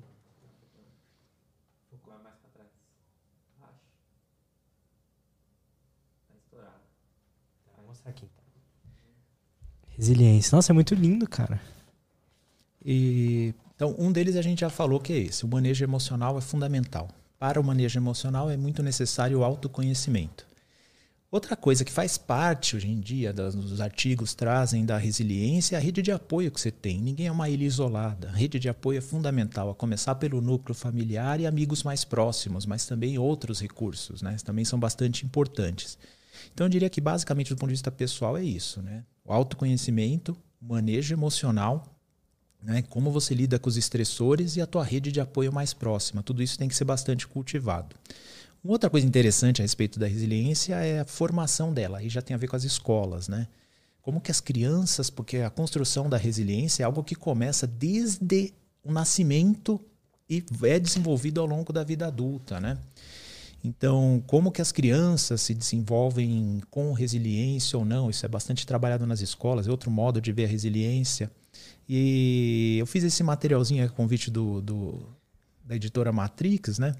Vou 7.77 7.87
mostrar 7.87 8.11
aqui. 8.11 8.27
Resiliência. 9.97 10.55
Nossa, 10.55 10.71
é 10.71 10.73
muito 10.73 10.93
lindo, 10.93 11.27
cara. 11.27 11.61
E, 12.83 13.53
então, 13.75 13.95
um 13.97 14.11
deles 14.11 14.35
a 14.35 14.41
gente 14.41 14.59
já 14.61 14.69
falou 14.69 14.99
que 14.99 15.13
é 15.13 15.17
esse. 15.17 15.45
O 15.45 15.47
manejo 15.47 15.83
emocional 15.83 16.37
é 16.37 16.41
fundamental. 16.41 17.09
Para 17.39 17.59
o 17.59 17.63
manejo 17.63 17.99
emocional 17.99 18.49
é 18.49 18.57
muito 18.57 18.81
necessário 18.83 19.39
o 19.39 19.43
autoconhecimento. 19.43 20.45
Outra 21.31 21.55
coisa 21.55 21.83
que 21.83 21.91
faz 21.91 22.17
parte 22.17 22.77
hoje 22.77 22.87
em 22.87 22.97
dia, 22.97 23.33
dos 23.33 23.81
artigos 23.81 24.33
trazem 24.33 24.85
da 24.85 24.97
resiliência, 24.97 25.75
é 25.75 25.77
a 25.77 25.81
rede 25.81 26.01
de 26.01 26.11
apoio 26.11 26.49
que 26.49 26.61
você 26.61 26.71
tem. 26.71 27.01
Ninguém 27.01 27.27
é 27.27 27.31
uma 27.31 27.49
ilha 27.49 27.65
isolada. 27.65 28.29
A 28.29 28.31
rede 28.31 28.57
de 28.57 28.69
apoio 28.69 28.99
é 28.99 29.01
fundamental, 29.01 29.69
a 29.69 29.75
começar 29.75 30.15
pelo 30.15 30.39
núcleo 30.39 30.73
familiar 30.73 31.39
e 31.41 31.45
amigos 31.45 31.83
mais 31.83 32.05
próximos, 32.05 32.65
mas 32.65 32.85
também 32.85 33.17
outros 33.17 33.59
recursos, 33.59 34.21
né? 34.21 34.37
Também 34.45 34.63
são 34.63 34.79
bastante 34.79 35.25
importantes. 35.25 35.97
Então 36.53 36.67
eu 36.67 36.69
diria 36.69 36.89
que 36.89 37.01
basicamente 37.01 37.49
do 37.53 37.57
ponto 37.57 37.69
de 37.69 37.73
vista 37.73 37.91
pessoal 37.91 38.37
é 38.37 38.43
isso, 38.43 38.81
né? 38.81 39.03
O 39.25 39.33
autoconhecimento, 39.33 40.37
manejo 40.61 41.13
emocional, 41.13 41.95
né? 42.61 42.81
Como 42.89 43.11
você 43.11 43.33
lida 43.33 43.59
com 43.59 43.69
os 43.69 43.77
estressores 43.77 44.55
e 44.55 44.61
a 44.61 44.65
tua 44.65 44.83
rede 44.83 45.11
de 45.11 45.21
apoio 45.21 45.51
mais 45.51 45.73
próxima. 45.73 46.23
Tudo 46.23 46.41
isso 46.41 46.57
tem 46.57 46.67
que 46.67 46.75
ser 46.75 46.85
bastante 46.85 47.27
cultivado. 47.27 47.95
Uma 48.63 48.73
outra 48.73 48.89
coisa 48.89 49.05
interessante 49.05 49.61
a 49.61 49.63
respeito 49.63 49.99
da 49.99 50.07
resiliência 50.07 50.75
é 50.75 50.99
a 50.99 51.05
formação 51.05 51.71
dela. 51.71 51.99
Aí 51.99 52.09
já 52.09 52.21
tem 52.21 52.33
a 52.33 52.37
ver 52.37 52.47
com 52.47 52.55
as 52.55 52.63
escolas, 52.63 53.27
né? 53.27 53.47
Como 54.01 54.19
que 54.19 54.31
as 54.31 54.39
crianças, 54.39 55.09
porque 55.09 55.37
a 55.37 55.49
construção 55.49 56.09
da 56.09 56.17
resiliência 56.17 56.83
é 56.83 56.85
algo 56.85 57.03
que 57.03 57.15
começa 57.15 57.67
desde 57.67 58.53
o 58.83 58.91
nascimento 58.91 59.79
e 60.27 60.43
é 60.63 60.79
desenvolvido 60.79 61.39
ao 61.39 61.45
longo 61.45 61.71
da 61.71 61.83
vida 61.83 62.07
adulta, 62.07 62.59
né? 62.59 62.77
Então, 63.65 64.23
como 64.27 64.51
que 64.51 64.61
as 64.61 64.71
crianças 64.71 65.41
se 65.41 65.55
desenvolvem 65.55 66.61
com 66.69 66.93
resiliência 66.93 67.79
ou 67.79 67.83
não? 67.83 68.11
Isso 68.11 68.23
é 68.23 68.29
bastante 68.29 68.65
trabalhado 68.65 69.07
nas 69.07 69.21
escolas, 69.21 69.67
é 69.67 69.71
outro 69.71 69.89
modo 69.89 70.21
de 70.21 70.31
ver 70.31 70.45
a 70.45 70.47
resiliência. 70.47 71.31
E 71.89 72.77
eu 72.79 72.85
fiz 72.85 73.03
esse 73.03 73.23
materialzinho 73.23 73.83
a 73.83 73.89
convite 73.89 74.29
do, 74.29 74.61
do 74.61 74.99
da 75.63 75.75
editora 75.75 76.11
Matrix, 76.11 76.77
né? 76.77 76.93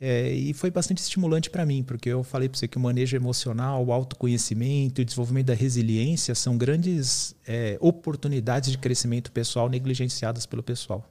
É, 0.00 0.32
e 0.32 0.52
foi 0.54 0.70
bastante 0.70 0.98
estimulante 0.98 1.50
para 1.50 1.66
mim, 1.66 1.82
porque 1.82 2.08
eu 2.08 2.22
falei 2.22 2.48
para 2.48 2.58
você 2.58 2.68
que 2.68 2.76
o 2.76 2.80
manejo 2.80 3.16
emocional, 3.16 3.84
o 3.84 3.92
autoconhecimento 3.92 5.00
e 5.00 5.02
o 5.02 5.04
desenvolvimento 5.04 5.46
da 5.46 5.54
resiliência 5.54 6.36
são 6.36 6.56
grandes 6.56 7.34
é, 7.48 7.76
oportunidades 7.80 8.70
de 8.70 8.78
crescimento 8.78 9.32
pessoal 9.32 9.68
negligenciadas 9.68 10.46
pelo 10.46 10.62
pessoal. 10.62 11.04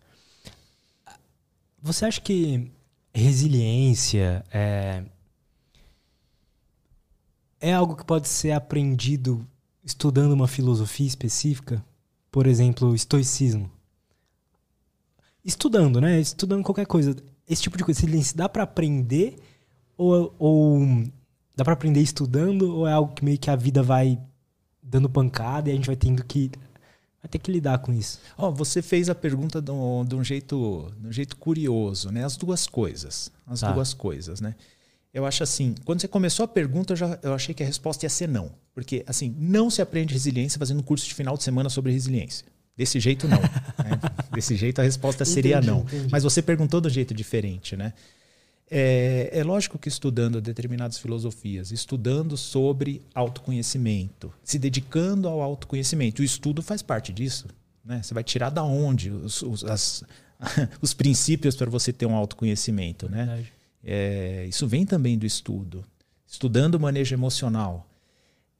Você 1.82 2.06
acha 2.06 2.22
que 2.22 2.72
resiliência 3.14 4.44
é, 4.52 5.04
é 7.60 7.74
algo 7.74 7.96
que 7.96 8.04
pode 8.04 8.28
ser 8.28 8.52
aprendido 8.52 9.46
estudando 9.84 10.34
uma 10.34 10.48
filosofia 10.48 11.08
específica? 11.08 11.84
Por 12.32 12.48
exemplo, 12.48 12.96
estoicismo. 12.96 13.70
Estudando, 15.46 16.02
né? 16.02 16.20
Estudando 16.20 16.64
qualquer 16.64 16.88
coisa. 16.88 17.16
Esse 17.48 17.62
tipo 17.62 17.78
de 17.78 17.84
coisa, 17.84 18.02
dá 18.36 18.50
para 18.50 18.64
aprender 18.64 19.38
ou, 19.98 20.34
ou 20.40 21.04
dá 21.56 21.64
para 21.64 21.74
aprender 21.74 22.02
estudando 22.02 22.76
ou 22.76 22.88
é 22.88 22.94
algo 22.94 23.14
que 23.14 23.24
meio 23.24 23.38
que 23.38 23.50
a 23.50 23.56
vida 23.56 23.84
vai 23.84 24.20
dando 24.82 25.10
pancada 25.10 25.70
e 25.70 25.74
a 25.74 25.76
gente 25.76 25.88
vai 25.88 25.96
tendo 25.96 26.24
que 26.26 26.52
vai 27.24 27.30
ter 27.30 27.40
que 27.40 27.50
lidar 27.50 27.80
com 27.80 27.94
isso? 27.94 28.20
Oh, 28.38 28.52
você 28.52 28.82
fez 28.82 29.10
a 29.10 29.16
pergunta 29.16 29.62
de 29.62 29.72
um, 29.72 30.04
de 30.04 30.14
um 30.14 30.24
jeito, 30.24 30.92
de 31.00 31.08
um 31.08 31.12
jeito 31.12 31.38
curioso, 31.38 32.12
né? 32.12 32.26
As 32.26 32.36
duas 32.36 32.68
coisas, 32.68 33.32
as 33.48 33.62
tá. 33.62 33.72
duas 33.72 33.94
coisas, 33.94 34.42
né? 34.42 34.54
Eu 35.14 35.26
acho 35.26 35.42
assim, 35.42 35.74
quando 35.86 36.02
você 36.02 36.08
começou 36.08 36.44
a 36.44 36.48
pergunta, 36.48 36.94
eu, 36.94 36.98
já, 36.98 37.20
eu 37.24 37.34
achei 37.34 37.56
que 37.56 37.64
a 37.64 37.66
resposta 37.66 38.06
ia 38.06 38.10
ser 38.10 38.28
não. 38.28 38.52
Porque, 38.74 39.06
assim, 39.08 39.34
não 39.40 39.70
se 39.70 39.82
aprende 39.82 40.12
resiliência 40.12 40.60
fazendo 40.60 40.80
um 40.80 40.84
curso 40.84 41.08
de 41.08 41.14
final 41.14 41.38
de 41.38 41.44
semana 41.44 41.70
sobre 41.70 41.92
resiliência. 41.92 42.46
Desse 42.76 43.00
jeito, 43.00 43.28
não. 43.28 43.40
né? 43.40 44.00
Desse 44.34 44.56
jeito, 44.56 44.82
a 44.82 44.84
resposta 44.84 45.24
seria 45.24 45.58
entendi, 45.58 45.68
não. 45.68 45.82
Entendi. 45.82 46.08
Mas 46.12 46.24
você 46.24 46.42
perguntou 46.42 46.82
de 46.82 46.88
um 46.88 46.92
jeito 46.92 47.14
diferente, 47.14 47.78
né? 47.78 47.94
É, 48.70 49.30
é, 49.32 49.44
lógico 49.44 49.78
que 49.78 49.88
estudando 49.88 50.42
determinadas 50.42 50.98
filosofias, 50.98 51.72
estudando 51.72 52.36
sobre 52.36 53.02
autoconhecimento, 53.14 54.34
se 54.44 54.58
dedicando 54.58 55.28
ao 55.28 55.42
autoconhecimento, 55.42 56.22
o 56.22 56.26
estudo 56.26 56.62
faz 56.62 56.82
parte 56.82 57.14
disso. 57.14 57.48
Né? 57.84 58.02
Você 58.02 58.14
vai 58.14 58.24
tirar 58.24 58.50
da 58.50 58.64
onde 58.64 59.12
os, 59.12 59.42
os, 59.42 59.64
as, 59.64 60.04
os 60.82 60.94
princípios 60.94 61.56
para 61.56 61.70
você 61.70 61.92
ter 61.92 62.06
um 62.06 62.16
autoconhecimento. 62.16 63.10
Né? 63.10 63.46
É, 63.84 64.46
isso 64.48 64.68
vem 64.68 64.86
também 64.86 65.18
do 65.18 65.26
estudo. 65.26 65.84
Estudando 66.26 66.80
manejo 66.80 67.14
emocional. 67.14 67.90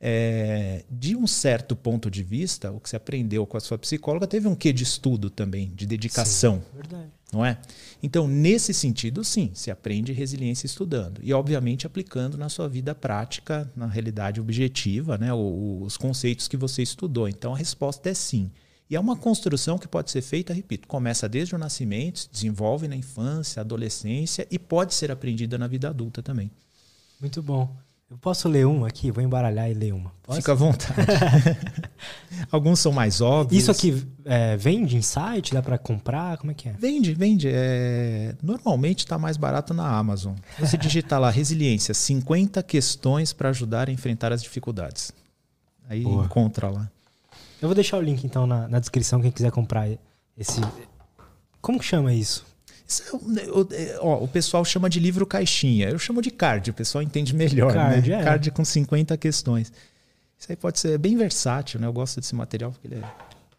É, 0.06 0.84
de 0.92 1.16
um 1.16 1.26
certo 1.26 1.78
ponto 1.78 2.12
de 2.12 2.22
vista, 2.24 2.70
o 2.72 2.80
que 2.80 2.90
você 2.90 2.98
aprendeu 2.98 3.48
com 3.48 3.56
a 3.56 3.62
sua 3.62 3.78
psicóloga 3.78 4.28
teve 4.28 4.50
um 4.50 4.54
quê 4.54 4.74
de 4.74 4.84
estudo 4.84 5.30
também, 5.30 5.72
de 5.74 5.86
dedicação. 5.86 6.56
Sim, 6.56 6.76
verdade. 6.76 7.10
Não 7.34 7.44
é? 7.44 7.58
Então, 8.02 8.28
nesse 8.28 8.74
sentido, 8.74 9.24
sim, 9.24 9.50
se 9.54 9.72
aprende 9.72 10.14
resiliência 10.14 10.68
estudando. 10.68 11.20
E, 11.24 11.34
obviamente, 11.34 11.88
aplicando 11.88 12.38
na 12.38 12.48
sua 12.48 12.70
vida 12.70 12.94
prática, 12.94 13.70
na 13.76 13.88
realidade 13.88 14.40
objetiva, 14.40 15.18
né, 15.18 15.34
os 15.34 15.98
conceitos 15.98 16.48
que 16.48 16.56
você 16.56 16.84
estudou. 16.84 17.28
Então, 17.28 17.54
a 17.54 17.58
resposta 17.58 18.10
é 18.10 18.14
sim. 18.14 18.52
E 18.90 18.96
é 18.96 19.00
uma 19.00 19.16
construção 19.16 19.80
que 19.80 19.88
pode 19.88 20.12
ser 20.12 20.22
feita, 20.22 20.54
repito, 20.54 20.88
começa 20.88 21.28
desde 21.28 21.56
o 21.56 21.58
nascimento, 21.58 22.20
se 22.20 22.30
desenvolve 22.32 22.88
na 22.88 22.96
infância, 22.96 23.62
adolescência 23.62 24.48
e 24.52 24.60
pode 24.60 24.94
ser 24.94 25.10
aprendida 25.10 25.58
na 25.58 25.68
vida 25.68 25.90
adulta 25.90 26.22
também. 26.22 26.52
Muito 27.20 27.42
bom. 27.42 27.76
Eu 28.10 28.18
posso 28.18 28.48
ler 28.48 28.68
um 28.68 28.86
aqui? 28.86 29.10
Vou 29.10 29.24
embaralhar 29.24 29.70
e 29.72 29.74
ler 29.74 29.94
uma. 29.94 30.12
Posso? 30.22 30.40
Fica 30.40 30.52
à 30.52 30.56
vontade. 30.56 30.94
Alguns 32.52 32.80
são 32.80 32.92
mais 32.92 33.22
óbvios. 33.22 33.64
Isso 33.64 33.72
aqui 33.72 34.06
é, 34.24 34.56
vende 34.56 34.96
em 34.96 35.02
site? 35.02 35.54
Dá 35.54 35.64
para 35.64 35.78
comprar? 35.78 36.38
Como 36.38 36.52
é 36.52 36.54
que 36.54 36.70
é? 36.70 36.74
Vende, 36.74 37.14
vende. 37.14 37.50
É, 37.52 38.36
normalmente 38.42 39.00
está 39.00 39.18
mais 39.18 39.36
barato 39.36 39.74
na 39.74 39.88
Amazon. 39.88 40.36
Você 40.60 40.78
digita 40.78 41.18
lá 41.18 41.32
resiliência, 41.32 41.94
50 41.94 42.62
questões 42.62 43.34
para 43.34 43.50
ajudar 43.50 43.90
a 43.90 43.92
enfrentar 43.92 44.32
as 44.32 44.44
dificuldades. 44.44 45.12
Aí 45.90 46.04
Boa. 46.04 46.26
encontra 46.26 46.70
lá. 46.70 46.90
Eu 47.62 47.68
vou 47.68 47.76
deixar 47.76 47.98
o 47.98 48.02
link 48.02 48.24
então 48.24 48.46
na, 48.46 48.68
na 48.68 48.80
descrição, 48.80 49.22
quem 49.22 49.32
quiser 49.32 49.52
comprar 49.52 49.88
esse. 50.38 50.62
Como 51.62 51.80
que 51.80 51.86
chama 51.86 52.14
isso? 52.14 52.46
É, 52.88 53.52
o, 53.52 53.68
é, 53.72 53.98
ó, 54.00 54.24
o 54.24 54.28
pessoal 54.28 54.64
chama 54.64 54.90
de 54.90 55.00
livro 55.00 55.26
caixinha. 55.26 55.90
Eu 55.90 56.00
chamo 56.00 56.22
de 56.22 56.32
card, 56.32 56.72
o 56.72 56.74
pessoal 56.74 57.02
entende 57.02 57.36
melhor. 57.36 57.74
Card, 57.74 58.10
né? 58.10 58.22
é. 58.22 58.24
card 58.24 58.52
com 58.52 58.64
50 58.64 59.18
questões. 59.18 59.72
Isso 60.38 60.52
aí 60.52 60.56
pode 60.56 60.80
ser 60.80 60.98
bem 60.98 61.18
versátil, 61.18 61.80
né? 61.80 61.88
Eu 61.88 61.94
gosto 61.94 62.20
desse 62.20 62.36
material 62.36 62.72
porque 62.72 62.88
ele 62.88 62.96
é 62.96 63.12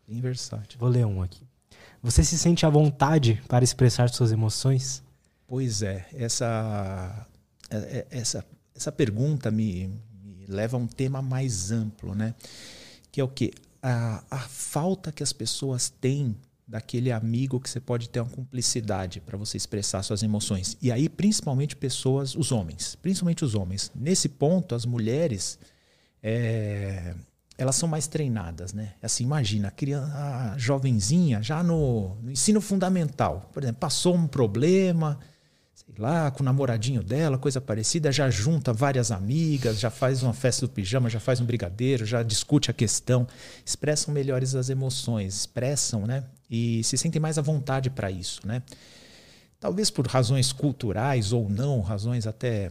bem 0.07 0.21
versátil. 0.21 0.79
Vou 0.79 0.89
ler 0.89 1.07
um 1.07 1.23
aqui. 1.23 1.43
Você 2.03 2.23
se 2.23 2.39
sente 2.39 2.67
à 2.67 2.69
vontade 2.69 3.43
para 3.49 3.65
expressar 3.65 4.11
suas 4.11 4.31
emoções? 4.31 5.03
Pois 5.47 5.83
é, 5.83 6.07
essa, 6.15 7.27
é, 7.71 8.07
essa, 8.11 8.45
essa 8.75 8.93
pergunta 8.93 9.51
me, 9.51 9.89
me 10.23 10.47
leva 10.47 10.77
a 10.77 10.81
um 10.81 10.87
tema 10.87 11.23
mais 11.23 11.71
amplo, 11.71 12.15
né? 12.15 12.35
Que 13.11 13.21
é 13.21 13.25
o 13.25 13.29
quê? 13.29 13.53
a, 13.85 14.25
a 14.31 14.39
falta 14.39 15.13
que 15.13 15.23
as 15.23 15.33
pessoas 15.33 15.91
têm 15.91 16.35
daquele 16.67 17.13
amigo 17.13 17.61
que 17.61 17.69
você 17.69 17.79
pode 17.79 18.09
ter 18.09 18.21
uma 18.21 18.31
cumplicidade 18.31 19.21
para 19.21 19.37
você 19.37 19.57
expressar 19.57 20.03
suas 20.03 20.23
emoções. 20.23 20.77
E 20.81 20.91
aí, 20.91 21.09
principalmente 21.09 21.77
pessoas, 21.77 22.35
os 22.35 22.51
homens, 22.53 22.95
principalmente 22.97 23.45
os 23.45 23.55
homens. 23.55 23.93
Nesse 23.95 24.29
ponto, 24.29 24.75
as 24.75 24.87
mulheres, 24.87 25.59
é, 26.23 27.15
elas 27.59 27.77
são 27.77 27.89
mais 27.89 28.07
treinadas, 28.07 28.73
né? 28.73 28.95
Assim, 29.03 29.25
imagina, 29.25 29.69
a, 29.69 29.71
criança, 29.71 30.13
a 30.15 30.59
jovenzinha 30.59 31.43
já 31.43 31.63
no, 31.63 32.17
no 32.23 32.31
ensino 32.31 32.61
fundamental, 32.61 33.51
por 33.53 33.63
exemplo, 33.63 33.81
passou 33.81 34.15
um 34.15 34.27
problema, 34.27 35.19
sei 35.75 35.95
lá, 35.99 36.31
com 36.31 36.43
o 36.43 36.45
namoradinho 36.45 37.03
dela, 37.03 37.37
coisa 37.37 37.61
parecida, 37.61 38.11
já 38.11 38.31
junta 38.31 38.73
várias 38.73 39.11
amigas, 39.11 39.79
já 39.79 39.91
faz 39.91 40.23
uma 40.23 40.33
festa 40.33 40.67
do 40.67 40.73
pijama, 40.73 41.11
já 41.11 41.21
faz 41.21 41.41
um 41.41 41.45
brigadeiro, 41.45 42.07
já 42.07 42.23
discute 42.23 42.71
a 42.71 42.75
questão, 42.75 43.27
expressam 43.67 44.15
melhores 44.15 44.55
as 44.55 44.71
emoções, 44.71 45.37
expressam, 45.37 46.07
né? 46.07 46.25
E 46.55 46.85
se 46.85 46.97
sentem 46.97 47.21
mais 47.21 47.37
à 47.37 47.43
vontade 47.43 47.91
para 47.91 48.13
isso, 48.13 48.41
né? 48.47 48.63
Talvez 49.59 49.91
por 49.91 50.07
razões 50.07 50.53
culturais 50.53 51.33
ou 51.33 51.51
não, 51.51 51.81
razões 51.81 52.29
até 52.29 52.71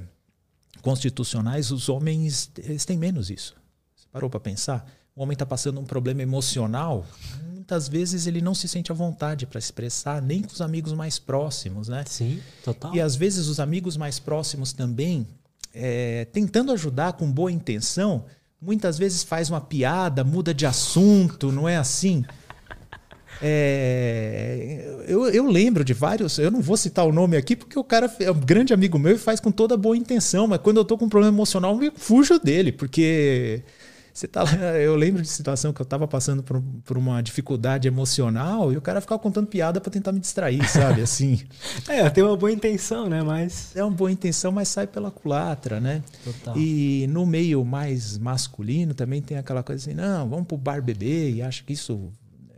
constitucionais, 0.81 1.69
os 1.69 1.89
homens 1.89 2.49
eles 2.57 2.86
têm 2.86 2.97
menos 2.97 3.29
isso. 3.29 3.53
Você 3.93 4.05
parou 4.09 4.29
para 4.29 4.39
pensar? 4.39 4.89
O 5.13 5.21
homem 5.21 5.34
está 5.34 5.45
passando 5.45 5.81
um 5.81 5.84
problema 5.84 6.21
emocional, 6.21 7.05
muitas 7.53 7.89
vezes 7.89 8.25
ele 8.25 8.41
não 8.41 8.55
se 8.55 8.69
sente 8.69 8.89
à 8.89 8.95
vontade 8.95 9.45
para 9.45 9.59
expressar, 9.59 10.21
nem 10.21 10.41
com 10.41 10.53
os 10.53 10.61
amigos 10.61 10.93
mais 10.93 11.19
próximos, 11.19 11.89
né? 11.89 12.05
Sim, 12.07 12.41
total. 12.63 12.95
E 12.95 13.01
às 13.01 13.17
vezes 13.17 13.47
os 13.47 13.59
amigos 13.59 13.97
mais 13.97 14.17
próximos 14.17 14.71
também, 14.71 15.27
é, 15.73 16.23
tentando 16.25 16.71
ajudar 16.71 17.13
com 17.13 17.29
boa 17.29 17.51
intenção, 17.51 18.23
muitas 18.61 18.97
vezes 18.97 19.23
faz 19.23 19.49
uma 19.49 19.59
piada, 19.59 20.23
muda 20.23 20.53
de 20.53 20.65
assunto, 20.65 21.51
não 21.51 21.67
é 21.67 21.75
assim? 21.75 22.23
É, 23.46 25.04
eu, 25.06 25.28
eu, 25.28 25.46
lembro 25.46 25.84
de 25.84 25.94
vários, 25.94 26.38
eu 26.38 26.50
não 26.50 26.62
vou 26.62 26.78
citar 26.78 27.06
o 27.06 27.12
nome 27.12 27.36
aqui 27.36 27.58
porque 27.58 27.78
o 27.78 27.84
cara 27.84 28.10
é 28.22 28.32
um 28.32 28.39
grande 28.39 28.74
amigo 28.74 28.98
meu 28.98 29.16
e 29.16 29.18
faz 29.18 29.41
com 29.41 29.52
toda 29.52 29.76
boa 29.76 29.98
intenção, 29.98 30.48
mas 30.48 30.62
quando 30.62 30.78
eu 30.78 30.86
tô 30.86 30.98
com 30.98 31.06
um 31.06 31.10
problema 31.10 31.36
emocional, 31.36 31.82
eu 31.84 31.91
fujo 31.94 32.39
dele, 32.39 32.72
porque 32.72 33.62
você 34.14 34.28
tá 34.28 34.44
lá, 34.44 34.52
eu 34.80 34.96
lembro 34.96 35.22
de 35.22 35.28
situação 35.28 35.74
que 35.74 35.82
eu 35.82 35.86
tava 35.86 36.08
passando 36.08 36.44
por, 36.44 36.62
por 36.86 36.98
uma 36.98 37.22
dificuldade 37.22 37.88
emocional 37.88 38.72
e 38.72 38.78
o 38.78 38.82
cara 38.82 39.02
ficava 39.02 39.20
contando 39.20 39.48
piada 39.48 39.82
para 39.82 39.91
tentar 39.91 40.12
me 40.12 40.20
distrair, 40.20 40.64
sabe? 40.70 41.02
Assim. 41.04 41.41
é, 41.89 42.08
tem 42.10 42.24
uma 42.24 42.38
boa 42.38 42.52
intenção, 42.52 43.10
né? 43.10 43.24
Mas. 43.24 43.76
É 43.76 43.84
uma 43.84 43.91
boa 43.91 44.12
intenção, 44.12 44.52
mas 44.52 44.68
sai 44.68 44.86
pela 44.86 45.10
culatra, 45.10 45.82
né? 45.82 46.04
Total. 46.24 46.56
E 46.56 47.08
no 47.08 47.26
meio 47.26 47.66
mais 47.66 48.18
masculino 48.18 48.94
também 48.94 49.22
tem 49.22 49.38
aquela 49.38 49.64
coisa 49.64 49.82
assim: 49.82 49.96
não, 49.96 50.30
vamos 50.30 50.46
pro 50.46 50.58
bar 50.58 50.82
beber 50.82 51.34
e 51.34 51.41
acho 51.41 51.66
que 51.66 51.74
isso 51.74 52.12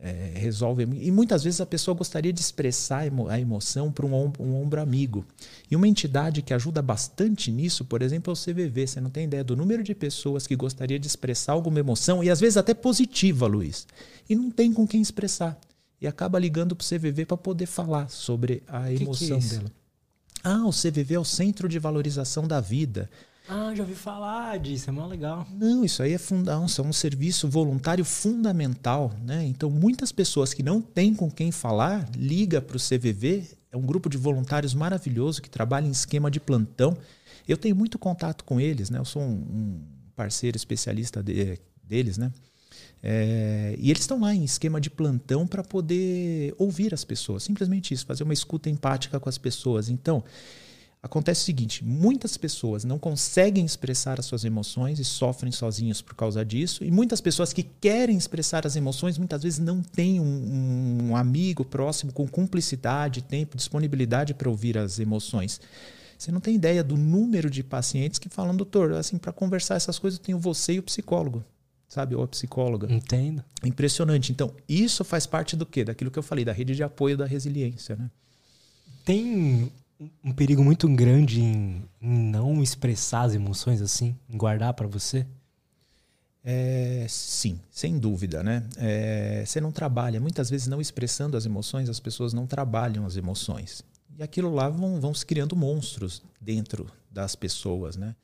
é, 0.06 0.34
resolve. 0.36 0.84
E 0.84 1.10
muitas 1.10 1.44
vezes 1.44 1.60
a 1.60 1.66
pessoa 1.66 1.98
gostaria 1.98 2.32
de 2.32 2.40
expressar 2.40 3.12
a 3.28 3.40
emoção 3.40 3.92
para 3.92 4.06
um, 4.06 4.32
um, 4.40 4.62
ombro 4.62 4.80
amigo. 4.80 5.26
E 5.70 5.76
uma 5.76 5.88
entidade 5.88 6.44
que 6.44 6.54
ajuda 6.54 6.80
bastante 6.80 7.52
nisso, 7.52 7.84
por 7.84 8.04
exemplo, 8.04 8.32
é 8.32 8.34
o 8.34 8.38
CVV. 8.38 8.86
Você 8.86 9.02
não 9.02 9.10
tem 9.10 9.24
ideia 9.24 9.44
do 9.44 9.56
número 9.56 9.84
de 9.84 9.96
pessoas 9.96 10.46
que 10.46 10.56
gostaria 10.56 11.00
de 11.00 11.08
expressar 11.08 11.54
alguma 11.54 11.80
emoção, 11.80 12.24
e 12.24 12.30
às 12.30 12.40
vezes 12.40 12.56
até 12.56 12.76
positiva, 12.76 13.48
Luiz, 13.48 13.88
e 14.30 14.36
não 14.36 14.52
tem 14.52 14.72
com 14.72 14.86
quem 14.86 15.02
expressar. 15.02 15.60
E 16.00 16.06
acaba 16.06 16.38
ligando 16.38 16.76
para 16.76 16.84
o 16.84 16.88
CVV 16.88 17.26
para 17.26 17.38
poder 17.38 17.66
falar 17.66 18.08
sobre 18.08 18.62
a 18.68 18.94
emoção 18.94 19.40
que 19.40 19.48
que 19.48 19.56
é 19.56 19.58
dela. 19.58 19.72
Ah, 20.44 20.68
o 20.68 20.72
CVV 20.72 21.16
é 21.16 21.20
o 21.20 21.26
Centro 21.26 21.68
de 21.68 21.80
Valorização 21.80 22.48
da 22.48 22.62
Vida. 22.62 23.10
Ah, 23.48 23.74
já 23.76 23.84
ouvi 23.84 23.94
falar 23.94 24.58
disso, 24.58 24.90
é 24.90 24.94
muito 24.94 25.10
legal. 25.10 25.48
Não, 25.54 25.86
isso 25.86 26.02
aí 26.02 26.14
é 26.14 26.18
fundação, 26.18 26.86
é 26.86 26.88
um 26.88 26.94
serviço 26.94 27.48
voluntário 27.48 28.04
fundamental, 28.04 29.14
né? 29.24 29.46
Então, 29.46 29.70
muitas 29.70 30.12
pessoas 30.12 30.54
que 30.54 30.64
não 30.64 30.82
têm 30.82 31.14
com 31.14 31.30
quem 31.30 31.52
falar, 31.52 32.10
liga 32.16 32.60
para 32.60 32.76
o 32.76 32.80
CVV, 32.80 33.44
é 33.72 33.78
um 33.78 33.84
grupo 33.84 34.10
de 34.10 34.18
voluntários 34.18 34.74
maravilhoso 34.74 35.42
que 35.42 35.50
trabalha 35.50 35.86
em 35.86 35.92
esquema 35.92 36.32
de 36.32 36.40
plantão. 36.40 36.98
Eu 37.48 37.58
tenho 37.58 37.76
muito 37.76 38.00
contato 38.00 38.44
com 38.44 38.60
eles, 38.60 38.90
né? 38.90 38.98
Eu 38.98 39.06
sou 39.06 39.22
um, 39.22 39.80
parceiro 40.16 40.58
especialista 40.58 41.22
de, 41.22 41.60
deles, 41.84 42.18
né? 42.18 42.32
É, 43.04 43.76
e 43.78 43.92
eles 43.92 44.02
estão 44.02 44.20
lá 44.20 44.34
em 44.34 44.44
esquema 44.44 44.82
de 44.82 44.90
plantão 44.90 45.46
para 45.46 45.64
poder 45.64 46.56
ouvir 46.58 46.94
as 46.94 47.04
pessoas, 47.04 47.44
simplesmente 47.44 47.94
isso, 47.94 48.06
fazer 48.06 48.24
uma 48.24 48.34
escuta 48.34 48.70
empática 48.70 49.20
com 49.20 49.30
as 49.30 49.38
pessoas. 49.38 49.90
Então, 49.90 50.24
Acontece 51.06 51.44
o 51.44 51.46
seguinte: 51.46 51.86
muitas 51.86 52.36
pessoas 52.36 52.84
não 52.84 52.98
conseguem 52.98 53.64
expressar 53.64 54.20
as 54.20 54.26
suas 54.26 54.44
emoções 54.44 54.98
e 54.98 55.06
sofrem 55.06 55.52
sozinhos 55.52 56.02
por 56.02 56.16
causa 56.16 56.44
disso, 56.44 56.84
e 56.84 56.90
muitas 56.90 57.22
pessoas 57.22 57.54
que 57.54 57.62
querem 57.62 58.18
expressar 58.18 58.66
as 58.66 58.76
emoções 58.76 59.20
muitas 59.20 59.44
vezes 59.44 59.60
não 59.60 59.84
têm 59.84 60.20
um, 60.20 61.10
um 61.12 61.16
amigo 61.16 61.64
próximo 61.64 62.12
com 62.12 62.28
cumplicidade, 62.28 63.22
tempo, 63.22 63.56
disponibilidade 63.56 64.34
para 64.34 64.50
ouvir 64.50 64.80
as 64.80 64.98
emoções. 64.98 65.62
Você 66.18 66.32
não 66.32 66.40
tem 66.40 66.56
ideia 66.56 66.84
do 66.84 66.98
número 66.98 67.52
de 67.52 67.64
pacientes 67.64 68.18
que 68.18 68.28
falam, 68.28 68.58
doutor, 68.58 68.94
assim, 68.94 69.20
para 69.20 69.32
conversar 69.32 69.76
essas 69.76 70.00
coisas 70.00 70.20
eu 70.20 70.26
tenho 70.26 70.40
você 70.40 70.74
e 70.74 70.80
o 70.80 70.84
psicólogo, 70.84 71.46
sabe? 71.88 72.16
Ou 72.16 72.24
a 72.24 72.28
psicóloga. 72.28 72.92
Entendo. 72.92 73.44
Impressionante. 73.64 74.32
Então, 74.32 74.52
isso 74.68 75.04
faz 75.04 75.28
parte 75.28 75.56
do 75.56 75.68
quê? 75.68 75.84
Daquilo 75.84 76.10
que 76.10 76.18
eu 76.18 76.24
falei, 76.24 76.44
da 76.44 76.52
rede 76.52 76.74
de 76.76 76.82
apoio 76.82 77.16
da 77.16 77.28
resiliência, 77.28 77.96
né? 77.96 78.10
Tem 79.04 79.72
um 80.24 80.32
perigo 80.32 80.64
muito 80.64 80.88
grande 80.90 81.42
em, 81.42 81.84
em 82.02 82.18
não 82.30 82.62
expressar 82.62 83.24
as 83.24 83.34
emoções 83.34 83.82
assim, 83.82 84.16
em 84.30 84.38
guardar 84.38 84.74
para 84.74 84.88
você? 84.88 85.26
É, 86.44 87.08
sim, 87.10 87.60
sem 87.72 87.98
dúvida, 87.98 88.44
né? 88.44 88.64
É, 88.78 89.44
você 89.46 89.60
não 89.60 89.72
trabalha, 89.72 90.20
muitas 90.20 90.50
vezes 90.50 90.68
não 90.68 90.80
expressando 90.80 91.36
as 91.36 91.46
emoções, 91.46 91.90
as 91.90 92.00
pessoas 92.00 92.34
não 92.34 92.46
trabalham 92.46 93.06
as 93.06 93.18
emoções. 93.18 93.84
E 94.18 94.22
aquilo 94.22 94.54
lá 94.54 94.70
vão, 94.70 95.00
vão 95.00 95.14
se 95.14 95.26
criando 95.26 95.56
monstros 95.56 96.22
dentro 96.40 96.88
das 97.10 97.36
pessoas, 97.36 97.98
né? 97.98 98.16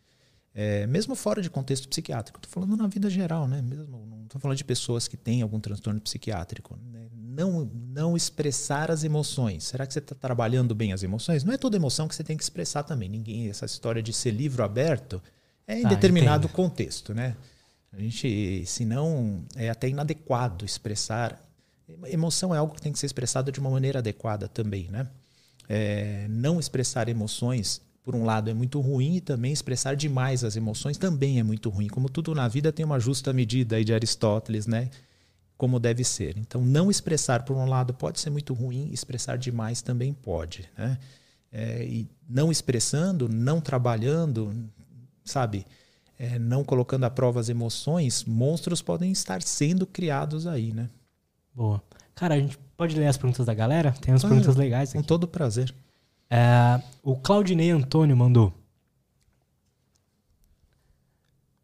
É, 0.54 0.86
mesmo 0.86 1.16
fora 1.16 1.42
de 1.42 1.50
contexto 1.50 1.88
psiquiátrico, 1.88 2.38
estou 2.38 2.52
falando 2.52 2.78
na 2.78 2.88
vida 2.88 3.10
geral, 3.10 3.48
né? 3.48 3.62
Mesmo, 3.62 4.06
não 4.06 4.24
estou 4.24 4.40
falando 4.40 4.58
de 4.58 4.66
pessoas 4.66 5.08
que 5.08 5.18
têm 5.18 5.42
algum 5.42 5.60
transtorno 5.60 6.00
psiquiátrico. 6.00 6.78
Né? 6.92 7.08
Não, 7.32 7.72
não 7.74 8.18
expressar 8.18 8.92
as 8.92 9.06
emoções. 9.06 9.64
Será 9.64 9.88
que 9.88 9.94
você 9.94 10.00
está 10.00 10.14
trabalhando 10.14 10.76
bem 10.76 10.92
as 10.92 11.02
emoções? 11.02 11.46
Não 11.46 11.54
é 11.54 11.58
toda 11.58 11.78
emoção 11.78 12.08
que 12.08 12.14
você 12.14 12.26
tem 12.26 12.36
que 12.36 12.44
expressar 12.44 12.84
também. 12.84 13.08
Ninguém, 13.08 13.50
essa 13.50 13.66
história 13.66 14.04
de 14.04 14.12
ser 14.12 14.32
livro 14.32 14.64
aberto 14.64 15.22
é 15.66 15.80
em 15.80 15.86
ah, 15.86 15.90
determinado 15.90 16.46
entendo. 16.46 16.56
contexto, 16.56 17.14
né? 17.14 17.38
A 17.94 17.98
gente, 18.00 18.66
senão, 18.66 19.46
é 19.56 19.70
até 19.70 19.88
inadequado 19.88 20.66
expressar. 20.66 21.42
Emoção 22.06 22.54
é 22.54 22.58
algo 22.58 22.76
que 22.76 22.82
tem 22.82 22.92
que 22.92 23.00
ser 23.00 23.06
expressado 23.06 23.50
de 23.50 23.60
uma 23.62 23.70
maneira 23.70 24.00
adequada 24.00 24.50
também, 24.50 24.90
né? 24.90 25.08
É, 25.70 26.28
não 26.30 26.60
expressar 26.60 27.08
emoções 27.08 27.82
por 28.04 28.14
um 28.14 28.26
lado, 28.26 28.50
é 28.50 28.54
muito 28.54 28.82
ruim 28.82 29.18
e 29.18 29.22
também 29.22 29.54
expressar 29.54 29.96
demais 29.96 30.44
as 30.44 30.56
emoções 30.58 30.98
também 30.98 31.40
é 31.40 31.44
muito 31.44 31.70
ruim. 31.70 31.88
Como 31.88 32.10
tudo 32.10 32.36
na 32.36 32.48
vida 32.48 32.72
tem 32.74 32.84
uma 32.84 33.00
justa 33.00 33.32
medida 33.32 33.78
aí 33.78 33.86
de 33.86 33.94
Aristóteles, 33.94 34.68
né? 34.68 34.90
Como 35.62 35.80
deve 35.80 36.04
ser. 36.04 36.40
Então, 36.40 36.66
não 36.66 36.90
expressar 36.90 37.44
por 37.44 37.56
um 37.56 37.66
lado 37.66 37.94
pode 37.94 38.20
ser 38.20 38.32
muito 38.32 38.52
ruim, 38.52 38.90
expressar 38.92 39.38
demais 39.38 39.80
também 39.80 40.12
pode, 40.12 40.68
né? 40.76 40.98
É, 41.52 41.86
e 41.86 42.10
não 42.28 42.52
expressando, 42.52 43.30
não 43.30 43.62
trabalhando, 43.62 44.52
sabe? 45.24 45.68
É, 46.18 46.40
não 46.40 46.64
colocando 46.64 47.04
à 47.04 47.12
prova 47.12 47.40
as 47.40 47.48
emoções, 47.48 48.24
monstros 48.24 48.82
podem 48.82 49.12
estar 49.12 49.44
sendo 49.44 49.86
criados 49.86 50.48
aí, 50.48 50.74
né? 50.74 50.90
Boa. 51.54 51.80
Cara, 52.16 52.34
a 52.34 52.40
gente 52.40 52.58
pode 52.76 52.98
ler 52.98 53.06
as 53.06 53.18
perguntas 53.18 53.46
da 53.46 53.54
galera? 53.54 53.92
Tem 54.02 54.12
umas 54.12 54.24
perguntas 54.24 54.56
legais 54.56 54.90
aqui. 54.90 54.98
Com 54.98 55.04
todo 55.04 55.28
prazer. 55.28 55.72
É, 56.28 56.82
o 57.04 57.16
Claudinei 57.16 57.70
Antônio 57.70 58.18
mandou. 58.18 58.52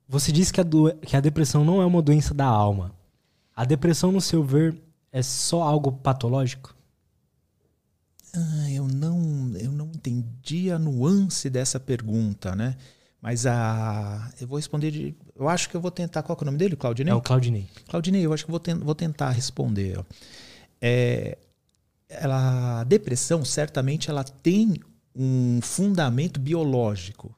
Você 0.07 0.32
disse 0.32 0.53
que 0.53 0.61
a, 0.61 0.65
que 1.02 1.18
a 1.18 1.19
depressão 1.19 1.65
não 1.65 1.82
é 1.82 1.86
uma 1.88 1.99
doença 1.99 2.32
da 2.32 2.45
alma. 2.45 2.95
A 3.57 3.65
depressão, 3.65 4.11
no 4.11 4.21
seu 4.21 4.43
ver, 4.43 4.79
é 5.11 5.23
só 5.23 5.63
algo 5.63 5.91
patológico? 5.91 6.75
Ah, 8.31 8.71
eu 8.71 8.88
não, 8.88 9.51
eu 9.57 9.71
não 9.71 9.88
entendi 9.88 10.69
a 10.69 10.77
nuance 10.77 11.49
dessa 11.49 11.79
pergunta, 11.79 12.55
né? 12.55 12.77
Mas 13.19 13.47
a, 13.47 14.31
eu 14.39 14.47
vou 14.47 14.57
responder 14.57 14.91
de, 14.91 15.15
eu 15.35 15.49
acho 15.49 15.71
que 15.71 15.75
eu 15.75 15.81
vou 15.81 15.89
tentar. 15.89 16.21
Qual 16.21 16.38
é 16.39 16.41
o 16.43 16.45
nome 16.45 16.59
dele, 16.59 16.75
Claudinei? 16.75 17.11
É 17.11 17.15
o 17.15 17.21
Claudinei. 17.21 17.67
Claudinei, 17.89 18.23
eu 18.23 18.31
acho 18.31 18.45
que 18.45 18.51
vou, 18.51 18.59
ten, 18.59 18.75
vou 18.75 18.93
tentar 18.93 19.31
responder. 19.31 20.05
É, 20.79 21.39
ela, 22.07 22.81
a 22.81 22.84
depressão 22.84 23.43
certamente 23.43 24.07
ela 24.07 24.23
tem 24.23 24.75
um 25.15 25.59
fundamento 25.63 26.39
biológico, 26.39 27.35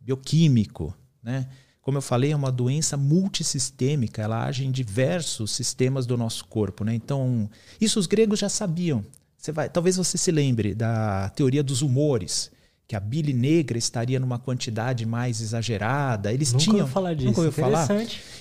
bioquímico, 0.00 0.92
né? 1.22 1.48
Como 1.82 1.98
eu 1.98 2.02
falei, 2.02 2.30
é 2.30 2.36
uma 2.36 2.52
doença 2.52 2.96
multissistêmica, 2.96 4.22
ela 4.22 4.44
age 4.44 4.64
em 4.64 4.70
diversos 4.70 5.50
sistemas 5.50 6.06
do 6.06 6.16
nosso 6.16 6.44
corpo, 6.46 6.84
né? 6.84 6.94
Então, 6.94 7.50
isso 7.80 7.98
os 7.98 8.06
gregos 8.06 8.38
já 8.38 8.48
sabiam. 8.48 9.04
Você 9.36 9.50
vai, 9.50 9.68
talvez 9.68 9.96
você 9.96 10.16
se 10.16 10.30
lembre 10.30 10.74
da 10.74 11.28
teoria 11.30 11.62
dos 11.62 11.82
humores, 11.82 12.52
que 12.86 12.94
a 12.94 13.00
bile 13.00 13.32
negra 13.32 13.76
estaria 13.76 14.20
numa 14.20 14.38
quantidade 14.38 15.04
mais 15.04 15.40
exagerada. 15.40 16.32
Eles 16.32 16.52
Nunca 16.52 16.64
tinham. 16.64 16.80
Ouvi 16.82 16.92
falar 16.92 17.14
disso. 17.14 17.26
Nunca 17.26 17.40
ouviu 17.40 17.52
falar? 17.52 17.88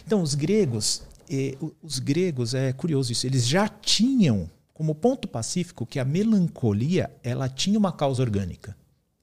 Então, 0.05 0.21
os 0.21 0.35
gregos, 0.35 1.01
eh, 1.27 1.57
os 1.81 1.97
gregos 1.97 2.53
é 2.53 2.71
curioso 2.71 3.11
isso. 3.11 3.25
Eles 3.25 3.47
já 3.47 3.67
tinham 3.67 4.47
como 4.71 4.93
ponto 4.93 5.27
pacífico 5.27 5.85
que 5.85 5.99
a 5.99 6.05
melancolia 6.05 7.09
ela 7.23 7.49
tinha 7.49 7.79
uma 7.79 7.91
causa 7.91 8.21
orgânica. 8.21 8.75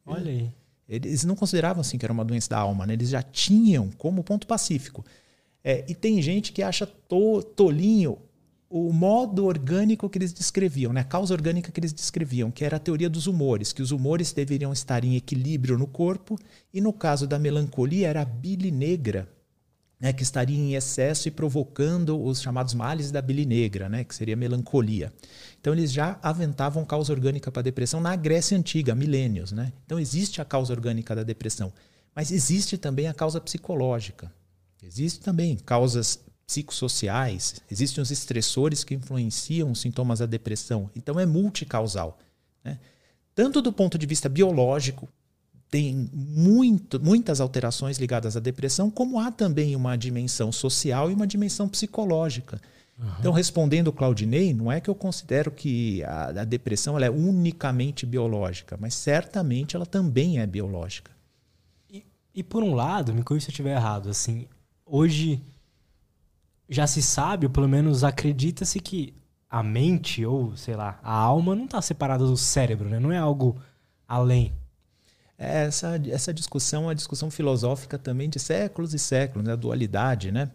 Olha 0.04 0.30
aí. 0.30 0.50
Eles 0.88 1.24
não 1.24 1.36
consideravam 1.36 1.82
assim 1.82 1.98
que 1.98 2.06
era 2.06 2.12
uma 2.12 2.24
doença 2.24 2.48
da 2.50 2.58
alma, 2.58 2.86
né? 2.86 2.94
eles 2.94 3.10
já 3.10 3.22
tinham 3.22 3.90
como 3.98 4.24
ponto 4.24 4.46
pacífico. 4.46 5.04
É, 5.62 5.84
e 5.88 5.94
tem 5.94 6.22
gente 6.22 6.52
que 6.52 6.62
acha 6.62 6.86
to, 6.86 7.42
tolinho 7.42 8.18
o 8.70 8.92
modo 8.92 9.46
orgânico 9.46 10.08
que 10.08 10.18
eles 10.18 10.32
descreviam, 10.32 10.92
né? 10.92 11.00
a 11.00 11.04
causa 11.04 11.34
orgânica 11.34 11.72
que 11.72 11.80
eles 11.80 11.92
descreviam, 11.92 12.50
que 12.50 12.64
era 12.64 12.76
a 12.76 12.80
teoria 12.80 13.08
dos 13.08 13.26
humores, 13.26 13.72
que 13.72 13.82
os 13.82 13.90
humores 13.90 14.32
deveriam 14.32 14.72
estar 14.72 15.04
em 15.04 15.16
equilíbrio 15.16 15.78
no 15.78 15.86
corpo, 15.86 16.38
e 16.72 16.80
no 16.80 16.92
caso 16.92 17.26
da 17.26 17.38
melancolia 17.38 18.08
era 18.08 18.22
a 18.22 18.26
bile 18.26 18.70
negra, 18.70 19.28
né, 20.00 20.12
que 20.12 20.22
estaria 20.22 20.56
em 20.56 20.74
excesso 20.74 21.28
e 21.28 21.30
provocando 21.30 22.22
os 22.22 22.40
chamados 22.40 22.72
males 22.74 23.10
da 23.10 23.20
bile 23.20 23.44
negra, 23.44 23.88
né, 23.88 24.04
que 24.04 24.14
seria 24.14 24.36
melancolia. 24.36 25.12
Então 25.60 25.72
eles 25.72 25.92
já 25.92 26.18
aventavam 26.22 26.84
causa 26.84 27.12
orgânica 27.12 27.50
para 27.50 27.60
a 27.60 27.64
depressão 27.64 28.00
na 28.00 28.14
Grécia 28.14 28.56
antiga, 28.56 28.94
milênios, 28.94 29.50
né? 29.50 29.72
Então 29.84 29.98
existe 29.98 30.40
a 30.40 30.44
causa 30.44 30.72
orgânica 30.72 31.16
da 31.16 31.24
depressão, 31.24 31.72
mas 32.14 32.30
existe 32.30 32.78
também 32.78 33.08
a 33.08 33.14
causa 33.14 33.40
psicológica. 33.40 34.32
Existe 34.82 35.20
também 35.20 35.56
causas 35.56 36.20
psicossociais, 36.46 37.56
existem 37.70 38.00
os 38.00 38.10
estressores 38.10 38.84
que 38.84 38.94
influenciam 38.94 39.70
os 39.70 39.80
sintomas 39.80 40.20
da 40.20 40.26
depressão. 40.26 40.88
Então 40.94 41.18
é 41.18 41.26
multicausal, 41.26 42.18
né? 42.62 42.78
Tanto 43.34 43.62
do 43.62 43.72
ponto 43.72 43.96
de 43.96 44.06
vista 44.06 44.28
biológico, 44.28 45.08
tem 45.70 46.08
muito, 46.12 46.98
muitas 46.98 47.40
alterações 47.40 47.98
ligadas 47.98 48.36
à 48.36 48.40
depressão, 48.40 48.90
como 48.90 49.20
há 49.20 49.30
também 49.30 49.76
uma 49.76 49.96
dimensão 49.96 50.50
social 50.50 51.10
e 51.10 51.14
uma 51.14 51.26
dimensão 51.26 51.68
psicológica. 51.68 52.60
Uhum. 52.98 53.10
Então, 53.18 53.32
respondendo 53.32 53.88
o 53.88 53.92
Claudinei, 53.92 54.54
não 54.54 54.72
é 54.72 54.80
que 54.80 54.88
eu 54.88 54.94
considero 54.94 55.50
que 55.50 56.02
a, 56.04 56.40
a 56.40 56.44
depressão 56.44 56.98
é 56.98 57.10
unicamente 57.10 58.06
biológica, 58.06 58.76
mas 58.80 58.94
certamente 58.94 59.76
ela 59.76 59.86
também 59.86 60.40
é 60.40 60.46
biológica. 60.46 61.10
E, 61.90 62.04
e 62.34 62.42
por 62.42 62.62
um 62.62 62.74
lado, 62.74 63.14
me 63.14 63.22
corrija 63.22 63.44
se 63.44 63.50
eu 63.50 63.52
estiver 63.52 63.76
errado, 63.76 64.08
assim, 64.08 64.46
hoje 64.86 65.40
já 66.68 66.86
se 66.86 67.02
sabe, 67.02 67.46
ou 67.46 67.52
pelo 67.52 67.68
menos 67.68 68.04
acredita-se 68.04 68.80
que 68.80 69.14
a 69.50 69.62
mente, 69.62 70.24
ou 70.24 70.56
sei 70.56 70.74
lá, 70.74 70.98
a 71.02 71.12
alma 71.12 71.54
não 71.54 71.66
está 71.66 71.80
separada 71.80 72.24
do 72.24 72.36
cérebro, 72.36 72.88
né? 72.88 72.98
não 72.98 73.12
é 73.12 73.18
algo 73.18 73.56
além 74.06 74.52
essa, 75.38 76.00
essa 76.10 76.34
discussão 76.34 76.82
é 76.82 76.86
uma 76.86 76.94
discussão 76.94 77.30
filosófica 77.30 77.96
também 77.96 78.28
de 78.28 78.40
séculos 78.40 78.92
e 78.92 78.98
séculos, 78.98 79.46
né? 79.46 79.52
a 79.52 79.56
dualidade. 79.56 80.32
Né? 80.32 80.50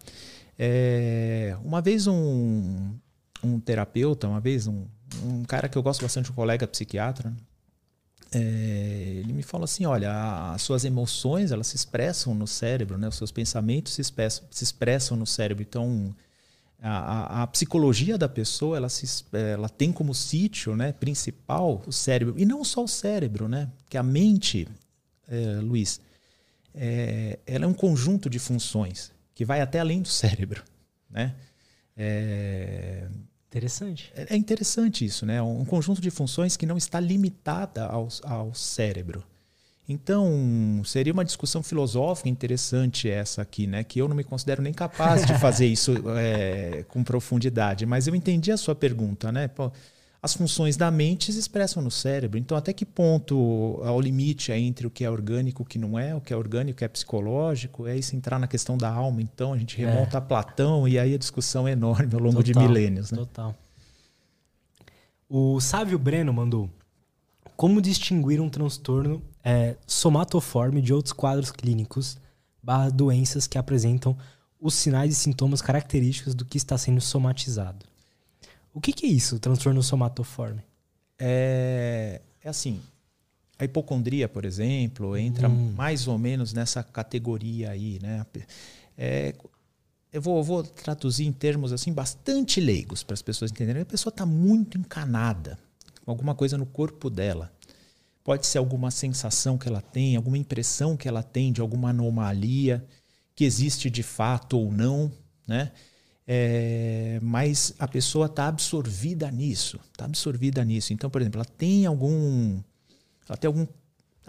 É, 0.59 1.55
uma 1.63 1.81
vez 1.81 2.05
um, 2.05 2.93
um 3.41 3.59
terapeuta, 3.61 4.27
uma 4.27 4.41
vez 4.41 4.67
um, 4.67 4.85
um 5.23 5.43
cara 5.45 5.69
que 5.69 5.77
eu 5.77 5.81
gosto 5.81 6.01
bastante, 6.01 6.29
um 6.29 6.35
colega 6.35 6.67
psiquiatra, 6.67 7.33
é, 8.35 9.19
ele 9.19 9.31
me 9.31 9.43
falou 9.43 9.63
assim, 9.63 9.85
olha, 9.85 10.51
as 10.51 10.61
suas 10.63 10.83
emoções 10.83 11.51
elas 11.51 11.67
se 11.67 11.75
expressam 11.77 12.33
no 12.33 12.47
cérebro, 12.47 12.97
né? 12.97 13.07
os 13.07 13.15
seus 13.15 13.31
pensamentos 13.31 13.93
se 13.93 14.01
expressam, 14.01 14.45
se 14.51 14.63
expressam 14.65 15.15
no 15.15 15.25
cérebro. 15.25 15.63
Então, 15.63 16.13
a, 16.85 17.43
a, 17.43 17.47
psicologia 17.47 18.17
da 18.17 18.27
pessoa 18.27 18.75
ela, 18.75 18.89
se, 18.89 19.23
ela 19.31 19.69
tem 19.69 19.89
como 19.91 20.13
sítio 20.13 20.75
né, 20.75 20.91
principal 20.91 21.81
o 21.87 21.93
cérebro. 21.93 22.35
E 22.37 22.45
não 22.45 22.61
só 22.63 22.83
o 22.83 22.87
cérebro, 22.87 23.47
né? 23.47 23.71
Que 23.89 23.97
a 23.97 24.03
mente, 24.03 24.67
é, 25.29 25.61
Luiz, 25.61 26.01
é, 26.75 27.39
ela 27.47 27.63
é 27.63 27.67
um 27.67 27.73
conjunto 27.73 28.29
de 28.29 28.37
funções 28.37 29.13
que 29.33 29.45
vai 29.45 29.61
até 29.61 29.79
além 29.79 30.01
do 30.01 30.09
cérebro. 30.09 30.61
Né? 31.09 31.33
É, 31.95 33.07
interessante. 33.47 34.11
É, 34.13 34.33
é 34.33 34.35
interessante 34.35 35.05
isso, 35.05 35.25
né? 35.25 35.41
Um 35.41 35.63
conjunto 35.63 36.01
de 36.01 36.11
funções 36.11 36.57
que 36.57 36.65
não 36.65 36.75
está 36.75 36.99
limitada 36.99 37.85
ao, 37.85 38.09
ao 38.23 38.53
cérebro. 38.53 39.23
Então, 39.93 40.81
seria 40.83 41.13
uma 41.13 41.23
discussão 41.23 41.61
filosófica 41.61 42.27
interessante 42.27 43.07
essa 43.07 43.43
aqui, 43.43 43.67
né? 43.67 43.83
Que 43.83 43.99
eu 43.99 44.07
não 44.07 44.15
me 44.15 44.23
considero 44.23 44.61
nem 44.61 44.73
capaz 44.73 45.25
de 45.25 45.37
fazer 45.37 45.67
isso 45.67 45.93
é, 46.17 46.83
com 46.89 47.03
profundidade, 47.03 47.85
mas 47.85 48.07
eu 48.07 48.15
entendi 48.15 48.51
a 48.51 48.57
sua 48.57 48.73
pergunta, 48.73 49.31
né? 49.31 49.47
Pô, 49.47 49.71
as 50.21 50.33
funções 50.33 50.75
da 50.75 50.89
mente 50.89 51.31
se 51.31 51.37
expressam 51.37 51.83
no 51.83 51.91
cérebro. 51.91 52.39
Então, 52.39 52.57
até 52.57 52.73
que 52.73 52.85
ponto 52.85 53.81
há 53.83 53.91
o 53.91 54.01
limite 54.01 54.51
é 54.51 54.57
entre 54.57 54.87
o 54.87 54.89
que 54.89 55.03
é 55.03 55.09
orgânico 55.09 55.61
e 55.61 55.63
o 55.63 55.65
que 55.65 55.77
não 55.77 55.99
é, 55.99 56.15
o 56.15 56.21
que 56.21 56.33
é 56.33 56.37
orgânico 56.37 56.69
e 56.69 56.73
o 56.73 56.77
que 56.77 56.85
é 56.85 56.87
psicológico? 56.87 57.85
É 57.85 57.95
isso 57.95 58.15
entrar 58.15 58.39
na 58.39 58.47
questão 58.47 58.77
da 58.77 58.89
alma. 58.89 59.21
Então, 59.21 59.53
a 59.53 59.57
gente 59.57 59.77
remonta 59.77 60.15
é. 60.15 60.19
a 60.19 60.21
Platão 60.21 60.87
e 60.87 60.97
aí 60.97 61.13
a 61.13 61.17
discussão 61.17 61.67
é 61.67 61.73
enorme 61.73 62.13
ao 62.13 62.21
longo 62.21 62.41
total, 62.41 62.63
de 62.63 62.67
milênios. 62.67 63.11
Né? 63.11 63.17
Total. 63.17 63.53
O 65.29 65.59
Sávio 65.59 65.99
Breno 65.99 66.31
mandou: 66.31 66.69
Como 67.55 67.81
distinguir 67.81 68.41
um 68.41 68.49
transtorno 68.49 69.21
é, 69.43 69.75
somatoforme 69.85 70.81
de 70.81 70.93
outros 70.93 71.13
quadros 71.13 71.51
clínicos 71.51 72.17
barra 72.61 72.89
doenças 72.89 73.45
que 73.45 73.57
apresentam 73.57 74.17
os 74.59 74.73
sinais 74.73 75.11
e 75.11 75.15
sintomas 75.15 75.61
característicos 75.61 76.33
do 76.33 76.45
que 76.45 76.57
está 76.57 76.77
sendo 76.77 77.01
somatizado. 77.01 77.85
O 78.73 78.79
que, 78.79 78.93
que 78.93 79.05
é 79.05 79.09
isso, 79.09 79.37
transtorno 79.37 79.83
somatoforme? 79.83 80.63
É, 81.19 82.21
é 82.41 82.49
assim, 82.49 82.81
A 83.59 83.65
hipocondria, 83.65 84.27
por 84.27 84.45
exemplo, 84.45 85.15
entra 85.15 85.47
hum. 85.49 85.73
mais 85.75 86.07
ou 86.07 86.17
menos 86.17 86.53
nessa 86.53 86.81
categoria 86.81 87.71
aí, 87.71 87.99
né? 88.01 88.25
É, 88.97 89.35
eu 90.11 90.21
vou, 90.21 90.43
vou, 90.43 90.63
traduzir 90.63 91.25
em 91.25 91.31
termos 91.31 91.73
assim 91.73 91.91
bastante 91.91 92.61
leigos 92.61 93.03
para 93.03 93.13
as 93.13 93.21
pessoas 93.21 93.51
entenderem. 93.51 93.81
A 93.81 93.85
pessoa 93.85 94.11
está 94.11 94.25
muito 94.25 94.77
encanada 94.77 95.59
alguma 96.05 96.35
coisa 96.35 96.57
no 96.57 96.65
corpo 96.65 97.09
dela. 97.09 97.51
Pode 98.23 98.47
ser 98.47 98.57
alguma 98.57 98.89
sensação 98.89 99.57
que 99.57 99.67
ela 99.67 99.81
tem, 99.81 100.15
alguma 100.15 100.37
impressão 100.37 100.95
que 100.95 101.07
ela 101.07 101.21
tem 101.21 101.51
de 101.51 101.61
alguma 101.61 101.89
anomalia 101.89 102.85
que 103.35 103.43
existe 103.43 103.89
de 103.89 104.03
fato 104.03 104.57
ou 104.57 104.71
não, 104.71 105.11
né? 105.47 105.71
É, 106.25 107.19
mas 107.21 107.73
a 107.77 107.87
pessoa 107.87 108.27
está 108.27 108.47
absorvida 108.47 109.29
nisso, 109.29 109.77
está 109.91 110.05
absorvida 110.05 110.63
nisso. 110.63 110.93
Então, 110.93 111.09
por 111.09 111.21
exemplo, 111.21 111.39
ela 111.39 111.49
tem 111.57 111.85
algum, 111.85 112.61
ela 113.27 113.37
tem 113.37 113.47
algum 113.47 113.67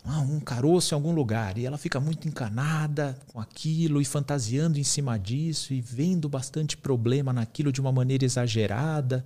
ah, 0.05 0.21
um 0.21 0.41
caroço 0.41 0.93
em 0.93 0.97
algum 0.97 1.13
lugar 1.13 1.57
e 1.57 1.65
ela 1.65 1.79
fica 1.79 1.99
muito 2.01 2.29
encanada 2.29 3.19
com 3.29 3.41
aquilo 3.41 4.03
e 4.03 4.05
fantasiando 4.05 4.79
em 4.79 4.83
cima 4.85 5.19
disso 5.19 5.73
e 5.73 5.81
vendo 5.81 6.29
bastante 6.29 6.77
problema 6.77 7.33
naquilo 7.33 7.73
de 7.73 7.81
uma 7.81 7.93
maneira 7.93 8.25
exagerada 8.25 9.25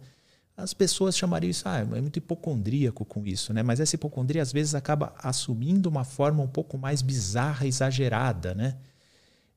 as 0.59 0.75
pessoas 0.75 1.17
chamariam 1.17 1.51
isso, 1.51 1.69
ah, 1.69 1.79
é 1.79 2.01
muito 2.01 2.17
hipocondríaco 2.17 3.05
com 3.05 3.25
isso, 3.25 3.55
né? 3.55 3.63
Mas 3.63 3.79
essa 3.79 3.95
hipocondria 3.95 4.43
às 4.43 4.53
vezes 4.53 4.75
acaba 4.75 5.15
assumindo 5.17 5.89
uma 5.89 6.03
forma 6.03 6.43
um 6.43 6.49
pouco 6.49 6.77
mais 6.77 7.01
bizarra, 7.01 7.65
exagerada, 7.65 8.57
né? 8.57 8.75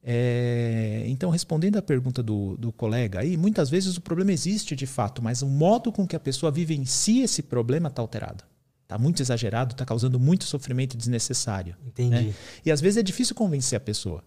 É, 0.03 1.03
então, 1.07 1.32
respondendo 1.32 1.78
à 1.78 1.82
pergunta 1.82 2.22
do, 2.22 2.56
do 2.56 2.72
colega 2.72 3.19
aí, 3.19 3.36
muitas 3.36 3.68
vezes 3.68 3.98
o 3.98 4.02
problema 4.02 4.32
existe 4.32 4.76
de 4.76 4.86
fato, 4.86 5.23
mas 5.23 5.41
o 5.41 5.48
modo 5.48 5.91
com 5.91 6.06
que 6.06 6.15
a 6.15 6.19
pessoa 6.19 6.52
vivencia 6.52 7.26
esse 7.26 7.41
problema 7.41 7.90
está 7.90 7.99
alterado. 7.99 8.44
Está 8.84 8.99
muito 8.99 9.23
exagerado, 9.23 9.73
está 9.73 9.86
causando 9.86 10.19
muito 10.19 10.44
sofrimento 10.44 10.95
desnecessário. 10.95 11.76
Entendi. 11.84 12.28
Né? 12.28 12.34
E 12.64 12.72
às 12.72 12.80
vezes 12.80 12.98
é 12.98 13.03
difícil 13.03 13.36
convencer 13.36 13.78
a 13.78 13.80
pessoa. 13.80 14.23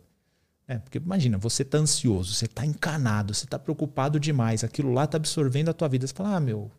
É, 0.67 0.79
porque 0.79 0.99
imagina, 0.99 1.37
você 1.37 1.63
está 1.63 1.79
ansioso, 1.79 2.33
você 2.33 2.47
está 2.47 2.65
encanado, 2.65 3.35
você 3.35 3.45
está 3.45 3.59
preocupado 3.59 4.19
demais, 4.19 4.65
aquilo 4.65 4.93
lá 4.93 5.05
está 5.05 5.17
absorvendo 5.17 5.69
a 5.69 5.75
tua 5.75 5.89
vida. 5.89 6.07
Você 6.07 6.15
fala, 6.15 6.37
ah, 6.37 6.41
meu, 6.41 6.71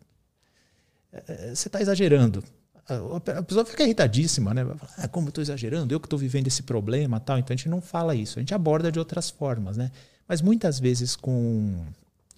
é, 1.12 1.22
é 1.28 1.54
você 1.54 1.68
está 1.68 1.80
exagerando. 1.80 2.42
A 2.88 3.42
pessoa 3.42 3.64
fica 3.64 3.82
irritadíssima, 3.82 4.54
né? 4.54 4.64
Fala, 4.64 4.92
ah, 4.98 5.08
como 5.08 5.26
eu 5.26 5.30
estou 5.30 5.42
exagerando? 5.42 5.92
Eu 5.92 6.00
que 6.00 6.06
estou 6.06 6.18
vivendo 6.18 6.46
esse 6.46 6.62
problema 6.62 7.18
tal. 7.18 7.38
Então 7.38 7.54
a 7.54 7.56
gente 7.56 7.68
não 7.68 7.80
fala 7.80 8.14
isso, 8.14 8.38
a 8.38 8.42
gente 8.42 8.54
aborda 8.54 8.90
de 8.90 8.98
outras 8.98 9.30
formas, 9.30 9.76
né? 9.76 9.90
Mas 10.28 10.40
muitas 10.42 10.78
vezes 10.80 11.14
com 11.14 11.84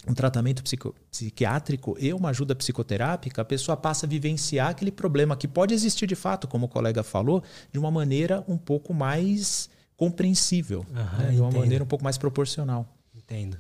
um 0.07 0.15
tratamento 0.15 0.63
psico, 0.63 0.95
psiquiátrico 1.11 1.97
e 1.99 2.13
uma 2.13 2.31
ajuda 2.31 2.55
psicoterápica, 2.55 3.43
a 3.43 3.45
pessoa 3.45 3.77
passa 3.77 4.07
a 4.07 4.09
vivenciar 4.09 4.69
aquele 4.69 4.93
problema 4.93 5.37
que 5.37 5.49
pode 5.49 5.75
existir 5.75 6.07
de 6.07 6.15
fato, 6.15 6.47
como 6.47 6.67
o 6.67 6.69
colega 6.69 7.03
falou, 7.03 7.43
de 7.73 7.79
uma 7.79 7.91
maneira 7.91 8.45
um 8.49 8.57
pouco 8.57 8.95
mais 8.95 9.69
compreensível, 9.99 10.87
uhum, 10.89 11.19
né? 11.19 11.33
de 11.33 11.41
uma 11.41 11.51
maneira 11.51 11.83
um 11.83 11.87
pouco 11.87 12.05
mais 12.05 12.17
proporcional. 12.17 12.87
Entendo. 13.15 13.59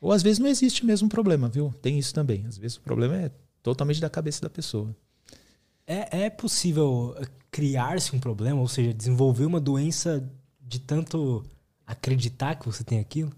Ou 0.00 0.10
às 0.10 0.22
vezes 0.22 0.38
não 0.38 0.48
existe 0.48 0.84
mesmo 0.84 1.08
problema, 1.08 1.48
viu? 1.48 1.72
Tem 1.82 1.98
isso 1.98 2.14
também. 2.14 2.46
Às 2.46 2.56
vezes 2.56 2.78
o 2.78 2.80
problema 2.80 3.14
é 3.16 3.30
totalmente 3.62 4.00
da 4.00 4.08
cabeça 4.08 4.40
da 4.40 4.48
pessoa. 4.48 4.96
É, 5.86 6.24
é 6.24 6.30
possível 6.30 7.14
criar-se 7.50 8.16
um 8.16 8.18
problema, 8.18 8.58
ou 8.58 8.66
seja, 8.66 8.92
desenvolver 8.92 9.44
uma 9.44 9.60
doença 9.60 10.26
de 10.60 10.80
tanto 10.80 11.44
acreditar 11.86 12.56
que 12.56 12.66
você 12.66 12.82
tem 12.82 12.98
aquilo? 12.98 13.30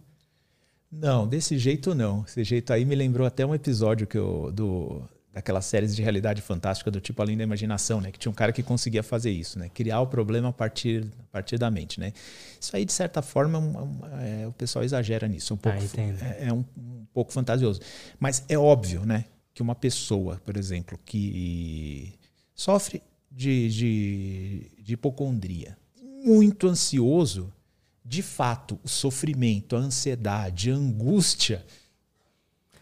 Não, 0.91 1.27
desse 1.27 1.59
jeito 1.59 1.95
não. 1.95 2.23
Desse 2.23 2.45
jeito 2.45 2.73
aí 2.73 2.85
me 2.85 2.95
lembrou 2.95 3.27
até 3.27 3.45
um 3.45 3.55
episódio 3.55 4.07
que 4.07 4.17
eu, 4.17 4.53
do, 4.53 5.03
daquelas 5.39 5.67
séries 5.67 5.95
de 5.95 6.03
realidade 6.03 6.43
fantástica 6.43 6.91
do 6.91 7.01
tipo 7.01 7.23
Além 7.23 7.37
da 7.37 7.45
Imaginação, 7.45 8.01
né? 8.01 8.11
Que 8.11 8.19
tinha 8.19 8.31
um 8.31 8.35
cara 8.35 8.53
que 8.53 8.61
conseguia 8.61 9.05
fazer 9.05 9.31
isso, 9.31 9.57
né? 9.57 9.69
Criar 9.69 10.01
o 10.01 10.07
problema 10.07 10.49
a 10.49 10.53
partir, 10.53 11.07
a 11.21 11.33
partir 11.33 11.57
da 11.59 11.71
mente, 11.71 12.01
né? 12.01 12.13
Isso 12.61 12.77
aí, 12.77 12.85
de 12.85 12.93
certa 12.93 13.23
forma, 13.23 13.61
é, 14.21 14.43
é, 14.43 14.47
o 14.49 14.53
pessoal 14.53 14.85
exagera 14.85 15.29
nisso. 15.29 15.55
Um 15.55 15.57
ah, 15.57 15.61
pouco, 15.61 15.79
ah, 15.79 16.27
é, 16.41 16.49
é 16.49 16.53
um, 16.53 16.65
um, 16.77 17.07
pouco 17.15 17.33
fantasioso. 17.33 17.81
Mas 18.19 18.45
é 18.49 18.59
óbvio, 18.59 19.07
né? 19.07 19.27
Que 19.55 19.63
uma 19.63 19.77
pessoa, 19.77 20.43
por 20.45 20.57
exemplo, 20.57 20.99
que 21.05 22.15
sofre 22.53 23.01
de, 23.31 23.69
de, 23.69 24.71
de 24.83 24.95
hipocondria, 24.95 25.79
muito 26.25 26.67
ansioso, 26.67 27.53
de 28.05 28.23
fato, 28.23 28.77
o 28.83 28.89
sofrimento, 28.89 29.77
a 29.77 29.79
ansiedade, 29.79 30.73
a 30.73 30.75
angústia 30.75 31.65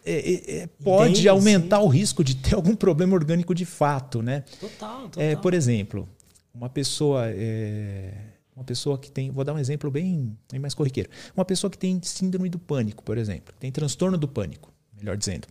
é, 0.09 0.19
é, 0.19 0.59
é, 0.61 0.67
pode 0.67 1.11
Entendi, 1.11 1.27
aumentar 1.29 1.79
sim. 1.79 1.83
o 1.83 1.87
risco 1.87 2.23
de 2.23 2.35
ter 2.35 2.55
algum 2.55 2.75
problema 2.75 3.13
orgânico 3.13 3.53
de 3.53 3.65
fato, 3.65 4.21
né? 4.21 4.41
Total, 4.59 5.03
total. 5.03 5.23
É, 5.23 5.35
por 5.35 5.53
exemplo, 5.53 6.07
uma 6.53 6.69
pessoa, 6.69 7.25
é, 7.27 8.13
uma 8.55 8.63
pessoa 8.63 8.97
que 8.97 9.11
tem, 9.11 9.29
vou 9.29 9.43
dar 9.43 9.53
um 9.53 9.59
exemplo 9.59 9.91
bem, 9.91 10.37
bem 10.49 10.59
mais 10.59 10.73
corriqueiro, 10.73 11.09
uma 11.35 11.43
pessoa 11.43 11.69
que 11.69 11.77
tem 11.77 11.99
síndrome 12.01 12.49
do 12.49 12.57
pânico, 12.57 13.03
por 13.03 13.17
exemplo, 13.17 13.53
tem 13.59 13.71
transtorno 13.71 14.17
do 14.17 14.27
pânico, 14.27 14.71
melhor 14.97 15.17
dizendo, 15.17 15.47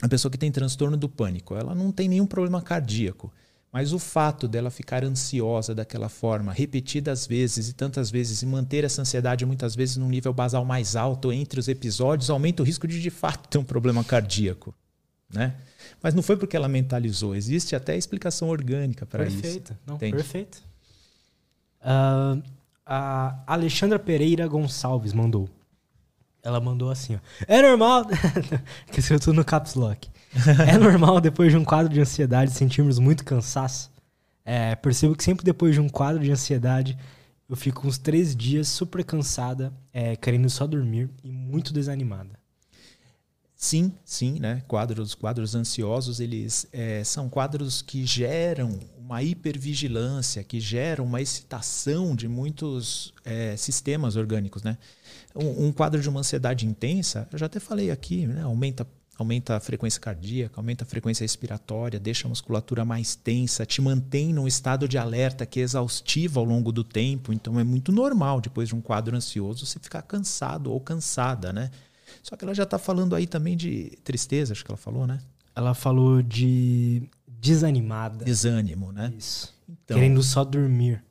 uma 0.00 0.08
pessoa 0.08 0.30
que 0.30 0.38
tem 0.38 0.50
transtorno 0.52 0.96
do 0.96 1.08
pânico, 1.08 1.54
ela 1.54 1.74
não 1.74 1.90
tem 1.90 2.08
nenhum 2.08 2.26
problema 2.26 2.62
cardíaco, 2.62 3.32
mas 3.72 3.92
o 3.92 3.98
fato 3.98 4.48
dela 4.48 4.70
ficar 4.70 5.04
ansiosa 5.04 5.74
daquela 5.74 6.08
forma, 6.08 6.52
repetidas 6.52 7.26
vezes 7.26 7.68
e 7.68 7.72
tantas 7.72 8.10
vezes, 8.10 8.42
e 8.42 8.46
manter 8.46 8.84
essa 8.84 9.02
ansiedade 9.02 9.46
muitas 9.46 9.76
vezes 9.76 9.96
num 9.96 10.08
nível 10.08 10.32
basal 10.32 10.64
mais 10.64 10.96
alto 10.96 11.32
entre 11.32 11.60
os 11.60 11.68
episódios, 11.68 12.30
aumenta 12.30 12.62
o 12.62 12.66
risco 12.66 12.88
de 12.88 13.00
de 13.00 13.10
fato 13.10 13.48
ter 13.48 13.58
um 13.58 13.64
problema 13.64 14.02
cardíaco. 14.02 14.74
Né? 15.32 15.54
Mas 16.02 16.14
não 16.14 16.22
foi 16.22 16.36
porque 16.36 16.56
ela 16.56 16.68
mentalizou, 16.68 17.36
existe 17.36 17.76
até 17.76 17.96
explicação 17.96 18.48
orgânica 18.48 19.06
para 19.06 19.26
isso. 19.26 19.40
Perfeito, 19.40 19.76
não, 19.86 19.98
perfeito. 19.98 20.62
Uh, 21.80 22.42
a 22.84 23.40
Alexandra 23.46 23.98
Pereira 23.98 24.48
Gonçalves 24.48 25.12
mandou. 25.12 25.48
Ela 26.42 26.60
mandou 26.60 26.90
assim, 26.90 27.16
ó. 27.16 27.18
É 27.46 27.60
normal. 27.62 28.06
que 28.90 29.02
tudo 29.02 29.34
no 29.34 29.44
caps 29.44 29.74
lock 29.74 30.08
é 30.66 30.78
normal, 30.78 31.20
depois 31.20 31.50
de 31.50 31.58
um 31.58 31.64
quadro 31.64 31.92
de 31.92 32.00
ansiedade, 32.00 32.52
sentirmos 32.52 32.98
muito 32.98 33.24
cansaço? 33.24 33.90
É, 34.44 34.74
percebo 34.76 35.14
que 35.14 35.24
sempre 35.24 35.44
depois 35.44 35.74
de 35.74 35.80
um 35.80 35.88
quadro 35.88 36.22
de 36.22 36.30
ansiedade, 36.30 36.96
eu 37.48 37.56
fico 37.56 37.86
uns 37.86 37.98
três 37.98 38.34
dias 38.34 38.68
super 38.68 39.04
cansada, 39.04 39.72
é, 39.92 40.16
querendo 40.16 40.48
só 40.48 40.66
dormir 40.66 41.10
e 41.22 41.30
muito 41.30 41.72
desanimada. 41.72 42.38
Sim, 43.54 43.92
sim, 44.04 44.40
né? 44.40 44.62
Quadros, 44.66 45.14
quadros 45.14 45.54
ansiosos, 45.54 46.18
eles 46.18 46.66
é, 46.72 47.04
são 47.04 47.28
quadros 47.28 47.82
que 47.82 48.06
geram 48.06 48.80
uma 48.96 49.22
hipervigilância, 49.22 50.42
que 50.42 50.58
geram 50.58 51.04
uma 51.04 51.20
excitação 51.20 52.16
de 52.16 52.26
muitos 52.26 53.12
é, 53.22 53.54
sistemas 53.56 54.16
orgânicos, 54.16 54.62
né? 54.62 54.78
Um, 55.34 55.66
um, 55.66 55.72
quadro 55.72 56.00
de 56.00 56.08
uma 56.08 56.20
ansiedade 56.20 56.66
intensa, 56.66 57.28
eu 57.32 57.38
já 57.38 57.46
até 57.46 57.60
falei 57.60 57.90
aqui, 57.90 58.26
né? 58.26 58.42
aumenta 58.42 58.86
aumenta 59.20 59.56
a 59.56 59.60
frequência 59.60 60.00
cardíaca, 60.00 60.58
aumenta 60.58 60.82
a 60.82 60.86
frequência 60.86 61.24
respiratória, 61.24 62.00
deixa 62.00 62.26
a 62.26 62.30
musculatura 62.30 62.86
mais 62.86 63.14
tensa, 63.14 63.66
te 63.66 63.82
mantém 63.82 64.32
num 64.32 64.48
estado 64.48 64.88
de 64.88 64.96
alerta 64.96 65.44
que 65.44 65.60
é 65.60 65.62
exaustivo 65.62 66.40
ao 66.40 66.46
longo 66.46 66.72
do 66.72 66.82
tempo. 66.82 67.30
Então 67.30 67.60
é 67.60 67.64
muito 67.64 67.92
normal, 67.92 68.40
depois 68.40 68.70
de 68.70 68.74
um 68.74 68.80
quadro 68.80 69.14
ansioso, 69.14 69.66
você 69.66 69.78
ficar 69.78 70.02
cansado 70.02 70.72
ou 70.72 70.80
cansada, 70.80 71.52
né? 71.52 71.70
Só 72.22 72.34
que 72.34 72.44
ela 72.44 72.54
já 72.54 72.62
está 72.62 72.78
falando 72.78 73.14
aí 73.14 73.26
também 73.26 73.56
de 73.56 73.98
tristeza, 74.02 74.52
acho 74.52 74.64
que 74.64 74.70
ela 74.70 74.78
falou, 74.78 75.06
né? 75.06 75.18
Ela 75.54 75.74
falou 75.74 76.22
de 76.22 77.02
desanimada. 77.28 78.24
Desânimo, 78.24 78.90
né? 78.90 79.12
Isso. 79.16 79.54
Então, 79.68 79.96
Querendo 79.98 80.22
só 80.22 80.44
dormir. 80.44 81.02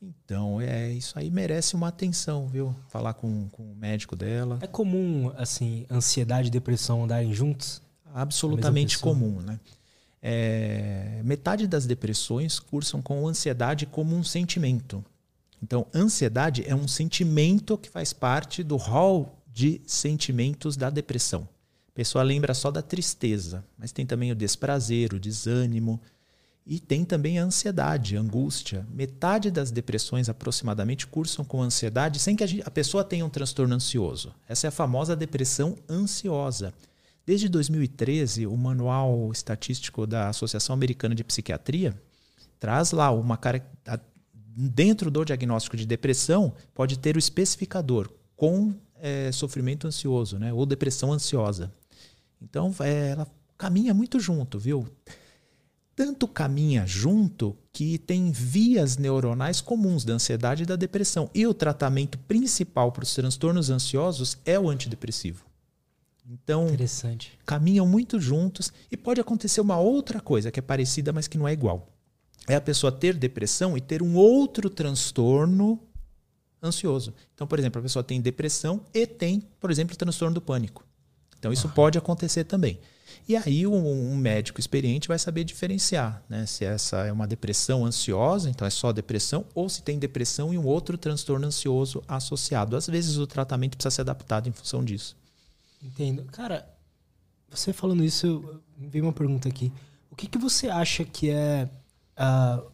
Então, 0.00 0.60
é, 0.60 0.92
isso 0.92 1.18
aí 1.18 1.30
merece 1.30 1.74
uma 1.74 1.88
atenção, 1.88 2.48
viu? 2.48 2.74
Falar 2.88 3.14
com, 3.14 3.48
com 3.48 3.72
o 3.72 3.74
médico 3.74 4.14
dela. 4.14 4.58
É 4.60 4.66
comum, 4.66 5.32
assim, 5.36 5.86
ansiedade 5.90 6.48
e 6.48 6.50
depressão 6.50 7.04
andarem 7.04 7.32
juntos? 7.32 7.82
Absolutamente 8.14 8.98
comum, 8.98 9.40
né? 9.40 9.58
É, 10.22 11.20
metade 11.24 11.66
das 11.66 11.86
depressões 11.86 12.58
cursam 12.58 13.00
com 13.00 13.26
ansiedade 13.28 13.86
como 13.86 14.16
um 14.16 14.24
sentimento. 14.24 15.04
Então, 15.62 15.86
ansiedade 15.94 16.64
é 16.66 16.74
um 16.74 16.88
sentimento 16.88 17.78
que 17.78 17.88
faz 17.88 18.12
parte 18.12 18.62
do 18.62 18.76
hall 18.76 19.38
de 19.52 19.80
sentimentos 19.86 20.76
da 20.76 20.90
depressão. 20.90 21.48
A 21.88 21.92
pessoa 21.92 22.22
lembra 22.22 22.52
só 22.52 22.70
da 22.70 22.82
tristeza, 22.82 23.64
mas 23.78 23.92
tem 23.92 24.04
também 24.04 24.30
o 24.30 24.34
desprazer, 24.34 25.14
o 25.14 25.20
desânimo, 25.20 26.00
e 26.66 26.80
tem 26.80 27.04
também 27.04 27.38
a 27.38 27.44
ansiedade, 27.44 28.16
a 28.16 28.20
angústia. 28.20 28.84
Metade 28.90 29.52
das 29.52 29.70
depressões 29.70 30.28
aproximadamente 30.28 31.06
cursam 31.06 31.44
com 31.44 31.62
ansiedade 31.62 32.18
sem 32.18 32.34
que 32.34 32.62
a, 32.64 32.70
pessoa 32.70 33.04
tenha 33.04 33.24
um 33.24 33.30
transtorno 33.30 33.76
ansioso. 33.76 34.34
Essa 34.48 34.66
é 34.66 34.68
a 34.68 34.72
famosa 34.72 35.14
depressão 35.14 35.76
ansiosa. 35.88 36.74
Desde 37.24 37.48
2013, 37.48 38.48
o 38.48 38.56
Manual 38.56 39.30
Estatístico 39.32 40.08
da 40.08 40.28
Associação 40.28 40.74
Americana 40.74 41.14
de 41.14 41.22
Psiquiatria 41.22 41.94
traz 42.58 42.90
lá 42.90 43.12
uma 43.12 43.38
dentro 44.56 45.08
do 45.10 45.24
diagnóstico 45.24 45.76
de 45.76 45.86
depressão 45.86 46.52
pode 46.74 46.98
ter 46.98 47.14
o 47.14 47.18
especificador 47.18 48.10
com 48.34 48.74
é, 48.98 49.30
sofrimento 49.30 49.86
ansioso, 49.86 50.38
né, 50.38 50.52
ou 50.52 50.66
depressão 50.66 51.12
ansiosa. 51.12 51.72
Então, 52.40 52.74
é, 52.80 53.10
ela 53.10 53.26
caminha 53.56 53.94
muito 53.94 54.18
junto, 54.18 54.58
viu? 54.58 54.86
Tanto 55.96 56.28
caminha 56.28 56.86
junto 56.86 57.56
que 57.72 57.96
tem 57.96 58.30
vias 58.30 58.98
neuronais 58.98 59.62
comuns 59.62 60.04
da 60.04 60.12
ansiedade 60.12 60.62
e 60.62 60.66
da 60.66 60.76
depressão. 60.76 61.30
E 61.34 61.46
o 61.46 61.54
tratamento 61.54 62.18
principal 62.18 62.92
para 62.92 63.02
os 63.02 63.14
transtornos 63.14 63.70
ansiosos 63.70 64.36
é 64.44 64.60
o 64.60 64.68
antidepressivo. 64.68 65.46
Então, 66.28 66.66
caminham 67.46 67.86
muito 67.86 68.20
juntos 68.20 68.72
e 68.90 68.96
pode 68.96 69.20
acontecer 69.20 69.60
uma 69.60 69.78
outra 69.78 70.20
coisa 70.20 70.50
que 70.50 70.58
é 70.58 70.62
parecida, 70.62 71.12
mas 71.12 71.26
que 71.26 71.38
não 71.38 71.48
é 71.48 71.52
igual. 71.52 71.88
É 72.46 72.56
a 72.56 72.60
pessoa 72.60 72.92
ter 72.92 73.14
depressão 73.14 73.76
e 73.76 73.80
ter 73.80 74.02
um 74.02 74.16
outro 74.16 74.68
transtorno 74.68 75.80
ansioso. 76.62 77.14
Então, 77.34 77.46
por 77.46 77.58
exemplo, 77.58 77.78
a 77.78 77.82
pessoa 77.82 78.02
tem 78.02 78.20
depressão 78.20 78.82
e 78.92 79.06
tem, 79.06 79.40
por 79.58 79.70
exemplo, 79.70 79.96
transtorno 79.96 80.34
do 80.34 80.42
pânico. 80.42 80.84
Então, 81.38 81.52
isso 81.52 81.68
ah. 81.68 81.72
pode 81.72 81.96
acontecer 81.96 82.44
também. 82.44 82.78
E 83.28 83.36
aí 83.36 83.66
um, 83.66 84.12
um, 84.12 84.16
médico 84.16 84.60
experiente 84.60 85.08
vai 85.08 85.18
saber 85.18 85.44
diferenciar, 85.44 86.22
né? 86.28 86.46
Se 86.46 86.64
essa 86.64 87.04
é 87.06 87.12
uma 87.12 87.26
depressão 87.26 87.84
ansiosa, 87.84 88.48
então 88.48 88.66
é 88.66 88.70
só 88.70 88.92
depressão, 88.92 89.44
ou 89.54 89.68
se 89.68 89.82
tem 89.82 89.98
depressão 89.98 90.52
e 90.52 90.58
um 90.58 90.64
outro 90.64 90.96
transtorno 90.96 91.46
ansioso 91.46 92.02
associado. 92.06 92.76
Às 92.76 92.86
vezes 92.86 93.16
o 93.16 93.26
tratamento 93.26 93.76
precisa 93.76 93.90
ser 93.90 94.00
adaptado 94.02 94.48
em 94.48 94.52
função 94.52 94.84
disso. 94.84 95.16
Entendo. 95.82 96.24
Cara, 96.32 96.68
você 97.50 97.72
falando 97.72 98.04
isso, 98.04 98.60
veio 98.76 99.04
uma 99.04 99.12
pergunta 99.12 99.48
aqui. 99.48 99.72
O 100.10 100.16
que, 100.16 100.26
que 100.26 100.38
você 100.38 100.68
acha 100.68 101.04
que 101.04 101.30
é 101.30 101.68
uh, 102.18 102.66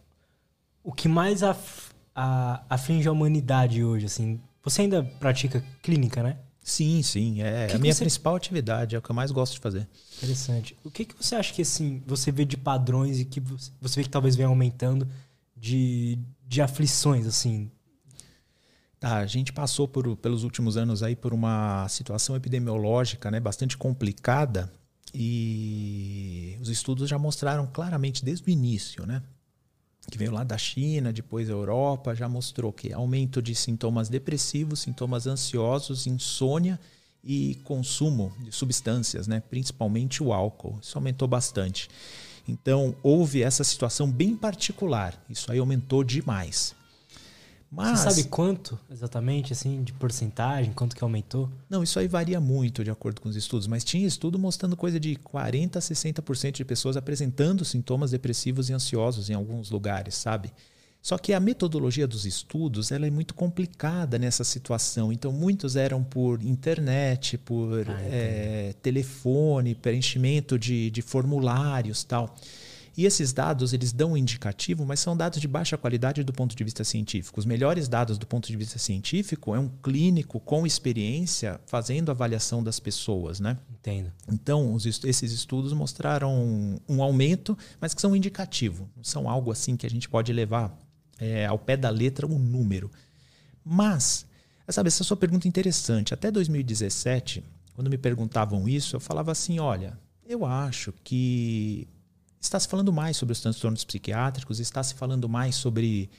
o 0.83 0.93
que 0.93 1.09
mais 1.09 1.43
af, 1.43 1.91
uh, 2.17 2.65
aflige 2.69 3.09
a 3.09 3.13
humanidade 3.13 3.83
hoje? 3.85 4.07
Assim, 4.07 4.41
você 4.63 4.83
ainda 4.83 5.03
pratica 5.19 5.65
clínica, 5.83 6.23
né? 6.23 6.39
Sim, 6.63 7.03
sim. 7.03 7.43
É 7.43 7.67
que 7.67 7.77
a 7.77 7.79
minha 7.79 7.93
você... 7.93 8.05
principal 8.05 8.37
atividade, 8.37 8.95
é 8.95 8.99
o 8.99 9.03
que 9.03 9.11
eu 9.11 9.15
mais 9.15 9.31
gosto 9.31 9.55
de 9.55 9.61
fazer. 9.61 9.89
Interessante. 10.17 10.77
O 10.85 10.91
que, 10.91 11.05
que 11.05 11.15
você 11.17 11.35
acha 11.35 11.53
que 11.53 11.63
assim, 11.63 12.03
você 12.07 12.31
vê 12.31 12.45
de 12.45 12.57
padrões 12.57 13.19
e 13.19 13.25
que 13.25 13.41
você 13.81 13.97
vê 13.97 14.03
que 14.05 14.11
talvez 14.11 14.37
venha 14.37 14.49
aumentando 14.49 15.09
de, 15.57 16.19
de 16.47 16.63
aflições, 16.63 17.27
assim? 17.27 17.71
Tá, 19.01 19.17
a 19.17 19.27
gente 19.27 19.53
passou 19.53 19.89
por, 19.89 20.17
pelos 20.17 20.45
últimos 20.45 20.77
anos 20.77 21.03
aí 21.03 21.17
por 21.17 21.35
uma 21.35 21.89
situação 21.89 22.37
epidemiológica 22.37 23.33
né, 23.33 23.41
bastante 23.41 23.77
complicada 23.77 24.73
e 25.13 26.57
os 26.61 26.69
estudos 26.69 27.09
já 27.09 27.19
mostraram 27.19 27.67
claramente 27.67 28.25
desde 28.25 28.49
o 28.49 28.51
início, 28.51 29.05
né? 29.05 29.23
Que 30.11 30.19
veio 30.19 30.33
lá 30.33 30.45
da 30.45 30.59
China, 30.59 31.13
depois 31.13 31.49
da 31.49 31.55
Europa, 31.55 32.15
já 32.15 32.29
mostrou 32.29 32.73
que 32.73 32.93
aumento 32.93 33.41
de 33.41 33.55
sintomas 33.55 34.09
depressivos, 34.09 34.81
sintomas 34.81 35.27
ansiosos, 35.27 36.07
insônia 36.07 36.79
e 37.25 37.61
consumo 37.65 38.33
de 38.41 38.51
substâncias, 38.51 39.27
né? 39.27 39.41
principalmente 39.41 40.23
o 40.23 40.33
álcool. 40.33 40.79
Isso 40.83 40.99
aumentou 40.99 41.29
bastante. 41.29 41.89
Então, 42.47 42.95
houve 43.03 43.43
essa 43.43 43.63
situação 43.63 44.11
bem 44.11 44.37
particular. 44.37 45.25
Isso 45.31 45.51
aí 45.53 45.59
aumentou 45.59 46.03
demais. 46.03 46.75
Mas, 47.75 48.01
Você 48.01 48.11
sabe 48.11 48.29
quanto 48.29 48.79
exatamente, 48.91 49.55
assim, 49.55 49.83
de 49.83 49.95
porcentagem, 49.95 50.75
quanto 50.75 50.95
que 50.95 51.03
aumentou? 51.03 51.49
Não, 51.71 51.83
isso 51.83 51.99
aí 51.99 52.07
varia 52.07 52.39
muito 52.39 52.85
de 52.85 52.91
acordo 52.91 53.23
com 53.23 53.31
os 53.31 53.35
estudos, 53.35 53.67
mas 53.67 53.83
tinha 53.83 54.07
estudo 54.07 54.39
mostrando 54.39 54.77
coisa 54.77 55.01
de 55.01 55.17
40% 55.17 55.77
a 55.77 55.81
60% 55.81 56.53
de 56.53 56.65
pessoas 56.67 56.99
apresentando 56.99 57.65
sintomas 57.65 58.11
depressivos 58.11 58.69
e 58.69 58.75
ansiosos 58.75 59.31
em 59.31 59.35
alguns 59.35 59.71
lugares, 59.71 60.15
sabe? 60.15 60.53
Só 61.01 61.17
que 61.17 61.33
a 61.33 61.41
metodologia 61.41 62.07
dos 62.07 62.27
estudos 62.27 62.93
ela 62.93 63.07
é 63.07 63.11
muito 63.11 63.35
complicada 63.35 64.19
nessa 64.19 64.45
situação. 64.45 65.11
Então, 65.11 65.33
muitos 65.33 65.75
eram 65.75 66.05
por 66.05 66.41
internet, 66.43 67.39
por 67.39 67.89
ah, 67.89 68.01
é, 68.03 68.75
telefone, 68.83 69.75
preenchimento 69.75 70.57
de, 70.59 70.91
de 70.91 71.03
formulários 71.03 72.05
tal. 72.05 72.37
E 72.97 73.07
esses 73.07 73.33
dados, 73.33 73.73
eles 73.73 73.93
dão 73.93 74.13
um 74.13 74.17
indicativo, 74.17 74.85
mas 74.85 75.01
são 75.01 75.17
dados 75.17 75.41
de 75.41 75.49
baixa 75.49 75.79
qualidade 75.79 76.23
do 76.23 76.33
ponto 76.33 76.55
de 76.55 76.63
vista 76.63 76.85
científico. 76.85 77.41
Os 77.41 77.47
melhores 77.47 77.89
dados 77.89 78.19
do 78.19 78.27
ponto 78.27 78.49
de 78.49 78.57
vista 78.57 78.79
científico 78.79 79.55
é 79.55 79.59
um 79.59 79.69
clínico 79.69 80.39
com 80.39 80.67
experiência 80.67 81.59
fazendo 81.67 82.11
avaliação 82.11 82.63
das 82.63 82.79
pessoas, 82.79 83.41
né? 83.41 83.57
Entendo. 83.71 84.13
Então, 84.31 84.75
os, 84.75 84.85
esses 84.87 85.33
estudos 85.33 85.73
mostraram 85.73 86.35
um, 86.35 86.79
um 86.89 87.03
aumento, 87.03 87.57
mas 87.81 87.95
que 87.95 88.01
são 88.01 88.15
indicativo. 88.15 88.89
Não 88.95 89.05
são 89.05 89.29
algo 89.29 89.51
assim 89.51 89.77
que 89.77 89.87
a 89.87 89.91
gente 89.91 90.09
pode 90.09 90.31
levar 90.33 90.79
é, 91.19 91.47
ao 91.47 91.59
pé 91.59 91.77
da 91.77 91.89
letra 91.89 92.27
um 92.27 92.39
número. 92.39 92.91
Mas, 93.65 94.27
sabe, 94.69 94.89
essa 94.89 95.05
sua 95.05 95.17
pergunta 95.17 95.47
é 95.47 95.49
interessante. 95.49 96.13
Até 96.13 96.31
2017, 96.31 97.43
quando 97.75 97.89
me 97.89 97.97
perguntavam 97.97 98.69
isso, 98.69 98.97
eu 98.97 99.01
falava 99.01 99.33
assim, 99.33 99.59
olha, 99.59 99.99
eu 100.27 100.45
acho 100.45 100.93
que 101.05 101.89
está 102.43 102.59
se 102.59 102.69
falando 102.69 102.93
mais 102.93 103.17
sobre 103.17 103.33
os 103.33 103.41
transtornos 103.41 103.85
psiquiátricos, 103.85 104.59
está 104.59 104.83
se 104.83 104.95
falando 104.95 105.29
mais 105.29 105.55
sobre 105.55 106.11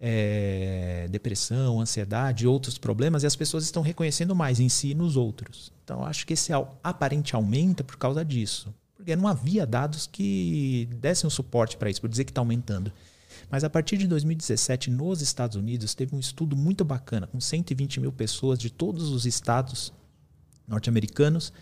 é, 0.00 1.06
depressão, 1.10 1.80
ansiedade 1.80 2.46
outros 2.46 2.78
problemas, 2.78 3.22
e 3.22 3.26
as 3.26 3.36
pessoas 3.36 3.64
estão 3.64 3.82
reconhecendo 3.82 4.34
mais 4.34 4.58
em 4.58 4.68
si 4.68 4.90
e 4.90 4.94
nos 4.94 5.16
outros. 5.16 5.70
Então, 5.84 6.04
acho 6.04 6.26
que 6.26 6.32
esse 6.32 6.50
aparente 6.82 7.36
aumenta 7.36 7.84
por 7.84 7.96
causa 7.96 8.24
disso. 8.24 8.74
Porque 8.96 9.14
não 9.14 9.28
havia 9.28 9.66
dados 9.66 10.06
que 10.06 10.88
dessem 10.98 11.26
um 11.26 11.30
suporte 11.30 11.76
para 11.76 11.90
isso, 11.90 12.00
por 12.00 12.08
dizer 12.08 12.24
que 12.24 12.30
está 12.30 12.40
aumentando. 12.40 12.92
Mas 13.50 13.64
a 13.64 13.70
partir 13.70 13.96
de 13.96 14.06
2017, 14.06 14.90
nos 14.90 15.20
Estados 15.20 15.56
Unidos, 15.56 15.94
teve 15.94 16.14
um 16.14 16.20
estudo 16.20 16.56
muito 16.56 16.84
bacana, 16.84 17.26
com 17.26 17.40
120 17.40 18.00
mil 18.00 18.12
pessoas 18.12 18.58
de 18.58 18.70
todos 18.70 19.10
os 19.10 19.26
estados 19.26 19.92
norte-americanos, 20.66 21.52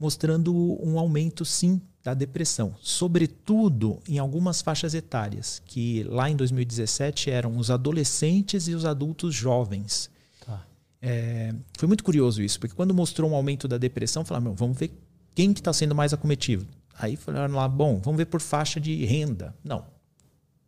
mostrando 0.00 0.54
um 0.82 0.98
aumento, 0.98 1.44
sim, 1.44 1.80
da 2.02 2.14
depressão, 2.14 2.74
sobretudo 2.80 4.00
em 4.08 4.18
algumas 4.18 4.62
faixas 4.62 4.94
etárias, 4.94 5.60
que 5.66 6.02
lá 6.04 6.30
em 6.30 6.36
2017 6.36 7.30
eram 7.30 7.58
os 7.58 7.70
adolescentes 7.70 8.68
e 8.68 8.74
os 8.74 8.86
adultos 8.86 9.34
jovens. 9.34 10.10
Tá. 10.44 10.66
É, 11.02 11.54
foi 11.76 11.86
muito 11.86 12.02
curioso 12.02 12.42
isso, 12.42 12.58
porque 12.58 12.74
quando 12.74 12.94
mostrou 12.94 13.30
um 13.30 13.34
aumento 13.34 13.68
da 13.68 13.76
depressão, 13.76 14.24
falaram, 14.24 14.54
vamos 14.54 14.78
ver 14.78 14.98
quem 15.34 15.52
que 15.52 15.60
está 15.60 15.72
sendo 15.74 15.94
mais 15.94 16.14
acometido. 16.14 16.66
Aí 16.98 17.16
falaram 17.16 17.54
lá, 17.54 17.68
bom, 17.68 18.00
vamos 18.02 18.16
ver 18.16 18.26
por 18.26 18.40
faixa 18.40 18.80
de 18.80 19.04
renda. 19.04 19.54
Não, 19.62 19.84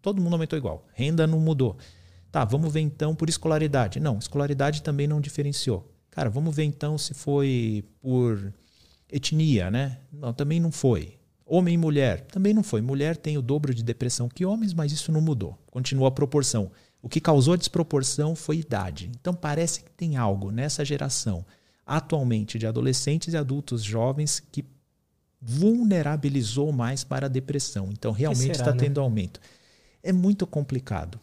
todo 0.03 0.21
mundo 0.21 0.35
aumentou 0.35 0.59
igual, 0.59 0.87
renda 0.93 1.27
não 1.27 1.41
mudou. 1.41 1.79
Tá, 2.31 2.45
vamos 2.45 2.73
ver 2.73 2.81
então 2.81 3.15
por 3.15 3.29
escolaridade. 3.29 4.01
Não, 4.01 4.19
escolaridade 4.19 4.83
também 4.83 5.07
não 5.07 5.21
diferenciou. 5.21 5.91
Cara, 6.11 6.29
vamos 6.29 6.55
ver 6.55 6.65
então 6.65 6.99
se 6.99 7.15
foi 7.15 7.85
por 8.01 8.53
etnia, 9.13 9.71
né? 9.71 9.99
Não, 10.13 10.33
também 10.33 10.59
não 10.59 10.73
foi. 10.73 11.19
Homem 11.45 11.75
e 11.75 11.79
mulher, 11.79 12.23
também 12.23 12.55
não 12.55 12.63
foi. 12.63 12.81
Mulher 12.81 13.17
tem 13.17 13.37
o 13.37 13.43
dobro 13.43 13.75
de 13.75 13.83
depressão 13.83 14.29
que 14.29 14.45
homens, 14.45 14.73
mas 14.73 14.91
isso 14.91 15.13
não 15.13 15.21
mudou. 15.21 15.59
Continua 15.71 16.09
a 16.09 16.11
proporção. 16.11 16.71
O 17.03 17.09
que 17.09 17.21
causou 17.21 17.55
a 17.55 17.57
desproporção 17.57 18.35
foi 18.35 18.59
idade. 18.59 19.11
Então 19.21 19.35
parece 19.35 19.83
que 19.83 19.91
tem 19.91 20.17
algo 20.17 20.51
nessa 20.51 20.85
geração, 20.85 21.45
atualmente, 21.85 22.59
de 22.59 22.67
adolescentes 22.67 23.35
e 23.35 23.37
adultos 23.37 23.83
jovens 23.83 24.41
que 24.41 24.65
vulnerabilizou 25.41 26.73
mais 26.73 27.05
para 27.05 27.27
a 27.27 27.29
depressão. 27.29 27.91
Então 27.93 28.13
realmente 28.13 28.53
está 28.53 28.73
né? 28.73 28.79
tendo 28.79 29.01
aumento. 29.01 29.41
É 30.03 30.13
muito 30.13 30.47
complicado. 30.47 31.21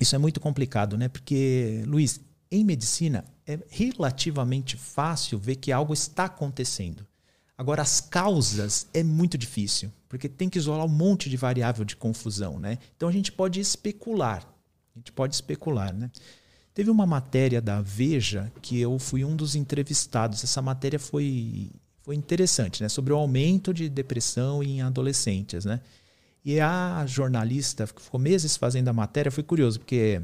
Isso 0.00 0.16
é 0.16 0.18
muito 0.18 0.40
complicado, 0.40 0.96
né? 0.96 1.08
Porque, 1.08 1.84
Luiz, 1.86 2.20
em 2.50 2.64
medicina 2.64 3.24
é 3.46 3.58
relativamente 3.68 4.76
fácil 4.76 5.38
ver 5.38 5.56
que 5.56 5.70
algo 5.70 5.92
está 5.92 6.24
acontecendo. 6.24 7.06
Agora, 7.62 7.80
as 7.80 8.00
causas 8.00 8.88
é 8.92 9.04
muito 9.04 9.38
difícil, 9.38 9.92
porque 10.08 10.28
tem 10.28 10.48
que 10.48 10.58
isolar 10.58 10.84
um 10.84 10.88
monte 10.88 11.30
de 11.30 11.36
variável 11.36 11.84
de 11.84 11.94
confusão. 11.94 12.58
Né? 12.58 12.76
Então, 12.96 13.08
a 13.08 13.12
gente 13.12 13.30
pode 13.30 13.60
especular. 13.60 14.44
A 14.96 14.98
gente 14.98 15.12
pode 15.12 15.36
especular. 15.36 15.94
Né? 15.94 16.10
Teve 16.74 16.90
uma 16.90 17.06
matéria 17.06 17.62
da 17.62 17.80
Veja 17.80 18.52
que 18.60 18.80
eu 18.80 18.98
fui 18.98 19.24
um 19.24 19.36
dos 19.36 19.54
entrevistados. 19.54 20.42
Essa 20.42 20.60
matéria 20.60 20.98
foi, 20.98 21.70
foi 22.02 22.16
interessante, 22.16 22.82
né? 22.82 22.88
sobre 22.88 23.12
o 23.12 23.16
aumento 23.16 23.72
de 23.72 23.88
depressão 23.88 24.60
em 24.60 24.82
adolescentes. 24.82 25.64
Né? 25.64 25.80
E 26.44 26.58
a 26.58 27.04
jornalista 27.06 27.86
que 27.86 28.02
ficou 28.02 28.18
meses 28.18 28.56
fazendo 28.56 28.88
a 28.88 28.92
matéria, 28.92 29.30
foi 29.30 29.44
curioso, 29.44 29.78
porque 29.78 30.20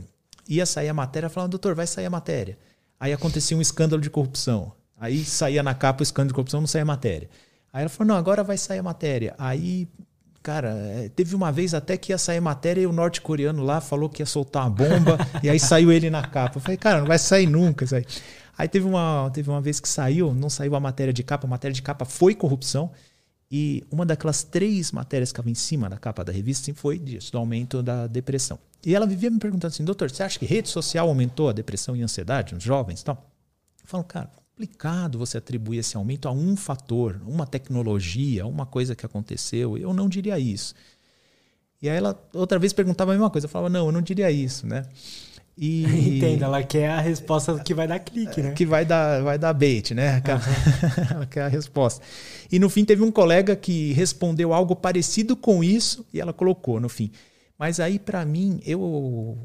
ia 0.49 0.67
sair 0.67 0.89
a 0.89 0.95
matéria 0.95 1.29
falando, 1.29 1.53
doutor, 1.53 1.77
vai 1.77 1.87
sair 1.87 2.07
a 2.07 2.11
matéria. 2.11 2.59
Aí 2.99 3.13
acontecia 3.13 3.57
um 3.57 3.61
escândalo 3.61 4.03
de 4.03 4.11
corrupção. 4.11 4.73
Aí 4.99 5.25
saía 5.25 5.63
na 5.63 5.75
capa 5.75 6.01
o 6.01 6.03
escândalo 6.03 6.29
de 6.29 6.35
corrupção, 6.35 6.61
não 6.61 6.67
saía 6.67 6.85
matéria. 6.85 7.29
Aí 7.73 7.83
ela 7.83 7.89
falou: 7.89 8.09
não, 8.09 8.17
agora 8.17 8.43
vai 8.43 8.59
sair 8.59 8.79
a 8.79 8.83
matéria. 8.83 9.35
Aí, 9.39 9.87
cara, 10.43 10.71
é, 10.71 11.09
teve 11.09 11.35
uma 11.35 11.53
vez 11.53 11.75
até 11.75 11.97
que 11.97 12.13
ia 12.13 12.19
sair 12.19 12.41
matéria 12.41 12.81
e 12.81 12.87
o 12.87 12.93
norte-coreano 12.93 13.63
lá 13.63 13.81
falou 13.81 14.09
que 14.09 14.23
ia 14.23 14.27
soltar 14.27 14.65
uma 14.65 14.71
bomba, 14.71 15.19
e 15.43 15.49
aí 15.49 15.61
saiu 15.61 15.93
ele 15.93 16.11
na 16.11 16.23
capa. 16.23 16.59
Eu 16.59 16.61
falei, 16.61 16.77
cara, 16.77 17.01
não 17.01 17.07
vai 17.07 17.19
sair 17.19 17.47
nunca 17.47 17.85
isso 17.85 17.95
aí. 17.95 18.05
Aí 18.57 18.67
teve 18.67 18.87
uma, 18.87 19.31
teve 19.33 19.49
uma 19.49 19.61
vez 19.61 19.79
que 19.79 19.89
saiu, 19.89 20.35
não 20.35 20.51
saiu 20.51 20.75
a 20.75 20.81
matéria 20.81 21.13
de 21.13 21.23
capa, 21.23 21.47
a 21.47 21.51
matéria 21.51 21.73
de 21.73 21.83
capa 21.83 22.05
foi 22.05 22.35
corrupção. 22.35 22.91
E 23.51 23.85
uma 23.91 24.05
daquelas 24.05 24.43
três 24.43 24.93
matérias 24.93 25.31
que 25.31 25.37
estava 25.37 25.49
em 25.49 25.55
cima 25.55 25.89
da 25.89 25.97
capa 25.97 26.23
da 26.23 26.33
revista 26.33 26.67
sim, 26.67 26.75
foi 26.75 26.99
disso, 26.99 27.33
do 27.33 27.39
aumento 27.39 27.83
da 27.83 28.07
depressão. 28.07 28.59
E 28.85 28.95
ela 28.95 29.07
vivia 29.07 29.31
me 29.31 29.39
perguntando 29.39 29.73
assim, 29.73 29.85
doutor, 29.85 30.11
você 30.11 30.23
acha 30.23 30.39
que 30.39 30.45
rede 30.45 30.69
social 30.69 31.09
aumentou 31.09 31.49
a 31.49 31.53
depressão 31.53 31.97
e 31.97 32.03
ansiedade 32.03 32.53
nos 32.53 32.63
jovens? 32.63 33.01
Então, 33.01 33.17
eu 33.83 33.89
falo, 33.89 34.05
cara, 34.05 34.31
complicado 34.59 35.19
você 35.19 35.39
atribuir 35.39 35.79
esse 35.79 35.97
aumento 35.97 36.27
a 36.27 36.33
um 36.33 36.57
fator, 36.57 37.21
uma 37.25 37.47
tecnologia, 37.47 38.45
uma 38.45 38.67
coisa 38.67 38.97
que 38.97 39.07
aconteceu. 39.07 39.79
Eu 39.79 39.95
não 39.95 40.09
diria 40.09 40.37
isso. 40.37 40.75
E 41.81 41.89
aí 41.89 41.97
ela 41.97 42.21
outra 42.35 42.59
vez 42.59 42.73
perguntava 42.73 43.13
a 43.13 43.15
mesma 43.15 43.31
coisa. 43.31 43.47
Eu 43.47 43.49
falava, 43.49 43.71
não, 43.71 43.87
eu 43.87 43.93
não 43.93 44.03
diria 44.03 44.29
isso, 44.33 44.67
né? 44.67 44.83
E... 45.57 45.85
Entenda, 46.19 46.47
ela 46.47 46.63
quer 46.65 46.91
a 46.91 47.01
resposta 47.01 47.57
que 47.61 47.73
vai 47.73 47.87
dar 47.87 48.01
clique, 48.01 48.43
né? 48.43 48.51
Que 48.51 48.67
vai 48.67 48.85
dar, 48.85 49.23
vai 49.23 49.39
dar 49.39 49.53
bait, 49.53 49.95
né? 49.95 50.17
Uhum. 50.17 51.15
ela 51.15 51.27
quer 51.27 51.43
a 51.43 51.49
resposta. 51.49 52.05
E 52.51 52.59
no 52.59 52.69
fim 52.69 52.85
teve 52.85 53.05
um 53.05 53.13
colega 53.13 53.55
que 53.55 53.93
respondeu 53.93 54.53
algo 54.53 54.75
parecido 54.75 55.37
com 55.37 55.63
isso 55.63 56.05
e 56.13 56.21
ela 56.21 56.33
colocou 56.33 56.81
no 56.81 56.89
fim. 56.89 57.13
Mas 57.57 57.79
aí, 57.79 57.99
para 57.99 58.25
mim, 58.25 58.61
eu. 58.65 59.39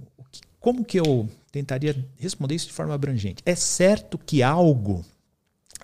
Como 0.59 0.83
que 0.83 0.99
eu 0.99 1.27
tentaria 1.53 1.95
responder 2.17 2.55
isso 2.55 2.65
de 2.65 2.73
forma 2.73 2.95
abrangente? 2.95 3.43
É 3.45 3.55
certo 3.55 4.17
que 4.17 4.41
algo 4.41 5.05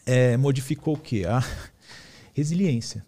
é, 0.03 0.35
modificou 0.35 0.95
o 0.95 0.99
quê? 0.99 1.25
A 1.27 1.43
resiliência 2.33 3.05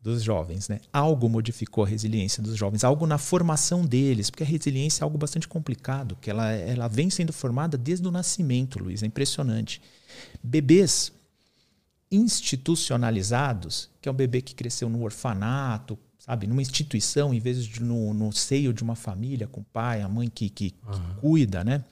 dos 0.00 0.22
jovens, 0.22 0.68
né? 0.68 0.80
Algo 0.92 1.28
modificou 1.28 1.84
a 1.84 1.86
resiliência 1.88 2.40
dos 2.40 2.56
jovens, 2.56 2.84
algo 2.84 3.06
na 3.08 3.18
formação 3.18 3.84
deles, 3.84 4.30
porque 4.30 4.44
a 4.44 4.46
resiliência 4.46 5.02
é 5.02 5.04
algo 5.04 5.18
bastante 5.18 5.48
complicado, 5.48 6.16
que 6.20 6.30
ela, 6.30 6.52
ela 6.52 6.86
vem 6.86 7.10
sendo 7.10 7.32
formada 7.32 7.76
desde 7.76 8.06
o 8.06 8.10
nascimento, 8.12 8.78
Luiz, 8.78 9.02
é 9.02 9.06
impressionante. 9.06 9.82
Bebês 10.42 11.12
institucionalizados, 12.10 13.90
que 14.00 14.08
é 14.08 14.12
um 14.12 14.14
bebê 14.14 14.40
que 14.40 14.54
cresceu 14.54 14.88
no 14.88 15.02
orfanato, 15.02 15.98
sabe, 16.20 16.46
numa 16.46 16.60
instituição, 16.60 17.32
em 17.32 17.40
vez 17.40 17.64
de 17.64 17.82
no, 17.82 18.12
no 18.12 18.30
seio 18.30 18.74
de 18.74 18.82
uma 18.82 18.94
família, 18.94 19.48
com 19.48 19.62
o 19.62 19.64
pai, 19.64 20.02
a 20.02 20.08
mãe 20.08 20.28
que, 20.28 20.50
que, 20.50 20.74
uhum. 20.86 20.92
que 20.92 21.20
cuida, 21.20 21.64
né? 21.64 21.82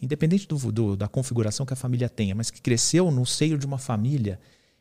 Independente 0.00 0.46
do, 0.46 0.56
do, 0.70 0.96
da 0.96 1.08
configuração 1.08 1.64
que 1.64 1.72
a 1.72 1.76
família 1.76 2.08
tenha, 2.08 2.34
mas 2.34 2.50
que 2.50 2.60
cresceu 2.60 3.10
no 3.10 3.24
seio 3.24 3.56
de 3.56 3.64
uma 3.64 3.78
família, 3.78 4.38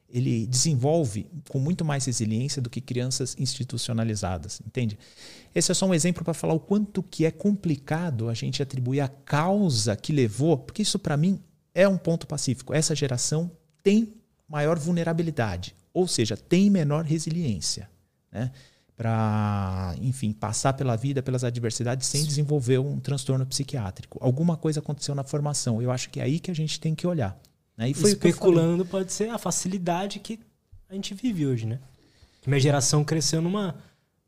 ele 0.10 0.46
desenvolve 0.46 1.28
com 1.48 1.60
muito 1.60 1.86
mais 1.86 2.06
resiliência 2.06 2.62
do 2.62 2.70
que 2.70 2.82
crianças 2.82 3.36
institucionalizadas, 3.40 4.62
entende? 4.66 5.00
Esse 5.56 5.72
é 5.72 5.76
só 5.76 5.86
um 5.86 5.94
exemplo 5.94 6.24
para 6.24 6.34
falar 6.34 6.54
o 6.54 6.60
quanto 6.60 7.02
que 7.02 7.26
é 7.26 7.32
complicado 7.32 8.28
a 8.28 8.34
gente 8.34 8.62
atribuir 8.62 9.00
a 9.00 9.08
causa 9.08 9.96
que 9.96 10.12
levou, 10.12 10.58
porque 10.58 10.82
isso 10.82 11.00
para 11.00 11.16
mim 11.16 11.40
é 11.74 11.88
um 11.88 11.98
ponto 11.98 12.28
pacífico. 12.28 12.74
Essa 12.74 12.94
geração 12.94 13.50
tem 13.82 14.14
maior 14.48 14.78
vulnerabilidade, 14.78 15.74
ou 15.94 16.06
seja, 16.06 16.36
tem 16.36 16.70
menor 16.70 17.06
resiliência, 17.06 17.90
né? 18.30 18.52
Para, 19.00 19.96
enfim, 20.02 20.34
passar 20.34 20.74
pela 20.74 20.98
vida, 20.98 21.24
pelas 21.24 21.46
adversidades 21.46 22.06
sem 22.06 22.22
desenvolver 22.22 22.80
um 22.80 23.00
transtorno 23.00 23.46
psiquiátrico. 23.46 24.20
Alguma 24.22 24.58
coisa 24.58 24.82
aconteceu 24.82 25.16
na 25.16 25.24
formação. 25.24 25.82
Eu 25.82 25.90
acho 25.90 26.10
que 26.10 26.20
é 26.20 26.24
aí 26.24 26.38
que 26.38 26.52
a 26.52 26.54
gente 26.54 26.78
tem 26.82 26.94
que 26.94 27.08
olhar. 27.08 27.40
Né? 27.78 27.92
E 27.92 27.94
foi 27.94 28.10
Especulando 28.10 28.86
pode 28.86 29.14
ser 29.14 29.30
a 29.30 29.38
facilidade 29.38 30.20
que 30.20 30.38
a 30.90 30.94
gente 30.96 31.14
vive 31.14 31.48
hoje, 31.48 31.66
né? 31.66 31.80
Que 32.42 32.50
minha 32.50 32.60
geração 32.60 33.06
cresceu 33.06 33.42
numa, 33.42 33.74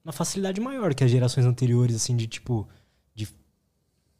numa 0.05 0.13
facilidade 0.13 0.61
maior 0.61 0.95
que 0.95 1.03
as 1.03 1.11
gerações 1.11 1.45
anteriores, 1.45 1.97
assim, 1.97 2.15
de 2.15 2.25
tipo 2.25 2.65
de 3.13 3.27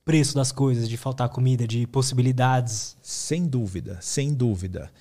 preço 0.03 0.35
das 0.35 0.51
coisas, 0.51 0.89
de 0.89 0.97
faltar 0.97 1.29
comida, 1.29 1.65
de 1.65 1.87
possibilidades. 1.87 2.97
Sem 3.01 3.47
dúvida, 3.47 3.99
sem 4.01 4.33
dúvida. 4.33 4.91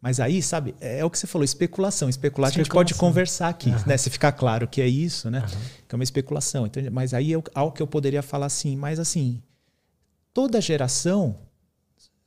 Mas 0.00 0.18
aí, 0.18 0.42
sabe, 0.42 0.74
é, 0.80 1.00
é 1.00 1.04
o 1.04 1.10
que 1.10 1.18
você 1.18 1.26
falou, 1.26 1.44
especulação. 1.44 2.08
Especular 2.08 2.48
especulação. 2.48 2.60
a 2.60 2.64
gente 2.64 2.72
pode 2.72 2.94
conversar 2.94 3.48
aqui, 3.48 3.70
uhum. 3.70 3.82
né? 3.86 3.96
Se 3.96 4.08
ficar 4.08 4.32
claro 4.32 4.66
que 4.66 4.80
é 4.80 4.86
isso, 4.86 5.30
né? 5.30 5.40
Uhum. 5.40 5.60
Que 5.88 5.94
é 5.94 5.96
uma 5.96 6.04
especulação. 6.04 6.66
Então, 6.66 6.82
mas 6.90 7.12
aí 7.12 7.34
é 7.34 7.42
algo 7.54 7.74
que 7.74 7.82
eu 7.82 7.86
poderia 7.86 8.22
falar 8.22 8.46
assim, 8.46 8.76
mas 8.76 8.98
assim, 8.98 9.42
toda 10.32 10.60
geração 10.60 11.36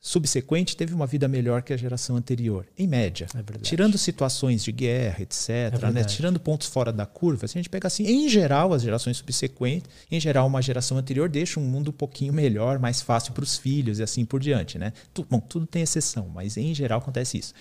subsequente 0.06 0.76
teve 0.76 0.92
uma 0.92 1.06
vida 1.06 1.26
melhor 1.26 1.62
que 1.62 1.72
a 1.72 1.76
geração 1.78 2.14
anterior, 2.14 2.66
em 2.76 2.86
média. 2.86 3.26
É 3.34 3.58
tirando 3.62 3.96
situações 3.96 4.62
de 4.62 4.70
guerra, 4.70 5.22
etc., 5.22 5.48
é 5.82 5.90
né? 5.90 6.04
tirando 6.04 6.38
pontos 6.38 6.68
fora 6.68 6.92
da 6.92 7.06
curva, 7.06 7.48
se 7.48 7.56
a 7.56 7.58
gente 7.58 7.70
pega 7.70 7.86
assim, 7.86 8.04
em 8.04 8.28
geral, 8.28 8.74
as 8.74 8.82
gerações 8.82 9.16
subsequentes, 9.16 9.88
em 10.10 10.20
geral, 10.20 10.46
uma 10.46 10.60
geração 10.60 10.98
anterior 10.98 11.26
deixa 11.30 11.58
um 11.58 11.62
mundo 11.62 11.88
um 11.88 11.92
pouquinho 11.92 12.34
melhor, 12.34 12.78
mais 12.78 13.00
fácil 13.00 13.32
para 13.32 13.42
os 13.42 13.56
filhos 13.56 13.98
e 13.98 14.02
assim 14.02 14.26
por 14.26 14.40
diante. 14.40 14.78
Né? 14.78 14.92
bom, 15.30 15.40
tudo 15.40 15.66
tem 15.66 15.80
exceção, 15.80 16.28
mas 16.28 16.58
em 16.58 16.74
geral 16.74 16.98
acontece 16.98 17.38
isso. 17.38 17.54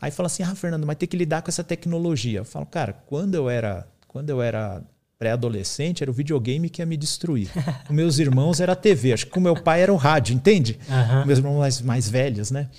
Aí 0.00 0.12
fala 0.12 0.28
assim, 0.28 0.44
ah, 0.44 0.54
Fernando, 0.54 0.86
mas 0.86 0.96
tem 0.96 1.08
que 1.08 1.16
lidar 1.16 1.42
com 1.42 1.50
essa 1.50 1.64
tecnologia. 1.64 2.38
Eu 2.38 2.44
falo, 2.44 2.66
cara, 2.66 2.92
quando 2.92 3.34
eu 3.34 3.50
era, 3.50 3.84
quando 4.06 4.30
eu 4.30 4.40
era 4.40 4.80
pré-adolescente, 5.20 6.02
era 6.02 6.10
o 6.10 6.14
videogame 6.14 6.70
que 6.70 6.80
ia 6.80 6.86
me 6.86 6.96
destruir. 6.96 7.50
Com 7.86 7.92
meus 7.92 8.18
irmãos 8.18 8.58
era 8.58 8.72
a 8.72 8.76
TV, 8.76 9.12
acho 9.12 9.26
que 9.26 9.32
com 9.32 9.38
meu 9.38 9.54
pai 9.54 9.82
era 9.82 9.92
o 9.92 9.96
rádio, 9.96 10.34
entende? 10.34 10.78
Uhum. 10.88 11.26
Meus 11.26 11.38
irmãos 11.38 11.58
mais, 11.58 11.80
mais 11.82 12.08
velhos, 12.08 12.50
né? 12.50 12.70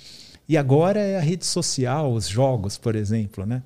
E 0.48 0.56
agora 0.56 0.98
é 0.98 1.16
a 1.16 1.20
rede 1.20 1.46
social, 1.46 2.12
os 2.12 2.26
jogos, 2.26 2.76
por 2.76 2.96
exemplo, 2.96 3.46
né? 3.46 3.62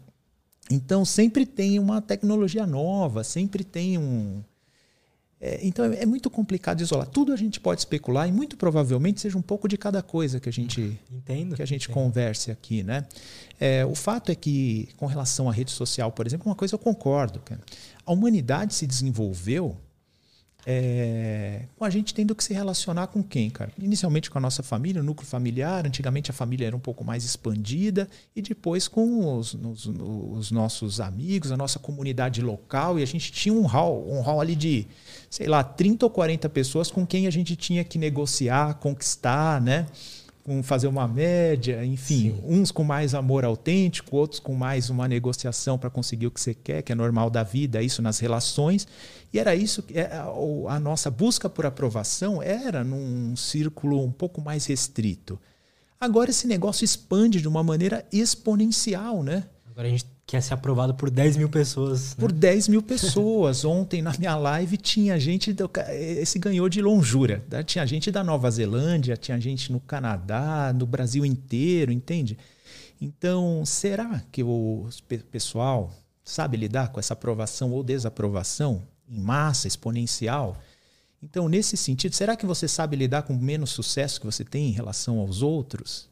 Então 0.71 1.07
sempre 1.07 1.47
tem 1.47 1.79
uma 1.79 2.03
tecnologia 2.03 2.67
nova, 2.67 3.25
sempre 3.25 3.65
tem 3.65 3.97
um. 3.97 4.43
É, 5.41 5.61
então 5.63 5.85
é, 5.87 6.03
é, 6.03 6.07
muito 6.07 6.29
complicado 6.29 6.83
isolar. 6.83 7.07
Tudo 7.07 7.33
a 7.33 7.37
gente 7.37 7.59
pode 7.59 7.81
especular 7.81 8.29
e 8.29 8.33
muito 8.33 8.59
provavelmente 8.59 9.23
seja 9.23 9.39
um 9.39 9.43
pouco 9.43 9.67
de 9.69 9.79
cada 9.79 10.03
coisa 10.03 10.39
que 10.39 10.51
a 10.51 10.53
gente 10.53 10.99
Entendo. 11.11 11.57
que 11.57 11.63
a 11.63 11.67
gente 11.67 11.85
Entendo. 11.85 11.95
converse 11.95 12.51
aqui, 12.51 12.83
né? 12.83 13.07
É, 13.59 13.85
o 13.87 13.95
fato 13.95 14.31
é 14.31 14.35
que 14.35 14.89
com 14.97 15.07
relação 15.07 15.49
à 15.49 15.53
rede 15.53 15.71
social, 15.71 16.13
por 16.13 16.27
exemplo, 16.27 16.47
uma 16.47 16.55
coisa 16.55 16.75
eu 16.75 16.79
concordo. 16.79 17.41
Cara 17.41 17.61
a 18.07 18.13
humanidade 18.13 18.73
se 18.73 18.87
desenvolveu 18.87 19.77
é, 20.69 21.63
com 21.77 21.85
a 21.85 21.91
gente 21.91 22.13
tendo 22.13 22.35
que 22.35 22.43
se 22.43 22.53
relacionar 22.53 23.07
com 23.07 23.23
quem, 23.23 23.49
cara? 23.49 23.71
Inicialmente 23.79 24.29
com 24.29 24.39
a 24.39 24.41
nossa 24.41 24.65
família, 24.65 25.01
o 25.01 25.05
núcleo 25.05 25.29
familiar. 25.29 25.87
Antigamente 25.87 26.31
a 26.31 26.35
família 26.35 26.67
era 26.67 26.75
um 26.75 26.81
pouco 26.81 27.05
mais 27.05 27.25
expandida 27.25 28.09
e 28.35 28.43
depois 28.43 28.89
com 28.89 29.39
os, 29.39 29.55
os, 29.55 29.87
os 29.87 30.51
nossos 30.51 31.01
amigos, 31.01 31.53
a 31.53 31.57
nossa 31.57 31.79
comunidade 31.79 32.43
local. 32.43 32.99
E 32.99 33.03
a 33.03 33.07
gente 33.07 33.31
tinha 33.31 33.55
um 33.55 33.65
hall, 33.65 34.09
um 34.11 34.21
hall 34.23 34.41
ali 34.41 34.57
de, 34.57 34.89
sei 35.31 35.47
lá, 35.47 35.63
30 35.63 36.07
ou 36.07 36.11
40 36.11 36.49
pessoas 36.49 36.91
com 36.91 37.07
quem 37.07 37.29
a 37.29 37.31
gente 37.31 37.55
tinha 37.55 37.85
que 37.85 37.97
negociar, 37.97 38.75
conquistar, 38.75 39.61
né? 39.61 39.87
Com 40.47 40.63
fazer 40.63 40.87
uma 40.87 41.09
média, 41.09 41.85
enfim, 41.85 42.31
Sim. 42.31 42.41
uns 42.45 42.71
com 42.71 42.85
mais 42.85 43.17
amor 43.17 43.45
autêntico, 43.45 44.17
outros 44.17 44.39
com 44.39 44.55
mais 44.55 44.89
uma 44.91 45.09
negociação 45.09 45.77
para 45.77 45.91
conseguir 45.91 46.29
o 46.29 46.31
que 46.31 46.41
você 46.41 46.55
quer, 46.55 46.83
que 46.83 46.93
é 46.93 46.95
normal 46.95 47.29
da 47.29 47.43
vida, 47.43 47.83
isso 47.83 48.01
nas 48.01 48.21
relações. 48.21 48.87
E 49.33 49.41
era 49.41 49.57
isso 49.57 49.83
que 49.83 49.99
é, 49.99 50.09
a 50.69 50.79
nossa 50.79 51.11
busca 51.11 51.51
por 51.51 51.67
aprovação 51.67 52.41
era 52.41 52.85
num 52.85 53.35
círculo 53.35 54.05
um 54.05 54.13
pouco 54.13 54.41
mais 54.41 54.67
restrito. 54.67 55.37
Agora 56.01 56.31
esse 56.31 56.47
negócio 56.47 56.85
expande 56.85 57.41
de 57.41 57.49
uma 57.49 57.65
maneira 57.65 58.07
exponencial, 58.13 59.25
né? 59.25 59.49
Agora 59.69 59.89
a 59.89 59.91
gente 59.91 60.07
quer 60.27 60.43
ser 60.43 60.55
aprovado 60.55 60.93
por 60.95 61.09
10 61.09 61.37
mil 61.37 61.49
pessoas. 61.49 62.11
Né? 62.11 62.17
Por 62.19 62.33
10 62.33 62.69
mil 62.69 62.83
pessoas. 62.83 63.63
Ontem 63.65 64.03
na 64.03 64.13
minha 64.19 64.37
live 64.37 64.77
tinha 64.77 65.19
gente. 65.21 65.53
Do, 65.53 65.71
esse 65.91 66.39
ganhou 66.39 66.69
de 66.69 66.83
lonjura. 66.83 67.45
Tá? 67.49 67.63
Tinha 67.63 67.87
gente 67.87 68.11
da 68.11 68.25
Nova 68.25 68.51
Zelândia, 68.51 69.17
tinha 69.17 69.41
gente 69.41 69.71
no 69.71 69.79
Canadá, 69.79 70.73
no 70.75 70.85
Brasil 70.85 71.25
inteiro, 71.25 71.93
entende? 71.93 72.37
Então, 73.01 73.65
será 73.65 74.23
que 74.33 74.43
o 74.43 74.89
pessoal 75.31 75.93
sabe 76.25 76.57
lidar 76.57 76.89
com 76.89 76.99
essa 76.99 77.13
aprovação 77.13 77.71
ou 77.73 77.85
desaprovação 77.85 78.83
em 79.09 79.21
massa, 79.21 79.69
exponencial? 79.69 80.57
Então, 81.23 81.49
nesse 81.49 81.77
sentido, 81.77 82.15
será 82.15 82.37
que 82.37 82.47
você 82.47 82.67
sabe 82.67 82.97
lidar 82.97 83.23
com 83.23 83.35
menos 83.35 83.71
sucesso 83.71 84.19
que 84.21 84.27
você 84.27 84.45
tem 84.45 84.69
em 84.69 84.73
relação 84.73 85.19
aos 85.19 85.43
outros? 85.43 86.09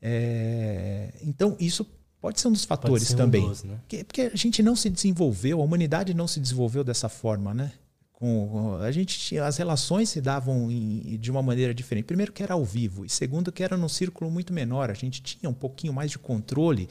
É, 0.00 1.14
então, 1.22 1.56
isso 1.58 1.86
Pode 2.24 2.40
ser 2.40 2.48
um 2.48 2.52
dos 2.52 2.64
fatores 2.64 3.12
também. 3.12 3.44
Um 3.44 3.48
dos, 3.48 3.64
né? 3.64 3.76
porque, 3.82 4.02
porque 4.02 4.22
a 4.22 4.34
gente 4.34 4.62
não 4.62 4.74
se 4.74 4.88
desenvolveu, 4.88 5.60
a 5.60 5.62
humanidade 5.62 6.14
não 6.14 6.26
se 6.26 6.40
desenvolveu 6.40 6.82
dessa 6.82 7.06
forma, 7.06 7.52
né? 7.52 7.70
Com, 8.14 8.78
a 8.80 8.90
gente 8.90 9.18
tinha, 9.18 9.44
as 9.44 9.58
relações 9.58 10.08
se 10.08 10.22
davam 10.22 10.70
em, 10.70 11.18
de 11.18 11.30
uma 11.30 11.42
maneira 11.42 11.74
diferente. 11.74 12.06
Primeiro 12.06 12.32
que 12.32 12.42
era 12.42 12.54
ao 12.54 12.64
vivo 12.64 13.04
e 13.04 13.10
segundo 13.10 13.52
que 13.52 13.62
era 13.62 13.76
num 13.76 13.90
círculo 13.90 14.30
muito 14.30 14.54
menor. 14.54 14.90
A 14.90 14.94
gente 14.94 15.20
tinha 15.20 15.50
um 15.50 15.52
pouquinho 15.52 15.92
mais 15.92 16.12
de 16.12 16.18
controle 16.18 16.88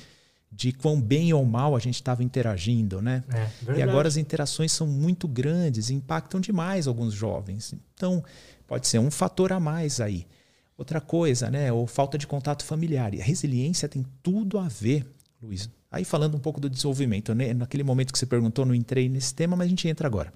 de 0.51 0.71
quão 0.71 1.01
bem 1.01 1.33
ou 1.33 1.43
mal 1.43 1.75
a 1.75 1.79
gente 1.79 1.95
estava 1.95 2.23
interagindo, 2.23 3.01
né? 3.01 3.23
É, 3.67 3.79
e 3.79 3.81
agora 3.81 4.07
as 4.07 4.17
interações 4.17 4.71
são 4.71 4.85
muito 4.85 5.27
grandes, 5.27 5.89
impactam 5.89 6.39
demais 6.39 6.85
alguns 6.87 7.11
jovens. 7.11 7.73
Então 7.95 8.23
pode 8.67 8.87
ser 8.87 8.99
um 8.99 9.09
fator 9.09 9.51
a 9.51 9.59
mais 9.59 9.99
aí. 9.99 10.27
Outra 10.77 11.01
coisa, 11.01 11.49
né? 11.49 11.73
Ou 11.73 11.87
falta 11.87 12.19
de 12.19 12.27
contato 12.27 12.63
familiar. 12.63 13.15
E 13.15 13.19
a 13.19 13.23
resiliência 13.23 13.89
tem 13.89 14.05
tudo 14.21 14.59
a 14.59 14.67
ver 14.67 15.11
Luiz. 15.43 15.69
Aí 15.91 16.05
falando 16.05 16.35
um 16.35 16.39
pouco 16.39 16.59
do 16.59 16.69
desenvolvimento, 16.69 17.35
né? 17.35 17.53
naquele 17.53 17.83
momento 17.83 18.13
que 18.13 18.17
você 18.17 18.25
perguntou, 18.25 18.65
não 18.65 18.73
entrei 18.73 19.09
nesse 19.09 19.35
tema, 19.35 19.55
mas 19.57 19.67
a 19.67 19.69
gente 19.69 19.87
entra 19.87 20.07
agora. 20.07 20.33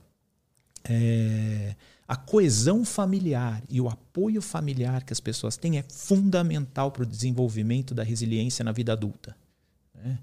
É, 0.83 1.75
a 2.07 2.15
coesão 2.15 2.83
familiar 2.83 3.63
e 3.69 3.79
o 3.79 3.87
apoio 3.87 4.41
familiar 4.41 5.03
que 5.03 5.13
as 5.13 5.19
pessoas 5.19 5.57
têm 5.57 5.77
é 5.77 5.83
fundamental 5.83 6.91
para 6.91 7.03
o 7.03 7.05
desenvolvimento 7.05 7.95
da 7.95 8.03
resiliência 8.03 8.63
na 8.63 8.71
vida 8.71 8.91
adulta. 8.91 9.35
Né? 9.95 10.19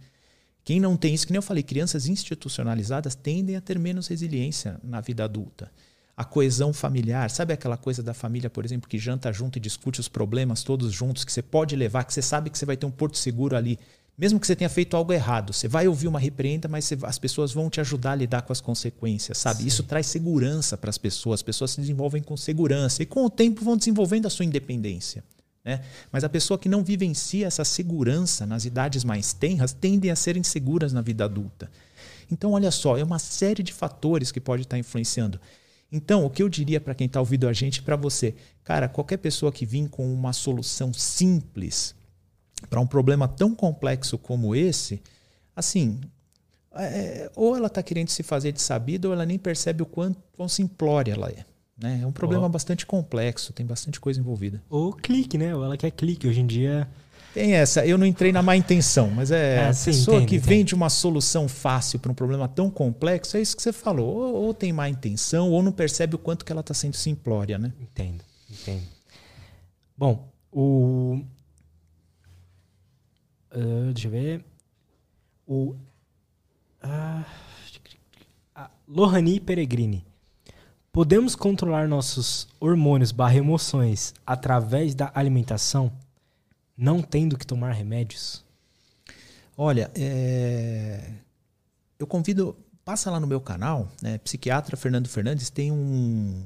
Quem 0.65 0.81
não 0.81 0.97
tem 0.97 1.15
isso, 1.15 1.27
que 1.27 1.32
nem 1.32 1.39
eu 1.39 1.43
falei, 1.43 1.62
crianças 1.62 2.06
institucionalizadas 2.06 3.15
tendem 3.15 3.56
a 3.56 3.61
ter 3.61 3.78
menos 3.78 4.06
resiliência 4.06 4.78
na 4.82 5.01
vida 5.01 5.24
adulta. 5.24 5.70
A 6.16 6.24
coesão 6.24 6.73
familiar, 6.73 7.28
sabe 7.28 7.52
aquela 7.52 7.77
coisa 7.77 8.02
da 8.02 8.15
família, 8.15 8.48
por 8.48 8.65
exemplo, 8.65 8.89
que 8.89 8.98
janta 8.98 9.32
junto 9.32 9.59
e 9.59 9.61
discute 9.61 9.98
os 9.98 10.09
problemas 10.09 10.62
todos 10.62 10.93
juntos, 10.93 11.24
que 11.24 11.32
você 11.32 11.43
pode 11.43 11.74
levar, 11.74 12.05
que 12.05 12.15
você 12.15 12.23
sabe 12.23 12.51
que 12.51 12.59
você 12.59 12.65
vai 12.65 12.77
ter 12.77 12.86
um 12.86 12.90
porto 12.90 13.19
seguro 13.19 13.56
ali 13.56 13.78
Mesmo 14.16 14.38
que 14.38 14.46
você 14.46 14.54
tenha 14.54 14.70
feito 14.70 14.96
algo 14.96 15.12
errado, 15.12 15.52
você 15.52 15.66
vai 15.66 15.88
ouvir 15.88 16.06
uma 16.06 16.20
repreenda, 16.20 16.68
mas 16.68 16.84
você, 16.84 16.96
as 17.02 17.18
pessoas 17.18 17.52
vão 17.52 17.68
te 17.68 17.80
ajudar 17.80 18.12
a 18.12 18.16
lidar 18.16 18.42
com 18.42 18.52
as 18.52 18.60
consequências, 18.60 19.38
sabe? 19.38 19.62
Sim. 19.62 19.66
Isso 19.66 19.82
traz 19.82 20.06
segurança 20.06 20.76
para 20.76 20.88
as 20.88 20.98
pessoas, 20.98 21.40
as 21.40 21.42
pessoas 21.42 21.72
se 21.72 21.80
desenvolvem 21.80 22.22
com 22.22 22.36
segurança 22.36 23.02
e 23.02 23.06
com 23.06 23.24
o 23.24 23.30
tempo 23.30 23.64
vão 23.64 23.76
desenvolvendo 23.76 24.26
a 24.26 24.30
sua 24.30 24.44
independência. 24.44 25.24
Né? 25.64 25.80
Mas 26.12 26.22
a 26.22 26.28
pessoa 26.28 26.58
que 26.58 26.68
não 26.68 26.84
vivencia 26.84 27.46
essa 27.46 27.64
segurança 27.64 28.46
nas 28.46 28.64
idades 28.64 29.02
mais 29.02 29.32
tenras 29.32 29.72
tendem 29.72 30.10
a 30.12 30.16
ser 30.16 30.36
inseguras 30.36 30.92
na 30.92 31.00
vida 31.00 31.24
adulta. 31.24 31.68
Então, 32.30 32.52
olha 32.52 32.70
só, 32.70 32.96
é 32.96 33.02
uma 33.02 33.18
série 33.18 33.62
de 33.62 33.72
fatores 33.72 34.30
que 34.30 34.40
pode 34.40 34.62
estar 34.62 34.78
influenciando. 34.78 35.40
Então, 35.90 36.24
o 36.24 36.30
que 36.30 36.42
eu 36.42 36.48
diria 36.48 36.80
para 36.80 36.94
quem 36.94 37.06
está 37.06 37.18
ouvindo 37.18 37.48
a 37.48 37.52
gente, 37.52 37.82
para 37.82 37.96
você, 37.96 38.34
cara, 38.62 38.88
qualquer 38.88 39.16
pessoa 39.16 39.50
que 39.50 39.66
vir 39.66 39.88
com 39.88 40.12
uma 40.12 40.32
solução 40.32 40.92
simples 40.92 41.94
para 42.68 42.80
um 42.80 42.86
problema 42.86 43.28
tão 43.28 43.54
complexo 43.54 44.18
como 44.18 44.54
esse, 44.54 45.02
assim, 45.54 46.00
é, 46.74 47.30
ou 47.36 47.56
ela 47.56 47.68
está 47.68 47.82
querendo 47.82 48.08
se 48.08 48.22
fazer 48.22 48.52
de 48.52 48.60
sabida, 48.60 49.08
ou 49.08 49.14
ela 49.14 49.24
nem 49.24 49.38
percebe 49.38 49.82
o 49.82 49.86
quanto 49.86 50.18
quão 50.32 50.48
simplória 50.48 51.12
ela 51.12 51.28
é. 51.28 51.44
Né? 51.76 52.00
É 52.02 52.06
um 52.06 52.12
problema 52.12 52.46
oh. 52.46 52.48
bastante 52.48 52.86
complexo, 52.86 53.52
tem 53.52 53.66
bastante 53.66 54.00
coisa 54.00 54.20
envolvida. 54.20 54.62
Ou 54.70 54.92
clique, 54.92 55.36
né? 55.36 55.54
Ou 55.54 55.64
ela 55.64 55.76
quer 55.76 55.90
clique. 55.90 56.26
Hoje 56.26 56.40
em 56.40 56.46
dia. 56.46 56.88
Tem 57.32 57.52
essa, 57.52 57.84
eu 57.84 57.98
não 57.98 58.06
entrei 58.06 58.30
na 58.30 58.44
má 58.44 58.56
intenção, 58.56 59.10
mas 59.10 59.32
é, 59.32 59.56
é 59.56 59.66
a 59.66 59.72
sim, 59.72 59.86
pessoa 59.86 60.18
entendo, 60.18 60.28
que 60.28 60.36
entendo. 60.36 60.48
vende 60.48 60.72
uma 60.72 60.88
solução 60.88 61.48
fácil 61.48 61.98
para 61.98 62.12
um 62.12 62.14
problema 62.14 62.46
tão 62.46 62.70
complexo, 62.70 63.36
é 63.36 63.40
isso 63.40 63.56
que 63.56 63.62
você 63.62 63.72
falou. 63.72 64.06
Ou, 64.06 64.34
ou 64.34 64.54
tem 64.54 64.72
má 64.72 64.88
intenção, 64.88 65.50
ou 65.50 65.60
não 65.60 65.72
percebe 65.72 66.14
o 66.14 66.18
quanto 66.18 66.44
que 66.44 66.52
ela 66.52 66.60
está 66.60 66.72
sendo 66.72 66.94
simplória, 66.94 67.58
né? 67.58 67.72
Entendo, 67.80 68.22
entendo. 68.48 68.84
Bom, 69.98 70.28
o, 70.52 71.24
Uh, 73.55 73.93
deixa 73.93 74.09
eu 74.09 74.12
ver. 74.12 74.44
O. 75.47 75.74
Uh, 76.82 77.24
Lohani 78.86 79.40
Peregrini. 79.40 80.05
Podemos 80.93 81.35
controlar 81.35 81.89
nossos 81.89 82.47
hormônios 82.60 83.10
barra 83.10 83.36
emoções 83.36 84.14
através 84.24 84.94
da 84.94 85.10
alimentação, 85.14 85.90
não 86.76 87.02
tendo 87.02 87.36
que 87.36 87.47
tomar 87.47 87.72
remédios? 87.72 88.44
Olha, 89.56 89.90
é... 89.97 91.14
eu 91.98 92.06
convido, 92.06 92.56
passa 92.85 93.10
lá 93.10 93.18
no 93.18 93.26
meu 93.26 93.40
canal, 93.40 93.89
né, 94.01 94.18
psiquiatra 94.18 94.76
Fernando 94.76 95.09
Fernandes 95.09 95.51
tem 95.51 95.72
um, 95.72 96.44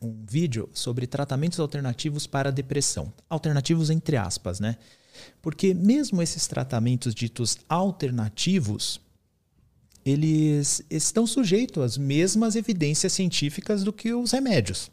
um 0.00 0.24
vídeo 0.24 0.68
sobre 0.72 1.06
tratamentos 1.06 1.58
alternativos 1.58 2.28
para 2.28 2.52
depressão. 2.52 3.12
Alternativos 3.28 3.90
entre 3.90 4.16
aspas, 4.16 4.60
né? 4.60 4.76
Porque 5.40 5.74
mesmo 5.74 6.22
esses 6.22 6.46
tratamentos 6.46 7.14
ditos 7.14 7.58
alternativos, 7.68 9.00
eles 10.04 10.84
estão 10.90 11.26
sujeitos 11.26 11.82
às 11.82 11.98
mesmas 11.98 12.56
evidências 12.56 13.12
científicas 13.12 13.82
do 13.82 13.92
que 13.92 14.12
os 14.12 14.32
remédios. 14.32 14.90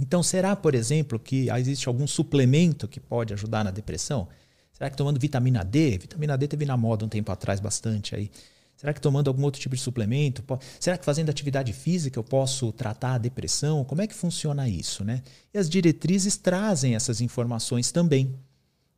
Então, 0.00 0.22
será, 0.22 0.54
por 0.54 0.74
exemplo, 0.74 1.18
que 1.18 1.50
existe 1.50 1.88
algum 1.88 2.06
suplemento 2.06 2.86
que 2.86 3.00
pode 3.00 3.32
ajudar 3.32 3.64
na 3.64 3.70
depressão? 3.70 4.28
Será 4.72 4.88
que 4.88 4.96
tomando 4.96 5.18
vitamina 5.18 5.64
D? 5.64 5.98
Vitamina 5.98 6.38
D 6.38 6.48
teve 6.48 6.64
na 6.64 6.76
moda 6.76 7.04
um 7.04 7.08
tempo 7.08 7.30
atrás 7.32 7.60
bastante 7.60 8.14
aí. 8.14 8.30
Será 8.76 8.94
que 8.94 9.00
tomando 9.00 9.28
algum 9.28 9.42
outro 9.42 9.60
tipo 9.60 9.76
de 9.76 9.82
suplemento? 9.82 10.42
Será 10.78 10.96
que 10.96 11.04
fazendo 11.04 11.28
atividade 11.28 11.70
física 11.70 12.18
eu 12.18 12.24
posso 12.24 12.72
tratar 12.72 13.16
a 13.16 13.18
depressão? 13.18 13.84
Como 13.84 14.00
é 14.00 14.06
que 14.06 14.14
funciona 14.14 14.66
isso, 14.70 15.04
né? 15.04 15.22
E 15.52 15.58
as 15.58 15.68
diretrizes 15.68 16.38
trazem 16.38 16.94
essas 16.94 17.20
informações 17.20 17.92
também. 17.92 18.34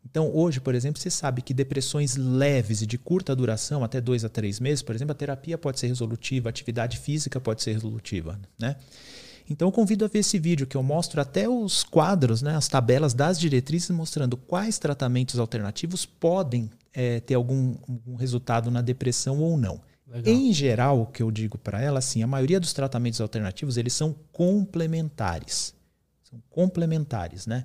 Então, 0.04 0.30
hoje, 0.34 0.60
por 0.60 0.74
exemplo, 0.74 1.00
você 1.00 1.10
sabe 1.10 1.42
que 1.42 1.54
depressões 1.54 2.16
leves 2.16 2.82
e 2.82 2.86
de 2.86 2.98
curta 2.98 3.34
duração, 3.34 3.84
até 3.84 4.00
dois 4.00 4.24
a 4.24 4.28
três 4.28 4.58
meses, 4.58 4.82
por 4.82 4.94
exemplo, 4.94 5.12
a 5.12 5.14
terapia 5.14 5.56
pode 5.56 5.78
ser 5.78 5.86
resolutiva, 5.86 6.48
a 6.48 6.50
atividade 6.50 6.98
física 6.98 7.40
pode 7.40 7.62
ser 7.62 7.72
resolutiva. 7.72 8.38
Né? 8.58 8.76
Então, 9.48 9.68
eu 9.68 9.72
convido 9.72 10.04
a 10.04 10.08
ver 10.08 10.20
esse 10.20 10.38
vídeo 10.38 10.66
que 10.66 10.76
eu 10.76 10.82
mostro 10.82 11.20
até 11.20 11.48
os 11.48 11.84
quadros, 11.84 12.42
né, 12.42 12.56
as 12.56 12.68
tabelas 12.68 13.14
das 13.14 13.38
diretrizes, 13.38 13.90
mostrando 13.90 14.36
quais 14.36 14.78
tratamentos 14.78 15.38
alternativos 15.38 16.04
podem 16.04 16.70
é, 16.92 17.20
ter 17.20 17.34
algum, 17.34 17.74
algum, 17.88 18.14
resultado 18.14 18.70
na 18.70 18.82
depressão 18.82 19.40
ou 19.40 19.56
não. 19.56 19.80
Legal. 20.06 20.34
Em 20.34 20.52
geral, 20.52 21.00
o 21.02 21.06
que 21.06 21.22
eu 21.22 21.30
digo 21.30 21.56
para 21.56 21.80
ela, 21.80 21.98
assim, 21.98 22.22
a 22.22 22.26
maioria 22.26 22.60
dos 22.60 22.72
tratamentos 22.72 23.20
alternativos 23.20 23.76
eles 23.76 23.94
são 23.94 24.14
complementares. 24.30 25.74
São 26.22 26.38
complementares, 26.50 27.46
né? 27.46 27.64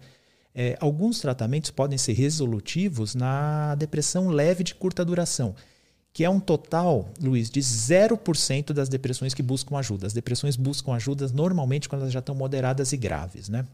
É, 0.60 0.76
alguns 0.82 1.20
tratamentos 1.20 1.70
podem 1.70 2.00
ser 2.00 2.14
resolutivos 2.14 3.14
na 3.14 3.76
depressão 3.76 4.30
leve 4.30 4.64
de 4.64 4.74
curta 4.74 5.06
duração, 5.06 5.54
que 6.12 6.24
é 6.24 6.30
um 6.32 6.40
total, 6.40 7.10
Luiz, 7.22 7.48
de 7.48 7.60
0% 7.60 8.74
das 8.74 8.90
depressões 8.90 9.36
que 9.36 9.44
buscam 9.44 9.78
ajuda. 9.78 10.08
As 10.08 10.14
depressões 10.14 10.56
buscam 10.56 10.96
ajuda 10.96 11.28
normalmente 11.28 11.88
quando 11.88 12.02
elas 12.02 12.12
já 12.12 12.22
estão 12.22 12.34
moderadas 12.34 12.92
e 12.92 12.98
graves, 12.98 13.50
né? 13.50 13.68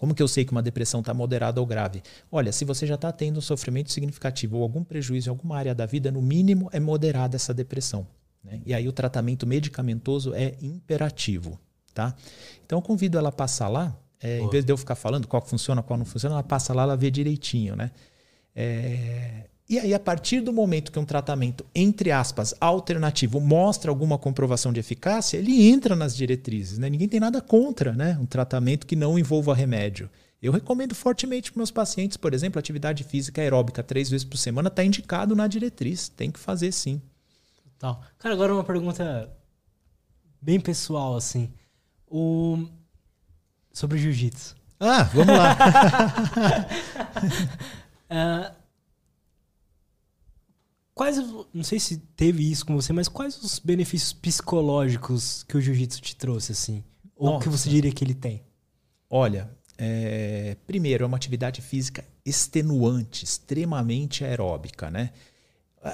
Como 0.00 0.16
que 0.16 0.22
eu 0.22 0.26
sei 0.26 0.44
que 0.44 0.50
uma 0.50 0.64
depressão 0.64 0.98
está 0.98 1.14
moderada 1.14 1.60
ou 1.60 1.66
grave? 1.66 2.02
Olha, 2.30 2.50
se 2.50 2.64
você 2.64 2.88
já 2.88 2.96
está 2.96 3.12
tendo 3.12 3.38
um 3.38 3.40
sofrimento 3.40 3.92
significativo 3.92 4.56
ou 4.56 4.64
algum 4.64 4.82
prejuízo 4.82 5.28
em 5.28 5.30
alguma 5.30 5.56
área 5.56 5.76
da 5.76 5.86
vida, 5.86 6.10
no 6.10 6.20
mínimo 6.20 6.68
é 6.72 6.80
moderada 6.80 7.36
essa 7.36 7.54
depressão. 7.54 8.04
Né? 8.42 8.60
E 8.66 8.74
aí 8.74 8.88
o 8.88 8.92
tratamento 8.92 9.46
medicamentoso 9.46 10.34
é 10.34 10.56
imperativo. 10.60 11.56
Tá? 11.94 12.16
Então 12.66 12.78
eu 12.78 12.82
convido 12.82 13.16
ela 13.16 13.28
a 13.28 13.32
passar 13.32 13.68
lá 13.68 13.96
é, 14.20 14.40
em 14.40 14.48
vez 14.48 14.64
de 14.64 14.72
eu 14.72 14.76
ficar 14.76 14.94
falando 14.94 15.26
qual 15.26 15.44
funciona, 15.44 15.82
qual 15.82 15.98
não 15.98 16.04
funciona, 16.04 16.36
ela 16.36 16.42
passa 16.42 16.72
lá, 16.72 16.82
ela 16.82 16.96
vê 16.96 17.10
direitinho, 17.10 17.76
né? 17.76 17.90
É, 18.54 19.44
e 19.68 19.80
aí, 19.80 19.92
a 19.92 19.98
partir 19.98 20.40
do 20.40 20.52
momento 20.52 20.92
que 20.92 20.98
um 20.98 21.04
tratamento, 21.04 21.66
entre 21.74 22.12
aspas, 22.12 22.54
alternativo, 22.60 23.40
mostra 23.40 23.90
alguma 23.90 24.16
comprovação 24.16 24.72
de 24.72 24.78
eficácia, 24.78 25.38
ele 25.38 25.66
entra 25.68 25.96
nas 25.96 26.16
diretrizes. 26.16 26.78
Né? 26.78 26.88
Ninguém 26.88 27.08
tem 27.08 27.18
nada 27.18 27.40
contra 27.40 27.92
né? 27.92 28.16
um 28.20 28.26
tratamento 28.26 28.86
que 28.86 28.94
não 28.94 29.18
envolva 29.18 29.52
remédio. 29.52 30.08
Eu 30.40 30.52
recomendo 30.52 30.94
fortemente 30.94 31.50
para 31.50 31.58
meus 31.58 31.72
pacientes, 31.72 32.16
por 32.16 32.32
exemplo, 32.32 32.60
atividade 32.60 33.02
física 33.02 33.40
aeróbica 33.40 33.82
três 33.82 34.08
vezes 34.08 34.24
por 34.24 34.36
semana 34.36 34.68
está 34.68 34.84
indicado 34.84 35.34
na 35.34 35.48
diretriz. 35.48 36.08
Tem 36.08 36.30
que 36.30 36.38
fazer 36.38 36.70
sim. 36.70 37.02
Total. 37.64 38.00
Cara, 38.18 38.34
agora 38.34 38.54
uma 38.54 38.62
pergunta 38.62 39.28
bem 40.40 40.60
pessoal, 40.60 41.16
assim. 41.16 41.52
O 42.06 42.68
sobre 43.76 43.98
jiu-jitsu. 43.98 44.56
Ah, 44.80 45.02
vamos 45.02 45.36
lá. 45.36 45.54
uh, 48.10 48.56
quais, 50.94 51.18
não 51.52 51.62
sei 51.62 51.78
se 51.78 51.98
teve 52.16 52.50
isso 52.50 52.64
com 52.64 52.74
você, 52.74 52.94
mas 52.94 53.06
quais 53.06 53.36
os 53.36 53.58
benefícios 53.58 54.14
psicológicos 54.14 55.42
que 55.42 55.58
o 55.58 55.60
jiu-jitsu 55.60 56.00
te 56.00 56.16
trouxe, 56.16 56.52
assim? 56.52 56.82
Ou 57.14 57.32
Nossa. 57.32 57.42
que 57.44 57.50
você 57.50 57.68
diria 57.68 57.92
que 57.92 58.02
ele 58.02 58.14
tem? 58.14 58.42
Olha, 59.10 59.50
é, 59.76 60.56
primeiro, 60.66 61.04
é 61.04 61.06
uma 61.06 61.18
atividade 61.18 61.60
física 61.60 62.02
extenuante, 62.24 63.26
extremamente 63.26 64.24
aeróbica, 64.24 64.90
né? 64.90 65.10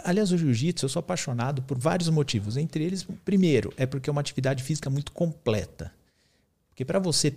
Aliás, 0.04 0.30
o 0.30 0.38
jiu-jitsu 0.38 0.84
eu 0.84 0.88
sou 0.88 1.00
apaixonado 1.00 1.62
por 1.62 1.76
vários 1.76 2.08
motivos. 2.08 2.56
Entre 2.56 2.84
eles, 2.84 3.04
primeiro, 3.24 3.74
é 3.76 3.86
porque 3.86 4.08
é 4.08 4.12
uma 4.12 4.20
atividade 4.20 4.62
física 4.62 4.88
muito 4.88 5.10
completa. 5.10 5.92
Porque 6.68 6.84
para 6.84 7.00
você 7.00 7.34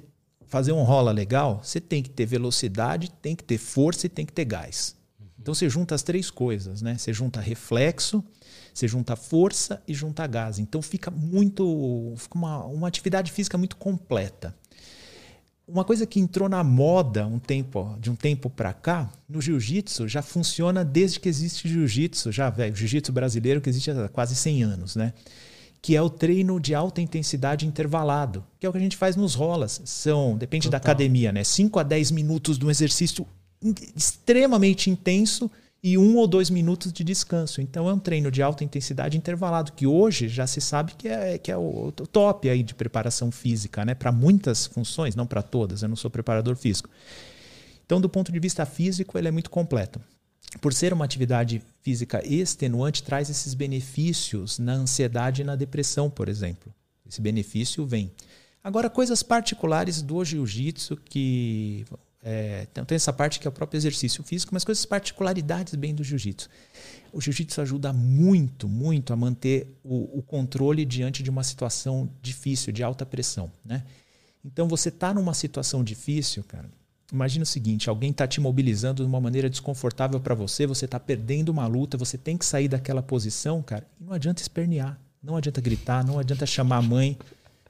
fazer 0.47 0.71
um 0.71 0.83
rola 0.83 1.11
legal, 1.11 1.61
você 1.63 1.79
tem 1.79 2.01
que 2.01 2.09
ter 2.09 2.25
velocidade, 2.25 3.11
tem 3.21 3.35
que 3.35 3.43
ter 3.43 3.57
força 3.57 4.05
e 4.05 4.09
tem 4.09 4.25
que 4.25 4.33
ter 4.33 4.45
gás. 4.45 4.95
Então 5.39 5.53
você 5.53 5.69
junta 5.69 5.93
as 5.93 6.01
três 6.01 6.31
coisas, 6.31 6.81
né? 6.81 6.97
Você 6.97 7.13
junta 7.13 7.39
reflexo, 7.39 8.23
você 8.73 8.87
junta 8.87 9.15
força 9.15 9.81
e 9.87 9.93
junta 9.93 10.25
gás. 10.25 10.57
Então 10.57 10.81
fica 10.81 11.11
muito, 11.11 12.13
fica 12.17 12.35
uma, 12.35 12.63
uma 12.65 12.87
atividade 12.87 13.31
física 13.31 13.57
muito 13.57 13.75
completa. 13.75 14.55
Uma 15.67 15.83
coisa 15.83 16.05
que 16.05 16.19
entrou 16.19 16.47
na 16.47 16.63
moda 16.63 17.25
um 17.25 17.39
tempo, 17.39 17.97
de 17.99 18.11
um 18.11 18.15
tempo 18.15 18.49
para 18.49 18.71
cá, 18.71 19.09
no 19.27 19.41
jiu-jitsu 19.41 20.07
já 20.07 20.21
funciona 20.21 20.85
desde 20.85 21.19
que 21.19 21.27
existe 21.27 21.67
jiu-jitsu, 21.67 22.31
já 22.31 22.49
velho, 22.49 22.75
jiu-jitsu 22.75 23.11
brasileiro 23.11 23.61
que 23.61 23.69
existe 23.69 23.89
há 23.89 24.07
quase 24.07 24.35
100 24.35 24.63
anos, 24.63 24.95
né? 24.95 25.13
Que 25.85 25.95
é 25.95 26.01
o 26.01 26.09
treino 26.09 26.59
de 26.59 26.73
alta 26.73 26.99
intensidade 26.99 27.67
intervalado, 27.67 28.43
que 28.59 28.65
é 28.65 28.69
o 28.69 28.71
que 28.71 28.77
a 28.79 28.81
gente 28.81 28.97
faz 28.97 29.15
nos 29.15 29.35
rolas. 29.35 29.79
São, 29.85 30.35
depende 30.35 30.65
Total. 30.65 30.79
da 30.79 30.83
academia, 30.83 31.31
né? 31.31 31.43
5 31.43 31.77
a 31.77 31.83
10 31.83 32.09
minutos 32.09 32.57
de 32.57 32.65
um 32.65 32.71
exercício 32.71 33.23
extremamente 33.95 34.89
intenso 34.89 35.49
e 35.83 35.95
um 35.95 36.17
ou 36.17 36.25
dois 36.25 36.49
minutos 36.49 36.91
de 36.91 37.03
descanso. 37.03 37.61
Então 37.61 37.87
é 37.87 37.93
um 37.93 37.99
treino 37.99 38.31
de 38.31 38.41
alta 38.41 38.63
intensidade 38.63 39.15
intervalado, 39.15 39.73
que 39.73 39.85
hoje 39.85 40.27
já 40.27 40.47
se 40.47 40.59
sabe 40.59 40.95
que 40.97 41.07
é, 41.07 41.37
que 41.37 41.51
é 41.51 41.57
o, 41.57 41.89
o 41.89 41.91
top 41.91 42.49
aí 42.49 42.63
de 42.63 42.73
preparação 42.73 43.29
física, 43.29 43.85
né? 43.85 43.93
Para 43.93 44.11
muitas 44.11 44.65
funções, 44.65 45.15
não 45.15 45.27
para 45.27 45.43
todas, 45.43 45.83
eu 45.83 45.87
não 45.87 45.95
sou 45.95 46.09
preparador 46.09 46.55
físico. 46.55 46.89
Então, 47.85 48.01
do 48.01 48.09
ponto 48.09 48.31
de 48.31 48.39
vista 48.39 48.65
físico, 48.65 49.19
ele 49.19 49.27
é 49.27 49.31
muito 49.31 49.51
completo 49.51 50.01
por 50.61 50.73
ser 50.73 50.93
uma 50.93 51.05
atividade 51.05 51.61
física 51.81 52.25
extenuante, 52.25 53.03
traz 53.03 53.29
esses 53.29 53.53
benefícios 53.53 54.57
na 54.57 54.73
ansiedade 54.73 55.41
e 55.41 55.45
na 55.45 55.55
depressão, 55.55 56.09
por 56.09 56.29
exemplo. 56.29 56.73
Esse 57.07 57.21
benefício 57.21 57.85
vem. 57.85 58.11
Agora, 58.63 58.89
coisas 58.89 59.21
particulares 59.21 60.01
do 60.01 60.23
jiu-jitsu 60.23 60.97
que 60.97 61.85
É, 62.27 62.65
tem 62.87 62.95
essa 62.95 63.13
parte 63.13 63.39
que 63.39 63.47
é 63.47 63.49
o 63.49 63.51
próprio 63.51 63.77
exercício 63.77 64.23
físico, 64.23 64.51
mas 64.51 64.63
com 64.63 64.71
essas 64.71 64.87
particularidades 64.87 65.75
bem 65.75 65.93
do 65.93 66.03
jiu-jitsu. 66.03 66.49
O 67.13 67.21
jiu-jitsu 67.21 67.61
ajuda 67.61 67.93
muito, 67.93 68.67
muito 68.67 69.13
a 69.13 69.15
manter 69.15 69.67
o, 69.83 70.17
o, 70.17 70.23
controle 70.23 70.83
diante 70.85 71.21
de 71.21 71.29
uma 71.29 71.43
situação 71.43 72.09
difícil, 72.23 72.73
de 72.73 72.81
alta 72.81 73.05
pressão. 73.05 73.51
Né? 73.63 73.83
Então 74.43 74.67
você 74.67 74.89
está 74.89 75.13
numa 75.13 75.35
situação 75.35 75.83
difícil, 75.83 76.43
cara. 76.43 76.67
Imagina 77.11 77.43
o 77.43 77.45
seguinte: 77.45 77.89
alguém 77.89 78.11
está 78.11 78.27
te 78.27 78.41
mobilizando 78.41 79.03
de 79.03 79.09
uma 79.09 79.21
maneira 79.21 79.49
desconfortável 79.49 80.19
para 80.19 80.35
você, 80.35 80.65
você 80.65 80.85
está 80.85 80.99
perdendo 80.99 81.49
uma 81.49 81.67
luta, 81.67 81.97
você 81.97 82.17
tem 82.17 82.37
que 82.37 82.45
sair 82.45 82.67
daquela 82.67 83.01
posição, 83.01 83.61
cara. 83.61 83.85
E 83.99 84.03
não 84.03 84.13
adianta 84.13 84.41
espernear, 84.41 84.99
não 85.21 85.37
adianta 85.37 85.61
gritar, 85.61 86.03
não 86.05 86.19
adianta 86.19 86.45
chamar 86.45 86.77
a 86.77 86.81
mãe, 86.81 87.17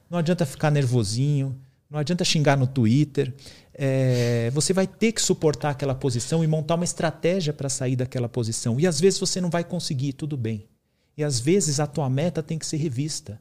não 0.08 0.18
adianta 0.18 0.46
ficar 0.46 0.70
nervosinho, 0.70 1.56
não 1.90 1.98
adianta 1.98 2.24
xingar 2.24 2.56
no 2.56 2.66
Twitter. 2.66 3.32
É, 3.74 4.50
você 4.54 4.72
vai 4.72 4.86
ter 4.86 5.12
que 5.12 5.20
suportar 5.20 5.70
aquela 5.70 5.94
posição 5.94 6.42
e 6.42 6.46
montar 6.46 6.76
uma 6.76 6.84
estratégia 6.84 7.52
para 7.52 7.68
sair 7.68 7.94
daquela 7.94 8.28
posição. 8.28 8.80
E 8.80 8.86
às 8.86 8.98
vezes 8.98 9.20
você 9.20 9.40
não 9.40 9.50
vai 9.50 9.62
conseguir, 9.62 10.14
tudo 10.14 10.36
bem. 10.36 10.66
E 11.16 11.22
às 11.22 11.38
vezes 11.38 11.78
a 11.78 11.86
tua 11.86 12.08
meta 12.08 12.42
tem 12.42 12.58
que 12.58 12.66
ser 12.66 12.78
revista. 12.78 13.40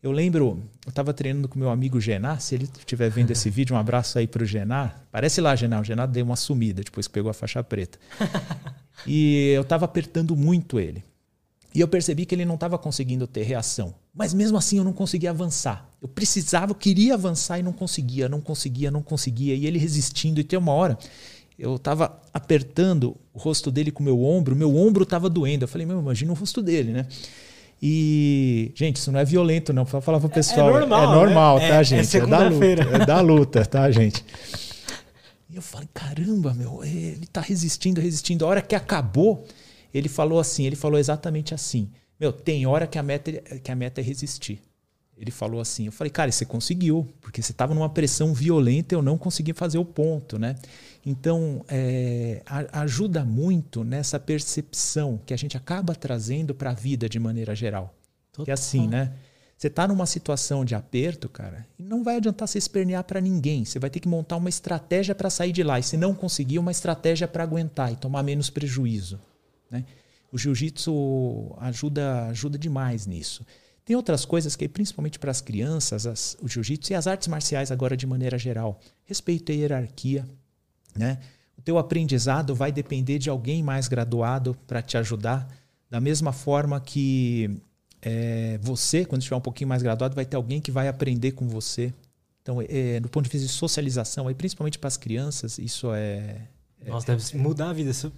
Eu 0.00 0.12
lembro, 0.12 0.62
eu 0.86 0.90
estava 0.90 1.12
treinando 1.12 1.48
com 1.48 1.58
meu 1.58 1.70
amigo 1.70 2.00
Genar, 2.00 2.40
se 2.40 2.54
ele 2.54 2.68
estiver 2.78 3.10
vendo 3.10 3.32
esse 3.32 3.50
vídeo, 3.50 3.74
um 3.74 3.78
abraço 3.78 4.18
aí 4.18 4.28
para 4.28 4.44
o 4.44 4.46
Genar. 4.46 5.04
Parece 5.10 5.40
lá, 5.40 5.56
Genar, 5.56 5.80
o 5.80 5.84
Genar 5.84 6.06
deu 6.06 6.24
uma 6.24 6.36
sumida 6.36 6.82
depois 6.84 7.08
que 7.08 7.12
pegou 7.12 7.30
a 7.30 7.34
faixa 7.34 7.62
preta. 7.64 7.98
e 9.06 9.52
eu 9.56 9.62
estava 9.62 9.84
apertando 9.84 10.36
muito 10.36 10.78
ele. 10.78 11.04
E 11.74 11.80
eu 11.80 11.88
percebi 11.88 12.24
que 12.24 12.34
ele 12.34 12.44
não 12.44 12.54
estava 12.54 12.78
conseguindo 12.78 13.26
ter 13.26 13.42
reação. 13.42 13.94
Mas 14.14 14.32
mesmo 14.32 14.56
assim 14.56 14.78
eu 14.78 14.84
não 14.84 14.92
conseguia 14.92 15.30
avançar. 15.30 15.88
Eu 16.00 16.08
precisava, 16.08 16.70
eu 16.70 16.76
queria 16.76 17.14
avançar 17.14 17.58
e 17.58 17.62
não 17.62 17.72
conseguia, 17.72 18.28
não 18.28 18.40
conseguia, 18.40 18.90
não 18.90 19.02
conseguia. 19.02 19.54
E 19.54 19.66
ele 19.66 19.78
resistindo. 19.78 20.40
E 20.40 20.44
tem 20.44 20.58
uma 20.58 20.72
hora, 20.72 20.96
eu 21.58 21.76
estava 21.76 22.20
apertando 22.32 23.16
o 23.34 23.38
rosto 23.38 23.70
dele 23.70 23.90
com 23.90 24.02
o 24.02 24.04
meu 24.04 24.22
ombro, 24.24 24.56
meu 24.56 24.74
ombro 24.76 25.02
estava 25.02 25.28
doendo. 25.28 25.64
Eu 25.64 25.68
falei, 25.68 25.86
meu, 25.86 25.98
imagina 25.98 26.32
o 26.32 26.34
rosto 26.34 26.62
dele, 26.62 26.92
né? 26.92 27.06
E, 27.80 28.72
gente, 28.74 28.96
isso 28.96 29.12
não 29.12 29.20
é 29.20 29.24
violento, 29.24 29.72
não. 29.72 29.84
Pra 29.84 30.00
falar 30.00 30.18
pro 30.18 30.28
pessoal. 30.28 30.70
É 30.70 30.80
normal, 30.80 31.02
é 31.02 31.06
normal 31.14 31.58
né? 31.58 31.68
tá, 31.68 31.74
é, 31.76 31.84
gente? 31.84 32.16
É, 32.16 32.20
é 32.20 32.26
da 32.26 32.48
luta. 32.48 32.66
É 32.66 33.06
da 33.06 33.20
luta, 33.20 33.66
tá, 33.66 33.90
gente? 33.92 34.24
E 35.48 35.56
eu 35.56 35.62
falei, 35.62 35.88
caramba, 35.94 36.52
meu, 36.52 36.84
ele 36.84 37.26
tá 37.26 37.40
resistindo, 37.40 38.00
resistindo. 38.00 38.44
A 38.44 38.48
hora 38.48 38.62
que 38.62 38.74
acabou, 38.74 39.46
ele 39.94 40.08
falou 40.08 40.40
assim, 40.40 40.66
ele 40.66 40.76
falou 40.76 40.98
exatamente 40.98 41.54
assim. 41.54 41.88
Meu, 42.20 42.32
tem 42.32 42.66
hora 42.66 42.86
que 42.86 42.98
a 42.98 43.02
meta, 43.02 43.32
que 43.32 43.70
a 43.70 43.76
meta 43.76 44.00
é 44.00 44.04
resistir. 44.04 44.60
Ele 45.18 45.32
falou 45.32 45.60
assim, 45.60 45.86
eu 45.86 45.92
falei, 45.92 46.10
cara, 46.10 46.30
você 46.30 46.44
conseguiu, 46.44 47.08
porque 47.20 47.42
você 47.42 47.50
estava 47.50 47.74
numa 47.74 47.88
pressão 47.88 48.32
violenta 48.32 48.94
e 48.94 48.96
eu 48.96 49.02
não 49.02 49.18
consegui 49.18 49.52
fazer 49.52 49.78
o 49.78 49.84
ponto, 49.84 50.38
né? 50.38 50.54
Então, 51.04 51.64
é, 51.68 52.42
ajuda 52.72 53.24
muito 53.24 53.82
nessa 53.82 54.20
percepção 54.20 55.20
que 55.26 55.34
a 55.34 55.36
gente 55.36 55.56
acaba 55.56 55.94
trazendo 55.94 56.54
para 56.54 56.70
a 56.70 56.74
vida 56.74 57.08
de 57.08 57.18
maneira 57.18 57.54
geral. 57.54 57.94
Total. 58.30 58.44
Que 58.44 58.50
é 58.50 58.54
assim, 58.54 58.86
né? 58.86 59.12
Você 59.56 59.66
está 59.66 59.88
numa 59.88 60.06
situação 60.06 60.64
de 60.64 60.76
aperto, 60.76 61.28
cara, 61.28 61.66
e 61.76 61.82
não 61.82 62.04
vai 62.04 62.18
adiantar 62.18 62.46
você 62.46 62.58
espernear 62.58 63.02
para 63.02 63.20
ninguém. 63.20 63.64
Você 63.64 63.80
vai 63.80 63.90
ter 63.90 63.98
que 63.98 64.06
montar 64.06 64.36
uma 64.36 64.48
estratégia 64.48 65.16
para 65.16 65.28
sair 65.28 65.50
de 65.50 65.64
lá. 65.64 65.80
E 65.80 65.82
se 65.82 65.96
não 65.96 66.14
conseguir, 66.14 66.60
uma 66.60 66.70
estratégia 66.70 67.26
para 67.26 67.42
aguentar 67.42 67.92
e 67.92 67.96
tomar 67.96 68.22
menos 68.22 68.50
prejuízo. 68.50 69.18
Né? 69.68 69.84
O 70.30 70.38
jiu-jitsu 70.38 71.56
ajuda, 71.58 72.26
ajuda 72.26 72.56
demais 72.56 73.04
nisso. 73.04 73.44
Tem 73.88 73.96
outras 73.96 74.26
coisas 74.26 74.54
que, 74.54 74.68
principalmente 74.68 75.18
para 75.18 75.30
as 75.30 75.40
crianças, 75.40 76.06
as, 76.06 76.36
o 76.42 76.46
jiu-jitsu 76.46 76.92
e 76.92 76.94
as 76.94 77.06
artes 77.06 77.26
marciais 77.26 77.72
agora 77.72 77.96
de 77.96 78.06
maneira 78.06 78.36
geral. 78.36 78.78
Respeito 79.06 79.50
à 79.50 79.54
hierarquia. 79.54 80.28
Né? 80.94 81.18
O 81.56 81.62
teu 81.62 81.78
aprendizado 81.78 82.54
vai 82.54 82.70
depender 82.70 83.18
de 83.18 83.30
alguém 83.30 83.62
mais 83.62 83.88
graduado 83.88 84.54
para 84.66 84.82
te 84.82 84.98
ajudar. 84.98 85.48
Da 85.88 86.02
mesma 86.02 86.34
forma 86.34 86.78
que 86.78 87.62
é, 88.02 88.58
você, 88.60 89.06
quando 89.06 89.22
estiver 89.22 89.36
um 89.36 89.40
pouquinho 89.40 89.68
mais 89.68 89.82
graduado, 89.82 90.14
vai 90.14 90.26
ter 90.26 90.36
alguém 90.36 90.60
que 90.60 90.70
vai 90.70 90.86
aprender 90.86 91.32
com 91.32 91.48
você. 91.48 91.90
Então, 92.42 92.60
é, 92.60 93.00
do 93.00 93.08
ponto 93.08 93.24
de 93.24 93.30
vista 93.30 93.46
de 93.46 93.52
socialização, 93.54 94.28
aí, 94.28 94.34
principalmente 94.34 94.78
para 94.78 94.88
as 94.88 94.98
crianças, 94.98 95.58
isso 95.58 95.94
é. 95.94 96.42
é 96.84 96.90
Nossa, 96.90 97.06
deve 97.06 97.38
mudar 97.38 97.70
a 97.70 97.72
vida. 97.72 97.88
Isso 97.88 98.12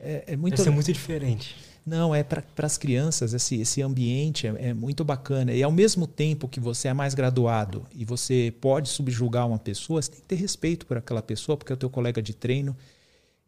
é, 0.00 0.24
é 0.26 0.36
muito, 0.36 0.54
Deve 0.54 0.64
ser 0.64 0.70
muito 0.70 0.90
diferente. 0.90 1.54
Não, 1.86 2.12
é 2.12 2.24
para 2.24 2.42
as 2.64 2.76
crianças, 2.76 3.32
esse, 3.32 3.60
esse 3.60 3.80
ambiente 3.80 4.48
é, 4.48 4.70
é, 4.70 4.74
muito 4.74 5.04
bacana. 5.04 5.52
E 5.52 5.62
ao 5.62 5.70
mesmo 5.70 6.04
tempo 6.04 6.48
que 6.48 6.58
você 6.58 6.88
é 6.88 6.92
mais 6.92 7.14
graduado 7.14 7.86
e 7.94 8.04
você 8.04 8.52
pode 8.60 8.88
subjugar 8.88 9.46
uma 9.46 9.58
pessoa, 9.58 10.02
você 10.02 10.10
tem 10.10 10.20
que 10.20 10.26
ter 10.26 10.34
respeito 10.34 10.84
por 10.84 10.96
aquela 10.96 11.22
pessoa, 11.22 11.56
porque 11.56 11.72
é 11.72 11.74
o 11.74 11.78
teu 11.78 11.88
colega 11.88 12.20
de 12.20 12.34
treino. 12.34 12.76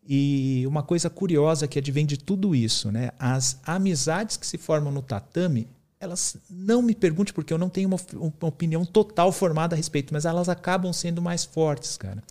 E 0.06 0.64
uma 0.68 0.84
coisa 0.84 1.10
curiosa 1.10 1.66
que 1.66 1.80
advém 1.80 2.06
de 2.06 2.16
tudo 2.16 2.54
isso, 2.54 2.92
né? 2.92 3.10
As 3.18 3.58
amizades 3.64 4.36
que 4.36 4.46
se 4.46 4.56
formam 4.56 4.92
no 4.92 5.02
tatame, 5.02 5.66
elas 5.98 6.36
não 6.48 6.80
me 6.80 6.94
pergunte 6.94 7.32
porque 7.32 7.52
eu 7.52 7.58
não 7.58 7.68
tenho 7.68 7.88
uma, 7.88 7.98
uma 8.14 8.48
opinião 8.48 8.86
total 8.86 9.32
formada 9.32 9.74
a 9.74 9.76
respeito, 9.76 10.14
mas 10.14 10.24
elas 10.24 10.48
acabam 10.48 10.92
sendo 10.92 11.20
mais 11.20 11.44
fortes, 11.44 11.96
cara. 11.96 12.22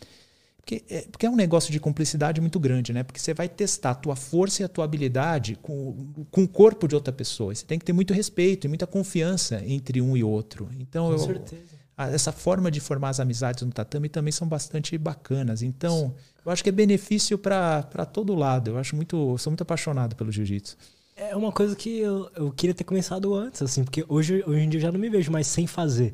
Porque 0.68 0.84
é, 0.90 1.02
porque 1.10 1.26
é 1.26 1.30
um 1.30 1.36
negócio 1.38 1.72
de 1.72 1.80
cumplicidade 1.80 2.42
muito 2.42 2.60
grande, 2.60 2.92
né? 2.92 3.02
Porque 3.02 3.22
você 3.22 3.34
vai 3.34 3.48
testar 3.48 3.92
a 3.92 3.96
tua 3.96 4.18
força 4.18 4.62
e 4.62 4.66
a 4.66 4.68
tua 4.68 4.84
habilidade 4.84 5.58
com, 5.62 5.96
com 6.30 6.44
o 6.44 6.48
corpo 6.48 6.90
de 6.90 6.94
outra 6.94 7.14
pessoa. 7.14 7.56
Você 7.56 7.66
tem 7.66 7.80
que 7.80 7.86
ter 7.86 7.94
muito 7.94 8.14
respeito 8.14 8.66
e 8.66 8.68
muita 8.68 8.86
confiança 8.86 9.64
entre 9.66 10.02
um 10.02 10.18
e 10.18 10.26
outro. 10.26 10.70
Então, 10.78 11.06
com 11.06 11.14
eu, 11.14 11.20
certeza. 11.20 11.78
A, 11.96 12.10
essa 12.10 12.34
forma 12.34 12.70
de 12.70 12.82
formar 12.82 13.10
as 13.10 13.22
amizades 13.22 13.64
no 13.64 13.72
tatame 13.72 14.10
também 14.10 14.34
são 14.34 14.46
bastante 14.46 14.98
bacanas. 14.98 15.62
Então, 15.62 16.14
eu 16.46 16.52
acho 16.52 16.62
que 16.62 16.68
é 16.68 16.74
benefício 16.74 17.38
para 17.38 18.06
todo 18.06 18.36
lado. 18.36 18.72
Eu 18.72 18.78
acho 18.78 18.94
muito, 18.94 19.38
sou 19.38 19.52
muito 19.52 19.62
apaixonado 19.62 20.18
pelo 20.18 20.34
jiu-jitsu. 20.34 20.76
É 21.16 21.34
uma 21.34 21.54
coisa 21.54 21.78
que 21.78 21.98
eu, 21.98 22.30
eu 22.36 22.52
queria 22.52 22.76
ter 22.76 22.84
começado 22.84 23.34
antes, 23.34 23.62
assim, 23.62 23.86
porque 23.86 24.04
hoje, 24.10 24.44
hoje 24.46 24.60
em 24.60 24.70
dia 24.70 24.80
eu 24.80 24.82
já 24.82 24.92
não 24.92 25.00
me 25.00 25.10
vejo 25.10 25.32
mais 25.32 25.48
sem 25.48 25.66
fazer. 25.66 26.14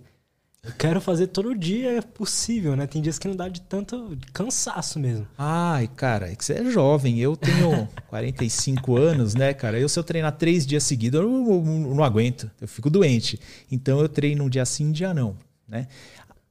Eu 0.65 0.71
quero 0.77 1.01
fazer 1.01 1.27
todo 1.27 1.53
dia, 1.53 1.97
é 1.97 2.01
possível, 2.01 2.73
né? 2.73 2.87
Tem 2.87 3.01
dias 3.01 3.19
que 3.19 3.27
não 3.27 3.35
dá 3.35 3.49
de 3.49 3.59
tanto 3.59 4.17
cansaço 4.31 4.97
mesmo. 4.97 5.27
Ai, 5.37 5.89
cara, 5.89 6.31
é 6.31 6.35
que 6.37 6.45
você 6.45 6.53
é 6.53 6.71
jovem. 6.71 7.19
Eu 7.19 7.35
tenho 7.35 7.85
45 8.07 8.95
anos, 8.95 9.35
né, 9.35 9.53
cara? 9.53 9.77
Eu, 9.77 9.89
se 9.89 9.99
eu 9.99 10.03
treinar 10.05 10.37
três 10.37 10.65
dias 10.65 10.83
seguidos, 10.83 11.19
eu 11.19 11.29
não, 11.29 11.51
eu 11.89 11.95
não 11.95 12.03
aguento. 12.03 12.49
Eu 12.61 12.67
fico 12.67 12.89
doente. 12.89 13.37
Então, 13.69 13.99
eu 13.99 14.07
treino 14.07 14.45
um 14.45 14.49
dia 14.49 14.65
sim, 14.65 14.87
um 14.87 14.91
dia 14.93 15.13
não, 15.13 15.35
né? 15.67 15.85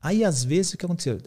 Aí, 0.03 0.23
às 0.25 0.45
vezes, 0.45 0.75
o 0.75 0.77
que 0.77 0.85
aconteceu? 0.85 1.19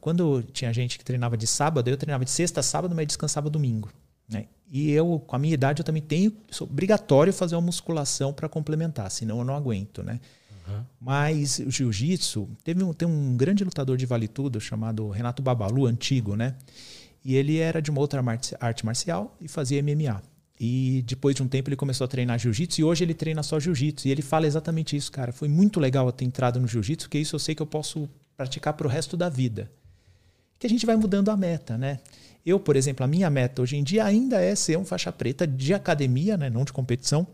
Quando 0.00 0.42
tinha 0.42 0.72
gente 0.72 0.98
que 0.98 1.04
treinava 1.04 1.36
de 1.36 1.46
sábado, 1.46 1.88
eu 1.88 1.96
treinava 1.96 2.24
de 2.24 2.30
sexta 2.30 2.58
a 2.58 2.62
sábado, 2.62 2.92
mas 2.92 3.06
descansava 3.06 3.48
domingo. 3.48 3.88
Né? 4.28 4.46
E 4.68 4.90
eu, 4.90 5.22
com 5.24 5.36
a 5.36 5.38
minha 5.38 5.54
idade, 5.54 5.80
eu 5.80 5.84
também 5.84 6.02
tenho, 6.02 6.32
sou 6.50 6.66
obrigatório 6.66 7.32
fazer 7.32 7.54
uma 7.54 7.60
musculação 7.60 8.32
para 8.32 8.48
complementar, 8.48 9.08
senão 9.10 9.38
eu 9.38 9.44
não 9.44 9.54
aguento, 9.54 10.02
né? 10.02 10.18
Mas 11.00 11.58
o 11.58 11.70
jiu-jitsu, 11.70 12.48
teve 12.62 12.82
um, 12.82 12.92
tem 12.92 13.08
um 13.08 13.36
grande 13.36 13.64
lutador 13.64 13.96
de 13.96 14.06
vale 14.06 14.28
tudo 14.28 14.60
chamado 14.60 15.08
Renato 15.08 15.42
Babalu, 15.42 15.86
antigo, 15.86 16.36
né? 16.36 16.54
E 17.24 17.34
ele 17.34 17.58
era 17.58 17.80
de 17.80 17.90
uma 17.90 18.00
outra 18.00 18.22
arte 18.60 18.86
marcial 18.86 19.36
e 19.40 19.48
fazia 19.48 19.82
MMA. 19.82 20.22
E 20.58 21.02
depois 21.06 21.34
de 21.34 21.42
um 21.42 21.48
tempo 21.48 21.68
ele 21.68 21.76
começou 21.76 22.04
a 22.04 22.08
treinar 22.08 22.38
jiu-jitsu 22.38 22.80
e 22.80 22.84
hoje 22.84 23.02
ele 23.02 23.14
treina 23.14 23.42
só 23.42 23.58
jiu-jitsu. 23.58 24.06
E 24.06 24.10
ele 24.10 24.22
fala 24.22 24.46
exatamente 24.46 24.96
isso, 24.96 25.10
cara. 25.10 25.32
Foi 25.32 25.48
muito 25.48 25.80
legal 25.80 26.06
eu 26.06 26.12
ter 26.12 26.24
entrado 26.24 26.60
no 26.60 26.68
jiu-jitsu, 26.68 27.08
porque 27.08 27.18
isso 27.18 27.34
eu 27.34 27.40
sei 27.40 27.54
que 27.54 27.62
eu 27.62 27.66
posso 27.66 28.08
praticar 28.36 28.72
para 28.74 28.86
o 28.86 28.90
resto 28.90 29.16
da 29.16 29.28
vida. 29.28 29.70
Que 30.58 30.66
a 30.66 30.70
gente 30.70 30.86
vai 30.86 30.94
mudando 30.94 31.30
a 31.30 31.36
meta, 31.36 31.76
né? 31.76 31.98
Eu, 32.44 32.58
por 32.58 32.76
exemplo, 32.76 33.04
a 33.04 33.08
minha 33.08 33.30
meta 33.30 33.62
hoje 33.62 33.76
em 33.76 33.84
dia 33.84 34.04
ainda 34.04 34.40
é 34.40 34.54
ser 34.54 34.76
um 34.76 34.84
faixa 34.84 35.12
preta 35.12 35.46
de 35.46 35.72
academia, 35.74 36.36
né? 36.36 36.50
não 36.50 36.64
de 36.64 36.72
competição, 36.72 37.26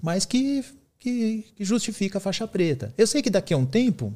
mas 0.00 0.26
que 0.26 0.64
que, 1.02 1.46
que 1.56 1.64
justifica 1.64 2.18
a 2.18 2.20
faixa 2.20 2.46
preta. 2.46 2.94
Eu 2.96 3.08
sei 3.08 3.20
que 3.20 3.28
daqui 3.28 3.52
a 3.52 3.56
um 3.56 3.66
tempo, 3.66 4.14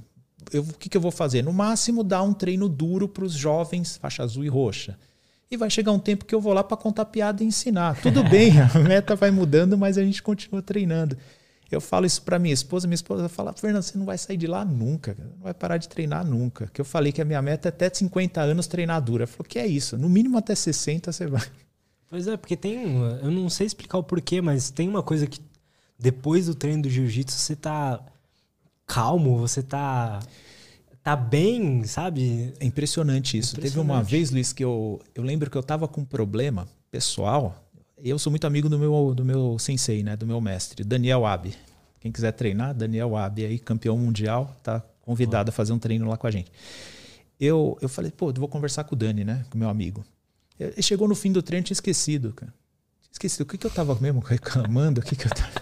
eu, 0.53 0.63
o 0.63 0.73
que, 0.75 0.89
que 0.89 0.97
eu 0.97 1.01
vou 1.01 1.11
fazer? 1.11 1.43
No 1.43 1.53
máximo, 1.53 2.05
dar 2.05 2.23
um 2.23 2.33
treino 2.33 2.69
duro 2.69 3.09
para 3.09 3.25
os 3.25 3.33
jovens, 3.33 3.97
faixa 3.97 4.23
azul 4.23 4.45
e 4.45 4.49
roxa. 4.49 4.97
E 5.51 5.57
vai 5.57 5.69
chegar 5.69 5.91
um 5.91 5.99
tempo 5.99 6.25
que 6.25 6.33
eu 6.35 6.41
vou 6.41 6.53
lá 6.53 6.63
para 6.63 6.77
contar 6.77 7.07
piada 7.07 7.43
e 7.43 7.47
ensinar. 7.47 8.01
Tudo 8.01 8.23
bem, 8.31 8.53
a 8.61 8.79
meta 8.79 9.17
vai 9.17 9.33
mudando, 9.33 9.77
mas 9.77 9.99
a 9.99 10.05
gente 10.05 10.23
continua 10.23 10.63
treinando. 10.63 11.17
Eu 11.69 11.81
falo 11.81 12.07
isso 12.07 12.23
para 12.23 12.39
minha 12.39 12.55
esposa, 12.55 12.87
minha 12.87 12.95
esposa 12.95 13.29
fala: 13.29 13.53
Fernando, 13.53 13.83
você 13.83 13.99
não 13.99 14.07
vai 14.07 14.17
sair 14.17 14.37
de 14.37 14.47
lá 14.47 14.65
nunca, 14.65 15.17
não 15.19 15.43
vai 15.43 15.53
parar 15.53 15.79
de 15.79 15.89
treinar 15.89 16.25
nunca. 16.25 16.71
Que 16.73 16.81
eu 16.81 16.85
falei 16.85 17.11
que 17.11 17.21
a 17.21 17.25
minha 17.25 17.43
meta 17.43 17.67
é 17.67 17.71
até 17.71 17.91
50 17.93 18.41
anos 18.41 18.69
treinar 18.69 19.03
dura. 19.03 19.25
Ela 19.25 19.27
falou: 19.27 19.49
que 19.49 19.59
é 19.59 19.67
isso? 19.67 19.99
No 19.99 20.09
mínimo 20.09 20.39
até 20.39 20.55
60 20.55 21.11
você 21.11 21.27
vai. 21.27 21.43
Pois 22.09 22.29
é, 22.29 22.37
porque 22.37 22.57
tem. 22.57 22.97
Eu 23.21 23.33
não 23.33 23.51
sei 23.51 23.67
explicar 23.67 23.99
o 23.99 24.05
porquê, 24.05 24.41
mas 24.41 24.71
tem 24.71 24.89
uma 24.89 25.03
coisa 25.03 25.27
que 25.27 25.41
depois 25.99 26.47
do 26.47 26.55
treino 26.55 26.83
do 26.83 26.91
jiu-jitsu, 26.91 27.37
você 27.37 27.57
tá 27.57 28.05
calmo, 28.87 29.39
você 29.39 29.63
tá 29.63 30.21
tá 31.03 31.15
bem, 31.15 31.85
sabe? 31.85 32.53
É 32.59 32.67
impressionante 32.67 33.39
isso. 33.39 33.55
Impressionante. 33.55 33.73
Teve 33.73 33.79
uma 33.79 34.03
vez, 34.03 34.33
Luiz, 34.33 34.53
que 34.53 34.65
eu, 34.65 35.01
eu 35.15 35.23
lembro 35.23 35.49
que 35.49 35.57
eu 35.57 35.63
tava 35.63 35.87
com 35.87 36.01
um 36.01 36.05
problema 36.05 36.67
pessoal. 36.91 37.65
Eu 38.03 38.19
sou 38.19 38.29
muito 38.29 38.45
amigo 38.45 38.69
do 38.69 38.77
meu, 38.77 39.15
do 39.15 39.25
meu 39.25 39.57
sensei, 39.57 40.03
né? 40.03 40.17
Do 40.17 40.27
meu 40.27 40.41
mestre, 40.41 40.83
Daniel 40.83 41.25
Abe. 41.25 41.55
Quem 42.01 42.11
quiser 42.11 42.33
treinar, 42.33 42.75
Daniel 42.75 43.17
Abe 43.17 43.45
aí, 43.45 43.57
campeão 43.57 43.97
mundial, 43.97 44.57
tá 44.65 44.83
convidado 45.01 45.51
a 45.51 45.53
fazer 45.53 45.73
um 45.73 45.79
treino 45.79 46.09
lá 46.09 46.17
com 46.17 46.27
a 46.27 46.31
gente. 46.31 46.51
eu, 47.39 47.79
eu 47.81 47.89
falei, 47.89 48.11
pô, 48.11 48.31
eu 48.31 48.35
vou 48.35 48.49
conversar 48.49 48.83
com 48.83 48.97
o 48.97 48.99
Dani, 48.99 49.25
né? 49.25 49.45
Com 49.49 49.59
meu 49.59 49.69
amigo. 49.69 50.05
Ele 50.59 50.83
chegou 50.83 51.07
no 51.07 51.15
fim 51.15 51.31
do 51.31 51.41
treino, 51.41 51.65
tinha 51.65 51.75
esquecido, 51.75 52.33
cara. 52.33 52.53
Tinha 53.03 53.13
esquecido. 53.13 53.43
O 53.43 53.47
que, 53.47 53.59
que 53.59 53.67
eu 53.67 53.71
tava 53.71 53.95
mesmo 54.01 54.19
reclamando? 54.21 55.01
O 55.01 55.05
que, 55.05 55.15
que 55.15 55.27
eu 55.27 55.31
tava... 55.31 55.53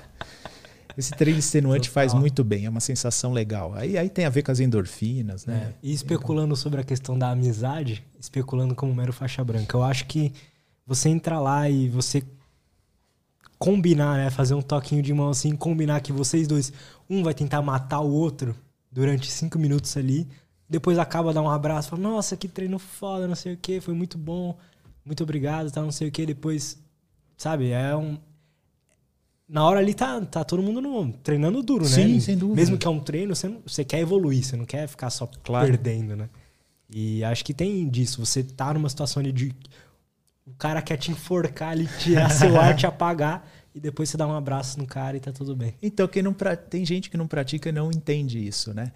Esse 0.96 1.12
treino 1.12 1.38
extenuante 1.38 1.90
faz 1.90 2.14
muito 2.14 2.44
bem, 2.44 2.66
é 2.66 2.68
uma 2.68 2.80
sensação 2.80 3.32
legal. 3.32 3.74
Aí, 3.74 3.98
aí 3.98 4.08
tem 4.08 4.24
a 4.24 4.30
ver 4.30 4.42
com 4.42 4.52
as 4.52 4.60
endorfinas, 4.60 5.44
né? 5.46 5.72
É, 5.72 5.74
e 5.82 5.92
especulando 5.92 6.54
sobre 6.54 6.80
a 6.80 6.84
questão 6.84 7.18
da 7.18 7.30
amizade, 7.30 8.04
especulando 8.18 8.74
como 8.74 8.94
mero 8.94 9.12
faixa 9.12 9.42
branca, 9.42 9.76
eu 9.76 9.82
acho 9.82 10.06
que 10.06 10.32
você 10.86 11.08
entrar 11.08 11.40
lá 11.40 11.68
e 11.68 11.88
você 11.88 12.22
combinar, 13.58 14.18
né? 14.18 14.30
Fazer 14.30 14.54
um 14.54 14.62
toquinho 14.62 15.02
de 15.02 15.12
mão 15.12 15.30
assim, 15.30 15.56
combinar 15.56 16.00
que 16.00 16.12
vocês 16.12 16.46
dois, 16.46 16.72
um 17.08 17.22
vai 17.22 17.34
tentar 17.34 17.62
matar 17.62 18.00
o 18.00 18.10
outro 18.10 18.54
durante 18.90 19.30
cinco 19.30 19.58
minutos 19.58 19.96
ali, 19.96 20.28
depois 20.68 20.98
acaba 20.98 21.32
dar 21.32 21.42
um 21.42 21.50
abraço, 21.50 21.90
fala, 21.90 22.02
nossa, 22.02 22.36
que 22.36 22.46
treino 22.46 22.78
foda, 22.78 23.26
não 23.26 23.34
sei 23.34 23.54
o 23.54 23.56
que, 23.56 23.80
foi 23.80 23.92
muito 23.92 24.16
bom, 24.16 24.56
muito 25.04 25.22
obrigado, 25.22 25.70
tá, 25.70 25.82
não 25.82 25.90
sei 25.90 26.08
o 26.08 26.12
que, 26.12 26.24
depois, 26.24 26.78
sabe, 27.36 27.70
é 27.70 27.94
um... 27.96 28.18
Na 29.48 29.64
hora 29.64 29.78
ali 29.78 29.92
tá, 29.92 30.20
tá 30.22 30.42
todo 30.42 30.62
mundo 30.62 30.80
no, 30.80 31.12
treinando 31.12 31.62
duro, 31.62 31.84
Sim, 31.84 32.00
né? 32.00 32.06
Sim, 32.06 32.20
sem 32.20 32.38
dúvida. 32.38 32.56
Mesmo 32.56 32.78
que 32.78 32.86
é 32.86 32.90
um 32.90 33.00
treino, 33.00 33.34
você, 33.34 33.48
você 33.64 33.84
quer 33.84 34.00
evoluir, 34.00 34.42
você 34.42 34.56
não 34.56 34.64
quer 34.64 34.88
ficar 34.88 35.10
só 35.10 35.28
claro. 35.42 35.66
perdendo, 35.66 36.16
né? 36.16 36.30
E 36.88 37.22
acho 37.24 37.44
que 37.44 37.52
tem 37.52 37.88
disso, 37.88 38.24
você 38.24 38.42
tá 38.42 38.72
numa 38.72 38.88
situação 38.88 39.20
ali 39.20 39.32
de... 39.32 39.54
O 40.46 40.54
cara 40.54 40.80
quer 40.80 40.96
te 40.96 41.10
enforcar 41.10 41.70
ali, 41.70 41.88
tirar 41.98 42.30
seu 42.30 42.56
ar, 42.60 42.74
te 42.74 42.86
apagar 42.86 43.46
e 43.74 43.80
depois 43.80 44.08
você 44.08 44.16
dá 44.16 44.26
um 44.26 44.34
abraço 44.34 44.78
no 44.78 44.86
cara 44.86 45.16
e 45.16 45.20
tá 45.20 45.32
tudo 45.32 45.56
bem. 45.56 45.74
Então, 45.82 46.06
quem 46.06 46.22
não 46.22 46.32
pra... 46.32 46.56
tem 46.56 46.84
gente 46.84 47.10
que 47.10 47.16
não 47.16 47.26
pratica 47.26 47.68
e 47.68 47.72
não 47.72 47.90
entende 47.90 48.38
isso, 48.38 48.72
né? 48.72 48.92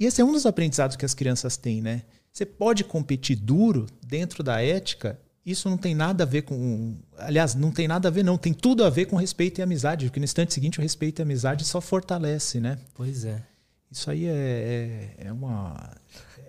E 0.00 0.06
esse 0.06 0.20
é 0.20 0.24
um 0.24 0.32
dos 0.32 0.46
aprendizados 0.46 0.96
que 0.96 1.04
as 1.04 1.14
crianças 1.14 1.56
têm, 1.56 1.82
né? 1.82 2.02
Você 2.32 2.46
pode 2.46 2.84
competir 2.84 3.36
duro 3.36 3.86
dentro 4.06 4.42
da 4.42 4.62
ética, 4.62 5.20
isso 5.50 5.68
não 5.68 5.76
tem 5.76 5.94
nada 5.94 6.24
a 6.24 6.26
ver 6.26 6.42
com. 6.42 6.96
Aliás, 7.16 7.54
não 7.54 7.70
tem 7.70 7.88
nada 7.88 8.08
a 8.08 8.10
ver, 8.10 8.22
não. 8.22 8.36
Tem 8.36 8.52
tudo 8.52 8.84
a 8.84 8.90
ver 8.90 9.06
com 9.06 9.16
respeito 9.16 9.58
e 9.58 9.62
amizade, 9.62 10.06
porque 10.06 10.20
no 10.20 10.24
instante 10.24 10.52
seguinte 10.52 10.78
o 10.78 10.82
respeito 10.82 11.20
e 11.20 11.22
a 11.22 11.24
amizade 11.24 11.64
só 11.64 11.80
fortalece, 11.80 12.60
né? 12.60 12.78
Pois 12.94 13.24
é. 13.24 13.42
Isso 13.90 14.10
aí 14.10 14.26
é, 14.26 15.14
é, 15.18 15.26
é 15.28 15.32
uma. 15.32 15.76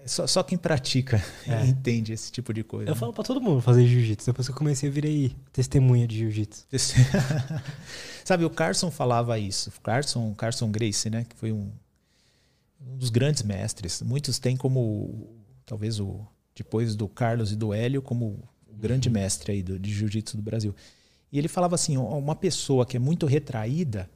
É 0.03 0.07
só, 0.07 0.27
só, 0.27 0.43
quem 0.43 0.57
pratica 0.57 1.23
é. 1.47 1.65
entende 1.65 2.13
esse 2.13 2.31
tipo 2.31 2.53
de 2.53 2.63
coisa. 2.63 2.89
Eu 2.89 2.95
né? 2.95 2.99
falo 2.99 3.13
para 3.13 3.23
todo 3.23 3.39
mundo 3.39 3.61
fazer 3.61 3.85
jiu-jitsu. 3.85 4.25
Depois 4.25 4.47
que 4.47 4.53
eu 4.53 4.57
comecei, 4.57 4.89
eu 4.89 4.93
virei 4.93 5.35
testemunha 5.53 6.07
de 6.07 6.17
jiu-jitsu. 6.17 6.65
Sabe, 8.25 8.43
o 8.43 8.49
Carson 8.49 8.91
falava 8.91 9.39
isso. 9.39 9.71
Carson, 9.81 10.33
Carson 10.33 10.69
Grace, 10.69 11.09
né? 11.09 11.25
Que 11.27 11.35
foi 11.35 11.51
um, 11.51 11.71
um 12.81 12.97
dos 12.97 13.09
grandes 13.09 13.43
mestres. 13.43 14.01
Muitos 14.01 14.39
têm 14.39 14.57
como, 14.57 15.29
talvez, 15.65 15.99
o 15.99 16.25
depois 16.59 16.93
do 16.93 17.07
Carlos 17.07 17.53
e 17.53 17.55
do 17.55 17.73
Hélio, 17.73 18.01
como 18.01 18.25
o 18.25 18.49
grande 18.79 19.09
mestre 19.09 19.51
aí 19.51 19.63
do, 19.63 19.77
de 19.77 19.91
jiu-jitsu 19.93 20.37
do 20.37 20.43
Brasil. 20.43 20.73
E 21.31 21.37
ele 21.37 21.47
falava 21.47 21.75
assim: 21.75 21.97
uma 21.97 22.35
pessoa 22.35 22.85
que 22.85 22.97
é 22.97 22.99
muito 22.99 23.25
retraída 23.25 24.09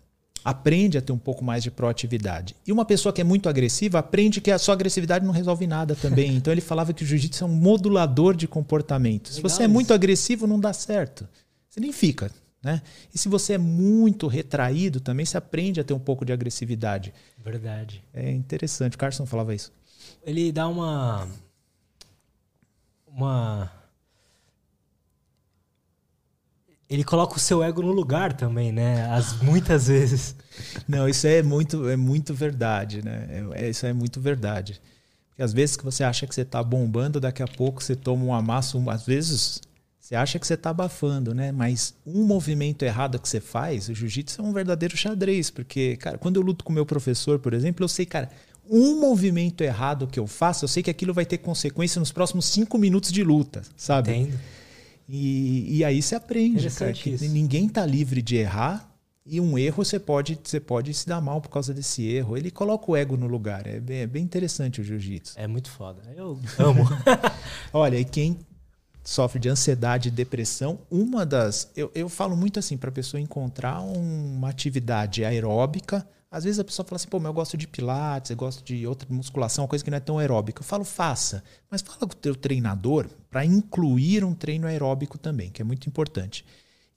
aprende 0.44 0.98
a 0.98 1.02
ter 1.02 1.14
um 1.14 1.18
pouco 1.18 1.44
mais 1.44 1.64
de 1.64 1.72
proatividade. 1.72 2.56
E 2.68 2.72
uma 2.72 2.84
pessoa 2.84 3.14
que 3.14 3.22
é 3.22 3.23
muito 3.23 3.48
agressiva 3.48 3.99
aprende 3.99 4.41
que 4.41 4.52
a 4.52 4.57
sua 4.57 4.73
agressividade 4.73 5.26
não 5.26 5.31
resolve 5.31 5.65
nada 5.65 5.95
também. 5.95 6.34
Então 6.44 6.52
ele 6.52 6.61
falava 6.61 6.94
que 6.94 7.03
o 7.03 7.06
jiu-jitsu 7.06 7.44
é 7.44 7.48
um 7.48 7.53
modulador 7.53 8.35
de 8.35 8.48
comportamento. 8.48 9.31
Se 9.31 9.41
você 9.41 9.64
é 9.64 9.68
muito 9.68 9.94
agressivo, 9.94 10.45
não 10.45 10.60
dá 10.60 10.73
certo. 10.73 11.27
Você 11.69 11.80
nem 11.80 11.94
fica. 11.94 12.30
Né? 12.61 12.81
E 13.14 13.18
se 13.18 13.27
você 13.27 13.53
é 13.53 13.57
muito 13.57 14.27
retraído, 14.27 14.99
também 14.99 15.26
se 15.26 15.38
aprende 15.38 15.80
a 15.80 15.84
ter 15.84 15.94
um 15.94 15.99
pouco 15.99 16.26
de 16.26 16.31
agressividade. 16.31 17.14
Verdade. 17.44 18.03
É 18.14 18.31
interessante. 18.31 18.95
O 18.95 18.98
Carson 18.98 19.26
falava 19.26 19.53
isso. 19.53 19.72
Ele 20.26 20.52
dá 20.52 20.68
uma. 20.68 21.27
Uma. 23.06 23.72
Ele 26.94 27.03
coloca 27.03 27.36
o 27.36 27.40
seu 27.40 27.64
ego 27.64 27.82
no 27.82 27.91
lugar 27.91 28.34
também, 28.34 28.72
né? 28.72 29.10
As, 29.10 29.41
muitas 29.41 29.88
vezes. 29.88 30.36
Não, 30.88 31.10
isso 31.10 31.26
é 31.26 31.41
muito, 31.41 31.90
é 31.90 31.95
muito 31.95 32.36
verdade, 32.36 33.03
né? 33.03 33.28
É, 33.56 33.65
é, 33.65 33.70
isso 33.72 33.84
é 33.88 33.91
muito 33.91 34.22
verdade. 34.22 34.80
Porque 35.30 35.41
às 35.41 35.52
vezes 35.52 35.76
que 35.76 35.84
você 35.84 36.03
acha 36.03 36.28
que 36.28 36.36
você 36.36 36.41
está 36.41 36.61
bombando, 36.61 37.20
daqui 37.20 37.41
a 37.41 37.48
pouco 37.48 37.82
você 37.82 37.95
toma 37.95 38.24
um 38.24 38.32
amasso, 38.32 38.80
às 38.91 39.07
vezes 39.07 39.60
você 39.99 40.14
acha 40.14 40.38
que 40.38 40.45
você 40.45 40.53
está 40.53 40.70
abafando, 40.70 41.34
né? 41.34 41.52
Mas 41.52 41.95
um 42.06 42.26
movimento 42.26 42.84
errado 42.84 43.18
que 43.18 43.28
você 43.28 43.40
faz, 43.40 43.90
o 43.90 43.95
jiu-jitsu 43.95 44.40
é 44.40 44.45
um 44.45 44.53
verdadeiro 44.53 44.95
xadrez. 44.95 45.49
Porque, 45.49 45.98
cara, 45.98 46.20
quando 46.20 46.36
eu 46.36 46.44
luto 46.44 46.64
com 46.64 46.72
meu 46.72 46.86
professor, 46.86 47.40
por 47.40 47.56
exemplo, 47.56 47.84
eu 47.84 47.88
sei, 47.88 48.06
cara, 48.06 48.30
um 48.70 48.99
movimento 48.99 49.61
errado 49.61 50.06
que 50.06 50.20
eu 50.20 50.28
faço, 50.28 50.64
eu 50.65 50.70
sei 50.70 50.84
que 50.84 50.91
aquilo 50.91 51.11
vai 51.11 51.26
ter 51.26 51.40
consequência 51.40 51.99
nos 51.99 52.11
próximos 52.11 52.45
cinco 52.45 52.78
minutos 52.78 53.11
de 53.11 53.24
luta, 53.24 53.64
sabe? 53.76 54.11
Entendo. 54.14 54.40
E, 55.07 55.77
e 55.77 55.84
aí 55.84 56.01
você 56.01 56.15
aprende, 56.15 56.69
cara, 56.69 56.93
que 56.93 57.11
isso. 57.11 57.25
ninguém 57.25 57.67
está 57.67 57.85
livre 57.85 58.21
de 58.21 58.38
errar. 58.38 58.89
E 59.25 59.39
um 59.39 59.57
erro 59.57 59.85
você 59.85 59.97
pode, 59.97 60.38
você 60.43 60.59
pode 60.59 60.93
se 60.93 61.07
dar 61.07 61.21
mal 61.21 61.39
por 61.39 61.49
causa 61.49 61.73
desse 61.73 62.05
erro. 62.05 62.35
Ele 62.35 62.51
coloca 62.51 62.91
o 62.91 62.95
ego 62.95 63.15
no 63.15 63.25
lugar. 63.25 63.65
É 63.65 63.80
bem, 63.80 63.99
é 63.99 64.07
bem 64.07 64.23
interessante 64.23 64.81
o 64.81 64.84
jiu-jitsu. 64.84 65.39
É 65.39 65.47
muito 65.47 65.71
foda. 65.71 66.01
Eu 66.15 66.38
amo. 66.59 66.84
Olha, 67.71 67.97
e 67.97 68.03
quem 68.03 68.38
sofre 69.03 69.39
de 69.39 69.49
ansiedade 69.49 70.09
e 70.09 70.11
depressão, 70.11 70.80
uma 70.89 71.25
das. 71.25 71.69
Eu, 71.75 71.89
eu 71.95 72.09
falo 72.09 72.35
muito 72.35 72.59
assim, 72.59 72.77
para 72.77 72.89
a 72.89 72.93
pessoa 72.93 73.19
encontrar 73.19 73.81
uma 73.81 74.49
atividade 74.49 75.23
aeróbica. 75.23 76.05
Às 76.34 76.45
vezes 76.45 76.60
a 76.60 76.64
pessoa 76.64 76.84
fala 76.84 76.95
assim, 76.95 77.07
pô, 77.07 77.19
mas 77.19 77.27
eu 77.27 77.34
gosto 77.34 77.55
de 77.55 77.68
pilates, 77.68 78.31
eu 78.31 78.35
gosto 78.35 78.64
de 78.64 78.88
outra 78.88 79.07
musculação, 79.14 79.65
uma 79.65 79.68
coisa 79.68 79.85
que 79.85 79.91
não 79.91 79.97
é 79.97 79.99
tão 79.99 80.18
aeróbica. 80.18 80.64
Eu 80.64 80.65
falo, 80.65 80.84
faça. 80.84 81.43
Mas 81.69 81.84
fala 81.84 81.99
com 81.99 82.05
o 82.05 82.15
teu 82.15 82.35
treinador 82.35 83.07
para 83.30 83.45
incluir 83.45 84.23
um 84.23 84.34
treino 84.34 84.65
aeróbico 84.65 85.19
também, 85.19 85.51
que 85.51 85.61
é 85.61 85.65
muito 85.65 85.88
importante. 85.88 86.43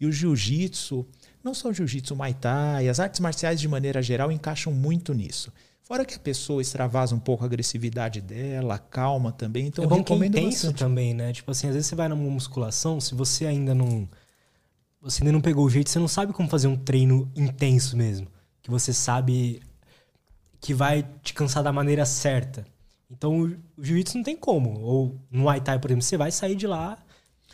E 0.00 0.06
o 0.06 0.10
jiu-jitsu, 0.10 1.06
não 1.44 1.52
só 1.52 1.68
o 1.68 1.74
jiu-jitsu, 1.74 2.14
o 2.14 2.16
muay 2.16 2.32
thai, 2.32 2.88
as 2.88 2.98
artes 2.98 3.20
marciais 3.20 3.60
de 3.60 3.68
maneira 3.68 4.00
geral 4.00 4.32
encaixam 4.32 4.72
muito 4.72 5.12
nisso. 5.12 5.52
Fora 5.82 6.06
que 6.06 6.14
a 6.14 6.18
pessoa 6.18 6.62
extravasa 6.62 7.14
um 7.14 7.20
pouco 7.20 7.44
a 7.44 7.46
agressividade 7.46 8.22
dela, 8.22 8.78
calma 8.78 9.32
também. 9.32 9.66
Então, 9.66 9.84
é 9.84 9.86
bom 9.86 9.96
recomendo 9.96 10.32
que 10.32 10.38
é 10.38 10.40
intenso 10.40 10.68
bastante. 10.68 10.78
também, 10.78 11.12
né? 11.12 11.34
Tipo 11.34 11.50
assim, 11.50 11.66
às 11.66 11.74
vezes 11.74 11.88
você 11.88 11.94
vai 11.94 12.08
numa 12.08 12.30
musculação, 12.30 12.98
se 13.02 13.14
você 13.14 13.44
ainda 13.44 13.74
não. 13.74 14.08
Você 15.02 15.22
ainda 15.22 15.32
não 15.32 15.42
pegou 15.42 15.66
o 15.66 15.68
jeito, 15.68 15.90
você 15.90 15.98
não 15.98 16.08
sabe 16.08 16.32
como 16.32 16.48
fazer 16.48 16.68
um 16.68 16.76
treino 16.76 17.30
intenso 17.36 17.98
mesmo. 17.98 18.28
Que 18.66 18.70
você 18.70 18.92
sabe 18.92 19.62
que 20.60 20.74
vai 20.74 21.08
te 21.22 21.32
cansar 21.32 21.62
da 21.62 21.72
maneira 21.72 22.04
certa. 22.04 22.66
Então 23.08 23.42
o, 23.42 23.56
jiu-jitsu 23.80 24.16
não 24.16 24.24
tem 24.24 24.36
como. 24.36 24.80
Ou 24.80 25.20
no 25.30 25.42
Muay 25.42 25.60
Thai, 25.60 25.78
por 25.78 25.88
exemplo, 25.88 26.02
você 26.02 26.16
vai 26.16 26.32
sair 26.32 26.56
de 26.56 26.66
lá 26.66 26.98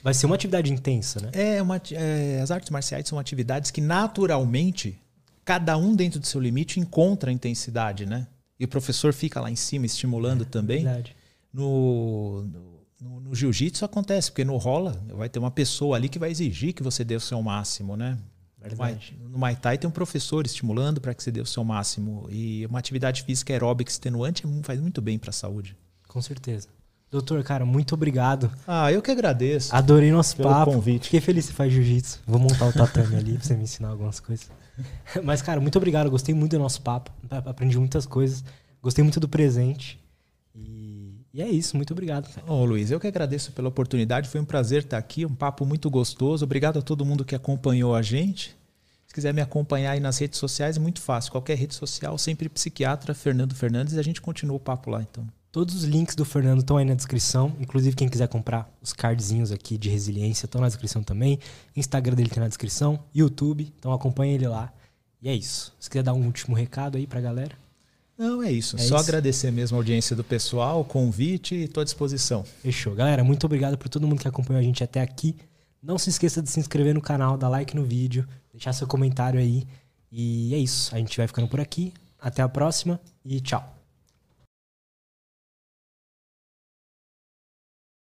Vai 0.02 0.14
ser 0.14 0.26
uma 0.26 0.34
atividade 0.34 0.72
intensa, 0.72 1.20
né? 1.20 1.30
É, 1.32 1.62
uma, 1.62 1.80
é, 1.92 2.40
as 2.42 2.50
artes 2.50 2.70
marciais 2.70 3.06
são 3.06 3.20
atividades 3.20 3.70
que 3.70 3.80
naturalmente 3.80 4.98
cada 5.44 5.76
um 5.76 5.94
dentro 5.94 6.18
do 6.18 6.26
seu 6.26 6.40
limite 6.40 6.80
encontra 6.80 7.30
a 7.30 7.32
intensidade, 7.32 8.04
né? 8.04 8.26
E 8.58 8.64
o 8.64 8.68
professor 8.68 9.12
fica 9.12 9.40
lá 9.40 9.48
em 9.48 9.56
cima 9.56 9.86
estimulando 9.86 10.42
é, 10.42 10.46
também. 10.46 10.82
Verdade. 10.82 11.14
No, 11.52 12.42
no, 13.00 13.20
no 13.20 13.34
jiu-jitsu 13.34 13.84
acontece, 13.84 14.30
porque 14.30 14.44
no 14.44 14.56
rola 14.56 15.00
vai 15.10 15.28
ter 15.28 15.38
uma 15.38 15.50
pessoa 15.50 15.96
ali 15.96 16.08
que 16.08 16.18
vai 16.18 16.30
exigir 16.30 16.72
que 16.72 16.82
você 16.82 17.04
dê 17.04 17.14
o 17.14 17.20
seu 17.20 17.40
máximo, 17.40 17.96
né? 17.96 18.18
Verdade. 18.62 19.16
No 19.20 19.38
Muay 19.38 19.56
Thai 19.56 19.78
tem 19.78 19.88
um 19.88 19.92
professor 19.92 20.46
estimulando 20.46 21.00
para 21.00 21.14
que 21.14 21.22
você 21.22 21.30
dê 21.30 21.40
o 21.40 21.46
seu 21.46 21.64
máximo. 21.64 22.26
E 22.30 22.64
uma 22.66 22.78
atividade 22.78 23.22
física 23.22 23.52
aeróbica 23.52 23.90
extenuante 23.90 24.44
faz 24.62 24.80
muito 24.80 25.00
bem 25.00 25.18
para 25.18 25.30
a 25.30 25.32
saúde. 25.32 25.76
Com 26.08 26.20
certeza. 26.22 26.68
Doutor, 27.10 27.44
cara, 27.44 27.66
muito 27.66 27.94
obrigado. 27.94 28.50
Ah, 28.66 28.90
eu 28.90 29.02
que 29.02 29.10
agradeço. 29.10 29.74
Adorei 29.74 30.10
nosso 30.10 30.34
papo. 30.36 30.72
Convite. 30.72 31.04
Fiquei 31.04 31.20
feliz 31.20 31.46
que 31.46 31.52
faz 31.52 31.70
jiu-jitsu. 31.70 32.20
Vou 32.26 32.40
montar 32.40 32.66
o 32.66 32.72
tatame 32.72 33.16
ali 33.16 33.34
pra 33.34 33.42
você 33.42 33.54
me 33.54 33.64
ensinar 33.64 33.88
algumas 33.88 34.18
coisas. 34.18 34.50
Mas, 35.22 35.42
cara, 35.42 35.60
muito 35.60 35.76
obrigado. 35.76 36.10
Gostei 36.10 36.34
muito 36.34 36.52
do 36.52 36.58
nosso 36.58 36.80
papo. 36.80 37.10
Aprendi 37.30 37.78
muitas 37.78 38.06
coisas. 38.06 38.42
Gostei 38.82 39.04
muito 39.04 39.20
do 39.20 39.28
presente. 39.28 40.01
E, 41.32 41.40
é 41.40 41.48
isso. 41.48 41.76
Muito 41.76 41.92
obrigado. 41.92 42.28
Ô, 42.46 42.64
Luiz, 42.64 42.90
eu 42.90 43.00
que 43.00 43.06
agradeço 43.06 43.52
pela 43.52 43.68
oportunidade. 43.68 44.28
Foi 44.28 44.40
um 44.40 44.44
prazer 44.44 44.82
estar 44.82 44.98
aqui. 44.98 45.24
Um 45.24 45.34
papo 45.34 45.64
muito 45.64 45.88
gostoso. 45.90 46.44
Obrigado 46.44 46.78
a 46.78 46.82
todo 46.82 47.04
mundo 47.04 47.24
que 47.24 47.34
acompanhou 47.34 47.94
a 47.94 48.02
gente. 48.02 48.56
Se 49.06 49.14
quiser 49.14 49.34
me 49.34 49.40
acompanhar 49.40 49.92
aí 49.92 50.00
nas 50.00 50.18
redes 50.18 50.38
sociais, 50.38 50.76
é 50.76 50.80
muito 50.80 51.00
fácil. 51.00 51.32
Qualquer 51.32 51.56
rede 51.56 51.74
social, 51.74 52.16
sempre 52.18 52.48
psiquiatra 52.48 53.14
Fernando 53.14 53.54
Fernandes. 53.54 53.94
E 53.94 53.98
a 53.98 54.02
gente 54.02 54.20
continua 54.20 54.56
o 54.56 54.60
papo 54.60 54.90
lá, 54.90 55.02
então. 55.02 55.26
Todos 55.50 55.74
os 55.74 55.84
links 55.84 56.14
do 56.14 56.24
Fernando 56.24 56.60
estão 56.60 56.78
aí 56.78 56.84
na 56.84 56.94
descrição. 56.94 57.54
Inclusive, 57.60 57.94
quem 57.94 58.08
quiser 58.08 58.26
comprar 58.26 58.70
os 58.80 58.94
cardzinhos 58.94 59.52
aqui 59.52 59.76
de 59.76 59.90
resiliência 59.90 60.46
estão 60.46 60.62
na 60.62 60.66
descrição 60.66 61.02
também. 61.02 61.38
Instagram 61.76 62.14
dele 62.14 62.30
tem 62.30 62.42
na 62.42 62.48
descrição. 62.48 62.98
YouTube. 63.14 63.70
Então 63.78 63.92
acompanha 63.92 64.34
ele 64.34 64.48
lá. 64.48 64.72
E 65.20 65.28
é 65.28 65.34
isso. 65.34 65.74
Se 65.78 65.90
quiser 65.90 66.02
dar 66.02 66.14
um 66.14 66.24
último 66.24 66.56
recado 66.56 66.96
aí 66.96 67.06
pra 67.06 67.20
galera. 67.20 67.54
Não, 68.22 68.40
é 68.40 68.52
isso. 68.52 68.76
É 68.76 68.78
Só 68.78 68.94
isso. 68.94 69.04
agradecer 69.04 69.50
mesmo 69.50 69.76
a 69.76 69.80
audiência 69.80 70.14
do 70.14 70.22
pessoal, 70.22 70.80
o 70.80 70.84
convite 70.84 71.56
e 71.56 71.64
estou 71.64 71.80
à 71.80 71.84
disposição. 71.84 72.44
Fechou. 72.62 72.94
Galera, 72.94 73.24
muito 73.24 73.44
obrigado 73.44 73.76
por 73.76 73.88
todo 73.88 74.06
mundo 74.06 74.20
que 74.20 74.28
acompanhou 74.28 74.60
a 74.60 74.62
gente 74.62 74.84
até 74.84 75.00
aqui. 75.00 75.34
Não 75.82 75.98
se 75.98 76.08
esqueça 76.08 76.40
de 76.40 76.48
se 76.48 76.60
inscrever 76.60 76.94
no 76.94 77.00
canal, 77.00 77.36
dar 77.36 77.48
like 77.48 77.74
no 77.74 77.82
vídeo, 77.82 78.24
deixar 78.52 78.72
seu 78.74 78.86
comentário 78.86 79.40
aí. 79.40 79.66
E 80.12 80.54
é 80.54 80.58
isso. 80.58 80.94
A 80.94 80.98
gente 80.98 81.16
vai 81.16 81.26
ficando 81.26 81.48
por 81.48 81.58
aqui. 81.58 81.92
Até 82.16 82.42
a 82.42 82.48
próxima 82.48 83.00
e 83.24 83.40
tchau. 83.40 83.81